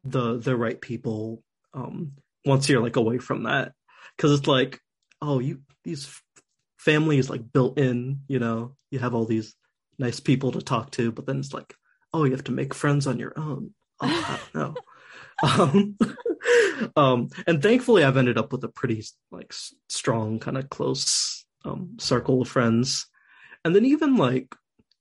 the 0.03 0.37
the 0.37 0.55
right 0.55 0.79
people 0.79 1.41
um 1.77 2.13
once 2.45 2.67
you're 2.67 2.81
like 2.81 2.95
away 2.95 3.17
from 3.17 3.43
that. 3.43 3.73
Because 4.15 4.37
it's 4.37 4.47
like 4.47 4.79
oh 5.21 5.39
you 5.39 5.61
these 5.83 6.09
families 6.77 7.29
like 7.29 7.51
built 7.53 7.77
in 7.77 8.21
you 8.27 8.39
know? 8.39 8.75
You 8.91 8.99
have 8.99 9.13
all 9.13 9.25
these 9.25 9.55
nice 9.99 10.19
people 10.19 10.51
to 10.51 10.61
talk 10.61 10.91
to 10.91 11.11
but 11.11 11.25
then 11.25 11.39
it's 11.39 11.53
like 11.53 11.73
oh 12.13 12.23
you 12.23 12.31
have 12.31 12.45
to 12.45 12.51
make 12.51 12.73
friends 12.73 13.07
on 13.07 13.19
your 13.19 13.33
own. 13.37 13.73
Oh 14.01 14.41
no 14.53 14.75
um, 15.43 15.97
um, 16.95 17.29
and 17.45 17.61
thankfully, 17.61 18.03
I've 18.03 18.17
ended 18.17 18.37
up 18.37 18.51
with 18.51 18.63
a 18.63 18.69
pretty 18.69 19.03
like 19.31 19.53
strong, 19.89 20.39
kind 20.39 20.57
of 20.57 20.69
close 20.69 21.45
um, 21.65 21.97
circle 21.99 22.41
of 22.41 22.47
friends. 22.47 23.07
And 23.63 23.75
then 23.75 23.85
even 23.85 24.15
like 24.15 24.55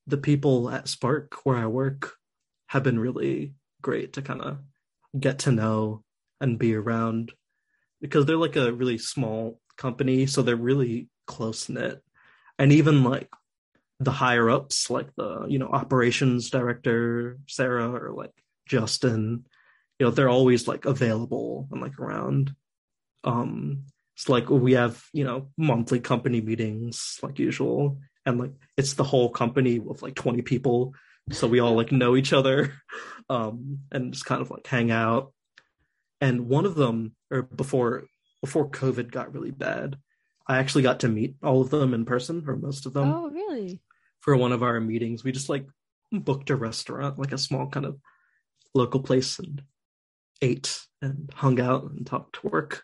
the 0.07 0.19
people 0.19 0.71
at 0.71 0.89
Spark 0.89 1.35
where 1.45 1.57
I 1.57 1.67
work 1.67 2.15
have 2.69 2.83
been 2.83 2.99
really 2.99 3.55
great 3.83 4.15
to 4.15 4.23
kind 4.23 4.43
of 4.43 4.59
get 5.19 5.41
to 5.41 5.53
know 5.53 6.03
and 6.41 6.59
be 6.59 6.75
around 6.75 7.33
because 8.01 8.27
they're 8.27 8.37
like 8.37 8.57
a 8.57 8.73
really 8.73 8.99
small 8.99 9.61
company, 9.77 10.27
so 10.27 10.43
they're 10.43 10.57
really 10.57 11.09
close 11.27 11.69
knit. 11.69 12.03
And 12.59 12.73
even 12.73 13.05
like 13.05 13.31
the 14.01 14.11
higher 14.11 14.51
ups, 14.51 14.91
like 14.91 15.15
the 15.17 15.47
you 15.49 15.59
know 15.59 15.69
operations 15.69 16.51
director 16.51 17.39
Sarah 17.47 17.91
or 17.91 18.13
like 18.13 18.33
Justin, 18.67 19.45
you 19.99 20.07
know 20.07 20.11
they're 20.11 20.29
always 20.29 20.69
like 20.69 20.85
available 20.85 21.69
and 21.71 21.81
like 21.81 21.99
around 21.99 22.55
um 23.25 23.85
it's 24.15 24.29
like 24.29 24.49
we 24.49 24.73
have 24.73 25.03
you 25.13 25.25
know 25.25 25.49
monthly 25.57 26.01
company 26.01 26.41
meetings 26.41 27.19
like 27.23 27.39
usual 27.39 27.99
and 28.25 28.39
like 28.39 28.53
it's 28.77 28.95
the 28.95 29.05
whole 29.05 29.31
company 29.31 29.79
with 29.79 30.03
like 30.03 30.15
20 30.15 30.43
people 30.43 30.95
so 31.33 31.47
we 31.47 31.61
all 31.61 31.75
like 31.75 31.93
know 31.93 32.17
each 32.17 32.33
other 32.33 32.75
um 33.31 33.81
and 33.91 34.13
just 34.13 34.27
kind 34.27 34.41
of 34.41 34.51
like 34.51 34.67
hang 34.67 34.91
out 34.91 35.33
and 36.21 36.49
one 36.49 36.67
of 36.67 36.75
them 36.75 37.15
or 37.31 37.43
before 37.43 38.05
before 38.41 38.69
covid 38.69 39.11
got 39.11 39.33
really 39.33 39.51
bad 39.51 39.97
i 40.47 40.59
actually 40.59 40.83
got 40.83 41.01
to 41.01 41.09
meet 41.09 41.37
all 41.43 41.61
of 41.61 41.71
them 41.71 41.95
in 41.95 42.05
person 42.05 42.45
or 42.47 42.57
most 42.57 42.87
of 42.87 42.93
them 42.93 43.13
oh, 43.13 43.31
really? 43.31 43.81
for 44.27 44.37
one 44.37 44.51
of 44.51 44.65
our 44.65 44.81
meetings. 44.81 45.23
We 45.23 45.31
just 45.31 45.49
like 45.49 45.67
booked 46.11 46.51
a 46.51 46.57
restaurant 46.57 47.19
like 47.19 47.33
a 47.33 47.39
small 47.39 47.69
kind 47.69 47.87
of 47.87 47.99
local 48.75 49.01
place 49.01 49.39
and 49.39 49.63
ate 50.43 50.81
and 51.01 51.31
hung 51.33 51.61
out 51.61 51.85
and 51.85 52.05
talked 52.05 52.43
work. 52.43 52.83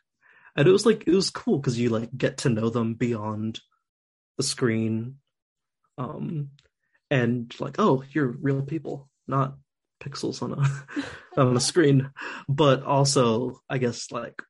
And 0.57 0.69
it 0.69 0.71
was 0.71 0.87
like 0.87 1.05
it 1.07 1.15
was 1.15 1.31
cool 1.31 1.59
because 1.59 1.79
you 1.79 1.89
like 1.91 2.17
get 2.17 2.39
to 2.39 2.49
know 2.49 2.71
them 2.71 2.95
beyond 2.95 3.61
the 4.37 4.45
screen. 4.45 5.17
Um 5.99 6.51
and 7.11 7.53
like 7.59 7.75
oh 7.79 8.05
you're 8.13 8.29
real 8.29 8.63
people 8.63 9.11
not 9.27 9.57
pixels 10.03 10.43
on 10.43 10.53
a 10.53 11.41
on 11.41 11.57
a 11.57 11.61
screen. 11.61 12.11
But 12.49 12.83
also 12.83 13.61
i 13.69 13.79
guess 13.79 14.11
like 14.11 14.43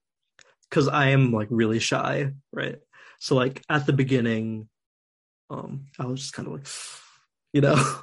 because 0.68 0.88
i 0.88 1.10
am 1.10 1.32
like 1.32 1.48
really 1.50 1.78
shy 1.78 2.32
right? 2.52 2.78
So 3.20 3.36
like 3.36 3.62
at 3.68 3.86
the 3.86 3.92
beginning 3.92 4.68
um 5.50 5.86
i 5.98 6.06
was 6.06 6.20
just 6.20 6.32
kind 6.32 6.48
of 6.48 6.54
like 6.54 6.66
you 7.52 7.60
know? 7.60 7.76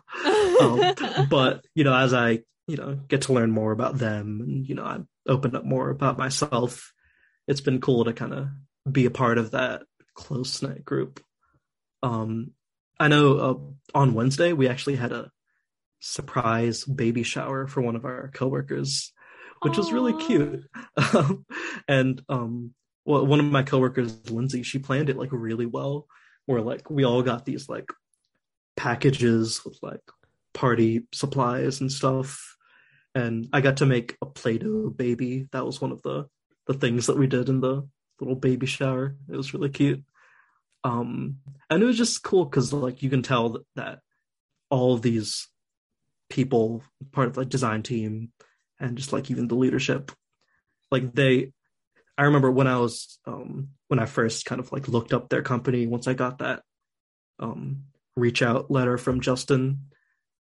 Um, 0.60 0.82
but 1.30 1.66
you 1.74 1.86
know 1.86 1.96
as 1.96 2.14
i 2.14 2.40
you 2.68 2.76
know 2.76 2.96
get 3.08 3.22
to 3.24 3.34
learn 3.34 3.50
more 3.50 3.72
about 3.72 3.98
them 3.98 4.42
and 4.42 4.68
you 4.68 4.76
know 4.76 4.84
i 4.84 5.00
open 5.26 5.56
up 5.56 5.64
more 5.64 5.90
about 5.90 6.18
myself 6.18 6.92
it's 7.48 7.62
been 7.62 7.80
cool 7.80 8.04
to 8.04 8.14
kind 8.14 8.34
of 8.34 8.50
be 8.92 9.06
a 9.06 9.12
part 9.12 9.38
of 9.38 9.52
that 9.52 9.84
close 10.16 10.62
knit 10.62 10.84
group. 10.84 11.24
Um 12.04 12.52
i 13.00 13.08
know 13.08 13.38
uh, 13.38 13.98
on 13.98 14.14
wednesday 14.14 14.52
we 14.52 14.68
actually 14.68 14.98
had 14.98 15.14
a 15.14 15.32
surprise 16.00 16.84
baby 16.86 17.24
shower 17.24 17.68
for 17.68 17.82
one 17.82 17.96
of 17.96 18.06
our 18.06 18.32
coworkers 18.34 19.12
which 19.62 19.78
was 19.78 19.92
really 19.92 20.14
cute. 20.26 20.64
Um, 21.14 21.46
and 21.88 22.22
um 22.30 22.74
well 23.06 23.26
one 23.26 23.40
of 23.40 23.46
my 23.46 23.64
coworkers 23.64 24.30
lindsay 24.30 24.64
she 24.64 24.80
planned 24.80 25.10
it 25.10 25.18
like 25.18 25.30
really 25.32 25.66
well 25.66 26.08
where 26.46 26.62
like 26.62 26.90
we 26.90 27.04
all 27.04 27.22
got 27.22 27.46
these 27.46 27.70
like 27.70 27.90
packages 28.76 29.64
with 29.64 29.78
like 29.82 30.02
party 30.54 31.04
supplies 31.12 31.82
and 31.82 31.92
stuff. 31.92 32.56
And 33.14 33.50
i 33.54 33.62
got 33.62 33.78
to 33.78 33.86
make 33.86 34.18
a 34.22 34.26
play-doh 34.26 34.92
baby. 34.92 35.48
That 35.52 35.66
was 35.66 35.82
one 35.82 35.92
of 35.92 36.02
the 36.02 36.28
the 36.66 36.74
things 36.74 37.08
that 37.08 37.18
we 37.18 37.28
did 37.28 37.50
in 37.50 37.60
the 37.60 37.88
little 38.20 38.36
baby 38.36 38.66
shower. 38.66 39.16
It 39.30 39.36
was 39.36 39.54
really 39.54 39.70
cute. 39.70 40.04
Um 40.84 41.38
and 41.70 41.84
it 41.84 41.86
was 41.86 41.98
just 41.98 42.24
cool 42.24 42.46
because 42.46 42.74
like 42.74 43.04
you 43.04 43.10
can 43.10 43.22
tell 43.22 43.50
that, 43.50 43.66
that 43.76 44.00
all 44.70 44.94
of 44.94 45.02
these 45.02 45.49
people 46.30 46.84
part 47.12 47.28
of 47.28 47.34
the 47.34 47.46
design 47.46 47.84
team 47.84 48.32
and 48.80 48.98
just 48.98 49.14
like 49.14 49.30
even 49.30 49.48
the 49.48 49.56
leadership. 49.56 50.12
Like 50.92 51.14
they 51.14 51.54
i 52.18 52.24
remember 52.24 52.52
when 52.52 52.68
i 52.68 52.78
was 52.78 53.18
um 53.26 53.70
when 53.88 54.00
i 54.00 54.06
first 54.06 54.44
kind 54.46 54.60
of 54.60 54.72
like 54.74 54.90
looked 54.90 55.14
up 55.14 55.30
their 55.30 55.42
company 55.42 55.88
once 55.88 56.06
i 56.06 56.14
got 56.14 56.40
that 56.40 56.64
um 57.40 57.84
reach 58.18 58.42
out 58.42 58.70
letter 58.70 58.98
from 58.98 59.22
justin 59.22 59.86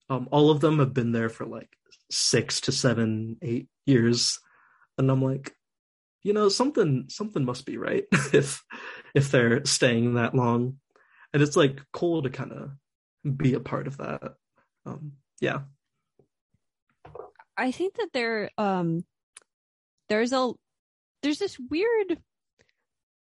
um 0.09 0.27
all 0.31 0.49
of 0.49 0.59
them 0.59 0.80
have 0.80 0.93
been 0.93 1.11
there 1.11 1.30
for 1.30 1.45
like 1.45 1.69
six 2.09 2.61
to 2.61 2.72
seven 2.72 3.38
eight 3.41 3.68
years. 3.85 4.39
And 4.97 5.11
i'm 5.11 5.22
like 5.22 5.53
you 6.23 6.34
know 6.34 6.49
something 6.49 7.05
something 7.09 7.45
must 7.45 7.65
be 7.65 7.77
right 7.77 8.05
if 8.34 8.64
if 9.14 9.31
they're 9.31 9.65
staying 9.65 10.15
that 10.15 10.35
long. 10.35 10.77
And 11.34 11.43
it's 11.43 11.57
like 11.57 11.81
cool 11.91 12.23
to 12.23 12.30
kind 12.30 12.51
of 12.51 12.72
be 13.38 13.53
a 13.53 13.59
part 13.59 13.88
of 13.88 13.97
that. 13.97 14.34
Um 14.85 15.14
yeah 15.39 15.61
I 17.57 17.71
think 17.71 17.95
that 17.95 18.09
there 18.13 18.51
um 18.57 19.05
there's 20.09 20.34
a 20.34 20.53
there's 21.23 21.39
this 21.39 21.57
weird 21.59 22.19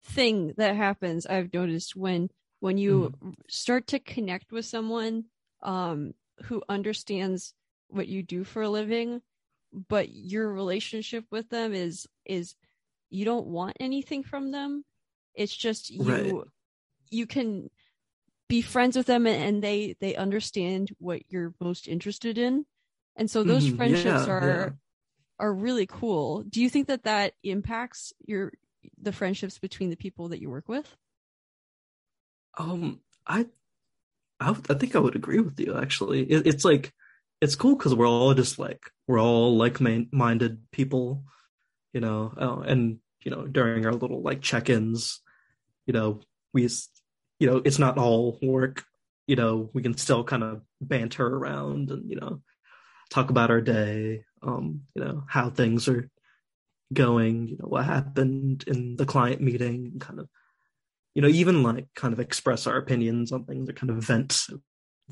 thing 0.04 0.54
that 0.58 0.76
happens 0.76 1.26
I've 1.26 1.54
noticed 1.54 1.96
when 1.96 2.30
when 2.60 2.78
you 2.78 3.14
start 3.50 3.88
to 3.88 4.00
connect 4.00 4.52
with 4.52 4.66
someone 4.66 5.26
um 5.62 6.14
who 6.46 6.62
understands 6.68 7.54
what 7.88 8.08
you 8.08 8.24
do 8.24 8.44
for 8.44 8.62
a 8.62 8.70
living 8.70 9.22
but 9.90 10.10
your 10.10 10.52
relationship 10.52 11.26
with 11.32 11.50
them 11.50 11.74
is 11.74 12.08
is 12.26 12.56
you 13.10 13.26
don't 13.26 13.48
want 13.48 13.78
anything 13.80 14.24
from 14.24 14.52
them. 14.52 14.84
It's 15.34 15.56
just 15.56 15.90
you 15.90 16.04
Right. 16.04 16.48
you 17.10 17.28
can 17.28 17.70
be 18.48 18.62
friends 18.62 18.96
with 18.96 19.06
them 19.06 19.26
and, 19.26 19.42
and 19.42 19.64
they 19.64 19.96
they 20.00 20.16
understand 20.16 20.90
what 20.98 21.22
you're 21.30 21.54
most 21.60 21.88
interested 21.88 22.38
in 22.38 22.66
and 23.16 23.30
so 23.30 23.44
those 23.44 23.66
Mhm. 23.66 23.78
friendships 23.78 24.28
Yeah, 24.28 24.34
are 24.34 24.76
are 25.40 25.54
really 25.54 25.88
cool 25.88 26.44
do 26.44 26.62
you 26.62 26.70
think 26.70 26.88
that 26.88 27.04
that 27.04 27.34
impacts 27.44 28.14
your 28.28 28.54
the 29.02 29.12
friendships 29.14 29.60
between 29.60 29.90
the 29.90 29.96
people 29.98 30.30
that 30.30 30.42
you 30.42 30.50
work 30.50 30.68
with 30.70 30.96
Um, 32.58 33.02
I, 33.28 33.48
I, 34.40 34.52
I 34.70 34.74
think 34.76 34.96
I 34.96 35.00
would 35.00 35.16
agree 35.16 35.40
with 35.40 35.60
you. 35.60 35.78
Actually, 35.78 36.24
it, 36.32 36.48
it's 36.48 36.66
like 36.66 36.94
it's 37.42 37.56
cool 37.56 37.76
because 37.78 37.96
we're 37.96 38.08
all 38.08 38.34
just 38.34 38.60
like 38.60 38.82
we're 39.08 39.22
all 39.22 39.58
like-minded 39.58 40.72
people, 40.72 41.24
you 41.94 42.02
know. 42.02 42.34
Uh, 42.38 42.62
and 42.62 43.00
you 43.24 43.32
know, 43.32 43.48
during 43.48 43.86
our 43.86 43.94
little 43.94 44.22
like 44.22 44.42
check-ins, 44.42 45.22
you 45.88 45.94
know, 45.94 46.22
we, 46.54 46.70
you 47.40 47.48
know, 47.50 47.62
it's 47.66 47.80
not 47.80 47.98
all 47.98 48.40
work. 48.42 48.86
You 49.28 49.36
know, 49.38 49.70
we 49.74 49.84
can 49.84 49.98
still 49.98 50.24
kind 50.24 50.44
of 50.44 50.62
banter 50.82 51.28
around 51.28 51.92
and 51.92 52.10
you 52.10 52.18
know, 52.18 52.42
talk 53.10 53.30
about 53.30 53.52
our 53.52 53.62
day. 53.62 54.24
Um, 54.42 54.82
you 54.94 55.04
know, 55.04 55.24
how 55.28 55.50
things 55.50 55.88
are 55.88 56.10
going. 56.94 57.48
You 57.50 57.58
know, 57.58 57.68
what 57.68 57.86
happened 57.86 58.64
in 58.68 58.96
the 58.96 59.06
client 59.06 59.42
meeting, 59.42 60.00
kind 60.00 60.20
of 60.20 60.30
you 61.14 61.22
know, 61.22 61.30
even 61.30 61.64
like 61.64 61.88
kind 61.96 62.14
of 62.14 62.20
express 62.20 62.68
our 62.68 62.78
opinions 62.78 63.32
on 63.32 63.46
things 63.46 63.70
or 63.70 63.74
kind 63.74 63.90
of 63.90 63.98
vent 63.98 64.48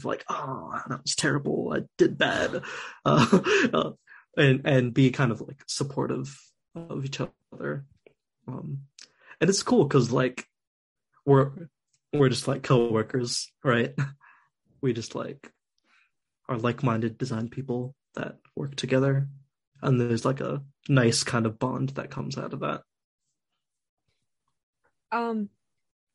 like, 0.04 0.24
oh, 0.30 0.80
that 0.88 1.02
was 1.04 1.16
terrible. 1.16 1.74
I 1.76 1.84
did 1.98 2.18
bad. 2.18 2.64
Uh, 3.06 3.40
uh, 3.74 3.92
and, 4.38 4.62
and 4.64 4.94
be 4.94 5.12
kind 5.12 5.32
of 5.32 5.42
like 5.42 5.62
supportive 5.68 6.40
of 6.74 7.04
each 7.04 7.20
other. 7.52 7.86
Um, 8.48 8.84
and 9.42 9.50
it's 9.50 9.62
cool 9.62 9.84
because 9.84 10.10
like 10.10 10.48
we're, 11.26 11.52
we're 12.14 12.30
just 12.30 12.48
like 12.48 12.64
coworkers, 12.64 13.52
right? 13.64 13.94
We 14.82 14.92
just 14.92 15.16
like 15.16 15.50
are 16.50 16.58
like-minded 16.58 17.18
design 17.18 17.50
people 17.50 17.96
that 18.16 18.40
work 18.56 18.76
together. 18.76 19.28
And 19.82 20.00
there's 20.00 20.26
like 20.26 20.40
a 20.42 20.64
nice 20.90 21.24
kind 21.24 21.46
of 21.46 21.60
bond 21.60 21.90
that 21.92 22.12
comes 22.12 22.38
out 22.38 22.54
of 22.54 22.60
that. 22.62 22.82
um 25.12 25.50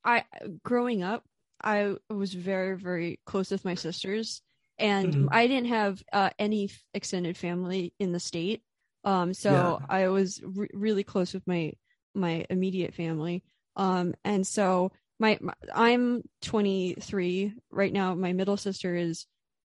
i 0.04 0.24
growing 0.64 1.02
up 1.02 1.24
i 1.62 1.94
was 2.10 2.34
very 2.34 2.76
very 2.76 3.20
close 3.26 3.50
with 3.50 3.64
my 3.64 3.74
sisters 3.74 4.42
and 4.78 5.12
Mhm. 5.14 5.28
i 5.30 5.46
didn't 5.46 5.68
have 5.68 6.02
uh, 6.12 6.30
any 6.38 6.70
extended 6.94 7.36
family 7.36 7.92
in 7.98 8.12
the 8.12 8.20
state 8.20 8.62
um 9.04 9.32
so 9.34 9.52
Yeah. 9.52 9.86
i 9.88 10.08
was 10.08 10.40
re- 10.44 10.68
really 10.72 11.04
close 11.04 11.32
with 11.34 11.46
my 11.46 11.72
my 12.14 12.44
immediate 12.50 12.94
family 12.94 13.42
um 13.76 14.14
and 14.24 14.46
so 14.46 14.90
my, 15.20 15.38
my 15.40 15.54
i'm 15.74 16.22
23 16.42 17.52
right 17.70 17.92
now 17.92 18.14
my 18.14 18.32
middle 18.32 18.56
sister 18.56 18.94
is 18.94 19.26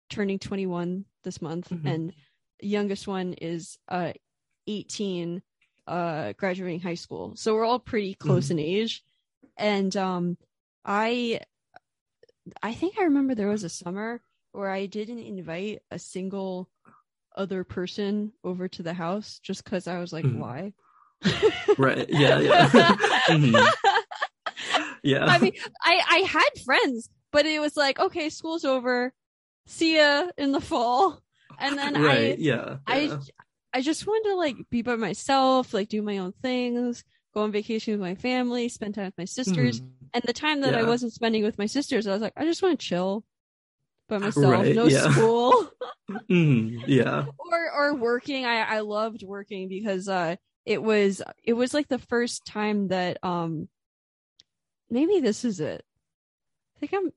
turning 0.09 0.39
21 0.39 1.05
this 1.25 1.41
month 1.43 1.69
Mhm. 1.71 1.87
and 1.87 2.13
youngest 2.61 3.07
one 3.07 3.35
is 3.35 3.79
uh 3.89 4.13
18 4.67 5.43
uh 5.87 6.33
graduating 6.37 6.81
high 6.81 6.95
school 6.95 7.35
so 7.37 7.55
we're 7.55 7.65
all 7.65 7.79
pretty 7.79 8.15
close 8.15 8.51
in 8.51 8.59
age 8.59 9.05
and 9.57 9.97
um 9.97 10.37
i 10.85 11.41
i 12.63 12.75
think 12.75 12.99
i 12.99 13.05
remember 13.05 13.35
there 13.35 13.49
was 13.49 13.65
a 13.65 13.69
summer 13.69 14.21
where 14.53 14.71
i 14.71 14.87
didn't 14.87 15.19
invite 15.21 15.83
a 15.91 15.99
single 15.99 16.69
other 17.37 17.63
person 17.65 18.33
over 18.43 18.67
to 18.69 18.83
the 18.83 18.93
house 18.95 19.39
just 19.39 19.63
because 19.65 19.87
i 19.87 19.99
was 19.99 20.13
like 20.13 20.25
Mhm. 20.25 20.39
why 20.39 20.73
Right. 21.79 22.09
Yeah. 22.23 22.39
Yeah. 22.41 22.69
Mhm. 23.29 23.73
Yeah. 25.03 25.27
i 25.27 25.39
mean 25.39 25.53
i 25.83 26.03
i 26.11 26.19
had 26.27 26.65
friends 26.65 27.09
but 27.31 27.47
it 27.47 27.61
was 27.61 27.77
like 27.77 27.99
okay 28.01 28.29
school's 28.31 28.65
over 28.65 29.13
see 29.69 29.97
ya 29.99 30.27
in 30.37 30.51
the 30.53 30.61
fall 30.61 31.21
and 31.61 31.79
then 31.79 31.97
I- 31.97 32.35
yeah. 32.39 32.79
I 32.87 33.01
yeah. 33.03 33.19
I 33.73 33.83
just 33.83 34.07
wanted 34.07 34.31
to 34.31 34.35
like 34.37 34.57
be 34.71 34.81
by 34.83 34.97
myself, 34.97 35.75
like 35.75 35.89
do 35.89 36.01
my 36.03 36.19
own 36.19 36.33
things, 36.43 37.05
go 37.35 37.43
on 37.43 37.53
vacation 37.53 37.93
with 37.93 38.01
my 38.01 38.15
family, 38.15 38.69
spend 38.71 38.95
time 38.95 39.05
with 39.07 39.19
my 39.19 39.25
sisters. 39.27 39.81
Mhm. 39.81 39.91
And 40.15 40.23
the 40.25 40.33
time 40.33 40.63
that 40.63 40.75
I 40.75 40.83
wasn't 40.85 41.13
spending 41.13 41.45
with 41.45 41.59
my 41.59 41.67
sisters, 41.67 42.07
I 42.07 42.13
was 42.15 42.23
like, 42.23 42.33
I 42.35 42.45
just 42.45 42.63
want 42.63 42.81
to 42.81 42.87
chill 42.87 43.25
by 44.09 44.17
myself, 44.19 44.47
Right, 44.47 44.75
no 44.75 44.87
yeah. 44.87 45.11
school 45.13 45.71
Mhm. 46.11 46.83
Yeah. 46.87 47.27
or 47.39 47.71
or 47.73 47.95
working. 47.95 48.47
I 48.47 48.63
I 48.63 48.81
loved 48.81 49.23
working 49.23 49.69
because 49.69 50.09
uh 50.09 50.37
it 50.65 50.83
was 50.83 51.21
it 51.45 51.53
was 51.53 51.75
like 51.75 51.89
the 51.89 51.99
first 51.99 52.47
time 52.47 52.89
that 52.89 53.19
um 53.23 53.69
maybe 54.91 55.21
this 55.21 55.45
is 55.45 55.61
it. 55.61 55.85
I 56.77 56.81
think 56.81 56.95
I'm 56.95 57.13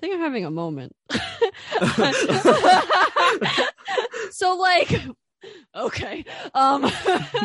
think 0.00 0.14
I'm 0.14 0.20
having 0.20 0.46
a 0.46 0.50
moment. 0.50 0.96
so 4.30 4.56
like 4.56 4.90
okay. 5.76 6.24
Um 6.54 6.90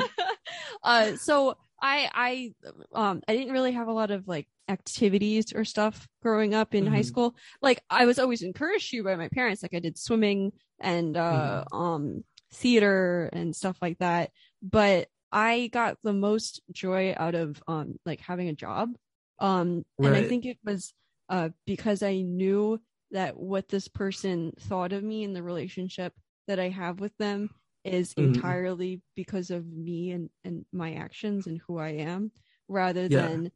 uh 0.84 1.18
so 1.18 1.58
I 1.82 2.10
I 2.14 2.54
um 2.94 3.22
I 3.28 3.36
didn't 3.36 3.52
really 3.52 3.74
have 3.74 3.90
a 3.90 3.94
lot 3.94 4.12
of 4.12 4.30
like 4.30 4.48
activities 4.70 5.52
or 5.54 5.66
stuff 5.66 6.08
growing 6.22 6.54
up 6.54 6.74
in 6.74 6.86
mm-hmm. 6.86 6.94
high 6.94 7.02
school. 7.02 7.36
Like 7.62 7.82
I 7.90 8.06
was 8.06 8.20
always 8.20 8.42
encouraged 8.42 8.90
to 8.92 9.04
by 9.04 9.18
my 9.18 9.28
parents. 9.28 9.62
Like 9.62 9.74
I 9.74 9.80
did 9.80 9.98
swimming 9.98 10.54
and 10.80 11.18
uh 11.18 11.66
mm-hmm. 11.70 11.78
um 11.78 12.24
theater 12.54 13.30
and 13.34 13.54
stuff 13.54 13.76
like 13.82 13.98
that. 13.98 14.32
But 14.64 15.10
I 15.30 15.68
got 15.74 15.98
the 16.04 16.14
most 16.14 16.62
joy 16.72 17.14
out 17.18 17.36
of 17.36 17.62
um 17.68 18.00
like 18.06 18.22
having 18.22 18.48
a 18.48 18.54
job. 18.54 18.92
Um 19.40 19.84
right. 19.98 20.08
and 20.08 20.16
I 20.16 20.26
think 20.26 20.46
it 20.46 20.58
was 20.64 20.94
uh 21.30 21.50
because 21.66 22.04
I 22.04 22.22
knew 22.22 22.80
that 23.12 23.38
what 23.38 23.70
this 23.70 23.88
person 23.88 24.54
thought 24.60 24.92
of 24.92 25.04
me 25.04 25.24
in 25.24 25.34
the 25.34 25.44
relationship 25.44 26.14
that 26.48 26.60
I 26.60 26.70
have 26.70 27.00
with 27.00 27.16
them 27.18 27.50
is 27.84 28.14
mm-hmm. 28.14 28.34
entirely 28.34 29.02
because 29.16 29.52
of 29.52 29.66
me 29.66 30.12
and, 30.12 30.30
and 30.44 30.66
my 30.74 30.96
actions 30.96 31.48
and 31.48 31.62
who 31.68 31.78
I 31.78 31.90
am 31.90 32.32
rather 32.68 33.04
yeah. 33.04 33.22
than 33.22 33.52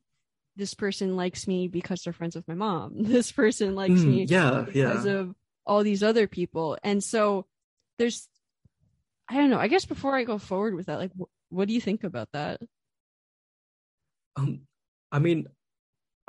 this 0.56 0.74
person 0.74 1.16
likes 1.16 1.48
me 1.48 1.68
because 1.68 2.04
they're 2.04 2.14
friends 2.14 2.36
with 2.36 2.48
my 2.48 2.54
mom. 2.54 2.94
This 2.98 3.32
person 3.32 3.76
likes 3.76 4.02
mm, 4.02 4.06
me 4.06 4.24
yeah, 4.26 4.66
because 4.66 5.06
yeah. 5.06 5.12
of 5.12 5.36
all 5.66 5.84
these 5.84 6.04
other 6.04 6.28
people. 6.28 6.78
And 6.84 7.04
so 7.04 7.46
there's, 7.98 8.28
I 9.30 9.36
don't 9.36 9.50
know. 9.50 9.60
I 9.60 9.68
guess 9.68 9.86
before 9.86 10.16
I 10.16 10.24
go 10.24 10.38
forward 10.38 10.76
with 10.76 10.88
that, 10.88 11.00
like, 11.00 11.12
wh- 11.20 11.54
what 11.54 11.68
do 11.68 11.74
you 11.74 11.82
think 11.82 12.04
about 12.04 12.30
that? 12.34 12.62
Um, 14.36 14.62
I 15.12 15.20
mean, 15.20 15.48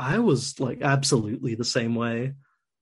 I 0.00 0.18
was 0.18 0.58
like 0.58 0.82
absolutely 0.82 1.54
the 1.54 1.64
same 1.64 1.94
way 1.94 2.32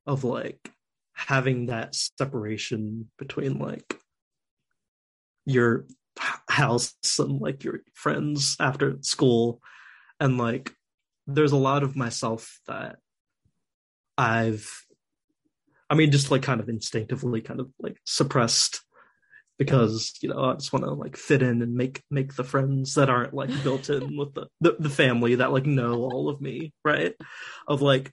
of 0.06 0.24
like 0.24 0.70
having 1.12 1.66
that 1.66 1.94
separation 1.94 3.10
between 3.18 3.58
like 3.58 3.98
your 5.44 5.86
house 6.48 6.94
and 7.18 7.40
like 7.40 7.64
your 7.64 7.80
friends 7.94 8.56
after 8.60 8.98
school. 9.00 9.60
And 10.20 10.38
like 10.38 10.72
there's 11.28 11.52
a 11.52 11.56
lot 11.56 11.82
of 11.82 11.94
myself 11.94 12.58
that 12.66 12.96
i've 14.16 14.84
i 15.90 15.94
mean 15.94 16.10
just 16.10 16.30
like 16.30 16.42
kind 16.42 16.60
of 16.60 16.68
instinctively 16.68 17.40
kind 17.40 17.60
of 17.60 17.68
like 17.78 17.98
suppressed 18.04 18.80
because 19.58 20.14
you 20.20 20.28
know 20.28 20.44
i 20.44 20.54
just 20.54 20.72
want 20.72 20.84
to 20.84 20.90
like 20.90 21.16
fit 21.16 21.42
in 21.42 21.62
and 21.62 21.74
make 21.74 22.02
make 22.10 22.34
the 22.34 22.44
friends 22.44 22.94
that 22.94 23.10
aren't 23.10 23.34
like 23.34 23.50
built 23.62 23.90
in 23.90 24.16
with 24.18 24.32
the, 24.34 24.46
the 24.60 24.76
the 24.78 24.90
family 24.90 25.34
that 25.36 25.52
like 25.52 25.66
know 25.66 26.02
all 26.02 26.28
of 26.28 26.40
me 26.40 26.72
right 26.84 27.14
of 27.66 27.82
like 27.82 28.12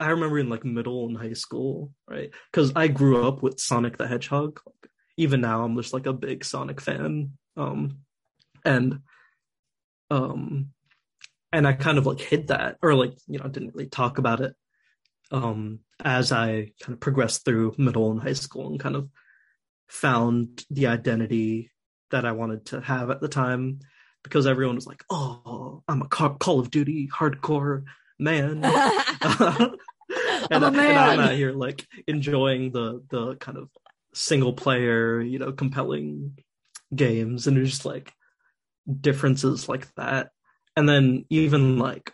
I 0.00 0.10
remember 0.10 0.38
in 0.38 0.48
like 0.48 0.64
middle 0.64 1.06
and 1.06 1.16
high 1.16 1.34
school, 1.34 1.92
right? 2.08 2.30
Because 2.50 2.72
I 2.74 2.88
grew 2.88 3.26
up 3.26 3.42
with 3.42 3.60
Sonic 3.60 3.98
the 3.98 4.06
Hedgehog. 4.06 4.60
Like, 4.64 4.90
even 5.16 5.42
now, 5.42 5.62
I'm 5.62 5.76
just 5.76 5.92
like 5.92 6.06
a 6.06 6.12
big 6.12 6.44
Sonic 6.44 6.80
fan. 6.80 7.32
Um, 7.56 7.98
and 8.64 9.00
um, 10.10 10.70
and 11.52 11.68
I 11.68 11.72
kind 11.74 11.98
of 11.98 12.06
like 12.06 12.20
hid 12.20 12.48
that, 12.48 12.78
or 12.82 12.94
like 12.94 13.12
you 13.28 13.38
know, 13.38 13.48
didn't 13.48 13.74
really 13.74 13.88
talk 13.88 14.18
about 14.18 14.40
it. 14.40 14.54
Um, 15.30 15.80
as 16.02 16.32
I 16.32 16.72
kind 16.80 16.94
of 16.94 17.00
progressed 17.00 17.44
through 17.44 17.74
middle 17.76 18.10
and 18.10 18.22
high 18.22 18.32
school, 18.32 18.68
and 18.68 18.80
kind 18.80 18.96
of 18.96 19.08
found 19.88 20.64
the 20.70 20.86
identity 20.86 21.70
that 22.10 22.24
I 22.24 22.32
wanted 22.32 22.66
to 22.66 22.80
have 22.80 23.10
at 23.10 23.20
the 23.20 23.28
time, 23.28 23.80
because 24.22 24.46
everyone 24.46 24.76
was 24.76 24.86
like, 24.86 25.04
"Oh, 25.10 25.82
I'm 25.88 26.02
a 26.02 26.08
Call 26.08 26.60
of 26.60 26.70
Duty 26.70 27.08
hardcore." 27.12 27.84
man. 28.18 28.50
and, 28.50 28.60
man. 28.62 29.76
and 30.50 30.64
I'm 30.64 31.20
out 31.20 31.32
here 31.32 31.52
like 31.52 31.86
enjoying 32.06 32.72
the 32.72 33.02
the 33.10 33.36
kind 33.36 33.58
of 33.58 33.68
single 34.12 34.52
player, 34.52 35.20
you 35.20 35.38
know, 35.38 35.52
compelling 35.52 36.38
games, 36.94 37.46
and 37.46 37.56
there's 37.56 37.70
just 37.70 37.84
like 37.84 38.12
differences 39.00 39.68
like 39.68 39.92
that. 39.94 40.30
And 40.76 40.88
then 40.88 41.24
even 41.30 41.78
like, 41.78 42.12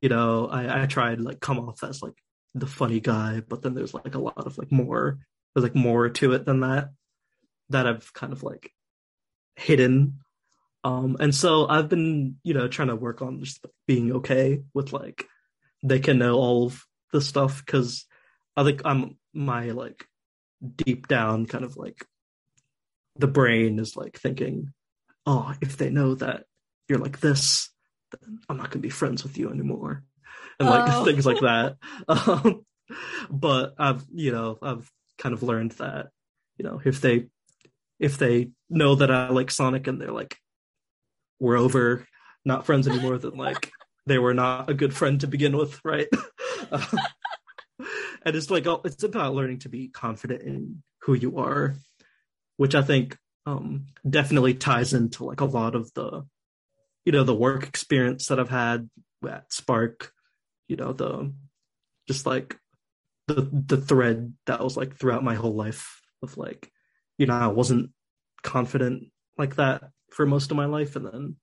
you 0.00 0.08
know, 0.08 0.48
I 0.48 0.82
I 0.82 0.86
tried 0.86 1.20
like 1.20 1.40
come 1.40 1.58
off 1.58 1.82
as 1.82 2.02
like 2.02 2.14
the 2.54 2.66
funny 2.66 3.00
guy, 3.00 3.40
but 3.46 3.62
then 3.62 3.74
there's 3.74 3.94
like 3.94 4.14
a 4.14 4.20
lot 4.20 4.46
of 4.46 4.58
like 4.58 4.70
more 4.70 5.18
there's 5.54 5.64
like 5.64 5.74
more 5.74 6.08
to 6.08 6.32
it 6.32 6.44
than 6.44 6.60
that 6.60 6.90
that 7.70 7.86
I've 7.86 8.12
kind 8.12 8.32
of 8.32 8.42
like 8.42 8.70
hidden 9.56 10.22
um, 10.84 11.16
and 11.20 11.34
so 11.34 11.68
I've 11.68 11.88
been, 11.88 12.36
you 12.42 12.54
know, 12.54 12.68
trying 12.68 12.88
to 12.88 12.96
work 12.96 13.22
on 13.22 13.42
just 13.42 13.64
being 13.86 14.12
okay 14.16 14.62
with 14.74 14.92
like 14.92 15.26
they 15.82 16.00
can 16.00 16.18
know 16.18 16.34
all 16.34 16.66
of 16.66 16.84
the 17.12 17.20
stuff 17.20 17.64
because 17.64 18.06
I 18.56 18.64
think 18.64 18.82
I'm 18.84 19.16
my 19.32 19.70
like 19.70 20.06
deep 20.76 21.08
down 21.08 21.46
kind 21.46 21.64
of 21.64 21.76
like 21.76 22.04
the 23.16 23.28
brain 23.28 23.78
is 23.78 23.96
like 23.96 24.18
thinking, 24.18 24.72
oh, 25.24 25.54
if 25.60 25.76
they 25.76 25.90
know 25.90 26.16
that 26.16 26.44
you're 26.88 26.98
like 26.98 27.20
this, 27.20 27.70
then 28.10 28.40
I'm 28.48 28.56
not 28.56 28.70
gonna 28.70 28.82
be 28.82 28.90
friends 28.90 29.22
with 29.22 29.38
you 29.38 29.50
anymore, 29.50 30.02
and 30.58 30.68
like 30.68 30.92
oh. 30.92 31.04
things 31.04 31.26
like 31.26 31.40
that. 31.40 31.76
Um, 32.08 32.66
but 33.30 33.74
I've, 33.78 34.04
you 34.12 34.32
know, 34.32 34.58
I've 34.60 34.90
kind 35.22 35.32
of 35.32 35.42
learned 35.42 35.70
that, 35.72 36.08
you 36.56 36.64
know, 36.64 36.80
if 36.84 37.00
they 37.00 37.26
if 38.00 38.18
they 38.18 38.50
know 38.68 38.96
that 38.96 39.10
I 39.10 39.28
like 39.28 39.50
Sonic 39.50 39.86
and 39.86 40.00
they're 40.00 40.10
like, 40.10 40.36
we're 41.38 41.56
over, 41.56 42.06
not 42.44 42.66
friends 42.66 42.88
anymore, 42.88 43.16
then 43.18 43.36
like 43.36 43.70
they 44.06 44.18
were 44.18 44.34
not 44.34 44.68
a 44.68 44.74
good 44.74 44.92
friend 44.92 45.20
to 45.20 45.28
begin 45.28 45.56
with, 45.56 45.80
right? 45.84 46.08
and 46.72 48.34
it's 48.36 48.50
like 48.50 48.66
it's 48.84 49.04
about 49.04 49.34
learning 49.34 49.60
to 49.60 49.68
be 49.68 49.88
confident 49.88 50.42
in 50.42 50.82
who 51.02 51.14
you 51.14 51.38
are, 51.38 51.76
which 52.56 52.74
I 52.74 52.82
think 52.82 53.16
um, 53.46 53.86
definitely 54.08 54.54
ties 54.54 54.92
into 54.92 55.24
like 55.24 55.40
a 55.40 55.44
lot 55.44 55.76
of 55.76 55.92
the, 55.94 56.26
you 57.04 57.12
know, 57.12 57.22
the 57.22 57.34
work 57.34 57.68
experience 57.68 58.26
that 58.26 58.40
I've 58.40 58.50
had 58.50 58.90
at 59.28 59.52
Spark, 59.52 60.12
you 60.66 60.74
know, 60.74 60.92
the 60.92 61.32
just 62.08 62.26
like 62.26 62.58
the 63.34 63.48
the 63.76 63.76
thread 63.76 64.34
that 64.46 64.62
was 64.62 64.76
like 64.76 64.96
throughout 64.96 65.24
my 65.24 65.34
whole 65.34 65.54
life 65.54 66.00
of 66.22 66.36
like, 66.36 66.70
you 67.18 67.26
know, 67.26 67.34
I 67.34 67.48
wasn't 67.48 67.90
confident 68.42 69.04
like 69.38 69.56
that 69.56 69.84
for 70.10 70.26
most 70.26 70.50
of 70.50 70.56
my 70.56 70.66
life 70.66 70.96
and 70.96 71.06
then 71.06 71.36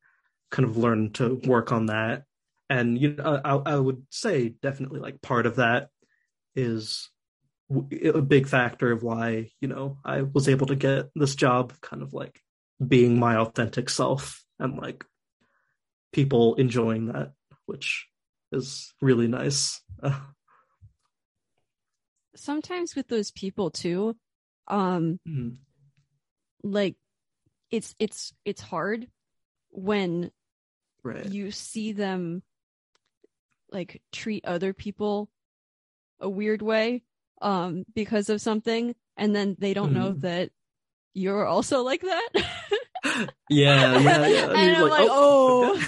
kind 0.52 0.68
of 0.68 0.78
learned 0.78 1.16
to 1.16 1.40
work 1.46 1.72
on 1.72 1.88
that. 1.88 2.24
And 2.70 3.00
you 3.00 3.16
know 3.16 3.42
I, 3.44 3.56
I 3.74 3.76
would 3.78 4.06
say 4.12 4.50
definitely 4.50 5.00
like 5.00 5.22
part 5.22 5.46
of 5.46 5.56
that 5.56 5.90
is 6.56 7.10
a 7.72 8.22
big 8.22 8.48
factor 8.48 8.92
of 8.92 9.04
why 9.04 9.50
you 9.62 9.68
know 9.68 10.00
i 10.04 10.22
was 10.22 10.50
able 10.50 10.66
to 10.68 10.76
get 10.76 11.10
this 11.16 11.36
job 11.36 11.74
kind 11.82 12.02
of 12.02 12.14
like 12.14 12.42
being 12.86 13.20
my 13.20 13.36
authentic 13.36 13.90
self 13.90 14.44
and 14.58 14.78
like 14.78 15.06
people 16.12 16.56
enjoying 16.56 17.08
that 17.08 17.34
which 17.68 18.08
is 18.52 18.92
really 19.02 19.28
nice 19.28 19.82
sometimes 22.40 22.96
with 22.96 23.08
those 23.08 23.32
people 23.32 23.70
too 23.70 24.16
um 24.68 25.20
mm-hmm. 25.28 25.50
like 26.64 26.96
it's 27.72 27.96
it's 28.00 28.34
it's 28.46 28.62
hard 28.62 29.08
when 29.72 30.32
right. 31.04 31.26
you 31.26 31.52
see 31.52 31.92
them 31.92 32.42
like 33.72 34.02
treat 34.12 34.46
other 34.46 34.74
people 34.74 35.30
a 36.20 36.30
weird 36.30 36.62
way 36.62 37.04
um 37.42 37.86
because 37.94 38.30
of 38.30 38.42
something 38.42 38.96
and 39.18 39.36
then 39.36 39.56
they 39.60 39.74
don't 39.74 39.94
mm-hmm. 39.94 40.00
know 40.00 40.12
that 40.14 40.50
you're 41.14 41.46
also 41.46 41.84
like 41.84 42.02
that 42.02 42.30
yeah 43.50 43.98
yeah 44.00 44.28
yeah 44.28 44.46
and, 44.50 44.58
and 44.58 44.78
i'm 44.78 44.90
like, 44.90 45.00
like 45.00 45.10
oh, 45.12 45.80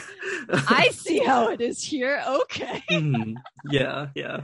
oh 0.49 0.65
i 0.67 0.89
see 0.89 1.19
how 1.19 1.49
it 1.49 1.61
is 1.61 1.83
here 1.83 2.21
okay 2.27 2.83
mm-hmm. 2.89 3.33
yeah 3.69 4.07
yeah 4.15 4.41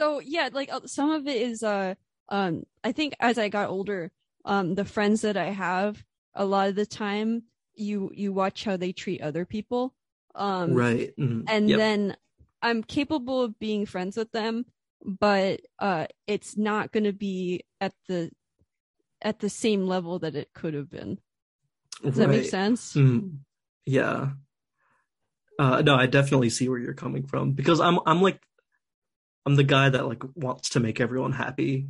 so 0.00 0.20
yeah 0.20 0.48
like 0.52 0.72
uh, 0.72 0.80
some 0.86 1.10
of 1.10 1.26
it 1.26 1.40
is 1.40 1.62
uh 1.62 1.94
um 2.30 2.64
i 2.82 2.92
think 2.92 3.14
as 3.20 3.38
i 3.38 3.48
got 3.48 3.68
older 3.68 4.10
um 4.44 4.74
the 4.74 4.84
friends 4.84 5.20
that 5.20 5.36
i 5.36 5.50
have 5.50 6.02
a 6.34 6.44
lot 6.44 6.68
of 6.68 6.74
the 6.74 6.86
time 6.86 7.42
you 7.74 8.10
you 8.14 8.32
watch 8.32 8.64
how 8.64 8.76
they 8.76 8.92
treat 8.92 9.20
other 9.20 9.44
people 9.44 9.94
um 10.34 10.74
right 10.74 11.12
mm-hmm. 11.18 11.42
and 11.48 11.68
yep. 11.68 11.78
then 11.78 12.16
i'm 12.62 12.82
capable 12.82 13.42
of 13.42 13.58
being 13.58 13.84
friends 13.84 14.16
with 14.16 14.32
them 14.32 14.64
but 15.04 15.60
uh 15.78 16.06
it's 16.26 16.56
not 16.56 16.92
going 16.92 17.04
to 17.04 17.12
be 17.12 17.64
at 17.80 17.92
the 18.08 18.30
at 19.22 19.40
the 19.40 19.50
same 19.50 19.86
level 19.86 20.18
that 20.18 20.34
it 20.34 20.48
could 20.54 20.74
have 20.74 20.90
been 20.90 21.18
does 22.02 22.16
right. 22.16 22.26
that 22.26 22.28
make 22.28 22.46
sense 22.46 22.94
mm 22.94 23.30
yeah 23.86 24.28
uh 25.58 25.80
no 25.80 25.96
i 25.96 26.06
definitely 26.06 26.50
see 26.50 26.68
where 26.68 26.78
you're 26.78 26.92
coming 26.92 27.26
from 27.26 27.52
because 27.52 27.80
i'm 27.80 27.98
i'm 28.06 28.20
like 28.20 28.40
i'm 29.46 29.56
the 29.56 29.64
guy 29.64 29.88
that 29.88 30.06
like 30.06 30.22
wants 30.34 30.70
to 30.70 30.80
make 30.80 31.00
everyone 31.00 31.32
happy 31.32 31.88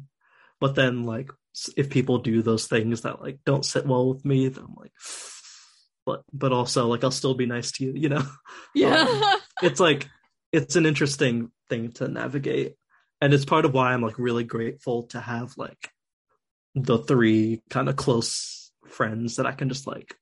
but 0.60 0.74
then 0.74 1.04
like 1.04 1.30
if 1.76 1.90
people 1.90 2.18
do 2.18 2.42
those 2.42 2.66
things 2.66 3.00
that 3.02 3.20
like 3.20 3.38
don't 3.44 3.64
sit 3.64 3.86
well 3.86 4.08
with 4.08 4.24
me 4.24 4.48
then 4.48 4.64
i'm 4.64 4.74
like 4.76 4.92
but 6.06 6.22
but 6.32 6.52
also 6.52 6.86
like 6.86 7.04
I'll 7.04 7.10
still 7.10 7.34
be 7.34 7.46
nice 7.46 7.72
to 7.72 7.84
you, 7.84 7.92
you 7.94 8.08
know. 8.08 8.22
Yeah. 8.74 8.96
Um, 9.02 9.22
it's 9.62 9.78
like 9.80 10.08
it's 10.50 10.74
an 10.76 10.86
interesting 10.86 11.52
thing 11.68 11.92
to 11.92 12.08
navigate. 12.08 12.76
and 13.20 13.34
it's 13.34 13.44
part 13.44 13.64
of 13.66 13.74
why 13.74 13.92
I'm 13.92 14.00
like 14.02 14.18
really 14.18 14.44
grateful 14.44 15.04
to 15.08 15.20
have 15.20 15.52
like 15.58 15.90
the 16.74 16.98
three 16.98 17.62
kind 17.68 17.88
of 17.88 17.96
close 17.96 18.72
friends 18.88 19.36
that 19.36 19.46
I 19.46 19.52
can 19.52 19.68
just 19.68 19.86
like 19.86 20.14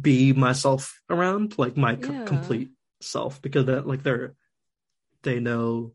be 0.00 0.32
myself 0.32 1.00
around, 1.08 1.56
like 1.58 1.76
my 1.76 1.92
Yeah. 1.92 2.24
complete 2.24 2.70
self, 3.00 3.40
because 3.40 3.66
that 3.66 3.86
like 3.86 4.02
they're 4.02 4.34
they 5.22 5.40
know 5.40 5.92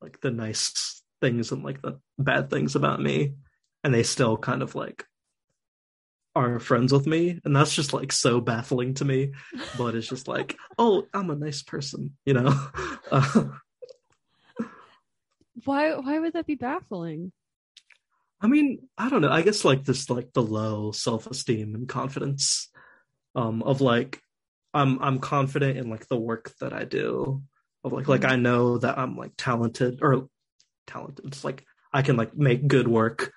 like 0.00 0.20
the 0.20 0.30
nice 0.30 1.02
things 1.20 1.50
and 1.50 1.64
like 1.64 1.82
the 1.82 1.98
bad 2.18 2.50
things 2.50 2.76
about 2.76 3.00
me, 3.00 3.34
and 3.84 3.92
they 3.92 4.02
still 4.02 4.36
kind 4.36 4.62
of 4.62 4.74
like 4.74 5.04
are 6.34 6.60
friends 6.60 6.92
with 6.92 7.06
me, 7.06 7.40
and 7.44 7.54
that's 7.54 7.74
just 7.74 7.92
like 7.92 8.12
so 8.12 8.40
baffling 8.40 8.94
to 8.94 9.04
me. 9.04 9.32
But 9.76 9.94
it's 9.94 10.08
just 10.08 10.28
like, 10.28 10.56
oh, 10.78 11.04
I'm 11.12 11.30
a 11.30 11.36
nice 11.36 11.62
person, 11.62 12.16
you 12.24 12.34
know. 12.34 12.70
Uh, 13.10 13.44
Why 15.64 15.94
why 15.96 16.18
would 16.18 16.34
that 16.34 16.46
be 16.46 16.54
baffling? 16.54 17.32
I 18.40 18.46
mean, 18.46 18.88
I 18.96 19.08
don't 19.08 19.22
know. 19.22 19.30
I 19.30 19.42
guess 19.42 19.64
like 19.64 19.84
this, 19.84 20.08
like 20.08 20.32
the 20.32 20.42
low 20.42 20.92
self-esteem 20.92 21.74
and 21.74 21.88
confidence, 21.88 22.70
um, 23.34 23.62
of 23.62 23.80
like, 23.80 24.20
I'm 24.72 25.02
I'm 25.02 25.18
confident 25.18 25.76
in 25.76 25.90
like 25.90 26.06
the 26.06 26.16
work 26.18 26.52
that 26.60 26.72
I 26.72 26.84
do. 26.84 27.42
Of 27.84 27.92
like, 27.92 28.08
like 28.08 28.24
I 28.24 28.36
know 28.36 28.78
that 28.78 28.98
I'm 28.98 29.16
like 29.16 29.32
talented 29.36 30.00
or 30.02 30.28
talented. 30.86 31.24
It's 31.26 31.44
like 31.44 31.64
I 31.92 32.02
can 32.02 32.16
like 32.16 32.36
make 32.36 32.66
good 32.66 32.88
work. 32.88 33.32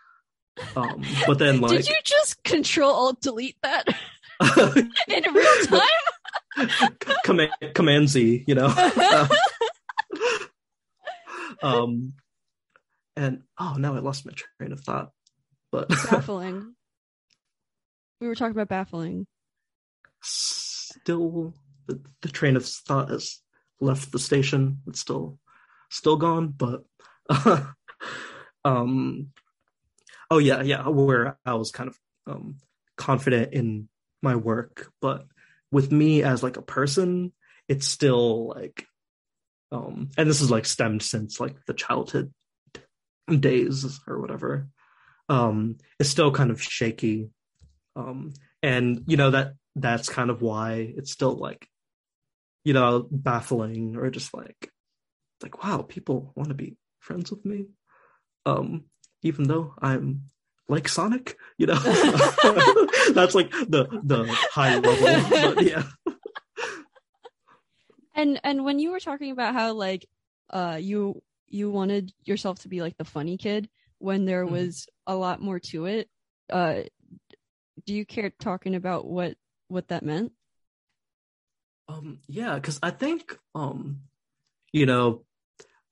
Um, 0.76 1.04
but 1.28 1.38
then 1.40 1.62
like, 1.62 1.72
Did 1.72 1.90
you 1.90 1.96
just 2.04 2.44
control 2.44 2.92
alt 2.92 3.22
delete 3.22 3.58
that 3.64 3.88
in 5.08 5.34
real 5.34 5.66
time? 5.66 6.90
command 7.24 7.52
command 7.74 8.10
Z, 8.10 8.44
you 8.48 8.56
know. 8.56 8.74
um, 11.62 12.14
and 13.16 13.42
oh 13.60 13.76
now 13.78 13.96
I 13.96 14.00
lost 14.00 14.26
my 14.26 14.34
train 14.60 14.72
of 14.72 14.82
thought. 14.82 15.12
But 15.72 15.90
baffling. 15.90 16.74
We 18.20 18.28
were 18.28 18.36
talking 18.36 18.52
about 18.52 18.68
baffling. 18.68 19.26
still 20.22 21.54
the, 21.88 22.02
the 22.22 22.30
train 22.30 22.56
of 22.56 22.66
thought 22.66 23.10
has 23.10 23.40
left 23.82 24.12
the 24.12 24.20
station. 24.20 24.80
It's 24.88 24.99
still 24.99 25.40
still 25.90 26.16
gone 26.16 26.48
but 26.48 26.84
um 28.66 29.28
oh 30.30 30.38
yeah 30.38 30.62
yeah 30.62 30.88
where 30.88 31.38
i 31.45 31.53
was 31.53 31.70
kind 31.70 31.90
of 31.90 31.99
um 32.28 32.56
confident 32.95 33.52
in 33.52 33.90
my 34.22 34.38
work 34.38 34.90
but 35.02 35.26
with 35.70 35.91
me 35.91 36.24
as 36.24 36.44
like 36.44 36.56
a 36.56 36.62
person 36.62 37.34
it's 37.68 37.88
still 37.88 38.48
like 38.48 38.86
um 39.74 40.10
and 40.18 40.30
this 40.30 40.40
is 40.40 40.49
like 40.49 40.66
stemmed 40.66 41.02
since 41.02 41.40
like 41.41 41.56
the 41.66 41.74
childhood 41.74 42.32
days 43.40 43.99
or 44.08 44.20
whatever. 44.20 44.68
Um 45.30 45.78
it's 45.99 46.10
still 46.10 46.32
kind 46.32 46.52
of 46.52 46.62
shaky. 46.62 47.30
Um 47.95 48.34
and 48.62 49.03
you 49.08 49.18
know 49.18 49.32
that 49.32 49.53
that's 49.76 50.10
kind 50.10 50.30
of 50.30 50.41
why 50.41 50.94
it's 50.98 51.12
still 51.12 51.34
like 51.34 51.68
you 52.64 52.74
know 52.74 53.08
baffling 53.12 53.96
or 53.98 54.10
just 54.10 54.34
like 54.34 54.72
like 55.44 55.64
wow 55.64 55.82
people 55.82 56.32
want 56.36 56.50
to 56.50 56.56
be 56.56 56.78
friends 57.00 57.32
with 57.32 57.44
me 57.46 57.66
um 58.46 58.86
even 59.24 59.48
though 59.48 59.74
i'm 59.82 60.30
like 60.70 60.88
sonic 60.88 61.38
you 61.58 61.66
know 61.66 61.76
that's 63.14 63.36
like 63.36 63.52
the 63.52 63.88
the 64.04 64.26
high 64.52 64.76
level 64.76 65.22
but 65.42 65.62
yeah 65.62 65.84
And 68.14 68.40
and 68.44 68.66
when 68.66 68.80
you 68.80 68.92
were 68.92 69.00
talking 69.00 69.32
about 69.32 69.54
how 69.54 69.74
like 69.74 70.06
uh 70.50 70.78
you 70.80 71.22
you 71.48 71.70
wanted 71.72 72.14
yourself 72.24 72.60
to 72.60 72.68
be 72.68 72.82
like 72.82 72.98
the 72.98 73.06
funny 73.06 73.38
kid 73.38 73.70
when 74.00 74.26
there 74.26 74.46
Mhm. 74.46 74.52
was 74.52 74.88
a 75.08 75.16
lot 75.16 75.42
more 75.42 75.60
to 75.60 75.86
it, 75.86 76.10
uh 76.50 76.82
do 77.86 77.94
you 77.94 78.06
care 78.06 78.30
talking 78.30 78.76
about 78.76 79.08
what 79.08 79.38
what 79.70 79.88
that 79.88 80.04
meant? 80.04 80.34
Um, 81.92 82.20
yeah, 82.28 82.56
because 82.56 82.80
I 82.82 82.92
think, 82.92 83.38
um, 83.54 84.02
you 84.72 84.86
know, 84.86 85.26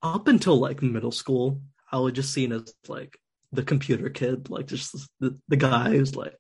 up 0.02 0.28
until 0.28 0.58
like 0.58 0.82
middle 0.82 1.12
school, 1.12 1.62
I 1.92 2.00
was 2.00 2.14
just 2.14 2.34
seen 2.34 2.52
as 2.52 2.74
like 2.88 3.18
the 3.52 3.64
computer 3.64 4.10
kid, 4.10 4.50
like 4.50 4.68
just 4.68 4.96
the, 5.20 5.38
the 5.48 5.58
guy 5.58 5.90
who's 5.90 6.16
like, 6.16 6.36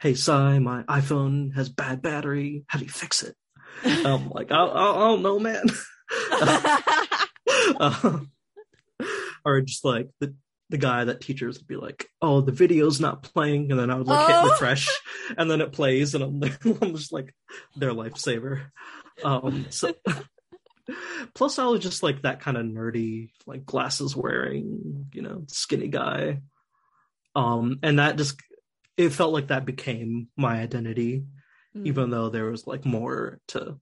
"Hey, 0.00 0.14
Sai, 0.14 0.58
my 0.58 0.82
iPhone 0.84 1.54
has 1.54 1.68
bad 1.68 2.02
battery. 2.02 2.64
How 2.66 2.78
do 2.78 2.84
you 2.84 2.90
fix 2.90 3.22
it?" 3.22 3.34
I'm 3.84 4.28
like, 4.30 4.52
"I, 4.52 4.64
I, 4.64 4.90
I 4.90 4.98
don't 4.98 5.22
know, 5.22 5.38
man." 5.38 5.64
Uh, 7.78 8.20
or 9.44 9.60
just 9.60 9.84
like 9.84 10.08
the 10.20 10.34
the 10.72 10.78
guy 10.78 11.04
that 11.04 11.20
teachers 11.20 11.58
would 11.58 11.68
be 11.68 11.76
like, 11.76 12.08
"Oh, 12.20 12.40
the 12.40 12.50
video's 12.50 13.00
not 13.00 13.22
playing," 13.22 13.70
and 13.70 13.78
then 13.78 13.90
I 13.90 13.94
would 13.94 14.08
like 14.08 14.28
Oh. 14.28 14.42
hit 14.42 14.50
refresh, 14.50 14.88
and 15.38 15.48
then 15.48 15.60
it 15.60 15.70
plays, 15.72 16.14
and 16.16 16.24
I'm, 16.24 16.40
like, 16.40 16.58
I'm 16.82 16.96
just 16.96 17.12
like 17.12 17.32
their 17.76 17.92
lifesaver. 17.92 18.70
Um, 19.22 19.66
so 19.70 19.94
plus, 21.34 21.58
I 21.58 21.66
was 21.66 21.80
just 21.80 22.02
like 22.02 22.22
that 22.22 22.40
kind 22.40 22.56
of 22.56 22.64
nerdy, 22.66 23.30
like 23.46 23.64
glasses 23.64 24.16
wearing, 24.16 25.06
you 25.14 25.22
know, 25.22 25.44
skinny 25.48 25.88
guy. 25.88 26.40
Um, 27.36 27.78
and 27.82 27.98
that 27.98 28.16
just 28.16 28.40
it 28.96 29.10
felt 29.10 29.32
like 29.32 29.48
that 29.48 29.64
became 29.64 30.28
my 30.36 30.60
identity, 30.60 31.24
Mm. 31.74 31.86
even 31.86 32.10
though 32.10 32.28
there 32.28 32.50
was 32.50 32.66
like 32.66 32.84
more 32.84 33.38
to 33.48 33.78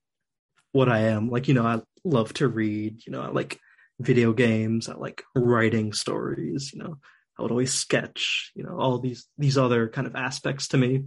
what 0.70 0.88
I 0.88 1.08
am. 1.08 1.28
Like, 1.28 1.48
you 1.48 1.54
know, 1.54 1.66
I 1.66 1.80
love 2.04 2.32
to 2.34 2.46
read, 2.46 3.04
you 3.04 3.10
know, 3.10 3.20
I 3.22 3.28
like 3.30 3.58
video 4.00 4.32
games, 4.32 4.88
I 4.88 4.94
like 4.94 5.22
writing 5.34 5.92
stories, 5.92 6.72
you 6.72 6.82
know, 6.82 6.98
I 7.38 7.42
would 7.42 7.50
always 7.50 7.72
sketch, 7.72 8.50
you 8.54 8.64
know, 8.64 8.78
all 8.78 8.98
these 8.98 9.26
these 9.38 9.56
other 9.56 9.88
kind 9.88 10.06
of 10.06 10.16
aspects 10.16 10.68
to 10.68 10.78
me. 10.78 11.04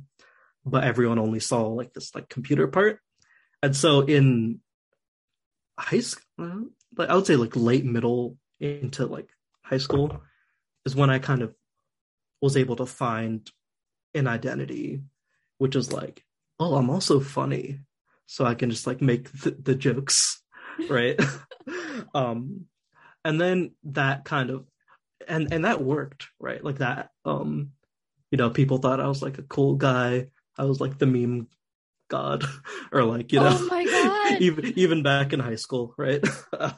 But 0.66 0.86
everyone 0.86 1.20
only 1.20 1.40
saw 1.40 1.68
like 1.68 1.94
this 1.94 2.16
like 2.16 2.30
computer 2.30 2.68
part. 2.68 3.00
And 3.62 3.76
so 3.76 4.02
in 4.02 4.62
high 5.78 6.00
school, 6.00 6.70
like 6.96 7.10
I 7.10 7.16
would 7.16 7.28
say 7.28 7.36
like 7.36 7.56
late 7.56 7.86
middle 7.86 8.38
into 8.60 9.06
like 9.06 9.30
high 9.64 9.78
school 9.78 10.22
is 10.86 10.96
when 10.96 11.10
I 11.10 11.20
kind 11.20 11.42
of 11.42 11.54
was 12.42 12.58
able 12.58 12.76
to 12.78 12.86
find 12.86 13.50
an 14.14 14.28
identity, 14.28 15.02
which 15.58 15.76
is 15.76 15.92
like, 15.92 16.24
oh, 16.60 16.76
I'm 16.76 16.90
also 16.90 17.20
funny, 17.20 17.80
so 18.26 18.46
I 18.46 18.56
can 18.56 18.70
just 18.70 18.88
like 18.88 19.02
make 19.02 19.32
the, 19.32 19.52
the 19.52 19.76
jokes, 19.76 20.42
right? 20.90 21.20
um, 22.16 22.66
and 23.24 23.40
then 23.40 23.72
that 23.86 24.26
kind 24.26 24.50
of, 24.50 24.66
and 25.28 25.52
and 25.54 25.66
that 25.66 25.82
worked, 25.84 26.28
right? 26.40 26.64
Like 26.64 26.80
that, 26.80 27.10
um, 27.26 27.72
you 28.32 28.38
know, 28.38 28.50
people 28.50 28.78
thought 28.78 29.00
I 29.00 29.08
was 29.08 29.22
like 29.22 29.38
a 29.38 29.44
cool 29.44 29.76
guy. 29.76 30.28
I 30.58 30.66
was 30.66 30.80
like 30.82 30.98
the 30.98 31.06
meme 31.06 31.48
god, 32.10 32.44
or 32.92 33.04
like 33.04 33.32
you 33.32 33.40
know, 33.40 33.50
Oh 33.52 33.68
my 33.70 33.86
God. 34.32 34.42
even 34.42 34.74
even 34.76 35.04
back 35.04 35.34
in 35.34 35.40
high 35.40 35.56
school, 35.56 35.94
right? 35.98 36.24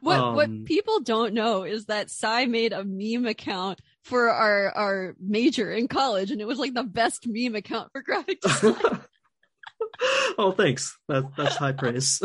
What 0.00 0.20
Um, 0.20 0.34
what 0.34 0.64
people 0.66 1.00
don't 1.00 1.32
know 1.32 1.62
is 1.62 1.86
that 1.86 2.10
Sai 2.10 2.44
made 2.44 2.74
a 2.74 2.84
meme 2.84 3.24
account 3.24 3.80
for 4.02 4.28
our 4.28 4.70
our 4.72 5.16
major 5.18 5.72
in 5.72 5.88
college, 5.88 6.30
and 6.30 6.42
it 6.42 6.46
was 6.46 6.58
like 6.58 6.74
the 6.74 6.84
best 6.84 7.26
meme 7.26 7.54
account 7.54 7.90
for 7.90 8.02
graphic 8.02 8.42
design. 8.42 9.00
oh, 10.36 10.52
thanks. 10.52 10.98
That 11.08 11.34
that's 11.38 11.56
high 11.56 11.72
praise. 11.72 12.20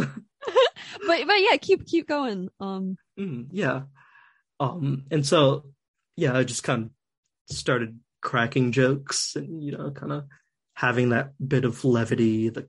but 1.08 1.28
but 1.28 1.42
yeah, 1.42 1.58
keep 1.58 1.86
keep 1.86 2.08
going. 2.08 2.50
Um, 2.60 2.98
Mm, 3.20 3.48
yeah. 3.52 3.82
Um, 4.60 5.06
and 5.12 5.26
so 5.26 5.66
yeah, 6.16 6.38
I 6.38 6.44
just 6.44 6.64
kind 6.64 6.86
of 6.86 7.56
started 7.56 8.00
cracking 8.22 8.72
jokes 8.72 9.36
and 9.36 9.64
you 9.64 9.74
know, 9.74 9.92
kind 9.92 10.12
of 10.12 10.26
having 10.74 11.10
that 11.10 11.34
bit 11.46 11.66
of 11.66 11.84
levity, 11.84 12.50
the 12.50 12.68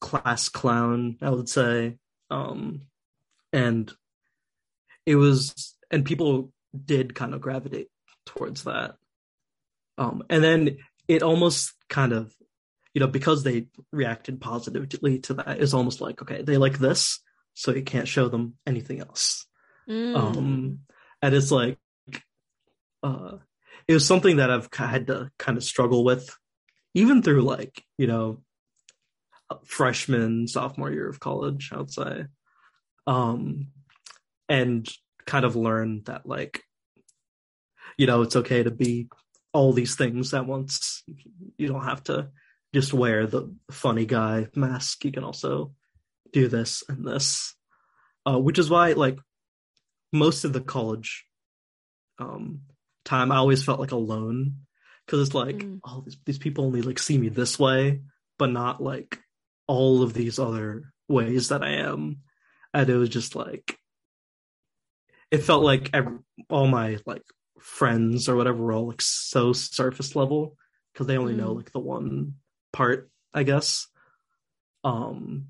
class 0.00 0.48
clown, 0.48 1.16
I 1.22 1.30
would 1.30 1.48
say. 1.48 1.96
Um, 2.30 2.82
and 3.52 3.90
it 5.06 5.16
was, 5.16 5.74
and 5.90 6.04
people 6.04 6.52
did 6.84 7.14
kind 7.14 7.32
of 7.32 7.40
gravitate 7.40 7.88
towards 8.26 8.64
that. 8.64 8.96
Um, 9.96 10.24
and 10.28 10.44
then 10.44 10.76
it 11.08 11.22
almost 11.22 11.72
kind 11.88 12.12
of, 12.12 12.34
you 12.96 13.00
know, 13.00 13.06
because 13.06 13.44
they 13.44 13.66
reacted 13.92 14.40
positively 14.40 15.18
to 15.18 15.34
that, 15.34 15.58
is 15.58 15.74
almost 15.74 16.00
like, 16.00 16.22
okay, 16.22 16.40
they 16.40 16.56
like 16.56 16.78
this, 16.78 17.20
so 17.52 17.74
you 17.74 17.82
can't 17.82 18.08
show 18.08 18.30
them 18.30 18.54
anything 18.66 19.00
else. 19.00 19.44
mm. 19.86 20.16
Um, 20.16 20.78
and 21.20 21.34
it's 21.34 21.50
like, 21.50 21.76
uh, 23.02 23.32
it 23.86 23.92
was 23.92 24.06
something 24.06 24.36
that 24.36 24.50
I've 24.50 24.70
had 24.72 25.08
to 25.08 25.30
kind 25.38 25.58
of 25.58 25.64
struggle 25.64 26.04
with, 26.04 26.34
even 26.94 27.20
through 27.20 27.42
like, 27.42 27.84
you 27.98 28.06
know, 28.06 28.40
freshman, 29.66 30.48
sophomore 30.48 30.90
year 30.90 31.10
of 31.10 31.20
college, 31.20 31.72
I 31.74 31.76
would 31.76 31.92
say. 31.92 32.24
Um, 33.06 33.72
and 34.48 34.88
kind 35.26 35.44
of 35.44 35.54
learn 35.54 36.00
that 36.06 36.24
like, 36.24 36.62
you 37.98 38.06
know, 38.06 38.22
it's 38.22 38.36
okay 38.36 38.62
to 38.62 38.70
be 38.70 39.08
all 39.52 39.74
these 39.74 39.96
things 39.96 40.32
at 40.32 40.46
once. 40.46 41.02
You 41.58 41.68
don't 41.68 41.84
have 41.84 42.02
to 42.04 42.30
just 42.76 42.92
wear 42.94 43.26
the 43.26 43.54
funny 43.70 44.04
guy 44.06 44.48
mask. 44.54 45.04
You 45.04 45.12
can 45.12 45.24
also 45.24 45.72
do 46.32 46.48
this 46.48 46.82
and 46.88 47.06
this. 47.06 47.54
uh, 48.28 48.38
which 48.38 48.58
is 48.58 48.68
why 48.68 48.92
like 48.92 49.18
most 50.12 50.44
of 50.44 50.52
the 50.52 50.60
college 50.60 51.24
um 52.18 52.60
time 53.04 53.30
I 53.32 53.36
always 53.36 53.62
felt 53.64 53.80
like 53.80 53.92
alone 53.92 54.38
because 55.04 55.20
it's 55.26 55.34
like 55.34 55.56
Mm. 55.64 55.80
oh 55.84 56.02
these, 56.04 56.18
these 56.26 56.38
people 56.38 56.64
only 56.64 56.82
like 56.82 56.98
see 56.98 57.18
me 57.18 57.28
this 57.28 57.58
way 57.58 58.02
but 58.38 58.50
not 58.50 58.82
like 58.82 59.18
all 59.68 60.02
of 60.02 60.12
these 60.12 60.38
other 60.38 60.92
ways 61.08 61.48
that 61.48 61.62
I 61.62 61.72
am 61.90 62.18
and 62.74 62.88
it 62.90 62.96
was 62.96 63.08
just 63.10 63.36
like 63.36 63.78
it 65.30 65.38
felt 65.38 65.62
like 65.64 65.90
every, 65.92 66.18
all 66.50 66.66
my 66.66 66.98
like 67.06 67.22
friends 67.60 68.28
or 68.28 68.36
whatever 68.36 68.62
were 68.62 68.72
all 68.72 68.88
like 68.88 69.02
so 69.02 69.52
surface 69.52 70.14
level 70.16 70.56
because 70.92 71.06
they 71.06 71.18
only 71.18 71.34
know 71.34 71.52
Mm. 71.52 71.56
like 71.56 71.72
the 71.72 71.80
one 71.80 72.34
part 72.76 73.10
I 73.32 73.42
guess. 73.42 73.88
Um 74.84 75.48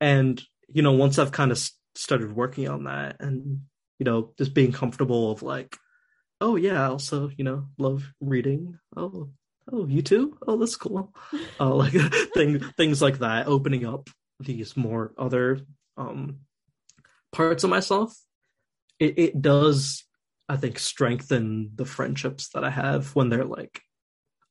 and 0.00 0.42
you 0.68 0.82
know 0.82 0.92
once 0.92 1.18
I've 1.18 1.32
kind 1.32 1.52
of 1.52 1.60
started 1.94 2.34
working 2.34 2.68
on 2.68 2.84
that 2.84 3.16
and 3.20 3.62
you 3.98 4.04
know 4.04 4.32
just 4.38 4.54
being 4.54 4.72
comfortable 4.72 5.30
of 5.30 5.42
like 5.42 5.76
oh 6.40 6.56
yeah 6.56 6.82
I 6.82 6.86
also 6.86 7.30
you 7.36 7.44
know 7.44 7.66
love 7.78 8.10
reading. 8.20 8.78
Oh 8.96 9.28
oh 9.70 9.86
you 9.86 10.00
too? 10.00 10.36
Oh 10.46 10.56
that's 10.56 10.76
cool. 10.76 11.14
Uh, 11.60 11.74
like 11.82 11.92
thing, 12.34 12.60
things 12.76 13.02
like 13.02 13.18
that 13.18 13.46
opening 13.46 13.84
up 13.84 14.08
these 14.40 14.76
more 14.76 15.12
other 15.18 15.60
um 15.98 16.40
parts 17.32 17.64
of 17.64 17.70
myself. 17.70 18.16
It, 18.98 19.18
it 19.18 19.42
does 19.42 20.06
i 20.48 20.56
think 20.56 20.78
strengthen 20.78 21.70
the 21.74 21.84
friendships 21.84 22.48
that 22.54 22.64
i 22.64 22.70
have 22.70 23.14
when 23.14 23.28
they're 23.28 23.44
like 23.44 23.82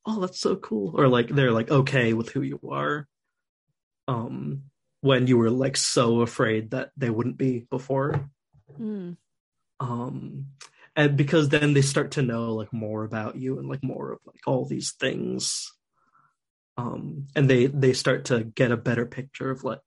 oh 0.06 0.20
that's 0.20 0.40
so 0.40 0.56
cool. 0.56 0.98
Or 0.98 1.08
like 1.08 1.28
they're 1.28 1.52
like 1.52 1.70
okay 1.70 2.12
with 2.12 2.30
who 2.30 2.42
you 2.42 2.60
are 2.70 3.06
um 4.08 4.62
when 5.00 5.26
you 5.26 5.36
were 5.36 5.50
like 5.50 5.76
so 5.76 6.20
afraid 6.20 6.70
that 6.70 6.90
they 6.96 7.10
wouldn't 7.10 7.38
be 7.38 7.66
before. 7.70 8.30
Mm. 8.80 9.16
um 9.80 10.46
and 10.94 11.16
because 11.16 11.48
then 11.48 11.74
they 11.74 11.82
start 11.82 12.12
to 12.12 12.22
know 12.22 12.54
like 12.54 12.72
more 12.72 13.04
about 13.04 13.36
you 13.36 13.58
and 13.58 13.68
like 13.68 13.82
more 13.82 14.12
of 14.12 14.18
like 14.26 14.40
all 14.46 14.64
these 14.64 14.92
things. 14.92 15.72
Um 16.76 17.26
and 17.34 17.48
they 17.48 17.66
they 17.66 17.92
start 17.92 18.26
to 18.26 18.44
get 18.44 18.72
a 18.72 18.76
better 18.76 19.06
picture 19.06 19.50
of 19.50 19.64
like 19.64 19.80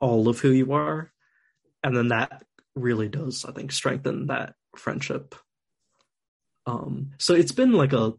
all 0.00 0.28
of 0.28 0.40
who 0.40 0.50
you 0.50 0.72
are. 0.72 1.12
And 1.82 1.96
then 1.96 2.08
that 2.08 2.42
really 2.74 3.08
does 3.08 3.44
i 3.44 3.50
think 3.50 3.72
strengthen 3.72 4.28
that 4.28 4.54
friendship. 4.76 5.34
Um 6.66 7.10
so 7.18 7.34
it's 7.34 7.52
been 7.52 7.72
like 7.72 7.92
a 7.92 8.14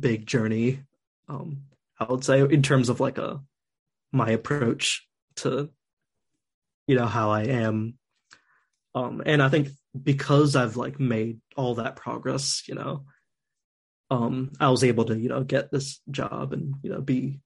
big 0.00 0.26
journey 0.26 0.82
um 1.28 1.62
i 1.98 2.04
would 2.04 2.24
say 2.24 2.40
in 2.40 2.62
terms 2.62 2.88
of 2.88 3.00
like 3.00 3.18
a 3.18 3.40
my 4.12 4.30
approach 4.30 5.06
to 5.36 5.70
you 6.86 6.96
know 6.96 7.06
how 7.06 7.30
i 7.30 7.42
am. 7.42 7.94
Um 8.94 9.22
and 9.26 9.42
i 9.42 9.48
think 9.48 9.68
because 10.00 10.54
i've 10.56 10.76
like 10.76 11.00
made 11.00 11.40
all 11.56 11.76
that 11.76 11.96
progress 11.96 12.62
you 12.68 12.74
know 12.74 13.04
um 14.10 14.52
i 14.60 14.68
was 14.68 14.84
able 14.84 15.04
to 15.04 15.18
you 15.18 15.28
know 15.28 15.42
get 15.42 15.70
this 15.70 16.00
job 16.10 16.52
and 16.52 16.74
you 16.82 16.90
know 16.90 17.00
be 17.00 17.40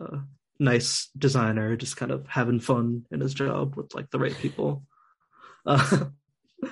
a 0.00 0.18
nice 0.58 1.10
designer 1.16 1.76
just 1.76 1.96
kind 1.96 2.10
of 2.10 2.26
having 2.26 2.60
fun 2.60 3.04
in 3.10 3.20
his 3.20 3.34
job 3.34 3.76
with 3.76 3.94
like 3.94 4.10
the 4.10 4.18
right 4.18 4.36
people. 4.36 4.82
Uh, 5.68 6.04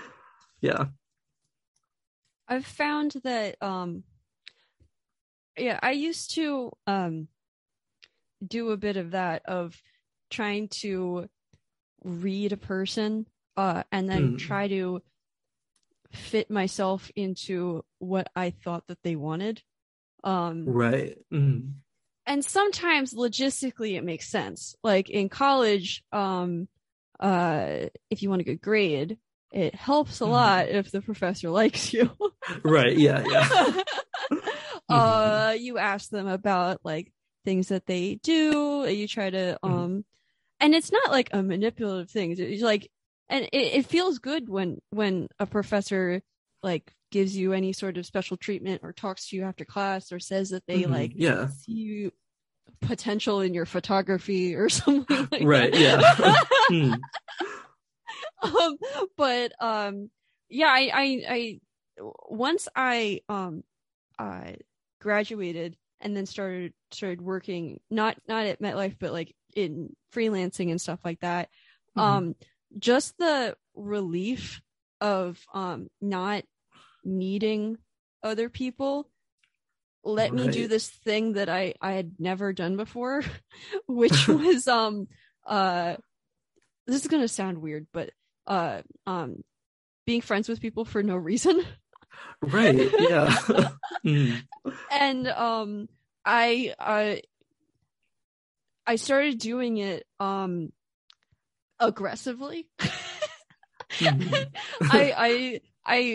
yeah. 0.61 0.85
I've 2.47 2.65
found 2.65 3.17
that 3.25 3.61
um 3.61 4.05
yeah, 5.57 5.79
I 5.83 5.93
used 5.93 6.35
to 6.35 6.73
um 6.87 7.29
do 8.47 8.71
a 8.71 8.77
bit 8.77 8.97
of 8.97 9.13
that 9.13 9.43
of 9.47 9.81
trying 10.31 10.69
to 10.69 11.29
read 12.03 12.53
a 12.53 12.57
person 12.57 13.27
uh 13.57 13.83
and 13.93 14.09
then 14.09 14.33
Mm. 14.33 14.39
try 14.39 14.69
to 14.69 15.01
fit 16.13 16.51
myself 16.51 17.11
into 17.17 17.85
what 17.99 18.29
I 18.37 18.51
thought 18.51 18.87
that 18.89 19.03
they 19.03 19.17
wanted. 19.17 19.63
Um 20.23 20.65
right 20.67 21.17
mm. 21.33 21.73
and 22.27 22.45
sometimes 22.45 23.13
logistically 23.15 23.97
it 23.97 24.05
makes 24.05 24.29
sense. 24.29 24.75
Like 24.83 25.11
in 25.11 25.29
college, 25.29 26.03
um, 26.13 26.69
uh, 27.21 27.87
if 28.11 28.23
you 28.23 28.31
want 28.31 28.41
a 28.41 28.45
good 28.45 28.61
grade, 28.63 29.19
it 29.53 29.75
helps 29.75 30.21
a 30.21 30.25
Mhm. 30.25 30.31
lot 30.31 30.69
if 30.69 30.91
the 30.91 31.01
professor 31.03 31.51
likes 31.61 31.93
you. 31.93 32.11
right 32.63 32.97
yeah 32.97 33.23
yeah 33.27 33.49
uh, 34.89 35.55
you 35.59 35.79
ask 35.79 36.11
them 36.11 36.27
about 36.27 36.81
like 36.85 37.13
things 37.45 37.69
that 37.69 37.87
they 37.87 38.17
do. 38.23 38.87
You 38.89 39.07
try 39.09 39.31
to 39.31 39.59
Mhm. 39.65 39.69
um, 39.69 40.05
and 40.61 40.75
it's 40.75 40.93
not 40.93 41.11
like 41.11 41.31
a 41.33 41.43
manipulative 41.43 42.11
thing. 42.11 42.35
It's 42.39 42.63
like, 42.63 42.91
and 43.29 43.45
it, 43.53 43.57
it 43.79 43.87
feels 43.87 44.19
good 44.19 44.49
when 44.49 44.81
when 44.91 45.29
a 45.39 45.47
professor 45.47 46.23
like 46.63 46.93
gives 47.11 47.37
you 47.37 47.53
any 47.53 47.73
sort 47.73 47.97
of 47.99 48.07
special 48.07 48.37
treatment 48.37 48.81
or 48.83 48.93
talks 48.93 49.29
to 49.29 49.37
you 49.37 49.45
after 49.45 49.65
class 49.65 50.11
or 50.13 50.19
says 50.19 50.51
that 50.51 50.65
they 50.67 50.83
Mhm. 50.83 50.91
like 50.91 51.13
yeah 51.15 51.49
see 51.49 52.11
potential 52.81 53.41
in 53.41 53.53
your 53.55 53.67
photography 53.67 54.55
or 54.55 54.69
something 54.81 55.29
like 55.31 55.43
Right, 55.45 55.73
that. 55.73 55.81
yeah. 56.19 56.35
Mm. 56.71 56.99
um, 58.43 58.77
but 59.17 59.53
um, 59.61 60.11
yeah, 60.49 60.69
I, 60.69 60.91
I, 60.95 61.25
I, 61.29 61.59
once 62.29 62.69
I 62.75 63.21
um, 63.29 63.65
uh, 64.19 64.53
graduated 65.05 65.77
and 66.01 66.17
then 66.17 66.27
started 66.27 66.73
started 66.91 67.21
working 67.23 67.79
not 67.91 68.17
not 68.27 68.47
at 68.47 68.61
MetLife 68.61 68.97
but 68.99 69.13
like 69.13 69.35
in 69.55 69.95
freelancing 70.13 70.71
and 70.71 70.81
stuff 70.81 70.99
like 71.05 71.21
that. 71.21 71.49
Mhm. 71.97 72.03
Um, 72.03 72.35
just 72.79 73.17
the 73.19 73.57
relief 73.75 74.61
of 75.01 75.39
um 75.53 75.89
not 76.01 76.45
needing 77.05 77.77
other 78.23 78.49
people 78.49 79.09
let 80.03 80.33
me 80.35 80.49
do 80.49 80.69
this 80.69 80.89
thing 80.89 81.35
that 81.35 81.49
I 81.49 81.75
I 81.81 81.93
had 81.93 82.13
never 82.19 82.53
done 82.53 82.77
before, 82.77 83.23
which 83.87 84.29
was 84.29 84.67
um 84.69 85.09
uh 85.47 85.97
this 86.87 87.03
is 87.03 87.09
gonna 87.09 87.29
sound 87.29 87.59
weird, 87.59 87.87
but 87.93 88.11
uh 88.47 88.83
um 89.07 89.43
being 90.07 90.21
friends 90.21 90.49
with 90.49 90.61
people 90.61 90.85
for 90.85 91.03
no 91.03 91.17
reason. 91.17 91.63
right 92.43 92.91
yeah 92.99 93.37
Mm. 94.05 94.43
and 94.91 95.29
um 95.29 95.89
I 96.27 96.75
I 96.79 97.23
I 98.87 98.97
started 98.97 99.39
doing 99.39 99.79
it 99.79 100.07
um 100.21 100.73
aggressively. 101.81 102.69
Mhm. 104.01 104.47
I 104.91 105.15
I 105.17 105.61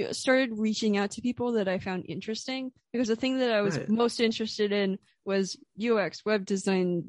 I 0.07 0.11
started 0.11 0.57
reaching 0.57 0.97
out 0.97 1.11
to 1.11 1.21
people 1.21 1.53
that 1.53 1.67
I 1.67 1.79
found 1.79 2.05
interesting 2.07 2.71
because 2.91 3.07
the 3.07 3.15
thing 3.15 3.39
that 3.39 3.51
I 3.51 3.61
was 3.61 3.77
Right. 3.77 3.89
most 3.89 4.19
interested 4.19 4.71
in 4.71 4.97
was 5.25 5.57
UX, 5.77 6.25
web 6.25 6.45
design, 6.45 7.05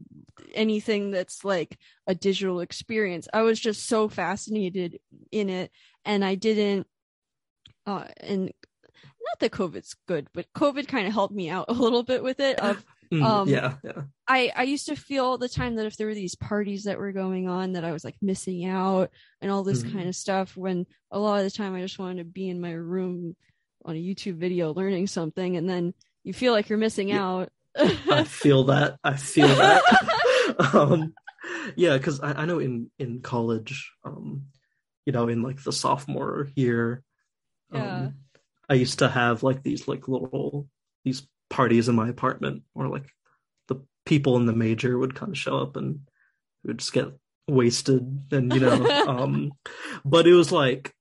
anything 0.54 1.10
that's 1.10 1.44
like 1.44 1.78
a 2.06 2.14
digital 2.14 2.60
experience. 2.60 3.28
I 3.32 3.42
was 3.42 3.58
just 3.58 3.86
so 3.86 4.08
fascinated 4.08 4.98
in 5.30 5.48
it 5.48 5.70
and 6.04 6.24
I 6.24 6.34
didn't 6.34 6.86
uh 7.86 8.04
and 8.18 8.52
not 9.30 9.40
that 9.40 9.52
COVID's 9.52 9.96
good, 10.06 10.28
but 10.34 10.46
COVID 10.56 10.88
kind 10.88 11.06
of 11.06 11.12
helped 11.12 11.34
me 11.34 11.48
out 11.50 11.66
a 11.68 11.72
little 11.72 12.02
bit 12.02 12.22
with 12.22 12.40
it 12.40 12.58
of 12.58 12.84
Mm, 13.12 13.24
Um, 13.24 13.48
yeah 13.48 13.74
yeah 13.82 14.02
I, 14.28 14.52
I 14.54 14.62
used 14.62 14.86
to 14.86 14.94
feel 14.94 15.24
all 15.24 15.36
the 15.38 15.48
time 15.48 15.74
that 15.74 15.86
if 15.86 15.96
there 15.96 16.06
were 16.06 16.14
these 16.14 16.36
parties 16.36 16.84
that 16.84 16.96
were 16.98 17.10
going 17.10 17.48
on 17.48 17.72
that 17.72 17.84
I 17.84 17.90
was 17.90 18.04
like 18.04 18.14
missing 18.22 18.64
out 18.66 19.10
and 19.40 19.50
all 19.50 19.64
this 19.64 19.82
Mhm. 19.82 19.92
kind 19.92 20.08
of 20.08 20.14
stuff 20.14 20.56
when 20.56 20.86
a 21.10 21.18
lot 21.18 21.38
of 21.38 21.44
the 21.44 21.50
time 21.50 21.74
I 21.74 21.80
just 21.80 21.98
wanted 21.98 22.18
to 22.18 22.24
be 22.24 22.48
in 22.48 22.60
my 22.60 22.70
room 22.70 23.34
on 23.84 23.96
a 23.96 23.98
YouTube 23.98 24.36
video 24.36 24.72
learning 24.72 25.08
something 25.08 25.56
and 25.56 25.68
then 25.68 25.92
you 26.22 26.32
feel 26.32 26.52
like 26.52 26.68
you're 26.68 26.78
missing 26.78 27.08
Yeah. 27.08 27.24
out. 27.24 27.48
I 27.76 28.22
feel 28.28 28.64
that. 28.64 28.96
I 29.02 29.16
feel 29.16 29.48
that. 29.56 30.70
um, 30.74 31.12
yeah, 31.74 31.96
because 31.96 32.20
I, 32.20 32.42
I 32.42 32.44
know 32.46 32.60
in 32.60 32.92
in 33.00 33.22
college, 33.22 33.90
um, 34.04 34.44
you 35.04 35.12
know, 35.12 35.26
in 35.26 35.42
like 35.42 35.60
the 35.64 35.72
sophomore 35.72 36.48
year, 36.54 37.02
um, 37.72 37.80
Yeah. 37.80 38.08
I 38.70 38.74
used 38.74 39.00
to 39.00 39.08
have 39.08 39.42
like 39.42 39.62
these 39.62 39.86
like 39.88 40.08
little 40.08 40.68
these 41.04 41.26
parties 41.50 41.88
in 41.88 41.96
my 41.96 42.08
apartment, 42.08 42.62
where 42.72 42.88
like 42.88 43.10
the 43.68 43.84
people 44.06 44.36
in 44.36 44.46
the 44.46 44.52
major 44.54 44.96
would 44.96 45.14
kind 45.14 45.32
of 45.32 45.38
show 45.38 45.58
up 45.58 45.76
and 45.76 46.00
we 46.62 46.68
would 46.68 46.78
just 46.78 46.92
get 46.92 47.08
wasted, 47.48 48.22
and 48.30 48.54
you 48.54 48.60
know, 48.60 49.04
um, 49.08 49.52
but 50.04 50.26
it 50.26 50.34
was 50.34 50.52
like 50.52 50.94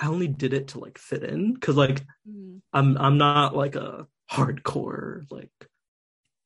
I 0.00 0.06
only 0.06 0.28
did 0.28 0.54
it 0.54 0.68
to 0.68 0.78
like 0.80 0.96
fit 0.98 1.22
in 1.22 1.52
because 1.54 1.76
like 1.76 2.02
Mhm. 2.26 2.62
I'm 2.72 2.96
I'm 2.96 3.18
not 3.18 3.54
like 3.54 3.76
a 3.76 4.06
hardcore 4.32 5.30
like 5.30 5.50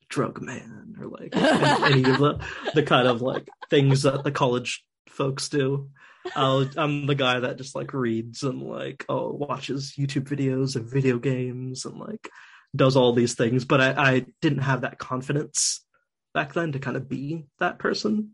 drug 0.09 0.41
man 0.41 0.97
or 1.01 1.07
like 1.07 1.35
any 1.37 2.03
of 2.03 2.19
the 2.19 2.45
the 2.75 2.83
kind 2.83 3.07
of 3.07 3.23
like 3.23 3.49
things 3.71 4.03
that 4.03 4.25
the 4.25 4.33
college 4.33 4.85
folks 5.09 5.49
do. 5.49 5.91
I'll, 6.37 6.69
I'm 6.77 7.07
the 7.07 7.15
guy 7.15 7.41
that 7.41 7.59
just 7.59 7.75
like 7.75 7.93
reads 7.93 8.43
and 8.43 8.63
like 8.63 9.05
oh 9.09 9.31
watches 9.33 9.95
YouTube 9.99 10.25
videos 10.25 10.77
and 10.77 10.89
video 10.89 11.19
games 11.19 11.85
and 11.85 11.99
like 11.99 12.31
does 12.75 12.97
all 12.97 13.13
these 13.13 13.35
things, 13.35 13.65
but 13.65 13.81
I, 13.81 13.95
I 14.15 14.27
didn't 14.41 14.63
have 14.63 14.81
that 14.83 14.99
confidence 14.99 15.85
back 16.33 16.55
then 16.55 16.73
to 16.73 16.79
kind 16.79 16.97
of 16.97 17.09
be 17.09 17.47
that 17.61 17.79
person. 17.79 18.33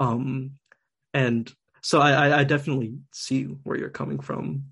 Um, 0.00 0.52
and 1.12 1.52
so 1.82 2.00
I, 2.00 2.12
I 2.28 2.38
I 2.40 2.44
definitely 2.44 2.98
see 3.12 3.44
where 3.44 3.76
you're 3.78 3.90
coming 3.90 4.20
from. 4.20 4.66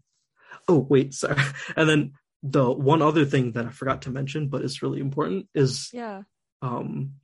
Oh 0.68 0.78
wait, 0.78 1.14
sorry. 1.14 1.36
And 1.76 1.88
then 1.88 2.12
the 2.42 2.70
one 2.72 3.02
other 3.02 3.24
thing 3.24 3.52
that 3.52 3.66
I 3.66 3.70
forgot 3.70 4.02
to 4.02 4.10
mention, 4.10 4.48
but 4.48 4.62
it's 4.62 4.82
really 4.82 5.00
important, 5.00 5.48
is 5.54 5.90
Yeah. 5.92 6.22
um 6.62 7.14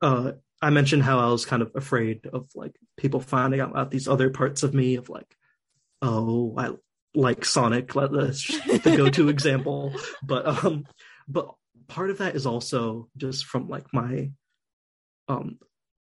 uh 0.00 0.32
I 0.62 0.70
mentioned 0.70 1.02
how 1.02 1.18
I 1.18 1.26
was 1.30 1.44
kind 1.44 1.60
of 1.62 1.72
afraid 1.74 2.26
of 2.32 2.48
like 2.54 2.74
people 2.96 3.20
finding 3.20 3.60
out 3.60 3.70
about 3.70 3.90
these 3.90 4.08
other 4.08 4.30
parts 4.30 4.62
of 4.62 4.72
me 4.72 4.94
of 4.94 5.08
like, 5.08 5.34
oh, 6.00 6.54
I 6.56 6.70
like 7.14 7.44
Sonic, 7.44 7.92
that's 7.92 8.46
the 8.46 8.94
go-to 8.96 9.28
example. 9.36 9.92
But 10.22 10.64
um 10.64 10.86
but 11.28 11.52
part 11.88 12.10
of 12.10 12.18
that 12.18 12.36
is 12.36 12.46
also 12.46 13.08
just 13.16 13.44
from 13.44 13.68
like 13.68 13.86
my 13.92 14.30
um 15.28 15.58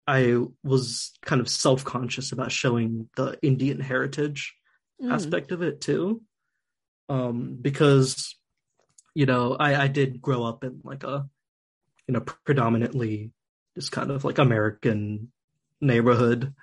I 0.07 0.37
was 0.63 1.11
kind 1.25 1.41
of 1.41 1.49
self-conscious 1.49 2.31
about 2.31 2.51
showing 2.51 3.09
the 3.15 3.37
Indian 3.41 3.79
heritage 3.79 4.55
Mm. 5.01 5.11
aspect 5.11 5.51
of 5.51 5.63
it 5.63 5.81
too 5.81 6.21
um 7.09 7.57
because 7.59 8.35
you 9.15 9.25
know 9.25 9.55
i 9.59 9.85
i 9.85 9.87
did 9.87 10.21
grow 10.21 10.43
up 10.43 10.63
in 10.63 10.79
like 10.83 11.03
a 11.03 11.27
you 12.07 12.13
know 12.13 12.19
predominantly 12.45 13.31
just 13.75 13.91
kind 13.91 14.11
of 14.11 14.23
like 14.23 14.37
american 14.37 15.31
neighborhood 15.79 16.53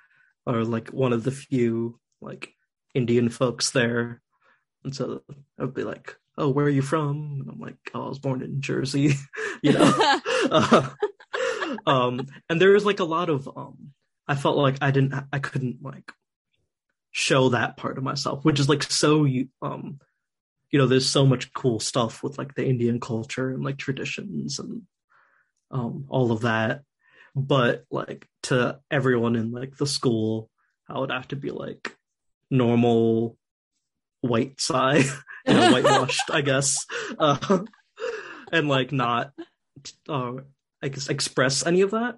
or 0.45 0.63
like 0.63 0.89
one 0.89 1.13
of 1.13 1.23
the 1.23 1.31
few 1.31 1.99
like 2.21 2.53
indian 2.93 3.29
folks 3.29 3.71
there. 3.71 4.21
And 4.83 4.95
so 4.95 5.21
i'd 5.59 5.73
be 5.73 5.83
like 5.83 6.15
oh 6.37 6.49
where 6.49 6.65
are 6.65 6.69
you 6.69 6.81
from? 6.81 7.39
And 7.41 7.49
i'm 7.49 7.59
like 7.59 7.77
oh 7.93 8.05
i 8.05 8.09
was 8.09 8.19
born 8.19 8.41
in 8.41 8.61
jersey 8.61 9.13
you 9.61 9.73
know? 9.73 10.19
Uh, 10.51 10.89
um 11.85 12.25
and 12.49 12.59
there 12.59 12.71
was 12.71 12.85
like 12.85 12.99
a 12.99 13.03
lot 13.03 13.29
of 13.29 13.47
um 13.55 13.91
i 14.27 14.35
felt 14.35 14.57
like 14.57 14.77
i 14.81 14.89
didn't 14.89 15.13
i 15.31 15.37
couldn't 15.37 15.83
like 15.83 16.11
show 17.11 17.49
that 17.49 17.77
part 17.77 17.97
of 17.97 18.03
myself 18.03 18.43
which 18.43 18.59
is 18.59 18.69
like 18.69 18.81
so 18.83 19.27
um 19.61 19.99
you 20.71 20.79
know 20.79 20.87
there's 20.87 21.09
so 21.09 21.25
much 21.25 21.51
cool 21.53 21.79
stuff 21.79 22.23
with 22.23 22.37
like 22.37 22.55
the 22.55 22.65
indian 22.65 22.99
culture 22.99 23.51
and 23.51 23.63
like 23.63 23.77
traditions 23.77 24.59
and 24.59 24.83
um 25.71 26.05
all 26.07 26.31
of 26.31 26.41
that 26.41 26.81
but 27.35 27.85
like 27.91 28.27
to 28.43 28.79
everyone 28.89 29.35
in 29.35 29.51
like 29.51 29.75
the 29.77 29.87
school 29.87 30.49
i 30.87 30.97
would 30.97 31.11
have 31.11 31.27
to 31.27 31.35
be 31.35 31.51
like 31.51 31.95
normal 32.49 33.37
white 34.21 34.59
side 34.59 35.05
you 35.47 35.53
know 35.53 35.71
whitewashed 35.71 36.29
i 36.31 36.41
guess 36.41 36.85
uh, 37.19 37.59
and 38.51 38.67
like 38.67 38.91
not 38.91 39.31
uh 40.07 40.33
i 40.81 40.87
guess 40.87 41.09
express 41.09 41.65
any 41.65 41.81
of 41.81 41.91
that. 41.91 42.17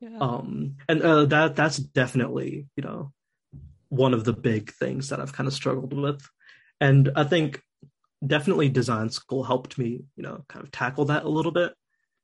Yeah. 0.00 0.18
um 0.20 0.76
and 0.88 1.02
uh, 1.02 1.24
that 1.26 1.56
that's 1.56 1.78
definitely 1.78 2.66
you 2.76 2.82
know 2.82 3.12
one 3.88 4.12
of 4.12 4.24
the 4.24 4.32
big 4.32 4.72
things 4.72 5.08
that 5.08 5.20
i've 5.20 5.32
kind 5.32 5.46
of 5.46 5.54
struggled 5.54 5.92
with. 5.92 6.28
And 6.80 7.10
i 7.16 7.24
think 7.24 7.62
definitely 8.24 8.68
design 8.68 9.10
school 9.10 9.44
helped 9.44 9.78
me 9.78 10.04
you 10.16 10.22
know 10.22 10.44
kind 10.48 10.64
of 10.64 10.70
tackle 10.70 11.06
that 11.06 11.24
a 11.24 11.28
little 11.28 11.52
bit 11.52 11.72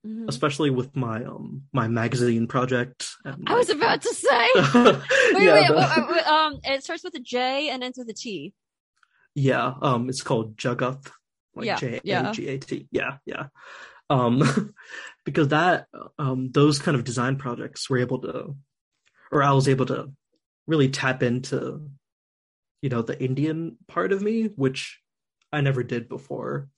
Mhm. 0.06 0.28
especially 0.28 0.70
with 0.70 0.96
my 0.96 1.24
um 1.24 1.64
my 1.74 1.86
magazine 1.88 2.46
project 2.46 3.10
and, 3.24 3.46
I 3.46 3.54
was 3.54 3.68
about 3.68 4.00
to 4.00 4.14
say. 4.14 4.48
Wait, 4.56 4.64
yeah, 5.44 5.54
wait, 5.54 5.68
the- 5.68 6.06
wait, 6.10 6.26
um, 6.26 6.58
it 6.64 6.82
starts 6.82 7.04
with 7.04 7.14
a 7.16 7.20
J 7.20 7.68
and 7.68 7.84
ends 7.84 7.98
with 7.98 8.08
a 8.08 8.14
T. 8.14 8.54
yeah 9.34 9.74
um 9.82 10.08
it's 10.08 10.22
called 10.22 10.56
Jagat, 10.56 11.10
like 11.54 11.66
Yeah, 11.66 11.76
J. 11.76 12.00
A 12.06 12.32
G 12.32 12.48
A 12.48 12.58
T 12.58 12.88
yeah 12.90 13.18
yeah 13.26 13.46
um 14.08 14.40
because 15.26 15.48
that 15.48 15.86
um 16.18 16.50
those 16.50 16.78
kind 16.78 16.96
of 16.96 17.04
design 17.04 17.36
projects 17.36 17.90
were 17.90 17.98
able 17.98 18.20
to 18.22 18.56
or 19.30 19.42
I 19.42 19.52
was 19.52 19.68
able 19.68 19.86
to 19.86 20.10
really 20.66 20.88
tap 20.88 21.22
into 21.22 21.90
you 22.80 22.88
know 22.88 23.02
the 23.02 23.22
Indian 23.22 23.76
part 23.86 24.12
of 24.12 24.22
me 24.22 24.44
which 24.56 24.98
I 25.52 25.60
never 25.60 25.82
did 25.82 26.08
before 26.08 26.70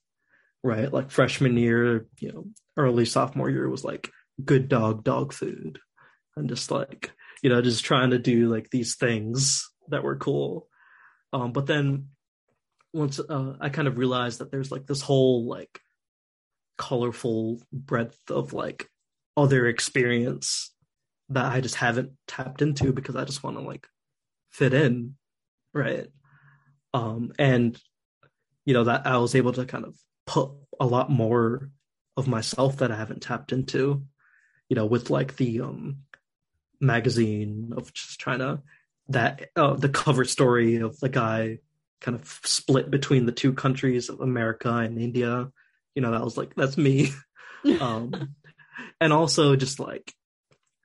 right 0.61 0.91
like 0.91 1.09
freshman 1.09 1.55
year 1.57 2.07
you 2.19 2.31
know 2.33 2.45
early 2.77 3.05
sophomore 3.05 3.49
year 3.49 3.69
was 3.69 3.83
like 3.83 4.09
good 4.43 4.67
dog 4.67 5.03
dog 5.03 5.31
food 5.33 5.79
and 6.35 6.49
just 6.49 6.71
like 6.71 7.11
you 7.41 7.49
know 7.49 7.61
just 7.61 7.85
trying 7.85 8.09
to 8.09 8.19
do 8.19 8.49
like 8.49 8.69
these 8.69 8.95
things 8.95 9.69
that 9.89 10.03
were 10.03 10.15
cool 10.15 10.67
um 11.33 11.51
but 11.51 11.67
then 11.67 12.07
once 12.93 13.19
uh, 13.19 13.53
I 13.59 13.69
kind 13.69 13.87
of 13.87 13.97
realized 13.97 14.39
that 14.39 14.51
there's 14.51 14.71
like 14.71 14.85
this 14.85 15.01
whole 15.01 15.47
like 15.47 15.79
colorful 16.77 17.59
breadth 17.71 18.29
of 18.29 18.53
like 18.53 18.87
other 19.35 19.65
experience 19.67 20.73
that 21.29 21.45
I 21.45 21.61
just 21.61 21.75
haven't 21.75 22.11
tapped 22.27 22.61
into 22.61 22.93
because 22.93 23.15
I 23.15 23.25
just 23.25 23.43
want 23.43 23.57
to 23.57 23.63
like 23.63 23.87
fit 24.51 24.73
in, 24.73 25.15
right? 25.73 26.07
Um, 26.93 27.31
and 27.39 27.79
you 28.65 28.73
know 28.73 28.83
that 28.83 29.07
I 29.07 29.17
was 29.17 29.35
able 29.35 29.53
to 29.53 29.65
kind 29.65 29.85
of 29.85 29.95
put 30.27 30.51
a 30.79 30.85
lot 30.85 31.09
more 31.09 31.69
of 32.15 32.27
myself 32.27 32.77
that 32.77 32.91
I 32.91 32.95
haven't 32.95 33.21
tapped 33.21 33.51
into, 33.51 34.03
you 34.69 34.75
know, 34.75 34.85
with 34.85 35.09
like 35.09 35.35
the 35.35 35.61
um 35.61 35.97
magazine 36.79 37.73
of 37.75 37.93
just 37.93 38.19
trying 38.19 38.39
to 38.39 38.61
that 39.09 39.49
uh, 39.55 39.73
the 39.73 39.89
cover 39.89 40.25
story 40.25 40.77
of 40.77 40.99
the 40.99 41.09
guy 41.09 41.59
kind 42.01 42.15
of 42.19 42.39
split 42.43 42.91
between 42.91 43.25
the 43.25 43.31
two 43.31 43.53
countries 43.53 44.09
of 44.09 44.19
America 44.19 44.73
and 44.73 44.99
India. 44.99 45.49
You 45.95 46.01
know, 46.01 46.11
that 46.11 46.23
was 46.23 46.37
like 46.37 46.55
that's 46.55 46.77
me. 46.77 47.11
um 47.79 48.35
and 48.99 49.13
also 49.13 49.55
just 49.55 49.79
like 49.79 50.13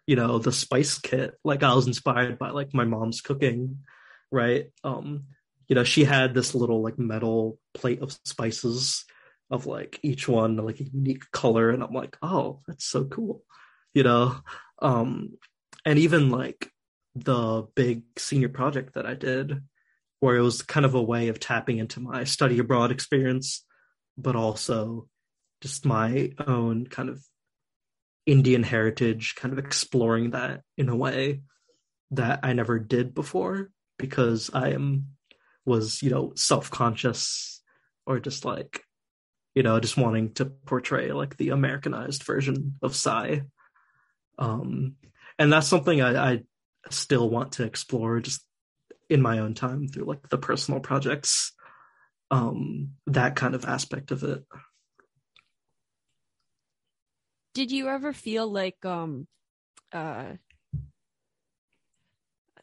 you 0.06 0.16
know 0.16 0.38
the 0.38 0.52
spice 0.52 0.98
kit 0.98 1.34
like 1.44 1.62
i 1.62 1.74
was 1.74 1.86
inspired 1.86 2.38
by 2.38 2.50
like 2.50 2.72
my 2.74 2.84
mom's 2.84 3.20
cooking 3.20 3.78
right 4.30 4.70
um 4.84 5.24
you 5.68 5.74
know 5.74 5.84
she 5.84 6.04
had 6.04 6.34
this 6.34 6.54
little 6.54 6.82
like 6.82 6.98
metal 6.98 7.58
plate 7.74 8.00
of 8.00 8.16
spices 8.24 9.04
of 9.50 9.66
like 9.66 9.98
each 10.02 10.28
one 10.28 10.56
like 10.56 10.80
a 10.80 10.84
unique 10.84 11.30
color 11.30 11.70
and 11.70 11.82
i'm 11.82 11.92
like 11.92 12.16
oh 12.22 12.60
that's 12.66 12.84
so 12.84 13.04
cool 13.04 13.42
you 13.94 14.02
know? 14.02 14.36
Um 14.80 15.38
and 15.84 15.98
even 15.98 16.30
like 16.30 16.70
the 17.14 17.66
big 17.74 18.02
senior 18.16 18.48
project 18.48 18.94
that 18.94 19.06
i 19.06 19.14
did 19.14 19.62
where 20.20 20.36
it 20.36 20.42
was 20.42 20.62
kind 20.62 20.84
of 20.84 20.94
a 20.94 21.02
way 21.02 21.28
of 21.28 21.40
tapping 21.40 21.78
into 21.78 22.00
my 22.00 22.24
study 22.24 22.58
abroad 22.58 22.90
experience 22.90 23.64
but 24.16 24.36
also 24.36 25.08
just 25.60 25.84
my 25.84 26.32
own 26.46 26.86
kind 26.86 27.08
of 27.08 27.22
Indian 28.26 28.62
heritage, 28.62 29.34
kind 29.36 29.52
of 29.52 29.58
exploring 29.58 30.30
that 30.32 30.62
in 30.76 30.90
a 30.90 30.96
way 30.96 31.40
that 32.10 32.40
I 32.42 32.52
never 32.52 32.78
did 32.78 33.14
before 33.14 33.70
because 33.98 34.50
I 34.52 34.70
am 34.70 35.08
was, 35.64 36.02
you 36.02 36.10
know, 36.10 36.32
self-conscious 36.36 37.62
or 38.06 38.20
just 38.20 38.44
like, 38.44 38.82
you 39.54 39.62
know, 39.62 39.80
just 39.80 39.96
wanting 39.96 40.34
to 40.34 40.46
portray 40.46 41.12
like 41.12 41.36
the 41.36 41.50
Americanized 41.50 42.22
version 42.22 42.76
of 42.82 42.94
Sai. 42.94 43.42
Um 44.38 44.96
and 45.38 45.52
that's 45.52 45.68
something 45.68 46.00
I, 46.00 46.32
I 46.32 46.42
still 46.90 47.28
want 47.28 47.52
to 47.52 47.64
explore 47.64 48.20
just 48.20 48.44
in 49.08 49.22
my 49.22 49.38
own 49.38 49.54
time 49.54 49.88
through 49.88 50.04
like 50.04 50.28
the 50.28 50.38
personal 50.38 50.80
projects. 50.80 51.52
Um 52.30 52.92
that 53.06 53.36
kind 53.36 53.54
of 53.54 53.64
aspect 53.64 54.10
of 54.10 54.22
it. 54.22 54.44
Did 57.54 57.72
you 57.72 57.88
ever 57.88 58.12
feel 58.12 58.50
like 58.50 58.84
um 58.84 59.26
uh 59.92 60.34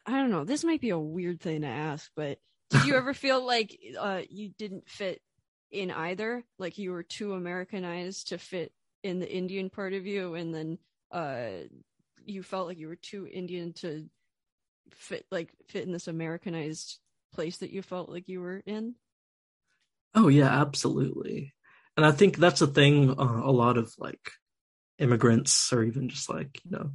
I 0.08 0.12
don't 0.12 0.30
know, 0.30 0.44
this 0.44 0.62
might 0.62 0.80
be 0.80 0.90
a 0.90 0.98
weird 0.98 1.40
thing 1.40 1.62
to 1.62 1.66
ask, 1.66 2.10
but 2.14 2.38
did 2.70 2.84
you 2.84 2.94
ever 2.96 3.12
feel 3.12 3.44
like 3.44 3.78
uh 3.98 4.22
you 4.30 4.50
didn't 4.56 4.88
fit 4.88 5.20
in 5.70 5.90
either? 5.90 6.44
Like 6.58 6.78
you 6.78 6.92
were 6.92 7.02
too 7.02 7.34
Americanized 7.34 8.28
to 8.28 8.38
fit 8.38 8.72
in 9.02 9.18
the 9.18 9.32
Indian 9.32 9.70
part 9.70 9.92
of 9.92 10.06
you 10.06 10.34
and 10.34 10.54
then 10.54 10.78
uh 11.12 11.66
you 12.24 12.42
felt 12.42 12.66
like 12.66 12.78
you 12.78 12.88
were 12.88 12.96
too 12.96 13.28
Indian 13.32 13.72
to 13.72 14.08
fit 14.90 15.26
like 15.30 15.50
fit 15.68 15.86
in 15.86 15.92
this 15.92 16.08
Americanized 16.08 16.98
place 17.32 17.58
that 17.58 17.70
you 17.70 17.82
felt 17.82 18.08
like 18.08 18.28
you 18.28 18.40
were 18.40 18.62
in? 18.66 18.94
Oh 20.14 20.28
yeah, 20.28 20.48
absolutely. 20.48 21.54
And 21.96 22.04
I 22.04 22.10
think 22.12 22.36
that's 22.36 22.60
a 22.60 22.66
thing 22.66 23.10
uh, 23.10 23.40
a 23.44 23.52
lot 23.52 23.76
of 23.76 23.92
like 23.98 24.32
immigrants 24.98 25.72
or 25.72 25.82
even 25.82 26.08
just 26.08 26.28
like, 26.28 26.60
you 26.64 26.70
know, 26.72 26.90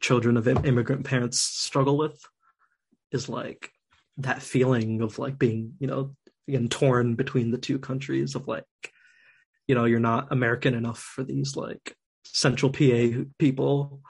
children 0.00 0.36
of 0.36 0.46
im- 0.46 0.64
immigrant 0.64 1.04
parents 1.04 1.40
struggle 1.40 1.96
with 1.96 2.20
is 3.10 3.28
like 3.28 3.70
that 4.18 4.42
feeling 4.42 5.00
of 5.00 5.18
like 5.18 5.38
being, 5.38 5.74
you 5.78 5.86
know, 5.86 6.14
again 6.48 6.68
torn 6.68 7.14
between 7.14 7.50
the 7.50 7.58
two 7.58 7.78
countries 7.78 8.34
of 8.34 8.48
like 8.48 8.64
you 9.66 9.74
know, 9.74 9.84
you're 9.84 10.00
not 10.00 10.32
American 10.32 10.72
enough 10.74 10.98
for 10.98 11.22
these 11.22 11.54
like 11.54 11.94
central 12.24 12.72
PA 12.72 13.22
people. 13.38 14.00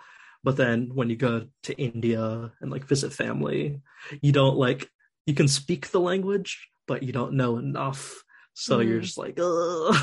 But 0.45 0.57
then 0.57 0.91
when 0.95 1.11
you 1.11 1.17
go 1.17 1.49
to 1.65 1.75
India 1.77 2.53
and 2.61 2.71
like 2.71 2.85
visit 2.85 3.13
family, 3.13 3.81
you 4.23 4.31
don't 4.31 4.57
like 4.57 4.89
you 5.27 5.35
can 5.35 5.49
speak 5.49 5.89
the 5.89 5.99
language, 6.01 6.69
but 6.87 7.03
you 7.03 7.13
don't 7.13 7.35
know 7.35 7.59
enough. 7.59 8.23
So 8.55 8.79
you're 8.79 9.01
Mhm. 9.01 9.03
just 9.03 9.19
like, 9.19 9.39
Ugh. 9.41 9.95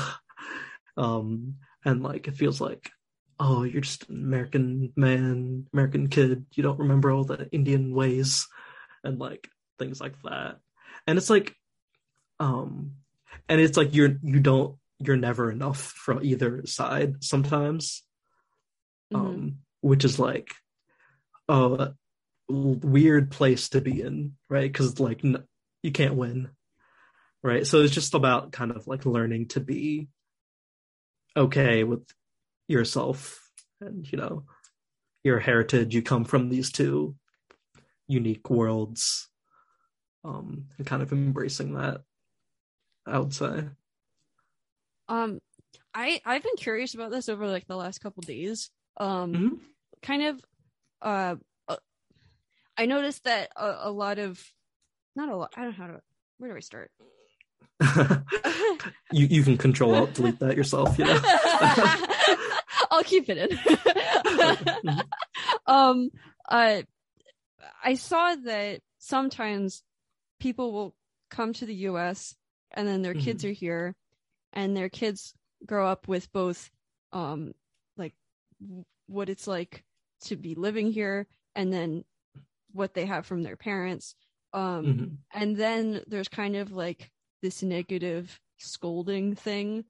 um, 0.96 1.56
and 1.84 2.02
like 2.02 2.28
it 2.28 2.36
feels 2.36 2.60
like, 2.60 2.90
oh, 3.40 3.62
you're 3.64 3.80
just 3.80 4.08
an 4.10 4.16
American 4.16 4.92
man, 4.94 5.66
American 5.72 6.08
kid. 6.08 6.44
You 6.54 6.62
don't 6.62 6.78
remember 6.78 7.10
all 7.10 7.24
the 7.24 7.48
Indian 7.50 7.94
ways, 7.94 8.46
and 9.04 9.18
like 9.18 9.48
things 9.78 10.00
like 10.00 10.20
that. 10.24 10.58
And 11.06 11.16
it's 11.18 11.30
like 11.30 11.54
um 12.40 12.92
and 13.48 13.60
it's 13.60 13.76
like 13.76 13.94
you're 13.94 14.16
you 14.22 14.40
don't 14.40 14.76
you're 14.98 15.16
never 15.16 15.50
enough 15.50 15.80
from 15.80 16.22
either 16.22 16.64
side 16.66 17.22
sometimes. 17.22 18.02
Mhm. 19.12 19.18
Um 19.18 19.58
which 19.80 20.04
is 20.04 20.18
like 20.18 20.50
a 21.48 21.92
weird 22.48 23.30
place 23.30 23.68
to 23.70 23.80
be 23.80 24.00
in, 24.00 24.36
right? 24.48 24.72
Cuz 24.72 24.98
like 25.00 25.24
n- 25.24 25.44
you 25.82 25.92
can't 25.92 26.14
win. 26.16 26.50
Right? 27.42 27.66
So 27.66 27.82
it's 27.82 27.94
just 27.94 28.14
about 28.14 28.50
kind 28.52 28.72
of 28.72 28.86
like 28.88 29.06
learning 29.06 29.48
to 29.48 29.60
be 29.60 30.08
okay 31.36 31.84
with 31.84 32.02
yourself 32.66 33.38
and 33.80 34.10
you 34.10 34.18
know 34.18 34.44
your 35.22 35.38
heritage 35.38 35.94
you 35.94 36.02
come 36.02 36.24
from 36.24 36.48
these 36.48 36.72
two 36.72 37.14
unique 38.08 38.48
worlds 38.48 39.28
um 40.24 40.64
and 40.78 40.86
kind 40.86 41.02
of 41.02 41.12
embracing 41.12 41.74
that 41.74 42.00
i 43.06 43.18
would 43.18 43.34
say 43.34 43.64
Um, 45.08 45.38
I 45.94 46.20
I've 46.24 46.42
been 46.42 46.56
curious 46.58 46.94
about 46.94 47.10
this 47.12 47.28
over 47.28 47.46
like 47.46 47.66
the 47.68 47.76
last 47.76 48.00
couple 48.00 48.22
days. 48.22 48.70
Um, 48.98 49.32
Mhm. 49.32 49.58
kind 50.02 50.22
of, 50.24 50.44
uh, 51.00 51.36
uh, 51.68 51.76
I 52.76 52.86
noticed 52.86 53.22
that 53.24 53.50
a, 53.56 53.88
a 53.88 53.90
lot 53.90 54.18
of, 54.18 54.42
not 55.14 55.28
a 55.28 55.36
lot. 55.36 55.52
I 55.56 55.62
don't 55.62 55.78
know 55.78 55.84
how 55.86 55.92
to. 55.92 56.00
Where 56.38 56.50
do 56.50 56.56
I 56.56 56.60
start? 56.60 56.90
you 59.12 59.26
you 59.26 59.42
can 59.44 59.56
control 59.56 59.94
alt 59.94 60.14
delete 60.14 60.40
that 60.40 60.56
yourself 60.56 60.98
you 60.98 61.04
know 61.08 61.20
I'll 62.90 63.04
keep 63.04 63.28
it 63.28 63.38
in. 63.38 63.50
Mhm. 63.56 65.04
um, 65.66 66.10
uh, 66.48 66.82
I 67.84 67.94
saw 67.94 68.34
that 68.34 68.80
sometimes 68.98 69.82
people 70.40 70.72
will 70.72 70.94
come 71.30 71.52
to 71.54 71.66
the 71.66 71.74
U.S. 71.90 72.34
and 72.72 72.86
then 72.88 73.02
their 73.02 73.14
kids 73.14 73.44
are 73.44 73.52
here, 73.52 73.94
and 74.52 74.76
their 74.76 74.88
kids 74.90 75.34
grow 75.66 75.86
up 75.88 76.08
with 76.08 76.32
both, 76.32 76.70
um, 77.12 77.54
like 77.96 78.14
what 79.06 79.28
it's 79.28 79.46
like 79.46 79.84
to 80.22 80.36
be 80.36 80.54
living 80.54 80.92
here, 80.92 81.26
and 81.54 81.72
then 81.72 82.04
what 82.72 82.94
they 82.94 83.06
have 83.06 83.26
from 83.26 83.42
their 83.42 83.56
parents. 83.56 84.14
Um, 84.52 84.86
Mhm. 84.86 85.18
and 85.34 85.56
then 85.56 86.02
there's 86.06 86.28
kind 86.28 86.56
of 86.56 86.72
like 86.72 87.10
this 87.42 87.62
negative 87.62 88.40
scolding 88.58 89.34
thing 89.34 89.84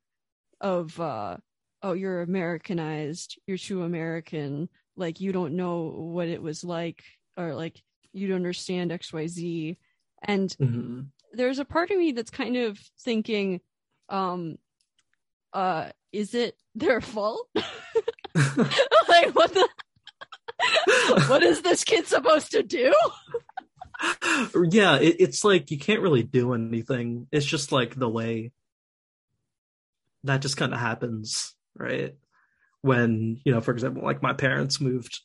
of 0.60 0.98
uh 1.00 1.36
oh 1.82 1.92
you're 1.92 2.22
americanized 2.22 3.38
you're 3.46 3.58
too 3.58 3.82
american 3.82 4.68
like 4.96 5.20
you 5.20 5.32
don't 5.32 5.54
know 5.56 5.82
what 5.84 6.28
it 6.28 6.42
was 6.42 6.64
like 6.64 7.04
or 7.36 7.54
like 7.54 7.82
you 8.12 8.26
don't 8.28 8.36
understand 8.36 8.90
xyz 8.92 9.76
and 10.22 10.56
Mhm. 10.60 11.10
There's 11.32 11.58
a 11.58 11.64
part 11.64 11.90
of 11.90 11.98
me 11.98 12.12
that's 12.12 12.30
kind 12.30 12.56
of 12.56 12.78
thinking 13.00 13.60
um 14.08 14.56
uh 15.52 15.90
is 16.12 16.34
it 16.34 16.56
their 16.74 17.00
fault? 17.00 17.48
Like 19.08 19.34
what 19.34 19.54
the 19.54 19.66
what 21.28 21.42
is 21.42 21.62
this 21.62 21.84
kid 21.84 22.06
supposed 22.06 22.50
to 22.50 22.62
do? 22.62 22.92
Yeah 24.70 24.96
it, 24.96 25.16
it's 25.20 25.42
like 25.42 25.70
you 25.70 25.78
can't 25.78 26.02
really 26.02 26.22
do 26.22 26.52
anything. 26.52 27.28
It's 27.32 27.46
just 27.46 27.72
like 27.72 27.94
the 27.94 28.08
way 28.08 28.52
that 30.24 30.42
just 30.42 30.56
kind 30.56 30.74
of 30.74 30.80
happens 30.80 31.54
right? 31.78 32.14
When 32.82 33.40
you 33.44 33.52
know 33.52 33.60
for 33.60 33.72
example 33.72 34.02
like 34.02 34.22
my 34.22 34.32
parents 34.32 34.80
moved 34.80 35.20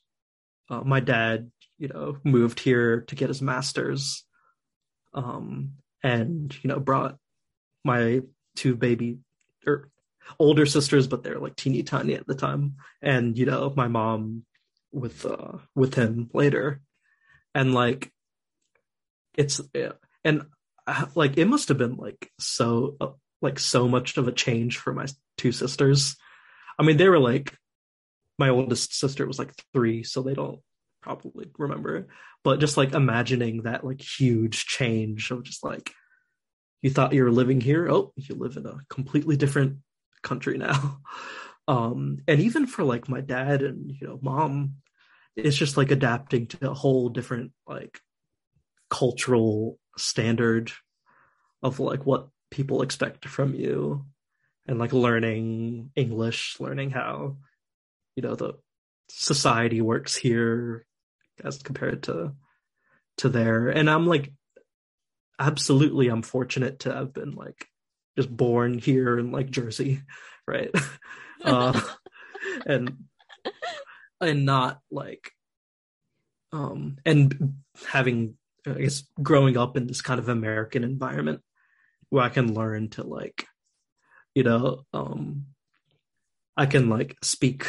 uh, 0.69 0.81
my 0.81 0.99
dad 0.99 1.51
you 1.77 1.89
know 1.89 2.17
moved 2.23 2.59
here 2.59 3.01
to 3.01 3.15
get 3.15 3.27
his 3.27 3.41
masters 3.41 4.23
um 5.13 5.71
and 6.03 6.55
you 6.63 6.67
know 6.67 6.79
brought 6.79 7.17
my 7.83 8.21
two 8.55 8.75
baby 8.75 9.19
or 9.65 9.89
older 10.39 10.65
sisters 10.65 11.07
but 11.07 11.23
they're 11.23 11.39
like 11.39 11.55
teeny 11.55 11.83
tiny 11.83 12.13
at 12.13 12.27
the 12.27 12.35
time 12.35 12.75
and 13.01 13.37
you 13.37 13.45
know 13.45 13.73
my 13.75 13.87
mom 13.87 14.43
with 14.91 15.25
uh 15.25 15.57
with 15.75 15.95
him 15.95 16.29
later. 16.33 16.81
And 17.53 17.73
like 17.73 18.11
it's 19.35 19.61
yeah, 19.73 19.93
and 20.23 20.43
uh, 20.87 21.05
like 21.15 21.37
it 21.37 21.45
must 21.45 21.69
have 21.69 21.77
been 21.77 21.95
like 21.95 22.31
so 22.39 22.95
uh, 23.01 23.09
like 23.41 23.59
so 23.59 23.87
much 23.87 24.17
of 24.17 24.27
a 24.27 24.31
change 24.31 24.77
for 24.77 24.93
my 24.93 25.07
two 25.37 25.51
sisters. 25.51 26.15
I 26.79 26.83
mean 26.83 26.97
they 26.97 27.09
were 27.09 27.19
like 27.19 27.55
my 28.37 28.49
oldest 28.49 28.95
sister 28.97 29.27
was 29.27 29.37
like 29.37 29.53
three 29.73 30.03
so 30.03 30.21
they 30.21 30.33
don't 30.33 30.59
probably 31.01 31.49
remember 31.57 32.07
but 32.43 32.59
just 32.59 32.77
like 32.77 32.93
imagining 32.93 33.63
that 33.63 33.83
like 33.83 34.01
huge 34.01 34.65
change 34.65 35.31
of 35.31 35.43
just 35.43 35.63
like 35.63 35.91
you 36.81 36.89
thought 36.89 37.13
you 37.13 37.23
were 37.23 37.31
living 37.31 37.61
here. 37.61 37.89
Oh 37.89 38.11
you 38.15 38.35
live 38.35 38.57
in 38.57 38.65
a 38.65 38.79
completely 38.89 39.37
different 39.37 39.77
country 40.21 40.57
now. 40.57 40.99
Um 41.67 42.17
and 42.27 42.41
even 42.41 42.65
for 42.65 42.83
like 42.83 43.07
my 43.07 43.21
dad 43.21 43.61
and 43.61 43.91
you 43.91 44.07
know 44.07 44.19
mom 44.19 44.77
it's 45.35 45.55
just 45.55 45.77
like 45.77 45.91
adapting 45.91 46.47
to 46.47 46.71
a 46.71 46.73
whole 46.73 47.09
different 47.09 47.51
like 47.67 47.99
cultural 48.89 49.77
standard 49.95 50.71
of 51.61 51.79
like 51.79 52.03
what 52.03 52.29
people 52.49 52.81
expect 52.81 53.27
from 53.27 53.53
you 53.53 54.03
and 54.67 54.79
like 54.79 54.91
learning 54.91 55.91
english 55.95 56.57
learning 56.59 56.89
how 56.89 57.37
you 58.15 58.23
know 58.23 58.33
the 58.33 58.53
society 59.07 59.81
works 59.81 60.15
here 60.15 60.85
as 61.43 61.57
compared 61.59 62.03
to 62.03 62.33
to 63.17 63.29
there. 63.29 63.69
And 63.69 63.89
i'm 63.89 64.07
like 64.07 64.33
absolutely 65.39 66.07
i'm 66.07 66.21
fortunate 66.21 66.79
to 66.79 66.93
have 66.93 67.13
been 67.13 67.31
like 67.31 67.67
just 68.15 68.29
born 68.29 68.77
here 68.77 69.17
in 69.17 69.31
like 69.31 69.49
jersey 69.49 70.01
right? 70.47 70.71
Uh 71.43 71.81
and 72.67 72.97
and 74.19 74.45
not 74.45 74.79
like 74.91 75.31
um 76.51 76.97
and 77.05 77.55
having 77.87 78.35
i 78.67 78.73
guess 78.73 79.03
growing 79.21 79.57
up 79.57 79.75
in 79.75 79.87
this 79.87 80.01
kind 80.01 80.19
of 80.19 80.29
american 80.29 80.83
environment 80.83 81.41
where 82.09 82.23
i 82.23 82.29
can 82.29 82.53
learn 82.53 82.89
to 82.89 83.03
like 83.03 83.47
you 84.35 84.43
know 84.43 84.85
um 84.93 85.47
i 86.55 86.65
can 86.65 86.89
like 86.89 87.17
speak 87.23 87.65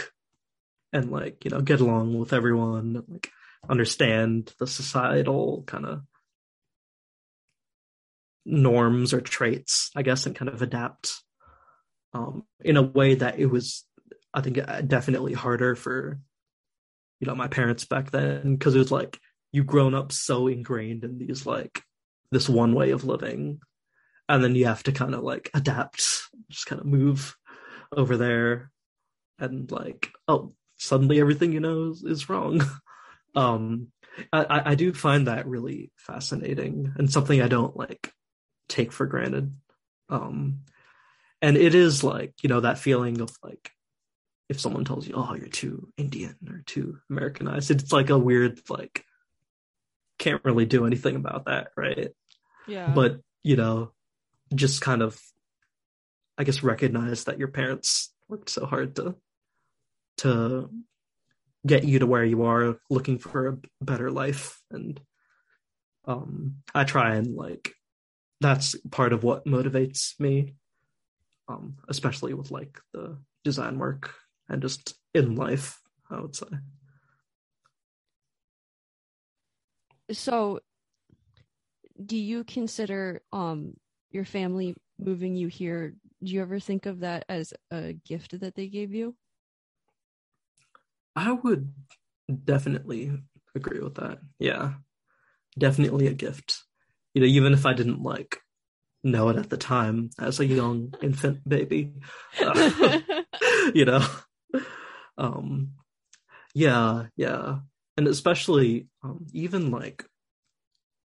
and 0.93 1.11
like 1.11 1.45
you 1.45 1.51
know 1.51 1.61
get 1.61 1.81
along 1.81 2.19
with 2.19 2.33
everyone 2.33 2.97
and, 2.97 3.05
like 3.09 3.31
understand 3.69 4.53
the 4.59 4.67
societal 4.67 5.63
kind 5.67 5.87
of 5.87 6.03
norms 8.45 9.15
or 9.15 9.21
traits 9.21 9.91
i 9.95 10.03
guess 10.03 10.27
and 10.27 10.35
kind 10.35 10.49
of 10.49 10.63
adapt 10.63 11.23
um 12.13 12.45
in 12.65 12.77
a 12.77 12.83
way 12.83 13.15
that 13.15 13.39
it 13.39 13.47
was 13.47 13.85
i 14.35 14.41
think 14.41 14.59
uh, 14.59 14.81
definitely 14.81 15.33
harder 15.33 15.77
for 15.77 16.19
you 17.23 17.27
know 17.29 17.37
my 17.37 17.47
parents 17.47 17.85
back 17.85 18.11
then. 18.11 18.57
Because 18.57 18.75
it 18.75 18.81
was 18.81 18.91
like 18.91 19.19
you've 19.53 19.67
grown 19.67 19.95
up 19.95 20.11
so 20.11 20.49
ingrained 20.49 21.05
in 21.05 21.19
these 21.19 21.47
like 21.47 21.83
this 22.33 22.49
one 22.49 22.75
way 22.75 22.91
of 22.91 23.05
living 23.05 23.61
and 24.29 24.43
then 24.43 24.57
you 24.57 24.67
have 24.67 24.83
to 24.83 24.93
kind 24.93 25.15
of 25.15 25.23
like 25.23 25.49
adapt 25.55 25.99
just 26.51 26.67
kind 26.67 26.81
of 26.81 26.87
move 26.87 27.37
over 27.97 28.17
there 28.17 28.73
and 29.39 29.71
like 29.71 30.11
oh 30.27 30.55
suddenly 30.79 31.21
everything 31.21 31.53
you 31.53 31.61
know 31.61 31.91
is, 31.91 32.03
is 32.03 32.29
wrong 32.29 32.61
um 33.35 33.89
I, 34.33 34.63
I 34.67 34.75
do 34.75 34.93
find 34.93 35.27
that 35.27 35.47
really 35.47 35.91
fascinating 35.97 36.93
and 36.97 37.11
something 37.11 37.41
i 37.41 37.49
don't 37.49 37.77
like 37.77 38.13
take 38.69 38.93
for 38.93 39.07
granted. 39.07 39.55
Um 40.09 40.61
and 41.41 41.57
it 41.57 41.75
is 41.75 42.05
like 42.05 42.35
you 42.43 42.49
know 42.49 42.61
that 42.61 42.79
feeling 42.79 43.21
of 43.21 43.31
like 43.43 43.71
if 44.49 44.61
someone 44.61 44.85
tells 44.85 45.07
you 45.07 45.15
oh 45.17 45.35
you're 45.35 45.49
too 45.49 45.89
indian 45.97 46.37
or 46.49 46.63
too 46.67 46.99
americanized 47.11 47.71
it's 47.71 47.93
like 47.93 48.11
a 48.11 48.19
weird 48.19 48.61
like 48.69 49.05
can't 50.19 50.45
really 50.45 50.67
do 50.67 50.87
anything 50.87 51.17
about 51.17 51.47
that 51.47 51.69
right? 51.77 52.11
Yeah. 52.69 52.93
But 52.95 53.21
you 53.43 53.57
know 53.57 53.93
just 54.55 54.81
kind 54.81 55.03
of 55.03 55.21
i 56.39 56.45
guess 56.45 56.63
recognize 56.63 57.25
that 57.25 57.39
your 57.39 57.49
parents 57.49 58.13
worked 58.29 58.51
so 58.51 58.67
hard 58.67 58.97
to 58.97 59.17
to 60.19 60.71
get 61.67 61.85
you 61.85 62.01
to 62.01 62.07
where 62.07 62.25
you 62.25 62.45
are 62.45 62.77
looking 62.91 63.19
for 63.19 63.49
a 63.49 63.85
better 63.85 64.11
life. 64.11 64.61
And 64.71 65.01
um 66.07 66.57
i 66.75 66.85
try 66.85 67.15
and 67.15 67.37
like 67.37 67.75
that's 68.41 68.75
part 68.91 69.13
of 69.13 69.23
what 69.23 69.45
motivates 69.47 70.19
me 70.19 70.55
um 71.49 71.77
especially 71.89 72.35
with 72.35 72.51
like 72.51 72.81
the 72.93 73.17
design 73.45 73.79
work 73.79 74.15
and 74.49 74.63
just 74.63 74.95
in 75.15 75.37
life 75.37 75.81
i 76.11 76.21
would 76.21 76.37
say. 76.37 76.47
So 80.11 80.61
do 82.05 82.17
you 82.17 82.45
consider 82.45 83.23
um 83.33 83.75
your 84.11 84.25
family 84.25 84.75
moving 84.99 85.37
you 85.37 85.49
here? 85.49 85.95
Do 86.23 86.33
you 86.33 86.43
ever 86.43 86.61
think 86.61 86.87
of 86.87 87.01
that 87.01 87.25
as 87.29 87.55
a 87.71 87.95
gift 87.95 88.39
that 88.41 88.55
they 88.55 88.69
gave 88.69 88.93
you 88.93 89.15
I 91.17 91.33
would 91.33 91.73
definitely 92.45 93.13
agree 93.55 93.81
with 93.81 93.97
that. 93.97 94.19
Yeah. 94.39 94.75
definitely 95.59 96.07
a 96.07 96.15
gift. 96.15 96.63
You 97.15 97.23
know, 97.23 97.27
even 97.29 97.53
if 97.53 97.67
I 97.67 97.75
didn't 97.75 98.03
like 98.03 98.39
know 99.05 99.29
it 99.31 99.37
at 99.37 99.51
the 99.51 99.57
time 99.57 100.11
as 100.19 100.41
a 100.41 100.47
young 100.47 100.95
infant 101.03 101.47
baby, 101.49 101.93
uh, 102.41 103.01
you 103.75 103.85
know, 103.85 104.07
um, 105.19 105.73
yeah, 106.55 107.07
yeah, 107.17 107.59
and 107.97 108.09
especially 108.09 108.89
um, 109.03 109.27
even 109.33 109.71
like, 109.71 110.05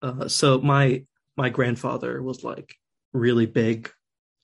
uh, 0.01 0.27
so 0.27 0.59
my 0.59 1.05
my 1.38 1.49
grandfather 1.49 2.21
was 2.21 2.43
like 2.43 2.76
really 3.13 3.45
big 3.45 3.91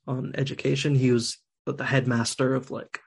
on 0.08 0.34
education. 0.36 0.96
He 0.96 1.12
was 1.12 1.38
the 1.66 1.84
headmaster 1.84 2.56
of 2.56 2.72
like 2.72 3.00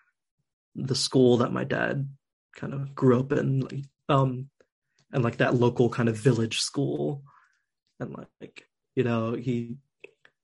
the 0.75 0.95
school 0.95 1.39
that 1.39 1.53
my 1.53 1.65
dad 1.65 2.09
kind 2.55 2.75
of 2.75 2.95
grew 2.95 3.21
up 3.21 3.33
in, 3.33 3.61
like, 3.61 3.85
um, 4.09 4.49
and 5.13 5.25
like 5.25 5.39
that 5.39 5.55
local 5.55 5.89
kind 5.89 6.09
of 6.09 6.17
village 6.17 6.61
school, 6.61 7.23
and 8.01 8.17
like 8.41 8.69
you 8.95 9.05
know 9.05 9.35
he 9.35 9.77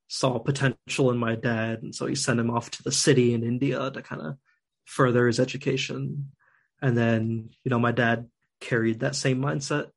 saw 0.09 0.39
potential 0.39 1.11
in 1.11 1.19
my 1.19 1.35
dad, 1.35 1.83
and 1.83 1.95
so 1.95 2.07
he 2.07 2.15
sent 2.15 2.41
him 2.41 2.51
off 2.51 2.71
to 2.71 2.83
the 2.83 2.93
city 2.93 3.35
in 3.35 3.43
India 3.43 3.91
to 3.91 4.03
kind 4.03 4.23
of 4.23 4.37
further 4.85 5.27
his 5.27 5.41
education, 5.41 6.31
and 6.81 6.97
then 6.97 7.51
you 7.65 7.71
know 7.71 7.79
my 7.79 7.93
dad 7.93 8.29
carried 8.61 9.01
that 9.01 9.15
same 9.15 9.41
mindset 9.41 9.91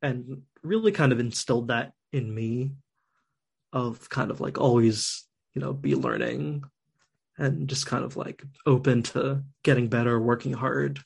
and 0.00 0.42
really 0.62 0.92
kind 0.92 1.12
of 1.12 1.20
instilled 1.20 1.68
that 1.68 1.92
in 2.12 2.34
me 2.34 2.72
of 3.72 4.08
kind 4.08 4.30
of 4.30 4.40
like 4.40 4.58
always 4.58 5.24
you 5.54 5.60
know 5.60 5.72
be 5.72 5.94
learning 5.94 6.64
and 7.38 7.68
just 7.68 7.86
kind 7.86 8.04
of 8.04 8.16
like 8.16 8.42
open 8.66 9.02
to 9.02 9.42
getting 9.62 9.88
better 9.88 10.20
working 10.20 10.52
hard 10.52 11.00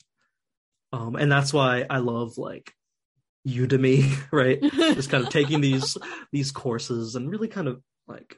um 0.93 1.17
and 1.17 1.31
that's 1.31 1.53
why 1.53 1.85
i 1.91 1.99
love 1.99 2.39
like 2.39 2.73
udemy 3.47 4.17
right? 4.33 4.61
Just 4.61 5.09
kind 5.09 5.23
of 5.23 5.31
taking 5.31 5.61
these 5.61 5.97
these 6.33 6.51
courses 6.51 7.15
and 7.15 7.31
really 7.31 7.49
kind 7.49 7.69
of 7.69 7.81
like 8.09 8.37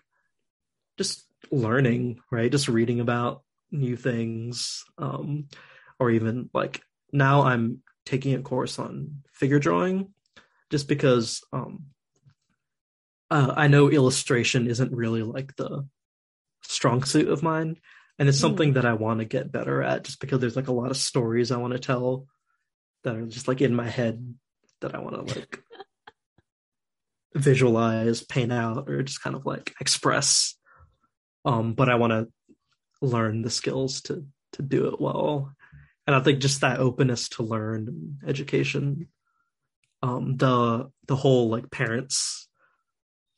just 0.99 1.25
learning 1.51 2.21
right? 2.31 2.53
Just 2.53 2.69
reading 2.69 3.01
about 3.01 3.43
new 3.71 3.97
things 3.97 4.85
um 4.97 5.47
or 5.99 6.11
even 6.11 6.49
like 6.55 6.81
now 7.13 7.43
i'm 7.43 7.83
taking 8.07 8.33
a 8.33 8.41
course 8.41 8.79
on 8.79 9.23
figure 9.35 9.59
drawing 9.59 10.09
just 10.71 10.89
because 10.89 11.43
um 11.53 11.85
uh, 13.31 13.53
I 13.57 13.69
know 13.69 13.91
illustration 13.91 14.69
isn't 14.69 14.93
really 14.93 15.23
like 15.23 15.55
the 15.57 15.87
strong 16.63 17.05
suit 17.05 17.29
of 17.29 17.43
mine, 17.43 17.77
and 18.19 18.29
it's 18.29 18.39
something 18.39 18.71
mm. 18.71 18.75
that 18.75 18.87
I 18.87 18.95
want 18.95 19.21
to 19.21 19.25
get 19.25 19.53
better 19.53 19.83
at, 19.83 20.05
just 20.05 20.21
because 20.21 20.41
there's 20.41 20.57
like 20.57 20.69
a 20.69 20.73
lot 20.73 20.91
of 20.91 20.97
stories 20.97 21.53
I 21.53 21.59
want 21.59 21.75
to 21.75 21.79
tell 21.79 22.27
that 23.05 23.17
are 23.17 23.27
just 23.27 23.49
like 23.49 23.61
in 23.61 23.75
my 23.75 23.89
head 23.89 24.35
that 24.81 24.95
I 24.95 24.99
want 24.99 25.29
to 25.29 25.35
like 25.35 25.63
visualize, 27.35 28.23
paint 28.23 28.53
out, 28.53 28.89
or 28.89 29.03
just 29.03 29.23
kind 29.23 29.37
of 29.37 29.47
like 29.47 29.75
express. 29.81 30.55
Um, 31.45 31.75
but 31.75 31.89
I 31.89 31.95
want 31.97 32.13
to 32.13 32.29
learn 33.01 33.43
the 33.43 33.51
skills 33.51 34.01
to 34.03 34.27
to 34.53 34.63
do 34.63 34.89
it 34.89 35.01
well, 35.01 35.53
and 36.07 36.17
I 36.17 36.21
think 36.21 36.41
just 36.41 36.61
that 36.63 36.81
openness 36.81 37.29
to 37.31 37.43
learn 37.43 38.19
education, 38.27 39.09
um, 40.03 40.37
the 40.37 40.91
the 41.07 41.17
whole 41.17 41.49
like 41.49 41.71
parents 41.71 42.49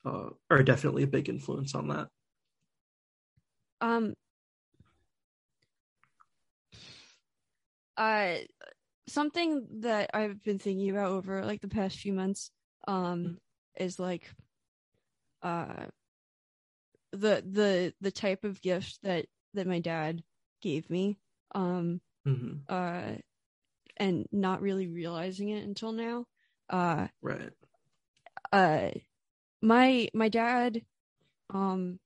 uh, 0.04 0.30
are 0.50 0.62
definitely 0.62 1.02
a 1.02 1.08
big 1.08 1.28
influence 1.28 1.74
on 1.74 1.88
that. 1.88 2.08
Um, 3.82 4.14
uh, 7.96 8.36
something 9.08 9.66
that 9.80 10.10
I've 10.14 10.42
been 10.42 10.58
thinking 10.58 10.90
about 10.90 11.10
over 11.10 11.44
like 11.44 11.60
the 11.60 11.68
past 11.68 11.98
few 11.98 12.12
months, 12.12 12.50
um, 12.86 12.96
mm-hmm. 12.96 13.84
is 13.84 13.98
like, 13.98 14.30
uh, 15.42 15.86
the 17.12 17.42
the 17.44 17.94
the 18.00 18.12
type 18.12 18.44
of 18.44 18.62
gift 18.62 18.98
that 19.02 19.26
that 19.54 19.66
my 19.66 19.80
dad 19.80 20.22
gave 20.62 20.88
me, 20.90 21.18
um, 21.54 22.00
mm-hmm. 22.26 22.58
uh, 22.68 23.16
and 23.96 24.28
not 24.30 24.62
really 24.62 24.86
realizing 24.86 25.48
it 25.48 25.64
until 25.64 25.92
now. 25.92 26.26
Uh, 26.68 27.08
right. 27.22 27.50
Uh 28.52 28.90
my 29.62 30.08
my 30.14 30.28
dad 30.28 30.82
um 31.52 31.98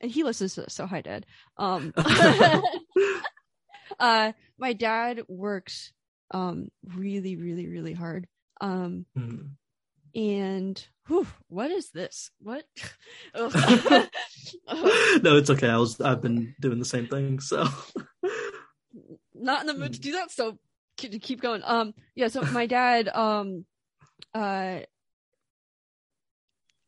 and 0.00 0.10
he 0.10 0.24
listens 0.24 0.54
to 0.54 0.62
this, 0.62 0.74
so 0.74 0.86
hi 0.86 1.00
dad 1.00 1.26
um 1.58 1.92
uh 4.00 4.32
my 4.58 4.72
dad 4.72 5.22
works 5.28 5.92
um 6.32 6.68
really 6.96 7.36
really 7.36 7.68
really 7.68 7.92
hard. 7.92 8.26
Um 8.60 9.06
mm. 9.16 9.50
and 10.14 10.86
whew, 11.06 11.26
what 11.48 11.70
is 11.70 11.90
this? 11.90 12.30
What? 12.40 12.64
No 15.22 15.36
it's 15.36 15.50
okay. 15.50 15.68
I 15.68 15.76
was 15.76 16.00
i've 16.00 16.22
been 16.22 16.54
doing 16.60 16.78
the 16.78 16.84
same 16.84 17.06
thing 17.06 17.40
so. 17.40 17.66
Not 19.34 19.62
in 19.62 19.66
the 19.66 19.74
mood 19.74 19.94
to 19.94 20.00
do 20.00 20.12
that 20.12 20.30
so 20.30 20.58
keep 20.96 21.40
going. 21.40 21.62
Um 21.64 21.94
yeah 22.14 22.28
so 22.28 22.42
my 22.42 22.66
dad 22.66 23.08
um 23.08 23.64
uh 24.34 24.80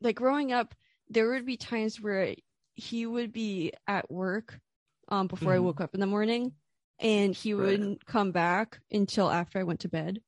like 0.01 0.17
growing 0.17 0.53
up, 0.53 0.75
there 1.09 1.31
would 1.31 1.47
be 1.47 1.57
times 1.57 2.01
where 2.01 2.35
he 2.75 3.07
would 3.07 3.33
be 3.33 3.73
at 3.87 4.11
work 4.11 4.59
um 5.09 5.27
before 5.27 5.53
mm-hmm. 5.53 5.63
I 5.63 5.67
woke 5.67 5.81
up 5.81 5.95
in 5.95 6.01
the 6.01 6.07
morning 6.07 6.53
and 6.99 7.35
he 7.35 7.55
right. 7.55 7.67
wouldn't 7.67 8.05
come 8.07 8.33
back 8.33 8.81
until 8.91 9.31
after 9.31 9.59
I 9.59 9.65
went 9.65 9.81
to 9.81 9.89
bed. 9.89 10.21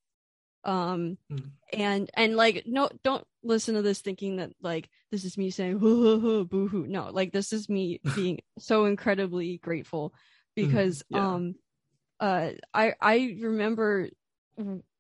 Um 0.65 1.17
mm-hmm. 1.31 1.47
and 1.73 2.11
and 2.15 2.37
like 2.37 2.65
no 2.67 2.89
don't 3.05 3.25
listen 3.45 3.77
to 3.77 3.83
this 3.83 4.01
thinking 4.01 4.37
that 4.37 4.51
like 4.61 4.89
this 5.13 5.25
is 5.25 5.39
me 5.39 5.51
saying 5.51 5.79
boo 5.79 6.45
hoo 6.67 6.87
no 6.89 7.11
like 7.13 7.31
this 7.33 7.53
is 7.53 7.69
me 7.69 8.01
being 8.17 8.41
so 8.59 8.87
incredibly 8.87 9.59
grateful 9.59 10.13
mm-hmm. 10.59 10.67
because 10.67 11.05
mm-hmm. 11.05 11.17
yeah. 11.17 11.35
um 11.35 11.55
uh 12.19 12.51
I 12.75 12.95
I 13.01 13.37
remember 13.41 14.09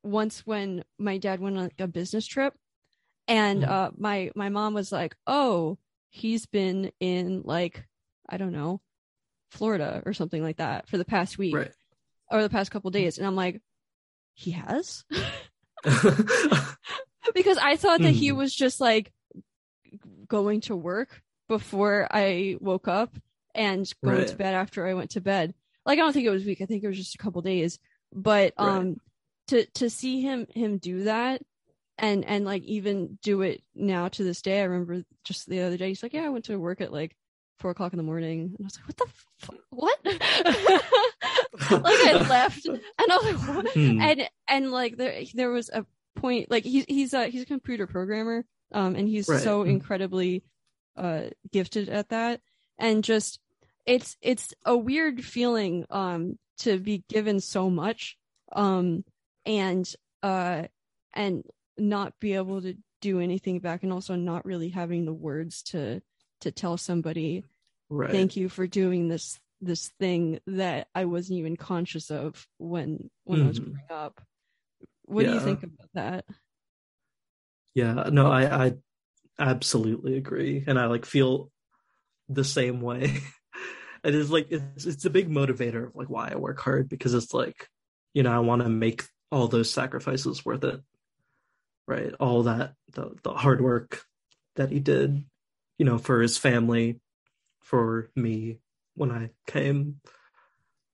once 0.04 0.46
when 0.46 0.84
my 0.98 1.18
dad 1.18 1.40
went 1.40 1.56
on 1.56 1.64
like, 1.64 1.80
a 1.80 1.88
business 1.88 2.26
trip 2.26 2.54
and 3.26 3.62
mm. 3.62 3.68
uh 3.68 3.90
my 3.98 4.30
my 4.34 4.48
mom 4.48 4.74
was 4.74 4.92
like 4.92 5.16
oh 5.26 5.78
he's 6.10 6.46
been 6.46 6.92
in 7.00 7.42
like 7.44 7.84
i 8.28 8.36
don't 8.36 8.52
know 8.52 8.80
florida 9.50 10.02
or 10.04 10.12
something 10.12 10.42
like 10.42 10.56
that 10.56 10.88
for 10.88 10.98
the 10.98 11.04
past 11.04 11.38
week 11.38 11.54
right. 11.54 11.72
or 12.30 12.42
the 12.42 12.50
past 12.50 12.70
couple 12.70 12.90
days 12.90 13.18
and 13.18 13.26
i'm 13.26 13.36
like 13.36 13.60
he 14.34 14.50
has 14.52 15.04
because 17.34 17.58
i 17.58 17.76
thought 17.76 18.00
that 18.00 18.14
he 18.14 18.32
was 18.32 18.54
just 18.54 18.80
like 18.80 19.12
going 20.26 20.60
to 20.60 20.74
work 20.74 21.22
before 21.48 22.08
i 22.10 22.56
woke 22.60 22.88
up 22.88 23.14
and 23.54 23.92
going 24.04 24.18
right. 24.18 24.28
to 24.28 24.36
bed 24.36 24.54
after 24.54 24.86
i 24.86 24.94
went 24.94 25.10
to 25.10 25.20
bed 25.20 25.54
like 25.84 25.98
i 25.98 26.02
don't 26.02 26.12
think 26.12 26.26
it 26.26 26.30
was 26.30 26.42
a 26.42 26.46
week 26.46 26.60
i 26.60 26.66
think 26.66 26.82
it 26.82 26.88
was 26.88 26.98
just 26.98 27.14
a 27.14 27.18
couple 27.18 27.40
days 27.40 27.78
but 28.12 28.52
um 28.58 28.88
right. 28.88 28.98
to 29.48 29.66
to 29.66 29.88
see 29.88 30.20
him 30.20 30.46
him 30.52 30.78
do 30.78 31.04
that 31.04 31.40
and 31.98 32.24
and 32.24 32.44
like 32.44 32.62
even 32.64 33.18
do 33.22 33.42
it 33.42 33.62
now 33.74 34.08
to 34.08 34.24
this 34.24 34.42
day. 34.42 34.60
I 34.60 34.64
remember 34.64 35.04
just 35.24 35.48
the 35.48 35.62
other 35.62 35.76
day, 35.76 35.88
he's 35.88 36.02
like, 36.02 36.12
"Yeah, 36.12 36.24
I 36.24 36.30
went 36.30 36.46
to 36.46 36.58
work 36.58 36.80
at 36.80 36.92
like 36.92 37.16
four 37.58 37.70
o'clock 37.70 37.92
in 37.92 37.96
the 37.96 38.02
morning," 38.02 38.54
and 38.56 38.56
I 38.60 38.64
was 38.64 38.78
like, 38.78 38.86
"What 38.88 38.96
the 38.96 39.04
f- 39.04 39.50
what?" 39.70 39.98
like 41.82 42.06
I 42.06 42.26
left, 42.28 42.66
and 42.66 42.80
I 42.98 43.16
was 43.16 43.24
like, 43.24 43.56
what? 43.56 43.72
Hmm. 43.72 44.00
and 44.00 44.28
and 44.48 44.70
like 44.70 44.96
there 44.96 45.22
there 45.34 45.50
was 45.50 45.70
a 45.70 45.86
point 46.14 46.50
like 46.50 46.64
he's 46.64 46.84
he's 46.88 47.14
a 47.14 47.28
he's 47.28 47.42
a 47.42 47.46
computer 47.46 47.86
programmer, 47.86 48.44
um, 48.72 48.96
and 48.96 49.08
he's 49.08 49.28
right. 49.28 49.40
so 49.40 49.62
incredibly 49.62 50.42
uh 50.96 51.24
gifted 51.52 51.88
at 51.88 52.10
that, 52.10 52.40
and 52.78 53.04
just 53.04 53.40
it's 53.86 54.16
it's 54.20 54.52
a 54.64 54.76
weird 54.76 55.24
feeling 55.24 55.86
um 55.90 56.38
to 56.58 56.78
be 56.78 57.04
given 57.08 57.38
so 57.38 57.70
much 57.70 58.16
um 58.52 59.04
and 59.44 59.94
uh 60.22 60.62
and 61.14 61.44
not 61.78 62.12
be 62.20 62.34
able 62.34 62.60
to 62.60 62.74
do 63.00 63.20
anything 63.20 63.60
back 63.60 63.82
and 63.82 63.92
also 63.92 64.16
not 64.16 64.44
really 64.44 64.70
having 64.70 65.04
the 65.04 65.12
words 65.12 65.62
to 65.62 66.00
to 66.40 66.50
tell 66.50 66.76
somebody 66.76 67.44
right. 67.88 68.10
thank 68.10 68.36
you 68.36 68.48
for 68.48 68.66
doing 68.66 69.08
this 69.08 69.38
this 69.60 69.88
thing 69.98 70.38
that 70.46 70.88
I 70.94 71.06
wasn't 71.06 71.38
even 71.38 71.56
conscious 71.56 72.10
of 72.10 72.46
when 72.58 73.10
when 73.24 73.40
mm. 73.40 73.44
I 73.44 73.48
was 73.48 73.60
mm-hmm. 73.60 73.72
growing 73.72 73.86
up. 73.90 74.20
What 75.04 75.24
yeah. 75.24 75.30
do 75.30 75.34
you 75.34 75.40
think 75.40 75.62
about 75.62 75.88
that? 75.94 76.24
Yeah, 77.74 78.08
no, 78.10 78.26
I 78.26 78.66
I 78.66 78.74
absolutely 79.38 80.16
agree, 80.16 80.64
and 80.66 80.78
I 80.78 80.86
like 80.86 81.06
feel 81.06 81.50
the 82.28 82.44
same 82.44 82.80
way. 82.80 83.18
it 84.04 84.14
is 84.14 84.30
like 84.30 84.48
it's 84.50 84.84
it's 84.84 85.04
a 85.04 85.10
big 85.10 85.30
motivator 85.30 85.88
of 85.88 85.96
like 85.96 86.10
why 86.10 86.30
I 86.32 86.36
work 86.36 86.60
hard 86.60 86.88
because 86.88 87.14
it's 87.14 87.32
like 87.32 87.68
you 88.12 88.22
know 88.22 88.32
I 88.32 88.40
want 88.40 88.62
to 88.62 88.68
make 88.68 89.04
all 89.32 89.48
those 89.48 89.70
sacrifices 89.70 90.44
worth 90.44 90.64
it 90.64 90.80
right? 91.86 92.12
All 92.20 92.44
that 92.44 92.74
the 92.92 93.14
the 93.22 93.32
hard 93.32 93.60
work 93.60 94.02
that 94.56 94.70
he 94.70 94.80
did, 94.80 95.24
you 95.78 95.84
know, 95.84 95.98
for 95.98 96.20
his 96.20 96.38
family, 96.38 97.00
for 97.60 98.10
me 98.16 98.58
when 98.94 99.10
I 99.10 99.30
came, 99.46 100.00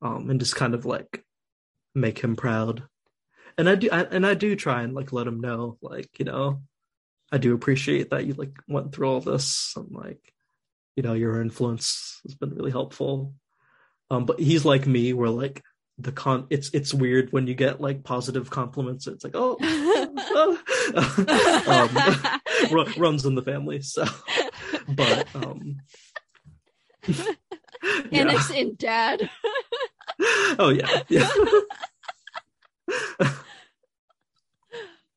um, 0.01 0.31
and 0.31 0.41
just 0.41 0.57
kind 0.57 0.75
of 0.75 0.85
like 0.85 1.25
make 1.95 2.19
him 2.19 2.37
proud. 2.37 2.85
And 3.59 3.69
I 3.69 3.75
do, 3.75 3.89
I, 3.93 4.03
and 4.03 4.27
I 4.27 4.35
do 4.35 4.57
try 4.57 4.83
and 4.83 4.95
like 4.95 5.13
let 5.13 5.27
him 5.27 5.41
know, 5.41 5.79
like 5.83 6.19
you 6.19 6.25
know, 6.25 6.63
I 7.31 7.39
do 7.39 7.55
appreciate 7.55 8.11
that 8.11 8.27
you 8.27 8.35
like 8.35 8.57
went 8.69 8.93
through 8.93 9.09
all 9.09 9.21
this 9.21 9.73
and 9.77 9.91
like, 9.91 10.33
you 10.97 11.03
know, 11.03 11.15
your 11.15 11.41
influence 11.41 12.21
has 12.25 12.35
been 12.35 12.55
really 12.55 12.71
helpful. 12.71 13.35
Um, 14.11 14.27
but 14.27 14.41
he's 14.41 14.65
like 14.65 14.87
me, 14.87 15.13
where 15.13 15.31
like 15.31 15.63
the 15.99 16.13
con, 16.13 16.47
it's 16.51 16.71
it's 16.75 16.93
weird 16.93 17.33
when 17.33 17.47
you 17.47 17.55
get 17.55 17.81
like 17.81 18.05
positive 18.05 18.51
compliments. 18.51 19.07
It's 19.07 19.25
like, 19.25 19.35
oh, 19.35 19.57
um, 22.73 22.93
runs 22.97 23.25
in 23.25 23.35
the 23.35 23.43
family. 23.43 23.83
So, 23.83 24.05
but 24.89 25.27
um, 25.35 25.79
and 27.07 28.31
it's 28.31 28.51
in 28.51 28.75
dad. 28.77 29.29
oh 30.59 30.71
yeah, 30.71 31.03
yeah. 31.09 31.29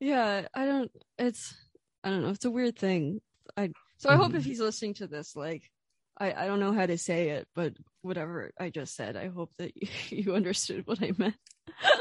yeah, 0.00 0.48
I 0.54 0.66
don't. 0.66 0.90
It's 1.18 1.54
I 2.02 2.10
don't 2.10 2.22
know. 2.22 2.30
It's 2.30 2.44
a 2.44 2.50
weird 2.50 2.78
thing. 2.78 3.20
I 3.56 3.70
so 3.98 4.08
I 4.08 4.12
mm-hmm. 4.12 4.22
hope 4.22 4.34
if 4.34 4.44
he's 4.44 4.60
listening 4.60 4.94
to 4.94 5.06
this, 5.06 5.36
like 5.36 5.70
I 6.18 6.32
I 6.32 6.46
don't 6.46 6.60
know 6.60 6.72
how 6.72 6.86
to 6.86 6.98
say 6.98 7.30
it, 7.30 7.48
but 7.54 7.74
whatever 8.02 8.50
I 8.58 8.70
just 8.70 8.94
said, 8.94 9.16
I 9.16 9.28
hope 9.28 9.50
that 9.58 9.72
you, 9.76 9.88
you 10.10 10.34
understood 10.34 10.86
what 10.86 11.02
I 11.02 11.12
meant. 11.16 11.36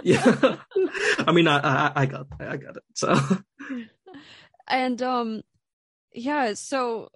yeah, 0.04 0.58
I 1.20 1.32
mean, 1.32 1.48
I, 1.48 1.60
I 1.60 1.92
I 1.96 2.06
got 2.06 2.28
I 2.40 2.58
got 2.58 2.78
it. 2.78 2.84
So, 2.94 3.16
and 4.68 5.02
um, 5.02 5.42
yeah. 6.14 6.54
So, 6.54 7.10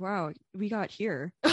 wow, 0.00 0.32
we 0.54 0.68
got 0.68 0.90
here. 0.90 1.32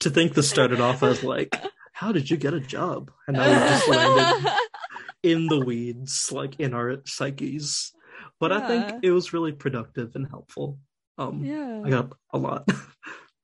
to 0.00 0.10
think 0.10 0.34
this 0.34 0.50
started 0.50 0.80
off 0.80 1.02
as 1.02 1.22
like, 1.22 1.56
how 1.92 2.12
did 2.12 2.30
you 2.30 2.36
get 2.36 2.54
a 2.54 2.60
job? 2.60 3.10
And 3.26 3.36
now 3.36 3.48
we 3.48 3.68
just 3.68 3.88
landed 3.88 4.52
in 5.22 5.46
the 5.46 5.60
weeds, 5.60 6.30
like 6.32 6.58
in 6.60 6.74
our 6.74 6.96
psyches. 7.06 7.92
But 8.40 8.50
yeah. 8.50 8.58
I 8.58 8.66
think 8.66 9.04
it 9.04 9.10
was 9.10 9.32
really 9.32 9.52
productive 9.52 10.14
and 10.14 10.28
helpful. 10.28 10.78
Um, 11.16 11.44
yeah, 11.44 11.82
I 11.84 11.90
got 11.90 12.12
a 12.32 12.38
lot 12.38 12.68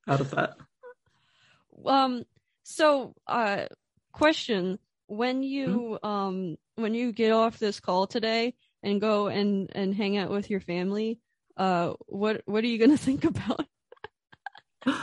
out 0.09 0.21
of 0.21 0.31
that. 0.33 0.55
Um. 1.85 2.25
So, 2.63 3.15
uh, 3.27 3.67
question: 4.13 4.79
When 5.07 5.43
you 5.43 5.99
mm-hmm. 6.03 6.07
um 6.07 6.57
when 6.77 6.95
you 6.95 7.13
get 7.13 7.33
off 7.33 7.59
this 7.59 7.81
call 7.81 8.07
today 8.07 8.55
and 8.83 9.01
go 9.01 9.27
and 9.27 9.71
and 9.75 9.93
hang 9.95 10.17
out 10.17 10.31
with 10.31 10.51
your 10.51 10.61
family, 10.61 11.19
uh, 11.57 11.95
what 12.07 12.43
what 12.47 12.65
are 12.65 12.69
you 12.69 12.79
gonna 12.79 12.97
think 12.97 13.25
about? 13.25 13.67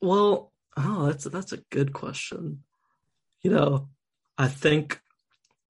well, 0.00 0.52
oh, 0.76 1.06
that's 1.06 1.24
that's 1.24 1.52
a 1.52 1.62
good 1.70 1.92
question. 1.92 2.64
You 3.42 3.52
know, 3.52 3.88
I 4.36 4.48
think, 4.48 5.00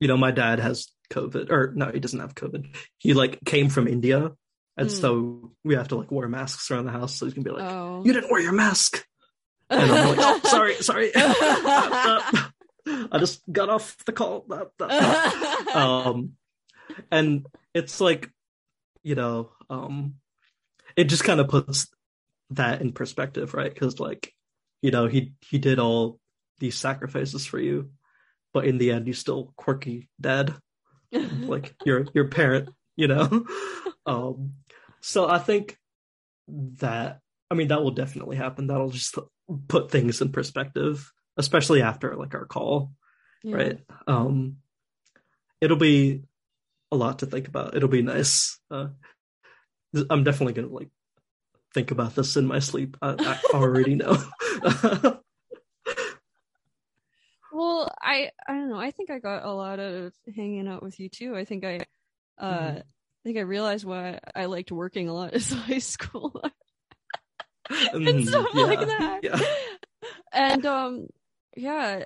you 0.00 0.08
know, 0.08 0.16
my 0.16 0.32
dad 0.32 0.58
has 0.58 0.88
COVID, 1.12 1.50
or 1.50 1.72
no, 1.74 1.90
he 1.92 2.00
doesn't 2.00 2.18
have 2.18 2.34
COVID. 2.34 2.74
He 2.98 3.14
like 3.14 3.44
came 3.44 3.68
from 3.68 3.86
India, 3.86 4.32
and 4.76 4.88
mm. 4.88 4.90
so 4.90 5.52
we 5.64 5.74
have 5.74 5.88
to 5.88 5.96
like 5.96 6.10
wear 6.10 6.28
masks 6.28 6.70
around 6.70 6.86
the 6.86 6.92
house. 6.92 7.16
So 7.16 7.26
he's 7.26 7.34
gonna 7.34 7.44
be 7.44 7.50
like, 7.50 7.70
oh. 7.70 8.02
"You 8.04 8.12
didn't 8.12 8.30
wear 8.30 8.40
your 8.40 8.52
mask," 8.52 9.04
and 9.68 9.90
I'm 9.90 10.16
like, 10.16 10.18
"Oh, 10.20 10.40
sorry, 10.48 10.74
sorry." 10.76 11.10
I 11.16 13.18
just 13.18 13.42
got 13.50 13.68
off 13.68 13.96
the 14.04 14.12
call. 14.12 14.46
um, 15.74 16.32
and 17.10 17.46
it's 17.74 18.00
like, 18.00 18.30
you 19.02 19.14
know, 19.14 19.50
um, 19.68 20.14
it 20.96 21.04
just 21.04 21.24
kind 21.24 21.40
of 21.40 21.48
puts 21.48 21.88
that 22.50 22.80
in 22.80 22.92
perspective, 22.92 23.54
right? 23.54 23.72
Because 23.72 24.00
like, 24.00 24.34
you 24.82 24.90
know, 24.90 25.06
he 25.06 25.34
he 25.40 25.58
did 25.58 25.78
all 25.78 26.18
these 26.58 26.76
sacrifices 26.76 27.46
for 27.46 27.58
you, 27.58 27.90
but 28.52 28.64
in 28.64 28.78
the 28.78 28.90
end 28.90 29.06
he's 29.06 29.18
still 29.18 29.52
quirky 29.56 30.08
dad 30.20 30.54
like 31.12 31.74
your 31.84 32.06
your 32.14 32.28
parent 32.28 32.68
you 32.96 33.08
know 33.08 33.46
um 34.06 34.52
so 35.00 35.28
i 35.28 35.38
think 35.38 35.76
that 36.48 37.20
i 37.50 37.54
mean 37.54 37.68
that 37.68 37.82
will 37.82 37.90
definitely 37.90 38.36
happen 38.36 38.66
that'll 38.66 38.90
just 38.90 39.16
put 39.68 39.90
things 39.90 40.20
in 40.20 40.30
perspective 40.30 41.12
especially 41.36 41.82
after 41.82 42.14
like 42.16 42.34
our 42.34 42.44
call 42.44 42.92
yeah. 43.42 43.56
right 43.56 43.80
um 44.06 44.56
it'll 45.60 45.76
be 45.76 46.22
a 46.92 46.96
lot 46.96 47.20
to 47.20 47.26
think 47.26 47.48
about 47.48 47.76
it'll 47.76 47.88
be 47.88 48.02
nice 48.02 48.58
uh 48.70 48.88
i'm 50.10 50.24
definitely 50.24 50.52
gonna 50.52 50.68
like 50.68 50.90
think 51.72 51.90
about 51.90 52.14
this 52.14 52.36
in 52.36 52.46
my 52.46 52.58
sleep 52.58 52.96
i, 53.02 53.14
I 53.18 53.54
already 53.54 53.94
know 53.94 54.16
well, 57.52 57.92
I 58.00 58.30
I 58.46 58.54
don't 58.54 58.70
know. 58.70 58.80
I 58.80 58.90
think 58.90 59.10
I 59.10 59.18
got 59.18 59.44
a 59.44 59.52
lot 59.52 59.80
of 59.80 60.12
hanging 60.34 60.68
out 60.68 60.82
with 60.82 61.00
you 61.00 61.08
too. 61.08 61.36
I 61.36 61.44
think 61.44 61.64
I 61.64 61.80
uh 62.38 62.58
mm-hmm. 62.58 62.78
I 62.78 62.82
think 63.24 63.38
I 63.38 63.42
realized 63.42 63.84
why 63.84 64.18
I 64.34 64.46
liked 64.46 64.72
working 64.72 65.08
a 65.08 65.14
lot 65.14 65.34
as 65.34 65.52
high 65.52 65.78
school. 65.78 66.40
and 67.92 68.06
mm, 68.06 68.26
stuff 68.26 68.46
yeah, 68.54 68.62
like 68.62 68.80
that. 68.80 69.20
Yeah. 69.22 69.40
And 70.32 70.66
um 70.66 71.06
yeah, 71.56 72.04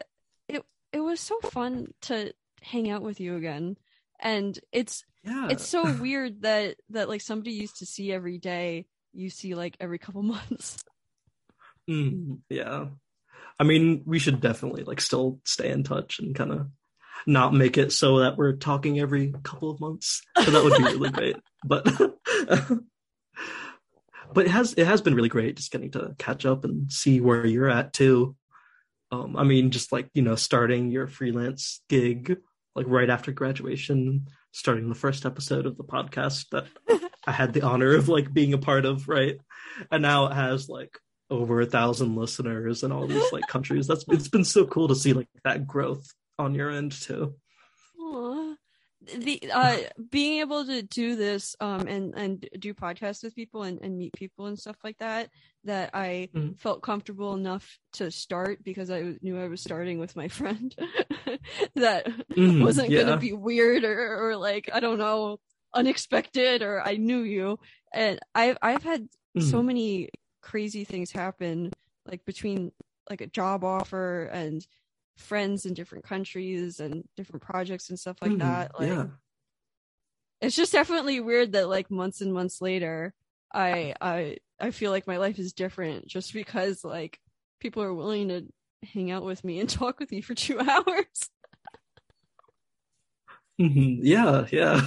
it 0.49 0.65
it 0.93 1.01
was 1.01 1.21
so 1.21 1.39
fun 1.41 1.89
to 2.03 2.33
hang 2.63 2.91
out 2.91 3.03
with 3.03 3.21
you 3.21 3.37
again. 3.37 3.77
And 4.21 4.59
it's 4.73 5.05
yeah. 5.23 5.49
it's 5.51 5.67
so 5.67 5.93
weird 5.95 6.43
that 6.43 6.77
that 6.91 7.09
like 7.09 7.21
somebody 7.21 7.53
used 7.53 7.79
to 7.79 7.87
see 7.87 8.13
every 8.13 8.39
day, 8.39 8.87
you 9.13 9.31
see 9.31 9.55
like 9.55 9.77
every 9.81 9.99
couple 9.99 10.23
months. 10.35 10.83
Mm, 11.89 12.39
yeah. 12.49 12.87
I 13.59 13.65
mean, 13.65 14.03
we 14.07 14.19
should 14.19 14.41
definitely 14.41 14.85
like 14.85 15.01
still 15.01 15.41
stay 15.45 15.71
in 15.71 15.85
touch 15.85 16.19
and 16.19 16.35
kind 16.35 16.53
of 16.53 16.69
not 17.27 17.55
make 17.55 17.79
it 17.79 17.93
so 17.93 18.19
that 18.21 18.37
we're 18.37 18.57
talking 18.57 18.99
every 18.99 19.33
couple 19.43 19.71
of 19.71 19.81
months. 19.81 20.23
So 20.43 20.51
that 20.51 20.65
would 20.65 20.77
be 20.77 20.83
really 20.83 21.11
great. 21.13 21.37
But 21.65 21.85
but 24.33 24.47
it 24.47 24.51
has 24.51 24.75
it 24.75 24.87
has 24.87 25.01
been 25.03 25.15
really 25.15 25.29
great 25.29 25.57
just 25.57 25.71
getting 25.71 25.91
to 25.93 26.15
catch 26.19 26.45
up 26.45 26.65
and 26.65 26.93
see 26.93 27.21
where 27.21 27.47
you're 27.47 27.71
at 27.71 27.93
too. 27.93 28.37
Um, 29.11 29.37
I 29.37 29.45
mean, 29.45 29.71
just 29.71 29.93
like 29.93 30.09
you 30.15 30.23
know, 30.23 30.35
starting 30.35 30.91
your 30.91 31.07
freelance 31.07 31.81
gig 31.89 32.39
like 32.75 32.87
right 32.89 33.11
after 33.11 33.33
graduation, 33.33 34.29
starting 34.53 34.89
the 34.89 34.95
first 34.95 35.27
episode 35.27 35.67
of 35.67 35.77
the 35.77 35.85
podcast 35.85 36.49
that 36.51 36.67
I 37.27 37.33
had 37.33 37.53
the 37.53 37.63
honor 37.63 37.95
of 37.95 38.09
like 38.09 38.33
being 38.33 38.53
a 38.53 38.59
part 38.59 38.85
of, 38.85 39.09
right? 39.09 39.37
And 39.91 40.03
now 40.03 40.27
it 40.27 40.35
has 40.35 40.69
like 40.69 40.99
over 41.31 41.61
a 41.61 41.67
thousand 41.67 42.17
listeners 42.17 42.83
in 42.83 42.93
all 42.93 43.07
these 43.07 43.33
like 43.33 43.47
countries. 43.49 43.87
That's 43.87 44.05
it's 44.09 44.29
been 44.29 44.45
so 44.45 44.67
cool 44.67 44.89
to 44.89 44.95
see 44.95 45.13
like 45.13 45.29
that 45.45 45.67
growth 45.67 46.07
on 46.39 46.55
your 46.55 46.71
end 46.71 46.93
too. 46.93 47.35
The 49.19 49.51
uh 49.53 49.77
being 50.11 50.41
able 50.41 50.65
to 50.65 50.83
do 50.83 51.17
this 51.17 51.57
um 51.61 51.87
and 51.87 52.15
and 52.15 52.49
do 52.59 52.75
podcasts 52.75 53.23
with 53.23 53.35
people 53.35 53.63
and, 53.63 53.81
and 53.81 53.97
meet 53.97 54.13
people 54.15 54.47
and 54.47 54.59
stuff 54.59 54.77
like 54.85 54.99
that 54.99 55.31
that 55.65 55.91
I 55.95 56.29
mm. 56.35 56.59
felt 56.59 56.83
comfortable 56.83 57.35
enough 57.35 57.79
to 57.95 58.11
start 58.11 58.63
because 58.63 58.91
I 58.91 59.15
knew 59.23 59.41
I 59.41 59.49
was 59.49 59.61
starting 59.61 59.99
with 59.99 60.17
my 60.17 60.29
friend 60.39 60.75
that 61.75 62.07
mm, 62.33 62.63
wasn't 62.63 62.91
yeah. 62.91 63.03
gonna 63.03 63.17
be 63.17 63.33
weird 63.33 63.85
or, 63.85 64.29
or 64.29 64.37
like 64.37 64.71
I 64.73 64.81
don't 64.81 64.99
know 64.99 65.39
unexpected 65.75 66.63
or 66.63 66.81
I 66.87 66.97
knew 66.97 67.21
you 67.21 67.59
and 67.93 68.21
I've 68.35 68.59
I've 68.63 68.83
had 68.83 69.09
mm. 69.37 69.43
so 69.43 69.63
many 69.63 70.11
crazy 70.41 70.85
things 70.85 71.11
happen 71.11 71.73
like 72.07 72.25
between 72.25 72.71
like 73.11 73.21
a 73.21 73.27
job 73.27 73.65
offer 73.65 74.25
and 74.25 74.67
friends 75.17 75.65
in 75.67 75.75
different 75.75 76.05
countries 76.05 76.81
and 76.81 77.05
different 77.17 77.43
projects 77.43 77.89
and 77.89 77.99
stuff 77.99 78.17
like 78.21 78.33
mm, 78.33 78.41
that 78.41 78.73
like 78.79 78.89
yeah. 78.89 79.07
it's 80.41 80.57
just 80.57 80.73
definitely 80.73 81.21
weird 81.21 81.53
that 81.53 81.69
like 81.69 81.91
months 81.91 82.21
and 82.21 82.33
months 82.33 82.61
later 82.61 83.15
i 83.53 83.95
i 84.01 84.37
i 84.59 84.71
feel 84.73 84.91
like 84.91 85.07
my 85.07 85.19
life 85.19 85.39
is 85.39 85.53
different 85.53 86.07
just 86.07 86.33
because 86.33 86.83
like 86.85 87.21
people 87.61 87.83
are 87.83 87.95
willing 87.95 88.29
to 88.29 88.45
hang 88.85 89.11
out 89.11 89.25
with 89.25 89.43
me 89.45 89.59
and 89.59 89.69
talk 89.71 89.99
with 89.99 90.11
me 90.11 90.21
for 90.21 90.35
two 90.35 90.61
hours. 90.71 91.31
Mm-hmm. 93.61 94.05
yeah 94.05 94.47
yeah. 94.51 94.81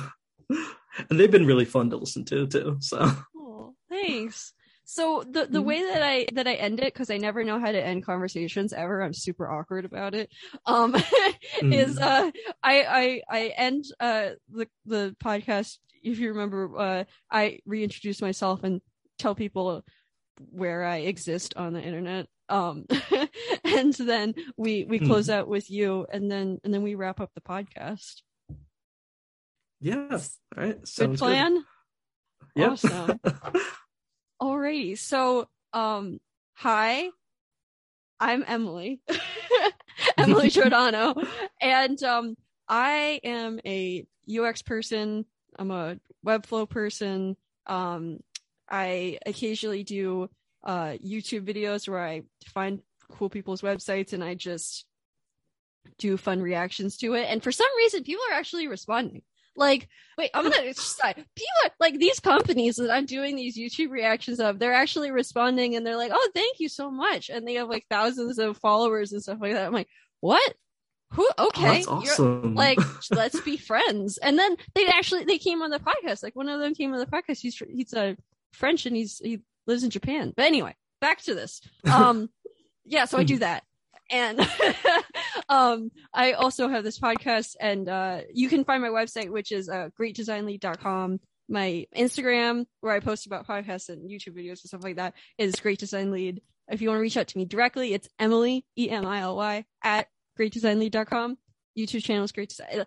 And 1.12 1.20
they've 1.20 1.30
been 1.30 1.46
really 1.46 1.66
fun 1.66 1.92
to 1.92 1.98
listen 1.98 2.26
to 2.26 2.48
too 2.48 2.78
so. 2.80 3.12
Oh, 3.38 3.76
thanks 3.88 4.54
so 4.90 5.22
the 5.30 5.46
the 5.46 5.60
mm-hmm. 5.60 5.68
way 5.68 5.84
that 5.84 6.02
I 6.02 6.28
that 6.32 6.48
I 6.48 6.54
end 6.54 6.80
it 6.80 6.94
because 6.94 7.10
I 7.10 7.18
never 7.18 7.44
know 7.44 7.60
how 7.60 7.74
to 7.74 7.86
end 7.86 8.06
conversations 8.06 8.72
ever. 8.72 9.02
I'm 9.02 9.14
super 9.14 9.52
awkward 9.52 9.84
about 9.84 10.16
it. 10.16 10.30
Um, 10.66 10.94
mm. 10.94 11.34
is 11.74 12.00
uh 12.00 12.32
I 12.64 12.84
I 12.84 13.22
I 13.30 13.48
end 13.48 13.84
uh 14.00 14.30
the 14.50 14.70
the 14.86 15.14
podcast. 15.22 15.80
If 16.02 16.20
you 16.20 16.30
remember, 16.30 16.72
uh, 16.78 17.04
I 17.30 17.60
reintroduce 17.66 18.22
myself 18.22 18.64
and 18.64 18.80
tell 19.20 19.36
people 19.36 19.84
where 20.52 20.86
I 20.86 21.00
exist 21.00 21.56
on 21.58 21.74
the 21.74 21.82
internet. 21.82 22.28
Um, 22.48 22.86
and 23.66 23.94
then 23.94 24.36
we 24.56 24.86
we 24.86 25.02
mm. 25.02 25.06
close 25.06 25.28
mm. 25.28 25.34
out 25.34 25.50
with 25.50 25.70
you, 25.70 26.08
and 26.14 26.32
then 26.32 26.60
and 26.64 26.74
then 26.74 26.82
we 26.82 26.96
wrap 26.96 27.20
up 27.20 27.32
the 27.36 27.42
podcast. 27.42 28.22
Yeah. 29.82 30.08
All 30.12 30.64
right. 30.64 30.88
Sounds 30.88 31.20
good 31.20 31.20
plan. 31.20 31.56
Good. 31.56 31.64
Yep. 32.56 32.72
Awesome. 32.72 33.20
Alrighty. 34.42 34.98
So, 34.98 35.48
um, 35.74 36.20
hi, 36.54 37.10
I'm 38.20 38.44
Emily, 38.48 39.02
Emily 40.18 40.50
Giordano, 40.52 41.16
and 41.60 42.02
um, 42.04 42.36
I 42.68 43.20
am 43.24 43.60
a 43.66 44.06
UX 44.30 44.62
person. 44.62 45.26
I'm 45.58 45.72
a 45.72 45.98
Webflow 46.26 46.70
person. 46.70 47.36
Um, 47.66 48.20
I 48.70 49.18
occasionally 49.26 49.84
do 49.84 50.30
uh, 50.64 50.98
YouTube 51.04 51.48
videos 51.48 51.88
where 51.90 52.04
I 52.04 52.24
find 52.46 52.82
cool 53.10 53.30
people's 53.30 53.62
websites 53.62 54.14
and 54.14 54.24
I 54.24 54.36
just 54.36 54.86
do 55.98 56.18
fun 56.18 56.42
reactions 56.42 56.98
to 56.98 57.14
it. 57.16 57.26
And 57.30 57.42
for 57.42 57.52
some 57.52 57.68
reason, 57.78 58.04
people 58.04 58.24
are 58.30 58.36
actually 58.36 58.68
responding. 58.68 59.24
Like, 59.58 59.90
wait, 60.18 60.30
I'm 60.34 60.50
gonna 60.50 60.74
decide. 60.74 61.16
People 61.16 61.48
are, 61.66 61.72
like 61.80 61.98
these 61.98 62.20
companies 62.20 62.78
that 62.78 62.92
I'm 62.92 63.06
doing 63.06 63.36
these 63.36 63.58
YouTube 63.58 63.90
reactions 63.90 64.40
of, 64.40 64.60
they're 64.60 64.74
actually 64.74 65.12
responding 65.12 65.76
and 65.76 65.86
they're 65.86 65.98
like, 65.98 66.12
"Oh, 66.14 66.30
thank 66.34 66.60
you 66.60 66.70
so 66.70 66.90
much," 66.92 67.30
and 67.30 67.48
they 67.48 67.56
have 67.56 67.68
like 67.68 67.86
thousands 67.90 68.38
of 68.40 68.58
followers 68.58 69.12
and 69.12 69.22
stuff 69.22 69.40
like 69.42 69.54
that. 69.54 69.66
I'm 69.66 69.74
like, 69.74 69.90
what? 70.22 70.54
Who? 71.14 71.28
Okay, 71.40 71.84
oh, 71.88 71.98
awesome. 71.98 72.54
like 72.54 72.80
let's 73.12 73.40
be 73.42 73.58
friends. 73.58 74.18
And 74.18 74.38
then 74.38 74.56
they 74.76 74.88
actually 74.88 75.26
they 75.26 75.38
came 75.38 75.62
on 75.62 75.72
the 75.72 75.80
podcast. 75.80 76.24
Like 76.24 76.36
one 76.36 76.50
of 76.50 76.60
them 76.60 76.76
came 76.76 76.94
on 76.94 77.00
the 77.00 77.06
podcast. 77.06 77.40
He's 77.40 77.58
he's 77.70 77.94
a 77.94 78.12
uh, 78.12 78.14
French 78.54 78.86
and 78.86 78.96
he's 78.96 79.20
he 79.20 79.42
lives 79.66 79.84
in 79.84 79.90
Japan. 79.90 80.34
But 80.36 80.46
anyway, 80.46 80.76
back 81.02 81.22
to 81.24 81.34
this. 81.34 81.62
Um, 81.92 82.30
yeah, 82.90 83.04
so 83.04 83.18
I 83.18 83.24
do 83.24 83.40
that 83.40 83.64
and 84.10 84.40
um, 85.50 85.92
I 86.14 86.34
also 86.34 86.68
have 86.68 86.84
this 86.84 87.00
podcast, 87.00 87.56
and 87.60 87.88
uh, 87.88 88.22
you 88.34 88.50
can 88.50 88.64
find 88.64 88.82
my 88.82 88.90
website, 88.90 89.30
which 89.30 89.52
is 89.52 89.70
uh, 89.70 89.90
greatdesignlead.com. 90.00 91.20
My 91.50 91.88
Instagram, 91.96 92.66
where 92.82 92.94
I 92.94 93.00
post 93.00 93.26
about 93.26 93.48
podcasts 93.48 93.90
and 93.90 94.10
YouTube 94.10 94.36
videos 94.36 94.60
and 94.62 94.68
stuff 94.68 94.84
like 94.84 94.98
that, 94.98 95.14
is 95.38 95.56
Great 95.56 95.80
Design 95.80 96.12
Lead. 96.12 96.42
If 96.70 96.82
you 96.82 96.90
want 96.90 96.98
to 96.98 97.02
reach 97.02 97.16
out 97.16 97.28
to 97.28 97.38
me 97.38 97.46
directly, 97.46 97.94
it's 97.94 98.10
Emily 98.20 98.66
E 98.78 98.90
M 98.90 99.06
I 99.06 99.22
L 99.22 99.38
Y 99.38 99.66
at 99.82 100.08
greatdesignlead.com. 100.38 101.38
YouTube 101.78 102.04
channel 102.04 102.26
is 102.26 102.34
Great 102.34 102.50
Design. 102.50 102.86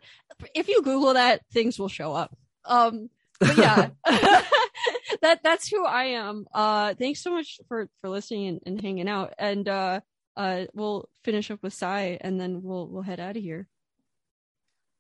If 0.55 0.69
you 0.69 0.83
Google 0.83 1.15
that, 1.15 1.41
things 1.53 1.79
will 1.79 1.89
show 1.89 2.13
up. 2.13 2.37
Um, 2.67 3.09
but 3.39 3.57
yeah, 3.57 3.89
that 5.23 5.41
that's 5.43 5.69
who 5.69 5.87
I 5.87 6.05
am. 6.05 6.47
Uh, 6.53 6.93
thanks 6.95 7.23
so 7.23 7.31
much 7.31 7.61
for 7.69 7.89
for 8.01 8.11
listening 8.11 8.49
and, 8.49 8.61
and 8.67 8.81
hanging 8.81 9.09
out. 9.09 9.33
And 9.39 9.67
uh, 9.67 10.01
uh, 10.37 10.67
we'll 10.75 11.09
finish 11.25 11.51
up 11.51 11.63
with 11.63 11.75
Sai, 11.75 12.19
and 12.21 12.41
then 12.41 12.63
we'll 12.63 12.89
we'll 12.89 13.03
head 13.03 13.21
out 13.21 13.37
of 13.37 13.43
here. 13.43 13.69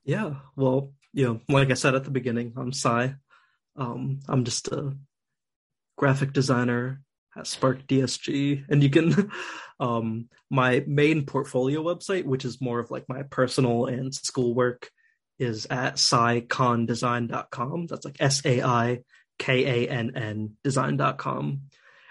Yeah, 0.04 0.34
well, 0.56 0.92
you 1.12 1.26
know, 1.26 1.40
like 1.48 1.70
I 1.70 1.74
said 1.74 1.94
at 1.94 2.04
the 2.04 2.10
beginning, 2.10 2.54
I'm 2.56 2.72
Sai. 2.72 3.14
Um, 3.76 4.20
I'm 4.28 4.44
just 4.44 4.68
a 4.68 4.96
graphic 5.96 6.32
designer 6.32 7.02
at 7.36 7.46
Spark 7.46 7.86
DSG, 7.86 8.64
and 8.68 8.82
you 8.82 8.90
can 8.90 9.30
um, 9.80 10.28
my 10.50 10.84
main 10.86 11.26
portfolio 11.26 11.82
website, 11.82 12.24
which 12.24 12.44
is 12.44 12.60
more 12.60 12.80
of 12.80 12.90
like 12.90 13.08
my 13.08 13.22
personal 13.22 13.86
and 13.86 14.14
schoolwork, 14.14 14.90
is 15.38 15.66
at 15.70 15.94
saikann.design.com. 15.96 17.86
That's 17.86 18.04
like 18.04 18.16
S 18.20 18.44
A 18.44 18.62
I 18.62 19.00
K 19.38 19.84
A 19.86 19.88
N 19.90 20.12
N 20.14 20.56
design.com. 20.64 21.62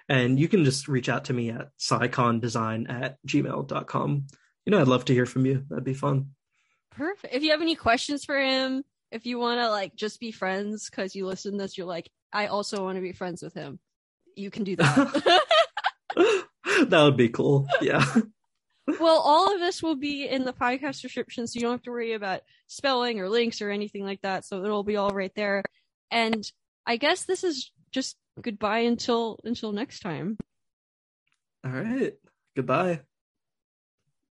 And 0.09 0.39
you 0.39 0.47
can 0.47 0.65
just 0.65 0.87
reach 0.87 1.07
out 1.07 1.25
to 1.25 1.33
me 1.33 1.51
at 1.51 1.69
saikanndesign 1.77 2.89
at 2.89 3.17
gmail.com. 3.27 4.27
You 4.65 4.71
know, 4.71 4.81
I'd 4.81 4.87
love 4.87 5.05
to 5.05 5.13
hear 5.13 5.27
from 5.27 5.45
you. 5.45 5.63
That'd 5.69 5.83
be 5.83 5.93
fun. 5.93 6.31
Perfect. 6.91 7.33
If 7.33 7.43
you 7.43 7.51
have 7.51 7.61
any 7.61 7.75
questions 7.75 8.25
for 8.25 8.37
him, 8.37 8.83
if 9.11 9.25
you 9.25 9.39
want 9.39 9.59
to 9.59 9.69
like 9.69 9.95
just 9.95 10.19
be 10.19 10.31
friends 10.31 10.89
because 10.89 11.15
you 11.15 11.25
listen 11.27 11.53
to 11.53 11.57
this, 11.59 11.77
you're 11.77 11.87
like, 11.87 12.09
I 12.33 12.47
also 12.47 12.83
want 12.83 12.97
to 12.97 13.01
be 13.01 13.13
friends 13.13 13.41
with 13.41 13.53
him. 13.53 13.79
You 14.35 14.51
can 14.51 14.63
do 14.63 14.75
that. 14.77 15.43
that 16.87 17.03
would 17.03 17.17
be 17.17 17.29
cool. 17.29 17.67
Yeah. 17.81 18.03
well, 18.99 19.19
all 19.19 19.53
of 19.53 19.59
this 19.59 19.83
will 19.83 19.95
be 19.95 20.27
in 20.27 20.45
the 20.45 20.53
podcast 20.53 21.01
description, 21.01 21.47
so 21.47 21.57
you 21.57 21.61
don't 21.61 21.73
have 21.73 21.83
to 21.83 21.91
worry 21.91 22.13
about 22.13 22.41
spelling 22.67 23.19
or 23.19 23.29
links 23.29 23.61
or 23.61 23.69
anything 23.69 24.03
like 24.03 24.21
that. 24.21 24.45
So 24.45 24.63
it'll 24.63 24.83
be 24.83 24.97
all 24.97 25.11
right 25.11 25.33
there. 25.35 25.63
And 26.11 26.49
I 26.85 26.97
guess 26.97 27.25
this 27.25 27.43
is 27.43 27.71
just 27.91 28.17
goodbye 28.41 28.79
until 28.79 29.39
until 29.43 29.71
next 29.71 29.99
time. 30.01 30.37
All 31.63 31.71
right. 31.71 32.13
Goodbye. 32.55 33.01